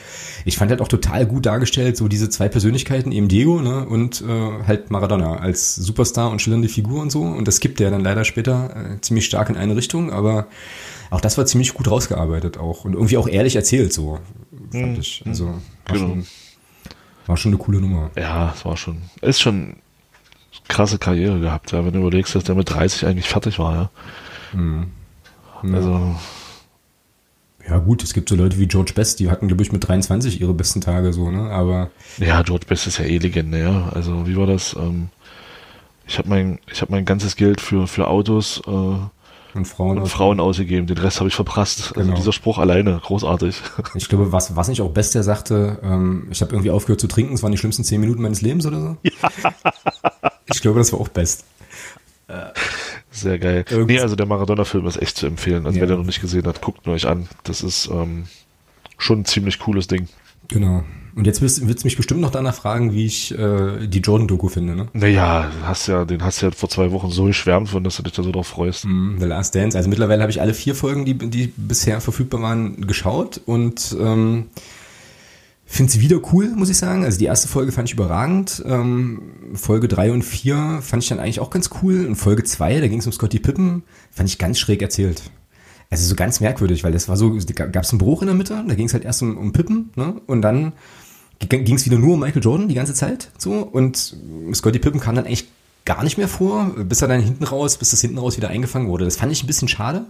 ich 0.45 0.57
fand 0.57 0.71
halt 0.71 0.81
auch 0.81 0.89
total 0.89 1.27
gut 1.27 1.47
dargestellt, 1.47 1.97
so 1.97 2.09
diese 2.09 2.29
zwei 2.29 2.49
Persönlichkeiten, 2.49 3.13
eben 3.13 3.29
Diego 3.29 3.61
ne, 3.61 3.87
und 3.87 4.23
äh, 4.23 4.67
halt 4.67 4.91
Maradona 4.91 5.37
als 5.37 5.75
Superstar 5.75 6.31
und 6.31 6.41
schillernde 6.41 6.69
Figur 6.69 7.01
und 7.01 7.11
so. 7.11 7.23
Und 7.23 7.49
das 7.49 7.61
gibt 7.61 7.81
er 7.81 7.91
dann 7.91 8.03
leider 8.03 8.25
später 8.25 8.75
äh, 8.77 9.01
ziemlich 9.01 9.27
stark 9.27 9.49
in 9.49 9.57
eine 9.57 9.77
Richtung, 9.77 10.13
aber 10.13 10.47
auch 11.13 11.21
das 11.21 11.39
war 11.39 11.47
ziemlich 11.47 11.75
gut 11.75 11.91
rausgearbeitet 11.91 12.59
auch 12.59 12.85
und 12.85 12.95
irgendwie 12.95 13.17
auch 13.19 13.29
ehrlich 13.29 13.57
erzählt 13.57 13.93
so 13.93 14.19
fand 14.73 14.95
mhm. 14.95 15.01
ich. 15.01 15.23
Also 15.27 15.47
war, 15.47 15.61
genau. 15.87 16.09
schon, 16.09 16.27
war 17.27 17.37
schon 17.37 17.53
eine 17.53 17.59
coole 17.59 17.81
Nummer. 17.81 18.11
Ja, 18.17 18.53
es 18.55 18.65
war 18.65 18.77
schon, 18.77 19.03
ist 19.21 19.41
schon 19.41 19.77
krasse 20.69 20.99
Karriere 20.99 21.41
gehabt, 21.41 21.73
ja, 21.73 21.85
wenn 21.85 21.93
du 21.93 22.01
überlegst, 22.01 22.35
dass 22.35 22.45
der 22.45 22.55
mit 22.55 22.71
30 22.71 23.07
eigentlich 23.07 23.29
fertig 23.29 23.59
war, 23.59 23.75
ja. 23.75 24.59
Mhm. 24.59 24.87
Also. 25.75 26.17
Ja, 27.69 27.79
gut, 27.79 28.03
es 28.03 28.13
gibt 28.13 28.29
so 28.29 28.35
Leute 28.35 28.59
wie 28.59 28.67
George 28.67 28.93
Best, 28.93 29.21
die 29.21 29.31
hatten, 29.31 29.47
glaube 29.47 29.63
ich, 29.63 29.71
mit 29.71 29.87
23 29.87 30.41
ihre 30.41 30.53
besten 30.53 30.81
Tage 30.81 31.13
so, 31.13 31.31
ne? 31.31 31.49
Aber. 31.51 31.91
Ja, 32.19 32.43
George 32.43 32.67
Best 32.69 32.89
ist 32.89 32.99
ja 32.99 33.05
eh 33.05 33.19
legendär. 33.19 33.93
Also, 33.95 34.27
wie 34.27 34.37
war 34.37 34.49
das? 34.49 34.75
Ähm, 34.75 35.11
ich 36.05 36.19
habe 36.19 36.29
mein, 36.29 36.59
ich 36.67 36.83
hab 36.83 36.91
mein 36.91 37.05
ganzes 37.05 37.37
Geld 37.37 37.61
für, 37.61 37.87
für 37.87 38.09
Autos 38.09 38.61
äh, 38.67 38.97
und 39.55 39.67
Frauen, 39.67 39.99
und 39.99 40.09
Frauen 40.09 40.41
ausgegeben. 40.41 40.87
Den 40.87 40.99
Rest 40.99 41.21
habe 41.21 41.29
ich 41.29 41.35
verprasst. 41.35 41.81
Also 41.81 41.95
genau. 41.95 42.07
Also 42.11 42.17
dieser 42.23 42.33
Spruch 42.33 42.59
alleine, 42.59 43.01
großartig. 43.03 43.61
Ich 43.95 44.09
glaube, 44.09 44.33
was, 44.33 44.57
was 44.57 44.69
nicht 44.69 44.81
auch 44.81 44.91
Best 44.91 45.15
der 45.15 45.23
sagte, 45.23 45.79
ähm, 45.83 46.29
ich 46.31 46.41
habe 46.41 46.53
irgendwie 46.53 46.71
aufgehört 46.71 47.01
zu 47.01 47.09
trinken, 47.09 47.35
es 47.35 47.43
waren 47.43 47.53
die 47.53 47.59
schlimmsten 47.59 47.85
zehn 47.85 48.01
Minuten 48.01 48.23
meines 48.23 48.41
Lebens 48.41 48.67
oder 48.67 48.81
so. 48.81 48.97
Ja. 49.03 49.13
Ich 50.53 50.61
glaube, 50.61 50.81
das 50.81 50.93
war 50.93 51.01
auch 51.01 51.09
Best. 51.09 51.45
Sehr 53.11 53.39
geil. 53.39 53.65
Irgendwie 53.69 53.95
nee, 53.95 54.01
also 54.01 54.17
der 54.17 54.27
Maradona-Film 54.27 54.87
ist 54.87 55.01
echt 55.01 55.17
zu 55.17 55.27
empfehlen. 55.27 55.67
Also 55.67 55.77
ja. 55.77 55.83
wer 55.83 55.89
den 55.89 55.99
noch 55.99 56.07
nicht 56.07 56.21
gesehen 56.21 56.47
hat, 56.47 56.63
guckt 56.63 56.87
ihn 56.87 56.93
euch 56.93 57.07
an. 57.07 57.29
Das 57.45 57.63
ist 57.63 57.89
ähm, 57.93 58.25
schon 58.99 59.21
ein 59.21 59.25
ziemlich 59.25 59.59
cooles 59.59 59.87
Ding. 59.87 60.09
Genau. 60.49 60.83
Und 61.15 61.27
jetzt 61.27 61.43
wirst 61.43 61.61
du 61.61 61.67
mich 61.67 61.97
bestimmt 61.97 62.21
noch 62.21 62.31
danach 62.31 62.55
fragen, 62.55 62.93
wie 62.93 63.05
ich 63.05 63.37
äh, 63.39 63.87
die 63.87 64.01
Jordan-Doku 64.01 64.49
finde, 64.49 64.75
ne? 64.75 64.89
Naja, 64.95 65.51
hast 65.63 65.87
ja, 65.87 66.05
den 66.05 66.23
hast 66.23 66.41
du 66.41 66.47
ja 66.47 66.53
vor 66.53 66.71
zwei 66.71 66.91
Wochen 66.91 67.11
so 67.11 67.25
geschwärmt 67.25 67.69
von, 67.69 67.85
dass 67.85 67.97
du 67.97 68.03
dich 68.03 68.15
da 68.15 68.23
so 68.23 68.33
drauf 68.33 68.47
freust. 68.47 68.87
Mm, 68.87 69.19
The 69.19 69.27
Last 69.27 69.55
Dance. 69.55 69.77
Also 69.77 69.91
mittlerweile 69.91 70.23
habe 70.23 70.31
ich 70.31 70.41
alle 70.41 70.55
vier 70.55 70.75
Folgen, 70.75 71.05
die, 71.05 71.15
die 71.15 71.53
bisher 71.57 72.01
verfügbar 72.01 72.41
waren, 72.41 72.87
geschaut 72.87 73.41
und 73.45 73.95
ähm, 74.01 74.47
finde 75.67 75.93
sie 75.93 76.01
wieder 76.01 76.21
cool, 76.33 76.49
muss 76.57 76.71
ich 76.71 76.79
sagen. 76.79 77.05
Also 77.05 77.19
die 77.19 77.27
erste 77.27 77.49
Folge 77.49 77.73
fand 77.73 77.89
ich 77.89 77.95
überragend. 77.95 78.63
Ähm, 78.67 79.23
Folge 79.55 79.89
drei 79.89 80.13
und 80.13 80.23
vier 80.23 80.79
fand 80.81 81.03
ich 81.03 81.11
dann 81.11 81.19
eigentlich 81.19 81.41
auch 81.41 81.51
ganz 81.51 81.71
cool. 81.83 82.07
Und 82.07 82.17
Folge 82.17 82.45
zwei, 82.45 82.81
da 82.81 82.89
ging 82.89 83.01
es 83.01 83.07
um 83.07 83.13
Scotty 83.13 83.39
Pippen, 83.39 83.83
fand 84.11 84.31
ich 84.31 84.39
ganz 84.39 84.59
schräg 84.59 84.81
erzählt. 84.81 85.23
Also 85.91 86.09
so 86.09 86.15
ganz 86.15 86.41
merkwürdig, 86.41 86.85
weil 86.85 86.93
das 86.93 87.11
war 87.11 87.19
so, 87.19 87.39
gab 87.55 87.85
es 87.85 87.91
einen 87.91 87.99
Bruch 87.99 88.23
in 88.23 88.29
der 88.29 88.35
Mitte, 88.35 88.65
da 88.67 88.75
ging 88.75 88.87
es 88.87 88.95
halt 88.95 89.05
erst 89.05 89.21
um, 89.21 89.37
um 89.37 89.53
Pippen, 89.53 89.91
ne? 89.95 90.23
Und 90.27 90.41
dann 90.41 90.73
ging 91.49 91.75
es 91.75 91.87
wieder 91.87 91.99
nur 91.99 92.15
um 92.15 92.21
Michael 92.21 92.43
Jordan 92.43 92.69
die 92.69 92.75
ganze 92.75 92.95
Zeit 92.95 93.31
so 93.39 93.53
und 93.53 94.17
Scotty 94.55 94.79
Pippen 94.79 95.01
kam 95.01 95.15
dann 95.15 95.27
eigentlich 95.27 95.49
gar 95.85 96.05
nicht 96.05 96.19
mehr 96.19 96.29
vor, 96.29 96.71
bis 96.85 97.03
er 97.03 97.09
dann 97.09 97.21
hinten 97.21 97.45
raus, 97.45 97.77
bis 97.77 97.91
das 97.91 98.01
hinten 98.01 98.19
raus 98.19 98.37
wieder 98.37 98.49
eingefangen 98.49 98.89
wurde. 98.89 99.05
Das 99.05 99.17
fand 99.17 99.33
ich 99.33 99.43
ein 99.43 99.47
bisschen 99.47 99.69
schade 99.69 100.07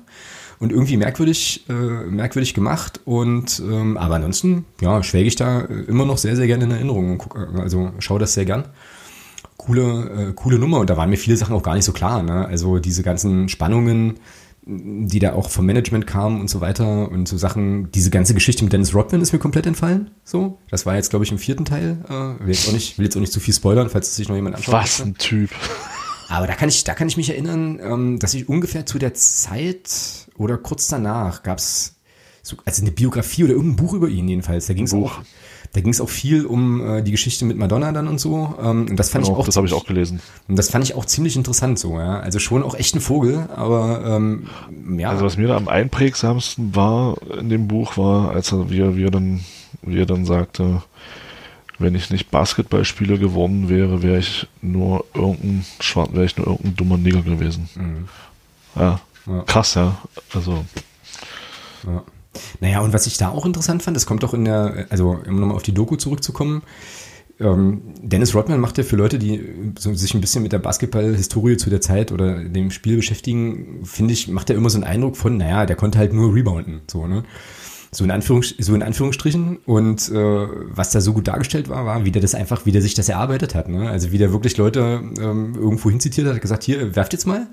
und 0.58 0.70
irgendwie 0.70 0.96
merkwürdig, 0.96 1.64
äh, 1.68 1.72
merkwürdig 1.72 2.54
gemacht 2.54 3.00
und 3.04 3.60
ähm, 3.60 3.96
aber 3.96 4.16
ansonsten 4.16 4.64
ja 4.80 5.02
schwelge 5.02 5.28
ich 5.28 5.36
da 5.36 5.60
immer 5.60 6.04
noch 6.04 6.18
sehr 6.18 6.36
sehr 6.36 6.46
gerne 6.46 6.64
in 6.64 6.70
Erinnerung 6.70 7.18
guck, 7.18 7.36
also 7.58 7.92
schaue 7.98 8.18
das 8.18 8.34
sehr 8.34 8.44
gern. 8.44 8.64
Coole, 9.56 10.30
äh, 10.30 10.32
coole 10.34 10.58
Nummer 10.58 10.80
und 10.80 10.90
da 10.90 10.96
waren 10.96 11.08
mir 11.08 11.16
viele 11.16 11.36
Sachen 11.36 11.54
auch 11.54 11.62
gar 11.62 11.76
nicht 11.76 11.84
so 11.84 11.92
klar. 11.92 12.22
Ne? 12.22 12.46
Also 12.46 12.80
diese 12.80 13.04
ganzen 13.04 13.48
Spannungen, 13.48 14.18
die 14.64 15.18
da 15.18 15.32
auch 15.32 15.50
vom 15.50 15.66
Management 15.66 16.06
kamen 16.06 16.40
und 16.40 16.48
so 16.48 16.60
weiter 16.60 17.10
und 17.10 17.26
so 17.26 17.36
Sachen. 17.36 17.90
Diese 17.92 18.10
ganze 18.10 18.34
Geschichte 18.34 18.62
mit 18.62 18.72
Dennis 18.72 18.94
Rodman 18.94 19.20
ist 19.20 19.32
mir 19.32 19.38
komplett 19.38 19.66
entfallen. 19.66 20.10
So, 20.24 20.58
das 20.70 20.86
war 20.86 20.94
jetzt 20.94 21.10
glaube 21.10 21.24
ich 21.24 21.32
im 21.32 21.38
vierten 21.38 21.64
Teil. 21.64 21.98
Äh, 22.08 22.44
will 22.44 22.54
jetzt 22.54 22.68
auch 22.68 22.72
nicht, 22.72 22.98
will 22.98 23.04
jetzt 23.04 23.16
auch 23.16 23.20
nicht 23.20 23.32
zu 23.32 23.40
viel 23.40 23.54
spoilern, 23.54 23.90
falls 23.90 24.08
es 24.08 24.16
sich 24.16 24.28
noch 24.28 24.36
jemand 24.36 24.56
anschaut. 24.56 24.74
Was 24.74 25.00
ein 25.00 25.14
Typ. 25.14 25.50
Aber 26.28 26.46
da 26.46 26.54
kann 26.54 26.68
ich, 26.68 26.84
da 26.84 26.94
kann 26.94 27.08
ich 27.08 27.16
mich 27.16 27.30
erinnern, 27.30 27.80
ähm, 27.82 28.18
dass 28.18 28.34
ich 28.34 28.48
ungefähr 28.48 28.86
zu 28.86 28.98
der 28.98 29.14
Zeit 29.14 30.28
oder 30.36 30.56
kurz 30.56 30.88
danach 30.88 31.42
gab 31.42 31.58
es 31.58 31.96
so, 32.42 32.56
also 32.64 32.82
eine 32.82 32.92
Biografie 32.92 33.44
oder 33.44 33.52
irgendein 33.52 33.76
Buch 33.76 33.94
über 33.94 34.08
ihn 34.08 34.28
jedenfalls. 34.28 34.66
Da 34.66 34.74
ging 34.74 34.84
es 34.84 34.94
auch 34.94 35.20
da 35.72 35.80
ging 35.80 35.90
es 35.90 36.00
auch 36.00 36.08
viel 36.08 36.44
um 36.44 36.86
äh, 36.86 37.02
die 37.02 37.12
Geschichte 37.12 37.46
mit 37.46 37.56
Madonna 37.56 37.92
dann 37.92 38.06
und 38.06 38.18
so. 38.18 38.54
Ähm, 38.62 38.88
und 38.90 38.96
das 38.96 39.08
fand 39.08 39.24
genau, 39.24 39.36
ich 39.36 39.40
auch. 39.40 39.46
Das 39.46 39.56
habe 39.56 39.66
ich 39.66 39.72
auch 39.72 39.86
gelesen. 39.86 40.20
Und 40.46 40.58
das 40.58 40.68
fand 40.70 40.84
ich 40.84 40.94
auch 40.94 41.06
ziemlich 41.06 41.34
interessant 41.34 41.78
so, 41.78 41.98
ja. 41.98 42.20
Also 42.20 42.38
schon 42.38 42.62
auch 42.62 42.74
echt 42.74 42.94
ein 42.94 43.00
Vogel, 43.00 43.48
aber 43.56 44.02
ähm, 44.04 44.48
ja. 44.98 45.10
Also 45.10 45.24
was 45.24 45.38
mir 45.38 45.48
da 45.48 45.56
am 45.56 45.68
einprägsamsten 45.68 46.76
war 46.76 47.16
in 47.38 47.48
dem 47.48 47.68
Buch 47.68 47.96
war, 47.96 48.32
als 48.32 48.52
er, 48.52 48.70
wie 48.70 48.80
er, 48.80 48.96
wie 48.96 49.04
er 49.04 49.10
dann, 49.10 49.40
wie 49.82 49.98
er 49.98 50.06
dann 50.06 50.26
sagte, 50.26 50.82
wenn 51.78 51.94
ich 51.94 52.10
nicht 52.10 52.30
Basketballspieler 52.30 53.16
geworden 53.16 53.70
wäre, 53.70 54.02
wäre 54.02 54.18
ich 54.18 54.46
nur 54.60 55.06
irgendein 55.14 55.64
Schwarz, 55.80 56.10
wäre 56.12 56.26
ich 56.26 56.36
nur 56.36 56.48
irgendein 56.48 56.76
dummer 56.76 56.98
Nigger 56.98 57.22
gewesen. 57.22 57.68
Mhm. 57.74 58.08
Ja. 58.76 59.00
ja. 59.26 59.42
Krass, 59.46 59.74
ja. 59.74 59.96
Also. 60.34 60.64
Ja. 61.86 62.04
Naja, 62.60 62.80
und 62.80 62.92
was 62.92 63.06
ich 63.06 63.18
da 63.18 63.28
auch 63.28 63.46
interessant 63.46 63.82
fand, 63.82 63.96
das 63.96 64.06
kommt 64.06 64.24
auch 64.24 64.34
in 64.34 64.44
der, 64.44 64.86
also 64.90 65.18
um 65.26 65.40
nochmal 65.40 65.56
auf 65.56 65.62
die 65.62 65.74
Doku 65.74 65.96
zurückzukommen, 65.96 66.62
ähm, 67.40 67.82
Dennis 68.02 68.34
Rodman 68.34 68.60
macht 68.60 68.78
ja 68.78 68.84
für 68.84 68.96
Leute, 68.96 69.18
die 69.18 69.72
so 69.78 69.92
sich 69.94 70.14
ein 70.14 70.20
bisschen 70.20 70.42
mit 70.42 70.52
der 70.52 70.58
Basketball-Historie 70.58 71.56
zu 71.56 71.70
der 71.70 71.80
Zeit 71.80 72.12
oder 72.12 72.44
dem 72.44 72.70
Spiel 72.70 72.96
beschäftigen, 72.96 73.80
finde 73.84 74.12
ich, 74.12 74.28
macht 74.28 74.50
er 74.50 74.56
immer 74.56 74.70
so 74.70 74.78
einen 74.78 74.84
Eindruck 74.84 75.16
von, 75.16 75.36
naja, 75.36 75.66
der 75.66 75.76
konnte 75.76 75.98
halt 75.98 76.12
nur 76.12 76.34
rebounden, 76.34 76.82
so, 76.90 77.06
ne? 77.06 77.24
So 77.94 78.04
in, 78.04 78.10
Anführungs 78.10 78.54
so 78.58 78.74
in 78.74 78.82
Anführungsstrichen. 78.82 79.58
Und 79.66 80.08
äh, 80.08 80.14
was 80.14 80.92
da 80.92 81.02
so 81.02 81.12
gut 81.12 81.28
dargestellt 81.28 81.68
war, 81.68 81.84
war, 81.84 82.06
wie 82.06 82.10
der 82.10 82.22
das 82.22 82.34
einfach, 82.34 82.64
wie 82.64 82.72
der 82.72 82.80
sich 82.80 82.94
das 82.94 83.10
erarbeitet 83.10 83.54
hat. 83.54 83.68
Ne? 83.68 83.90
Also 83.90 84.12
wie 84.12 84.16
der 84.18 84.32
wirklich 84.32 84.56
Leute 84.56 85.02
ähm, 85.20 85.54
irgendwo 85.54 85.90
hinzitiert 85.90 86.26
hat, 86.26 86.40
gesagt, 86.40 86.62
hier, 86.62 86.96
werft 86.96 87.12
jetzt 87.12 87.26
mal. 87.26 87.48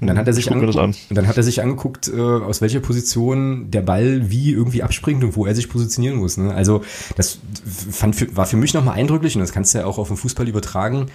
Und 0.00 0.08
dann 0.08 0.18
hat 0.18 0.26
er 0.26 0.32
sich 0.32 0.50
angeguckt, 0.50 0.78
an. 0.78 0.94
dann 1.10 1.26
hat 1.26 1.36
er 1.36 1.42
sich 1.42 1.62
angeguckt, 1.62 2.08
äh, 2.08 2.20
aus 2.20 2.60
welcher 2.60 2.80
Position 2.80 3.70
der 3.70 3.82
Ball 3.82 4.30
wie 4.30 4.52
irgendwie 4.52 4.82
abspringt 4.82 5.24
und 5.24 5.36
wo 5.36 5.46
er 5.46 5.54
sich 5.54 5.68
positionieren 5.68 6.18
muss. 6.18 6.36
Ne? 6.36 6.52
Also 6.52 6.82
das 7.16 7.38
fand 7.64 8.16
für, 8.16 8.36
war 8.36 8.46
für 8.46 8.56
mich 8.56 8.74
nochmal 8.74 8.96
eindrücklich 8.96 9.34
und 9.36 9.40
das 9.40 9.52
kannst 9.52 9.74
du 9.74 9.78
ja 9.78 9.86
auch 9.86 9.98
auf 9.98 10.08
den 10.08 10.16
Fußball 10.16 10.48
übertragen 10.48 11.06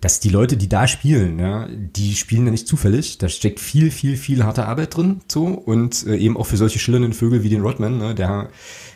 dass 0.00 0.20
die 0.20 0.28
Leute, 0.28 0.56
die 0.56 0.68
da 0.68 0.86
spielen, 0.86 1.38
ja, 1.38 1.66
die 1.68 2.14
spielen 2.14 2.44
ja 2.46 2.50
nicht 2.50 2.66
zufällig. 2.66 3.18
Da 3.18 3.28
steckt 3.28 3.60
viel, 3.60 3.90
viel, 3.90 4.16
viel 4.16 4.44
harte 4.44 4.66
Arbeit 4.66 4.96
drin, 4.96 5.20
so 5.30 5.46
und 5.46 6.06
äh, 6.06 6.16
eben 6.16 6.36
auch 6.36 6.46
für 6.46 6.56
solche 6.56 6.78
schillernden 6.78 7.12
Vögel 7.12 7.42
wie 7.42 7.48
den 7.48 7.62
Rodman, 7.62 7.98
ne, 7.98 8.14
der 8.14 8.48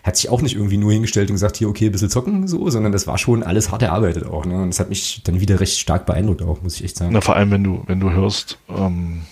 hat 0.03 0.17
sich 0.17 0.29
auch 0.29 0.43
nicht 0.43 0.55
irgendwie 0.55 0.77
nur 0.77 0.93
hingestellt 0.93 1.31
und 1.31 1.35
gesagt, 1.35 1.57
hier, 1.57 1.69
okay, 1.69 1.87
ein 1.87 1.93
bisschen 1.93 2.11
zocken, 2.11 2.49
so, 2.49 2.69
sondern 2.71 2.93
das 2.93 3.07
war 3.07 3.19
schon 3.19 3.43
alles 3.43 3.71
hart 3.71 3.83
erarbeitet 3.83 4.27
auch, 4.27 4.45
ne, 4.45 4.63
und 4.63 4.69
das 4.69 4.81
hat 4.81 4.89
mich 4.89 5.23
dann 5.25 5.41
wieder 5.41 5.61
recht 5.61 5.79
stark 5.79 6.07
beeindruckt 6.07 6.43
auch, 6.43 6.63
muss 6.63 6.77
ich 6.77 6.85
echt 6.85 6.97
sagen. 6.97 7.13
Na, 7.13 7.21
vor 7.21 7.37
allem, 7.37 7.51
wenn 7.51 7.65
du, 7.65 7.83
wenn 7.87 8.01
du 8.01 8.11
hörst, 8.11 8.59
ähm, 8.69 9.23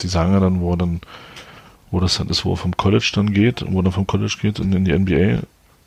die 0.00 0.08
sagen 0.08 0.32
ja 0.32 0.40
dann, 0.40 0.60
wo 0.60 0.76
dann, 0.76 1.00
wo 1.90 2.00
das 2.00 2.18
dann 2.18 2.28
ist, 2.28 2.44
wo 2.44 2.52
er 2.52 2.56
vom 2.56 2.76
College 2.76 3.10
dann 3.14 3.32
geht, 3.32 3.64
wo 3.68 3.80
er 3.80 3.92
vom 3.92 4.06
College 4.06 4.36
geht 4.40 4.60
und 4.60 4.74
in 4.74 4.84
die 4.84 4.92
NBA, 4.92 5.42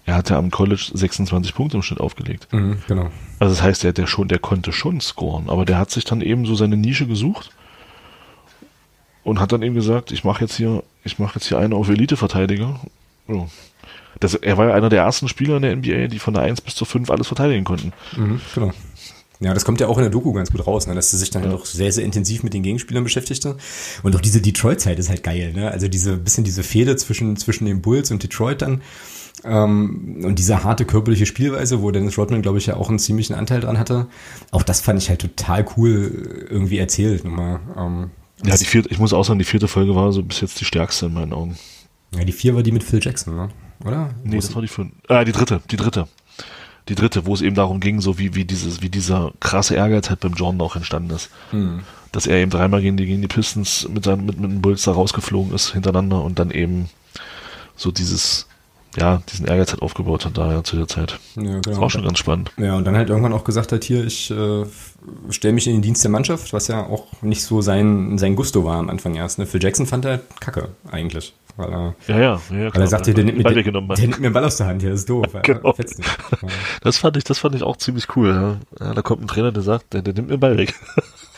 er 0.08 0.16
hat 0.16 0.30
ja 0.30 0.38
am 0.38 0.52
College 0.52 0.92
26 0.94 1.54
Punkte 1.54 1.76
im 1.76 1.84
Schnitt 1.84 2.00
aufgelegt. 2.00 2.48
Mhm, 2.54 2.78
genau. 2.88 3.12
Also 3.40 3.54
das 3.54 3.62
heißt, 3.62 3.84
der, 3.84 3.92
der 3.92 4.08
schon, 4.08 4.30
der 4.30 4.40
konnte 4.40 4.72
schon 4.72 5.02
scoren, 5.02 5.50
aber 5.50 5.66
der 5.66 5.78
hat 5.78 5.92
sich 5.92 6.06
dann 6.06 6.22
eben 6.22 6.46
so 6.46 6.56
seine 6.56 6.78
Nische 6.78 7.06
gesucht 7.08 7.52
und 9.26 9.42
hat 9.42 9.52
dann 9.52 9.62
eben 9.62 9.76
gesagt, 9.76 10.14
ich 10.14 10.24
mache 10.24 10.46
jetzt 10.46 10.56
hier, 10.56 10.82
ich 11.04 11.20
mache 11.20 11.36
jetzt 11.36 11.48
hier 11.48 11.60
einen 11.60 11.74
auf 11.74 11.90
Elite-Verteidiger. 11.90 12.80
Ja. 13.28 13.48
Das, 14.22 14.34
er 14.34 14.58
war 14.58 14.70
ja 14.70 14.74
einer 14.76 14.88
der 14.88 15.04
ersten 15.04 15.28
Spieler 15.28 15.58
in 15.58 15.62
der 15.62 15.76
NBA, 15.76 16.08
die 16.08 16.20
von 16.20 16.34
der 16.34 16.44
1 16.44 16.62
bis 16.62 16.76
zur 16.76 16.88
5 16.88 17.12
alles 17.12 17.28
verteidigen 17.28 17.66
konnten. 17.66 17.92
Mhm, 18.16 18.40
genau. 18.56 18.72
Ja, 19.42 19.54
das 19.54 19.66
kommt 19.66 19.82
ja 19.82 19.88
auch 19.88 19.98
in 19.98 20.04
der 20.04 20.10
Doku 20.10 20.32
ganz 20.32 20.52
gut 20.52 20.66
raus, 20.66 20.88
ne? 20.88 20.96
dass 20.96 21.12
er 21.12 21.20
sich 21.20 21.32
dann 21.32 21.44
ja. 21.44 21.54
auch 21.54 21.66
sehr, 21.66 21.92
sehr 21.92 22.06
intensiv 22.06 22.44
mit 22.44 22.54
den 22.54 22.64
Gegenspielern 22.64 23.04
beschäftigte. 23.04 23.58
Und 24.04 24.16
auch 24.16 24.22
diese 24.22 24.42
Detroit-Zeit 24.42 24.98
ist 24.98 25.10
halt 25.10 25.24
geil, 25.24 25.52
ne? 25.54 25.70
Also 25.70 25.90
diese 25.90 26.18
bisschen 26.18 26.46
diese 26.46 26.64
Fehde 26.64 26.96
zwischen, 26.96 27.36
zwischen 27.36 27.66
den 27.66 27.82
Bulls 27.82 28.10
und 28.10 28.24
Detroit 28.24 28.62
dann. 28.62 28.82
Ähm, 29.44 30.22
und 30.24 30.40
diese 30.40 30.64
harte 30.64 30.86
körperliche 30.86 31.26
Spielweise, 31.26 31.82
wo 31.82 31.92
Dennis 31.92 32.18
Rodman, 32.18 32.42
glaube 32.42 32.58
ich, 32.58 32.66
ja 32.66 32.76
auch 32.76 32.90
einen 32.90 33.00
ziemlichen 33.00 33.34
Anteil 33.34 33.60
dran 33.60 33.78
hatte. 33.78 34.08
Auch 34.52 34.64
das 34.64 34.82
fand 34.82 35.02
ich 35.02 35.10
halt 35.10 35.22
total 35.22 35.66
cool 35.78 36.48
irgendwie 36.50 36.80
erzählt. 36.80 37.24
Nochmal, 37.24 37.60
ähm, 37.78 38.12
ja, 38.44 38.56
die 38.56 38.66
vierte, 38.66 38.90
ich 38.90 39.00
muss 39.00 39.14
auch 39.14 39.24
sagen, 39.24 39.40
die 39.40 39.46
vierte 39.46 39.68
Folge 39.68 39.96
war 39.96 40.12
so 40.12 40.24
bis 40.24 40.42
jetzt 40.42 40.60
die 40.60 40.66
stärkste 40.66 41.08
in 41.08 41.14
meinen 41.14 41.34
Augen. 41.34 41.58
Ja, 42.16 42.24
die 42.24 42.32
vier 42.32 42.56
war 42.56 42.64
die 42.64 42.72
mit 42.72 42.84
Phil 42.84 43.00
Jackson, 43.02 43.36
ne? 43.36 43.50
oder? 43.86 44.10
Nee, 44.24 44.38
das 44.38 44.54
war 44.56 44.62
die 44.62 44.68
fünf. 44.68 44.92
Äh, 45.10 45.26
die 45.26 45.32
dritte, 45.32 45.62
die 45.70 45.78
dritte 45.78 46.08
die 46.90 46.96
dritte, 46.96 47.26
wo 47.26 47.34
es 47.34 47.42
eben 47.42 47.56
darum 47.56 47.80
ging, 47.80 48.02
so 48.02 48.18
wie, 48.18 48.36
wie 48.36 48.46
dieses, 48.46 48.82
wie 48.82 48.90
dieser 48.90 49.34
krasse 49.40 49.76
Ehrgeiz 49.76 50.10
halt 50.10 50.22
beim 50.22 50.34
Jordan 50.34 50.62
auch 50.62 50.76
entstanden 50.76 51.10
ist. 51.12 51.30
Hm. 51.52 51.82
Dass 52.12 52.28
er 52.28 52.38
eben 52.38 52.52
dreimal 52.52 52.82
gegen 52.82 52.98
die, 52.98 53.06
gegen 53.06 53.22
die 53.22 53.28
Pistons 53.28 53.88
mit 53.90 54.06
seinem, 54.06 54.26
mit, 54.26 54.40
mit 54.40 54.50
dem 54.50 54.62
Bulls 54.62 54.84
da 54.84 54.94
rausgeflogen 54.94 55.54
ist 55.54 55.74
hintereinander 55.74 56.24
und 56.24 56.40
dann 56.40 56.52
eben 56.52 56.90
so 57.76 57.92
dieses, 57.92 58.48
ja, 58.98 59.22
diesen 59.32 59.48
Ehrgeiz 59.48 59.72
halt 59.72 59.82
aufgebaut 59.82 60.26
hat 60.26 60.38
da 60.38 60.52
ja, 60.52 60.64
zu 60.64 60.76
der 60.76 60.88
Zeit. 60.88 61.20
Ja, 61.36 61.44
genau. 61.44 61.60
Das 61.62 61.78
war 61.78 61.84
auch 61.84 61.90
schon 61.90 62.04
ganz 62.04 62.18
spannend. 62.18 62.52
Ja, 62.58 62.76
und 62.76 62.86
dann 62.86 62.96
halt 62.96 63.10
irgendwann 63.10 63.34
auch 63.34 63.44
gesagt 63.44 63.72
hat, 63.72 63.84
hier, 63.84 64.06
ich 64.06 64.32
äh, 64.32 64.66
stelle 65.30 65.54
mich 65.54 65.68
in 65.68 65.74
den 65.74 65.82
Dienst 65.82 66.04
der 66.04 66.12
Mannschaft, 66.12 66.54
was 66.54 66.68
ja 66.68 66.86
auch 66.86 67.06
nicht 67.22 67.44
so 67.44 67.62
sein, 67.62 68.18
sein 68.18 68.36
Gusto 68.36 68.66
war 68.66 68.78
am 68.78 68.90
Anfang 68.90 69.16
erst. 69.16 69.40
Ne? 69.40 69.46
Phil 69.46 69.62
Jackson 69.62 69.86
fand 69.86 70.06
er 70.06 70.20
kacke, 70.40 70.70
eigentlich 70.92 71.34
weil 71.58 71.74
er, 71.74 71.96
ja, 72.08 72.20
ja, 72.20 72.42
ja, 72.52 72.74
weil 72.74 72.82
er 72.82 72.88
sagte, 72.88 73.14
der 73.14 73.24
nimmt, 73.24 73.38
mir, 73.40 73.44
der, 73.44 73.64
der 73.64 73.72
nimmt 73.72 74.20
mir 74.20 74.30
den 74.30 74.34
Ball 74.34 74.46
aus 74.46 74.58
der 74.58 74.68
Hand, 74.68 74.82
hier 74.82 74.92
das 74.92 75.02
ist 75.02 75.10
doof. 75.10 75.26
genau. 75.44 75.76
Das 76.82 76.98
fand 76.98 77.18
ich, 77.18 77.24
das 77.24 77.40
fand 77.40 77.56
ich 77.56 77.64
auch 77.64 77.78
ziemlich 77.78 78.16
cool. 78.16 78.60
Ja. 78.80 78.94
da 78.94 79.02
kommt 79.02 79.24
ein 79.24 79.28
Trainer, 79.28 79.52
der 79.52 79.64
sagt, 79.64 79.94
der, 79.94 80.02
der 80.02 80.14
nimmt 80.14 80.28
mir 80.28 80.36
den 80.36 80.40
Ball 80.40 80.58
weg. 80.58 80.76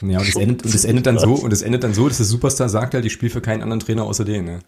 Ja, 0.01 0.19
und 0.19 0.27
es 0.27 0.35
endet, 0.39 0.65
und 0.65 0.85
endet 0.85 1.05
dann 1.05 1.17
so, 1.17 1.33
und 1.33 1.53
es 1.53 1.61
endet 1.61 1.83
dann 1.83 1.93
so, 1.93 2.07
dass 2.07 2.17
der 2.17 2.25
Superstar 2.25 2.69
sagt 2.69 2.93
halt, 2.93 3.05
ich 3.05 3.13
spiele 3.13 3.31
für 3.31 3.41
keinen 3.41 3.63
anderen 3.63 3.79
Trainer 3.79 4.03
außer 4.03 4.25
den. 4.25 4.45
Ne? 4.45 4.59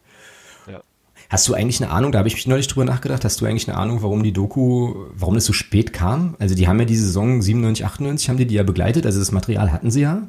Hast 1.31 1.47
du 1.47 1.53
eigentlich 1.53 1.81
eine 1.81 1.93
Ahnung, 1.93 2.11
da 2.11 2.17
habe 2.17 2.27
ich 2.27 2.33
mich 2.33 2.45
neulich 2.45 2.67
drüber 2.67 2.83
nachgedacht, 2.83 3.23
hast 3.23 3.39
du 3.39 3.45
eigentlich 3.45 3.69
eine 3.69 3.77
Ahnung, 3.77 4.01
warum 4.01 4.21
die 4.21 4.33
Doku, 4.33 4.95
warum 5.15 5.35
das 5.35 5.45
so 5.45 5.53
spät 5.53 5.93
kam? 5.93 6.35
Also 6.39 6.55
die 6.55 6.67
haben 6.67 6.77
ja 6.77 6.83
die 6.83 6.97
Saison 6.97 7.41
97, 7.41 7.85
98, 7.85 8.27
haben 8.27 8.35
die 8.35 8.45
die 8.45 8.55
ja 8.55 8.63
begleitet, 8.63 9.05
also 9.05 9.17
das 9.17 9.31
Material 9.31 9.71
hatten 9.71 9.91
sie 9.91 10.01
ja. 10.01 10.23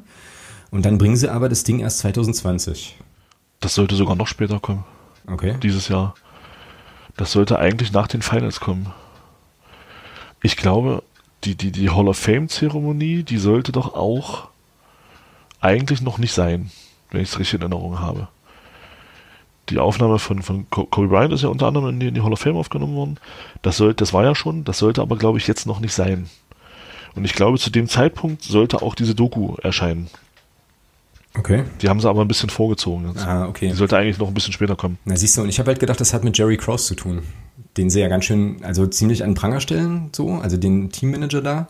Und 0.71 0.85
dann 0.85 0.97
bringen 0.97 1.17
sie 1.17 1.29
aber 1.29 1.49
das 1.49 1.65
Ding 1.65 1.79
erst 1.79 1.99
2020. 1.99 2.95
Das 3.59 3.75
sollte 3.75 3.95
sogar 3.95 4.15
noch 4.15 4.27
später 4.27 4.61
kommen. 4.61 4.85
Okay. 5.27 5.55
Dieses 5.61 5.89
Jahr. 5.89 6.15
Das 7.17 7.33
sollte 7.33 7.59
eigentlich 7.59 7.91
nach 7.91 8.07
den 8.07 8.21
Finals 8.21 8.61
kommen. 8.61 8.87
Ich 10.41 10.55
glaube, 10.55 11.03
die, 11.43 11.55
die, 11.55 11.73
die 11.73 11.89
Hall 11.89 12.07
of 12.07 12.17
Fame-Zeremonie, 12.17 13.23
die 13.23 13.39
sollte 13.39 13.73
doch 13.73 13.93
auch 13.93 14.47
eigentlich 15.59 16.01
noch 16.01 16.17
nicht 16.17 16.31
sein, 16.31 16.71
wenn 17.11 17.19
ich 17.19 17.27
es 17.27 17.39
richtig 17.39 17.55
in 17.55 17.61
Erinnerung 17.63 17.99
habe. 17.99 18.29
Die 19.69 19.79
Aufnahme 19.79 20.19
von, 20.19 20.41
von 20.41 20.69
Kobe 20.69 21.07
Bryant 21.07 21.33
ist 21.33 21.43
ja 21.43 21.49
unter 21.49 21.67
anderem 21.67 21.89
in 21.89 21.99
die, 21.99 22.07
in 22.07 22.13
die 22.13 22.21
Hall 22.21 22.33
of 22.33 22.39
Fame 22.39 22.57
aufgenommen 22.57 22.95
worden. 22.95 23.17
Das, 23.61 23.77
soll, 23.77 23.93
das 23.93 24.11
war 24.13 24.23
ja 24.23 24.35
schon, 24.35 24.65
das 24.65 24.77
sollte 24.79 25.01
aber, 25.01 25.17
glaube 25.17 25.37
ich, 25.37 25.47
jetzt 25.47 25.65
noch 25.65 25.79
nicht 25.79 25.93
sein. 25.93 26.29
Und 27.15 27.25
ich 27.25 27.33
glaube, 27.33 27.59
zu 27.59 27.69
dem 27.69 27.87
Zeitpunkt 27.87 28.43
sollte 28.43 28.81
auch 28.81 28.95
diese 28.95 29.15
Doku 29.15 29.55
erscheinen. 29.61 30.09
Okay. 31.35 31.63
Die 31.81 31.89
haben 31.89 31.99
sie 31.99 32.09
aber 32.09 32.21
ein 32.21 32.27
bisschen 32.27 32.49
vorgezogen 32.49 33.07
jetzt. 33.07 33.25
Ah, 33.25 33.47
okay. 33.47 33.69
Die 33.69 33.75
sollte 33.75 33.97
eigentlich 33.97 34.19
noch 34.19 34.27
ein 34.27 34.33
bisschen 34.33 34.53
später 34.53 34.75
kommen. 34.75 34.99
Na, 35.05 35.15
siehst 35.15 35.37
du, 35.37 35.41
und 35.41 35.49
ich 35.49 35.59
habe 35.59 35.67
halt 35.67 35.79
gedacht, 35.79 35.99
das 35.99 36.13
hat 36.13 36.23
mit 36.23 36.37
Jerry 36.37 36.57
Krause 36.57 36.85
zu 36.87 36.95
tun. 36.95 37.23
Den 37.77 37.89
sie 37.89 38.01
ja 38.01 38.07
ganz 38.07 38.25
schön, 38.25 38.63
also 38.63 38.85
ziemlich 38.85 39.23
an 39.23 39.33
Pranger 39.33 39.59
stellen, 39.59 40.09
so, 40.11 40.29
also 40.33 40.57
den 40.57 40.91
Teammanager 40.91 41.41
da. 41.41 41.67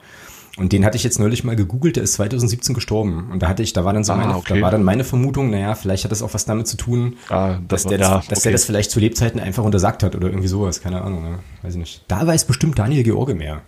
Und 0.55 0.71
den 0.71 0.85
hatte 0.85 0.97
ich 0.97 1.03
jetzt 1.03 1.19
neulich 1.19 1.43
mal 1.43 1.55
gegoogelt, 1.55 1.95
der 1.95 2.03
ist 2.03 2.13
2017 2.13 2.75
gestorben. 2.75 3.29
Und 3.31 3.41
da 3.41 3.47
hatte 3.47 3.63
ich, 3.63 3.73
da 3.73 3.85
war 3.85 3.93
dann 3.93 4.03
so 4.03 4.13
ah, 4.13 4.17
meine, 4.17 4.35
okay. 4.35 4.53
da 4.55 4.61
war 4.61 4.69
dann 4.69 4.83
meine 4.83 5.03
Vermutung, 5.03 5.49
naja, 5.49 5.73
vielleicht 5.73 6.03
hat 6.03 6.11
das 6.11 6.21
auch 6.21 6.33
was 6.35 6.45
damit 6.45 6.67
zu 6.67 6.77
tun, 6.77 7.15
ah, 7.29 7.57
das 7.67 7.83
dass, 7.83 7.89
der, 7.89 7.99
ja, 7.99 8.17
das, 8.17 8.27
dass 8.27 8.39
okay. 8.39 8.43
der 8.43 8.51
das 8.51 8.65
vielleicht 8.65 8.91
zu 8.91 8.99
Lebzeiten 8.99 9.39
einfach 9.39 9.63
untersagt 9.63 10.03
hat 10.03 10.15
oder 10.15 10.27
irgendwie 10.27 10.47
sowas, 10.47 10.79
keine 10.79 11.01
Ahnung, 11.01 11.23
ne? 11.23 11.39
weiß 11.63 11.73
ich 11.73 11.79
nicht. 11.79 12.05
Da 12.07 12.25
weiß 12.27 12.45
bestimmt 12.45 12.77
Daniel 12.77 13.03
George 13.03 13.33
mehr. 13.33 13.61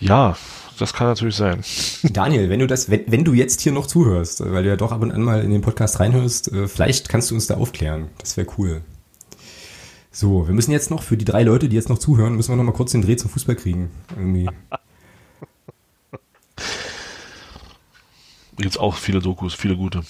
Ja, 0.00 0.36
das 0.76 0.92
kann 0.92 1.06
natürlich 1.06 1.36
sein. 1.36 1.60
Daniel, 2.02 2.50
wenn 2.50 2.58
du 2.58 2.66
das, 2.66 2.90
wenn, 2.90 3.04
wenn 3.06 3.24
du 3.24 3.32
jetzt 3.32 3.60
hier 3.60 3.70
noch 3.70 3.86
zuhörst, 3.86 4.40
weil 4.44 4.64
du 4.64 4.70
ja 4.70 4.76
doch 4.76 4.90
ab 4.90 5.02
und 5.02 5.12
an 5.12 5.22
mal 5.22 5.40
in 5.40 5.50
den 5.50 5.60
Podcast 5.60 6.00
reinhörst, 6.00 6.50
äh, 6.52 6.66
vielleicht 6.66 7.08
kannst 7.10 7.30
du 7.30 7.36
uns 7.36 7.46
da 7.46 7.58
aufklären. 7.58 8.08
Das 8.18 8.36
wäre 8.36 8.48
cool. 8.58 8.80
So, 10.10 10.48
wir 10.48 10.54
müssen 10.54 10.72
jetzt 10.72 10.90
noch, 10.90 11.04
für 11.04 11.16
die 11.16 11.24
drei 11.24 11.44
Leute, 11.44 11.68
die 11.68 11.76
jetzt 11.76 11.88
noch 11.88 11.98
zuhören, 11.98 12.34
müssen 12.34 12.50
wir 12.50 12.56
noch 12.56 12.64
mal 12.64 12.72
kurz 12.72 12.90
den 12.90 13.02
Dreh 13.02 13.16
zum 13.16 13.30
Fußball 13.30 13.54
kriegen. 13.54 13.90
Irgendwie. 14.16 14.48
Gibt 18.56 18.78
auch 18.78 18.96
viele 18.96 19.20
Dokus, 19.20 19.54
viele 19.54 19.76
gute. 19.76 20.02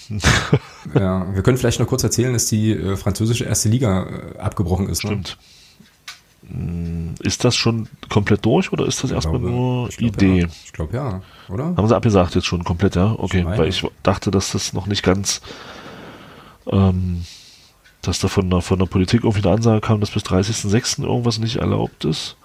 ja, 0.93 1.33
wir 1.33 1.43
können 1.43 1.57
vielleicht 1.57 1.79
noch 1.79 1.87
kurz 1.87 2.03
erzählen, 2.03 2.33
dass 2.33 2.47
die 2.47 2.71
äh, 2.71 2.97
französische 2.97 3.45
erste 3.45 3.69
Liga 3.69 4.05
äh, 4.05 4.37
abgebrochen 4.37 4.89
ist. 4.89 5.03
Ne? 5.03 5.11
Stimmt. 5.11 5.37
Ne? 5.37 7.13
Ist 7.21 7.45
das 7.45 7.55
schon 7.55 7.87
komplett 8.09 8.43
durch 8.45 8.73
oder 8.73 8.85
ist 8.85 9.01
das 9.01 9.11
ich 9.11 9.15
erstmal 9.15 9.39
glaube, 9.39 9.55
nur 9.55 9.89
ich 9.89 9.97
glaub, 9.97 10.13
Idee? 10.15 10.39
Ja. 10.41 10.47
Ich 10.65 10.73
glaube 10.73 10.95
ja, 10.95 11.21
oder? 11.47 11.73
Haben 11.77 11.87
sie 11.87 11.95
abgesagt 11.95 12.35
jetzt 12.35 12.45
schon 12.45 12.65
komplett, 12.65 12.95
ja? 12.95 13.15
Okay, 13.17 13.45
weil 13.45 13.69
ich 13.69 13.85
dachte, 14.03 14.29
dass 14.29 14.51
das 14.51 14.73
noch 14.73 14.87
nicht 14.87 15.03
ganz, 15.03 15.41
ähm, 16.67 17.23
dass 18.01 18.19
da 18.19 18.27
von 18.27 18.49
der, 18.49 18.61
von 18.61 18.77
der 18.77 18.87
Politik 18.87 19.23
irgendwie 19.23 19.45
eine 19.47 19.55
Ansage 19.55 19.79
kam, 19.79 20.01
dass 20.01 20.11
bis 20.11 20.23
30.06. 20.23 21.03
irgendwas 21.03 21.39
nicht 21.39 21.57
erlaubt 21.57 22.03
ist. 22.03 22.35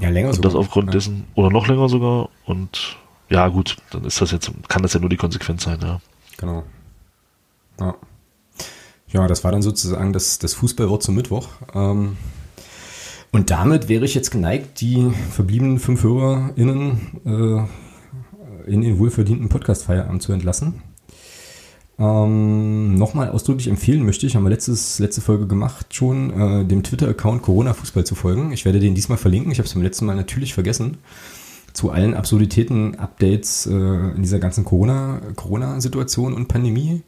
Ja, 0.00 0.08
länger 0.10 0.28
und 0.28 0.34
sogar. 0.34 0.50
Und 0.50 0.54
das 0.54 0.66
aufgrund 0.66 0.86
ja. 0.88 0.92
dessen, 0.92 1.24
oder 1.36 1.50
noch 1.50 1.68
länger 1.68 1.88
sogar. 1.88 2.28
Und 2.46 2.96
ja, 3.28 3.48
gut, 3.48 3.76
dann 3.90 4.04
ist 4.04 4.20
das 4.20 4.30
jetzt, 4.30 4.50
kann 4.68 4.82
das 4.82 4.92
ja 4.92 5.00
nur 5.00 5.10
die 5.10 5.16
Konsequenz 5.16 5.64
sein, 5.64 5.80
ja. 5.80 6.00
Genau. 6.36 6.64
Ja. 7.80 7.94
Ja, 9.08 9.26
das 9.28 9.44
war 9.44 9.52
dann 9.52 9.62
sozusagen 9.62 10.12
das, 10.12 10.38
das 10.38 10.54
Fußballwort 10.54 11.02
zum 11.02 11.14
Mittwoch. 11.14 11.48
Ähm, 11.74 12.16
und 13.32 13.50
damit 13.50 13.88
wäre 13.88 14.04
ich 14.04 14.14
jetzt 14.14 14.30
geneigt, 14.30 14.80
die 14.80 15.10
verbliebenen 15.30 15.78
fünf 15.78 16.02
HörerInnen 16.02 17.00
äh, 17.24 18.70
in 18.70 18.80
den 18.80 18.98
wohlverdienten 18.98 19.48
Podcast-Feierabend 19.48 20.22
zu 20.22 20.32
entlassen. 20.32 20.82
Ähm, 21.98 22.94
Nochmal 22.96 23.30
ausdrücklich 23.30 23.68
empfehlen 23.68 24.04
möchte 24.04 24.26
ich, 24.26 24.36
haben 24.36 24.42
wir 24.44 24.50
letztes, 24.50 24.98
letzte 24.98 25.20
Folge 25.20 25.46
gemacht 25.46 25.94
schon, 25.94 26.30
äh, 26.30 26.64
dem 26.64 26.82
Twitter-Account 26.82 27.42
Corona 27.42 27.74
Fußball 27.74 28.04
zu 28.04 28.14
folgen. 28.14 28.52
Ich 28.52 28.64
werde 28.64 28.80
den 28.80 28.94
diesmal 28.94 29.18
verlinken. 29.18 29.50
Ich 29.52 29.58
habe 29.58 29.66
es 29.66 29.74
beim 29.74 29.82
letzten 29.82 30.06
Mal 30.06 30.16
natürlich 30.16 30.52
vergessen. 30.52 30.98
Zu 31.76 31.90
allen 31.90 32.14
Absurditäten, 32.14 32.94
Updates 32.94 33.66
äh, 33.66 33.74
in 33.74 34.22
dieser 34.22 34.38
ganzen 34.38 34.64
Corona-Situation 34.64 36.24
Corona 36.24 36.40
und 36.40 36.48
Pandemie. 36.48 37.02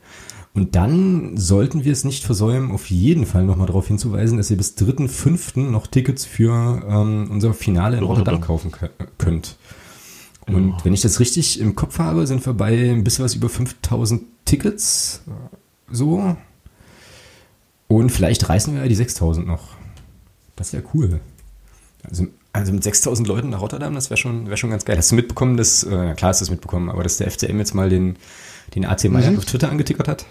Und 0.52 0.74
dann 0.76 1.36
sollten 1.36 1.84
wir 1.84 1.92
es 1.92 2.04
nicht 2.04 2.24
versäumen, 2.24 2.72
auf 2.72 2.90
jeden 2.90 3.24
Fall 3.24 3.44
nochmal 3.44 3.66
darauf 3.66 3.86
hinzuweisen, 3.86 4.36
dass 4.36 4.50
ihr 4.50 4.56
bis 4.56 4.76
3.5. 4.76 5.70
noch 5.70 5.86
Tickets 5.86 6.24
für 6.26 6.82
ähm, 6.86 7.28
unser 7.30 7.54
Finale 7.54 7.96
in 7.96 8.04
Rotterdam, 8.04 8.40
kaufen 8.40 8.72
könnt. 9.18 9.56
Und 10.46 10.84
wenn 10.84 10.94
ich 10.94 11.00
das 11.00 11.20
richtig 11.20 11.60
im 11.60 11.74
Kopf 11.74 11.98
habe, 11.98 12.26
sind 12.26 12.44
wir 12.44 12.54
bei 12.54 12.90
ein 12.90 13.04
bisschen 13.04 13.24
was 13.24 13.34
über 13.34 13.48
5000 13.48 14.22
Tickets. 14.44 15.22
So. 15.90 16.36
Und 17.86 18.10
vielleicht 18.10 18.48
reißen 18.48 18.74
wir 18.74 18.82
ja 18.82 18.88
die 18.88 18.94
6000 18.94 19.46
noch. 19.46 19.76
Das 20.56 20.72
wäre 20.72 20.82
cool. 20.94 21.20
Also, 22.02 22.26
also 22.58 22.72
mit 22.72 22.82
6000 22.82 23.26
Leuten 23.26 23.50
nach 23.50 23.60
Rotterdam, 23.60 23.94
das 23.94 24.10
wäre 24.10 24.18
schon, 24.18 24.48
wär 24.48 24.56
schon 24.56 24.70
ganz 24.70 24.84
geil. 24.84 24.96
Hast 24.96 25.10
du 25.10 25.14
mitbekommen, 25.14 25.56
dass, 25.56 25.84
äh, 25.84 26.14
klar 26.14 26.30
hast 26.30 26.40
du 26.40 26.44
es 26.44 26.50
mitbekommen, 26.50 26.90
aber 26.90 27.02
dass 27.02 27.16
der 27.16 27.30
FCM 27.30 27.58
jetzt 27.58 27.74
mal 27.74 27.88
den 27.88 28.16
den 28.74 28.84
AC 28.84 29.04
Mailand 29.04 29.32
mhm. 29.32 29.38
auf 29.38 29.44
Twitter 29.44 29.70
angetickert 29.70 30.08
hat. 30.08 30.26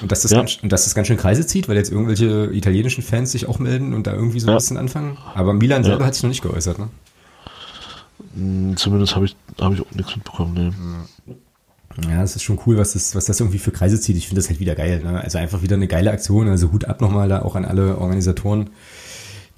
Und 0.00 0.10
dass, 0.10 0.22
das 0.22 0.30
ja. 0.30 0.38
ganz, 0.38 0.58
und 0.62 0.72
dass 0.72 0.84
das 0.84 0.94
ganz 0.94 1.08
schön 1.08 1.18
Kreise 1.18 1.46
zieht, 1.46 1.68
weil 1.68 1.76
jetzt 1.76 1.92
irgendwelche 1.92 2.50
italienischen 2.52 3.02
Fans 3.02 3.32
sich 3.32 3.46
auch 3.46 3.58
melden 3.58 3.92
und 3.92 4.06
da 4.06 4.14
irgendwie 4.14 4.40
so 4.40 4.46
ein 4.46 4.52
ja. 4.52 4.56
bisschen 4.56 4.78
anfangen. 4.78 5.18
Aber 5.34 5.52
Milan 5.52 5.84
selber 5.84 6.00
ja. 6.00 6.06
hat 6.06 6.14
sich 6.14 6.22
noch 6.22 6.30
nicht 6.30 6.42
geäußert, 6.42 6.78
ne? 6.78 6.88
Hm, 8.34 8.76
zumindest 8.76 9.14
habe 9.14 9.26
ich, 9.26 9.36
hab 9.60 9.72
ich 9.74 9.80
auch 9.82 9.90
nichts 9.92 10.16
mitbekommen, 10.16 10.54
ne. 10.54 10.74
Ja, 12.08 12.22
es 12.22 12.34
ist 12.34 12.44
schon 12.44 12.58
cool, 12.64 12.78
was 12.78 12.94
das, 12.94 13.14
was 13.14 13.26
das 13.26 13.40
irgendwie 13.40 13.58
für 13.58 13.72
Kreise 13.72 14.00
zieht. 14.00 14.16
Ich 14.16 14.28
finde 14.28 14.40
das 14.40 14.48
halt 14.48 14.60
wieder 14.60 14.74
geil. 14.74 15.02
Ne? 15.04 15.20
Also 15.20 15.36
einfach 15.36 15.60
wieder 15.60 15.74
eine 15.74 15.88
geile 15.88 16.12
Aktion. 16.12 16.48
Also 16.48 16.72
Hut 16.72 16.84
ab 16.86 17.00
nochmal 17.00 17.28
da 17.28 17.42
auch 17.42 17.56
an 17.56 17.64
alle 17.64 17.98
Organisatoren, 17.98 18.70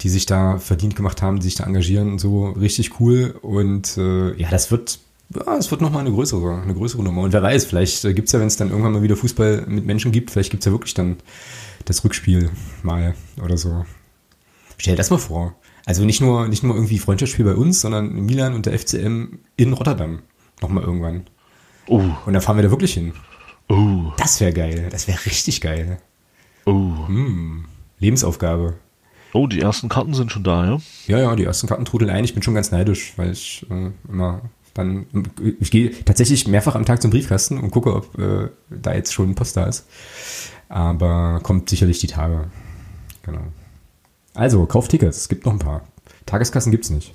die 0.03 0.09
sich 0.09 0.25
da 0.25 0.57
verdient 0.59 0.95
gemacht 0.95 1.21
haben, 1.21 1.37
die 1.39 1.45
sich 1.45 1.55
da 1.55 1.63
engagieren 1.63 2.11
und 2.11 2.19
so. 2.19 2.49
Richtig 2.49 2.99
cool. 2.99 3.35
Und 3.41 3.97
äh, 3.97 4.35
ja, 4.35 4.49
das 4.49 4.69
wird 4.69 4.99
ja, 5.33 5.57
es 5.57 5.71
wird 5.71 5.81
nochmal 5.81 6.01
eine 6.01 6.11
größere, 6.11 6.61
eine 6.61 6.73
größere 6.73 7.01
Nummer. 7.03 7.21
Und 7.21 7.33
wer 7.33 7.41
weiß, 7.41 7.65
vielleicht 7.65 8.03
äh, 8.05 8.13
gibt 8.13 8.27
es 8.27 8.33
ja, 8.33 8.39
wenn 8.39 8.47
es 8.47 8.57
dann 8.57 8.69
irgendwann 8.69 8.91
mal 8.91 9.01
wieder 9.01 9.15
Fußball 9.15 9.65
mit 9.67 9.85
Menschen 9.85 10.11
gibt, 10.11 10.29
vielleicht 10.31 10.51
gibt 10.51 10.61
es 10.61 10.65
ja 10.65 10.71
wirklich 10.71 10.93
dann 10.93 11.17
das 11.85 12.03
Rückspiel 12.03 12.49
mal 12.83 13.15
oder 13.43 13.57
so. 13.57 13.85
Stell 14.77 14.93
dir 14.93 14.97
das 14.97 15.09
mal 15.09 15.17
vor. 15.17 15.55
Also 15.85 16.05
nicht 16.05 16.21
nur, 16.21 16.47
nicht 16.47 16.63
nur 16.63 16.75
irgendwie 16.75 16.99
Freundschaftsspiel 16.99 17.45
bei 17.45 17.55
uns, 17.55 17.81
sondern 17.81 18.13
Milan 18.13 18.53
und 18.53 18.65
der 18.65 18.77
FCM 18.77 19.39
in 19.57 19.73
Rotterdam. 19.73 20.19
Nochmal 20.61 20.83
irgendwann. 20.83 21.25
Oh, 21.87 22.03
Und 22.25 22.33
dann 22.33 22.41
fahren 22.41 22.57
wir 22.57 22.63
da 22.63 22.69
wirklich 22.71 22.93
hin. 22.93 23.13
oh, 23.69 24.11
Das 24.17 24.39
wäre 24.39 24.53
geil. 24.53 24.87
Das 24.91 25.07
wäre 25.07 25.25
richtig 25.25 25.61
geil. 25.61 25.97
oh. 26.65 26.93
Lebensaufgabe. 27.99 28.75
Oh, 29.33 29.47
die 29.47 29.59
ersten 29.59 29.89
Karten 29.89 30.13
sind 30.13 30.31
schon 30.31 30.43
da, 30.43 30.65
ja? 30.65 30.77
Ja, 31.07 31.19
ja, 31.19 31.35
die 31.35 31.43
ersten 31.43 31.67
Karten 31.67 31.85
trudeln 31.85 32.11
ein. 32.11 32.23
Ich 32.23 32.33
bin 32.33 32.43
schon 32.43 32.53
ganz 32.53 32.71
neidisch, 32.71 33.13
weil 33.17 33.31
ich 33.31 33.65
äh, 33.69 33.91
immer 34.07 34.41
dann, 34.73 35.05
ich 35.59 35.69
gehe 35.71 35.91
tatsächlich 36.03 36.47
mehrfach 36.47 36.75
am 36.75 36.85
Tag 36.85 37.01
zum 37.01 37.11
Briefkasten 37.11 37.59
und 37.59 37.71
gucke, 37.71 37.95
ob 37.95 38.17
äh, 38.17 38.49
da 38.69 38.93
jetzt 38.93 39.13
schon 39.13 39.35
Post 39.35 39.57
da 39.57 39.65
ist. 39.65 39.87
Aber 40.69 41.39
kommt 41.43 41.69
sicherlich 41.69 41.99
die 41.99 42.07
Tage. 42.07 42.45
Genau. 43.23 43.41
Also, 44.33 44.65
kauft 44.65 44.91
Tickets. 44.91 45.17
Es 45.17 45.29
gibt 45.29 45.45
noch 45.45 45.53
ein 45.53 45.59
paar. 45.59 45.81
Tageskassen 46.25 46.71
gibt's 46.71 46.89
nicht. 46.89 47.13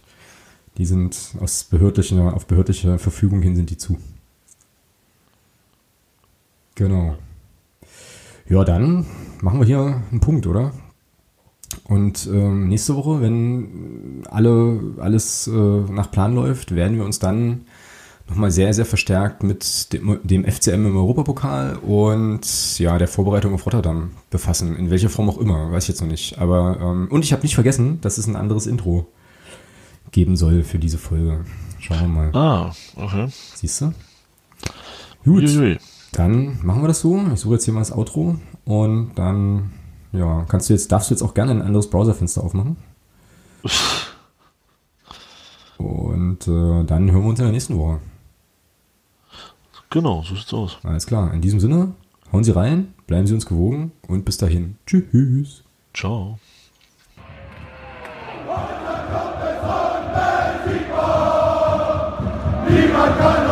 Die 0.76 0.86
sind 0.86 1.16
aus 1.40 1.64
behördlicher, 1.64 2.34
auf 2.34 2.46
behördliche 2.46 2.98
Verfügung 2.98 3.42
hin 3.42 3.56
sind 3.56 3.70
die 3.70 3.76
zu. 3.78 3.98
Genau. 6.76 7.16
Ja, 8.48 8.62
dann 8.64 9.04
machen 9.40 9.58
wir 9.58 9.66
hier 9.66 10.02
einen 10.10 10.20
Punkt, 10.20 10.46
oder? 10.46 10.72
Und 11.84 12.26
ähm, 12.32 12.68
nächste 12.68 12.96
Woche, 12.96 13.20
wenn 13.20 14.22
alle, 14.30 14.80
alles 14.98 15.46
äh, 15.48 15.50
nach 15.50 16.10
Plan 16.10 16.34
läuft, 16.34 16.74
werden 16.74 16.96
wir 16.96 17.04
uns 17.04 17.18
dann 17.18 17.62
nochmal 18.28 18.50
sehr, 18.50 18.72
sehr 18.74 18.84
verstärkt 18.84 19.42
mit 19.42 19.92
dem, 19.92 20.18
dem 20.22 20.44
FCM 20.44 20.86
im 20.86 20.96
Europapokal 20.96 21.76
und 21.76 22.78
ja, 22.78 22.98
der 22.98 23.08
Vorbereitung 23.08 23.54
auf 23.54 23.64
Rotterdam 23.64 24.10
befassen. 24.30 24.76
In 24.76 24.90
welcher 24.90 25.08
Form 25.08 25.30
auch 25.30 25.38
immer, 25.38 25.72
weiß 25.72 25.84
ich 25.84 25.88
jetzt 25.88 26.00
noch 26.00 26.08
nicht. 26.08 26.38
Aber 26.38 26.78
ähm, 26.80 27.08
und 27.10 27.24
ich 27.24 27.32
habe 27.32 27.42
nicht 27.42 27.54
vergessen, 27.54 28.00
dass 28.00 28.18
es 28.18 28.26
ein 28.26 28.36
anderes 28.36 28.66
Intro 28.66 29.06
geben 30.10 30.36
soll 30.36 30.62
für 30.62 30.78
diese 30.78 30.98
Folge. 30.98 31.44
Schauen 31.80 32.00
wir 32.00 32.08
mal. 32.08 32.30
Ah, 32.34 32.72
okay. 32.96 33.28
Siehst 33.54 33.80
du? 33.80 33.92
Gut, 35.24 35.44
Uiuiui. 35.44 35.78
dann 36.12 36.58
machen 36.62 36.82
wir 36.82 36.88
das 36.88 37.00
so. 37.00 37.20
Ich 37.32 37.40
suche 37.40 37.54
jetzt 37.54 37.64
hier 37.64 37.74
mal 37.74 37.80
das 37.80 37.92
Outro 37.92 38.36
und 38.64 39.12
dann 39.14 39.70
ja, 40.12 40.44
kannst 40.48 40.68
du 40.68 40.72
jetzt, 40.72 40.90
darfst 40.90 41.10
du 41.10 41.14
jetzt 41.14 41.22
auch 41.22 41.34
gerne 41.34 41.52
ein 41.52 41.62
anderes 41.62 41.90
Browserfenster 41.90 42.42
aufmachen. 42.42 42.76
Und 45.78 46.48
äh, 46.48 46.84
dann 46.84 47.10
hören 47.10 47.22
wir 47.22 47.30
uns 47.30 47.38
in 47.38 47.44
der 47.44 47.52
nächsten 47.52 47.78
Woche. 47.78 48.00
Genau, 49.90 50.22
so 50.22 50.34
sieht's 50.34 50.52
aus. 50.52 50.78
Alles 50.82 51.06
klar. 51.06 51.32
In 51.32 51.40
diesem 51.40 51.60
Sinne, 51.60 51.94
hauen 52.32 52.44
Sie 52.44 52.54
rein, 52.54 52.92
bleiben 53.06 53.26
Sie 53.26 53.34
uns 53.34 53.46
gewogen 53.46 53.92
und 54.06 54.24
bis 54.24 54.36
dahin. 54.36 54.76
Tschüss. 54.86 55.62
Ciao. 55.94 56.38
Niemand 62.68 63.18
kann 63.18 63.46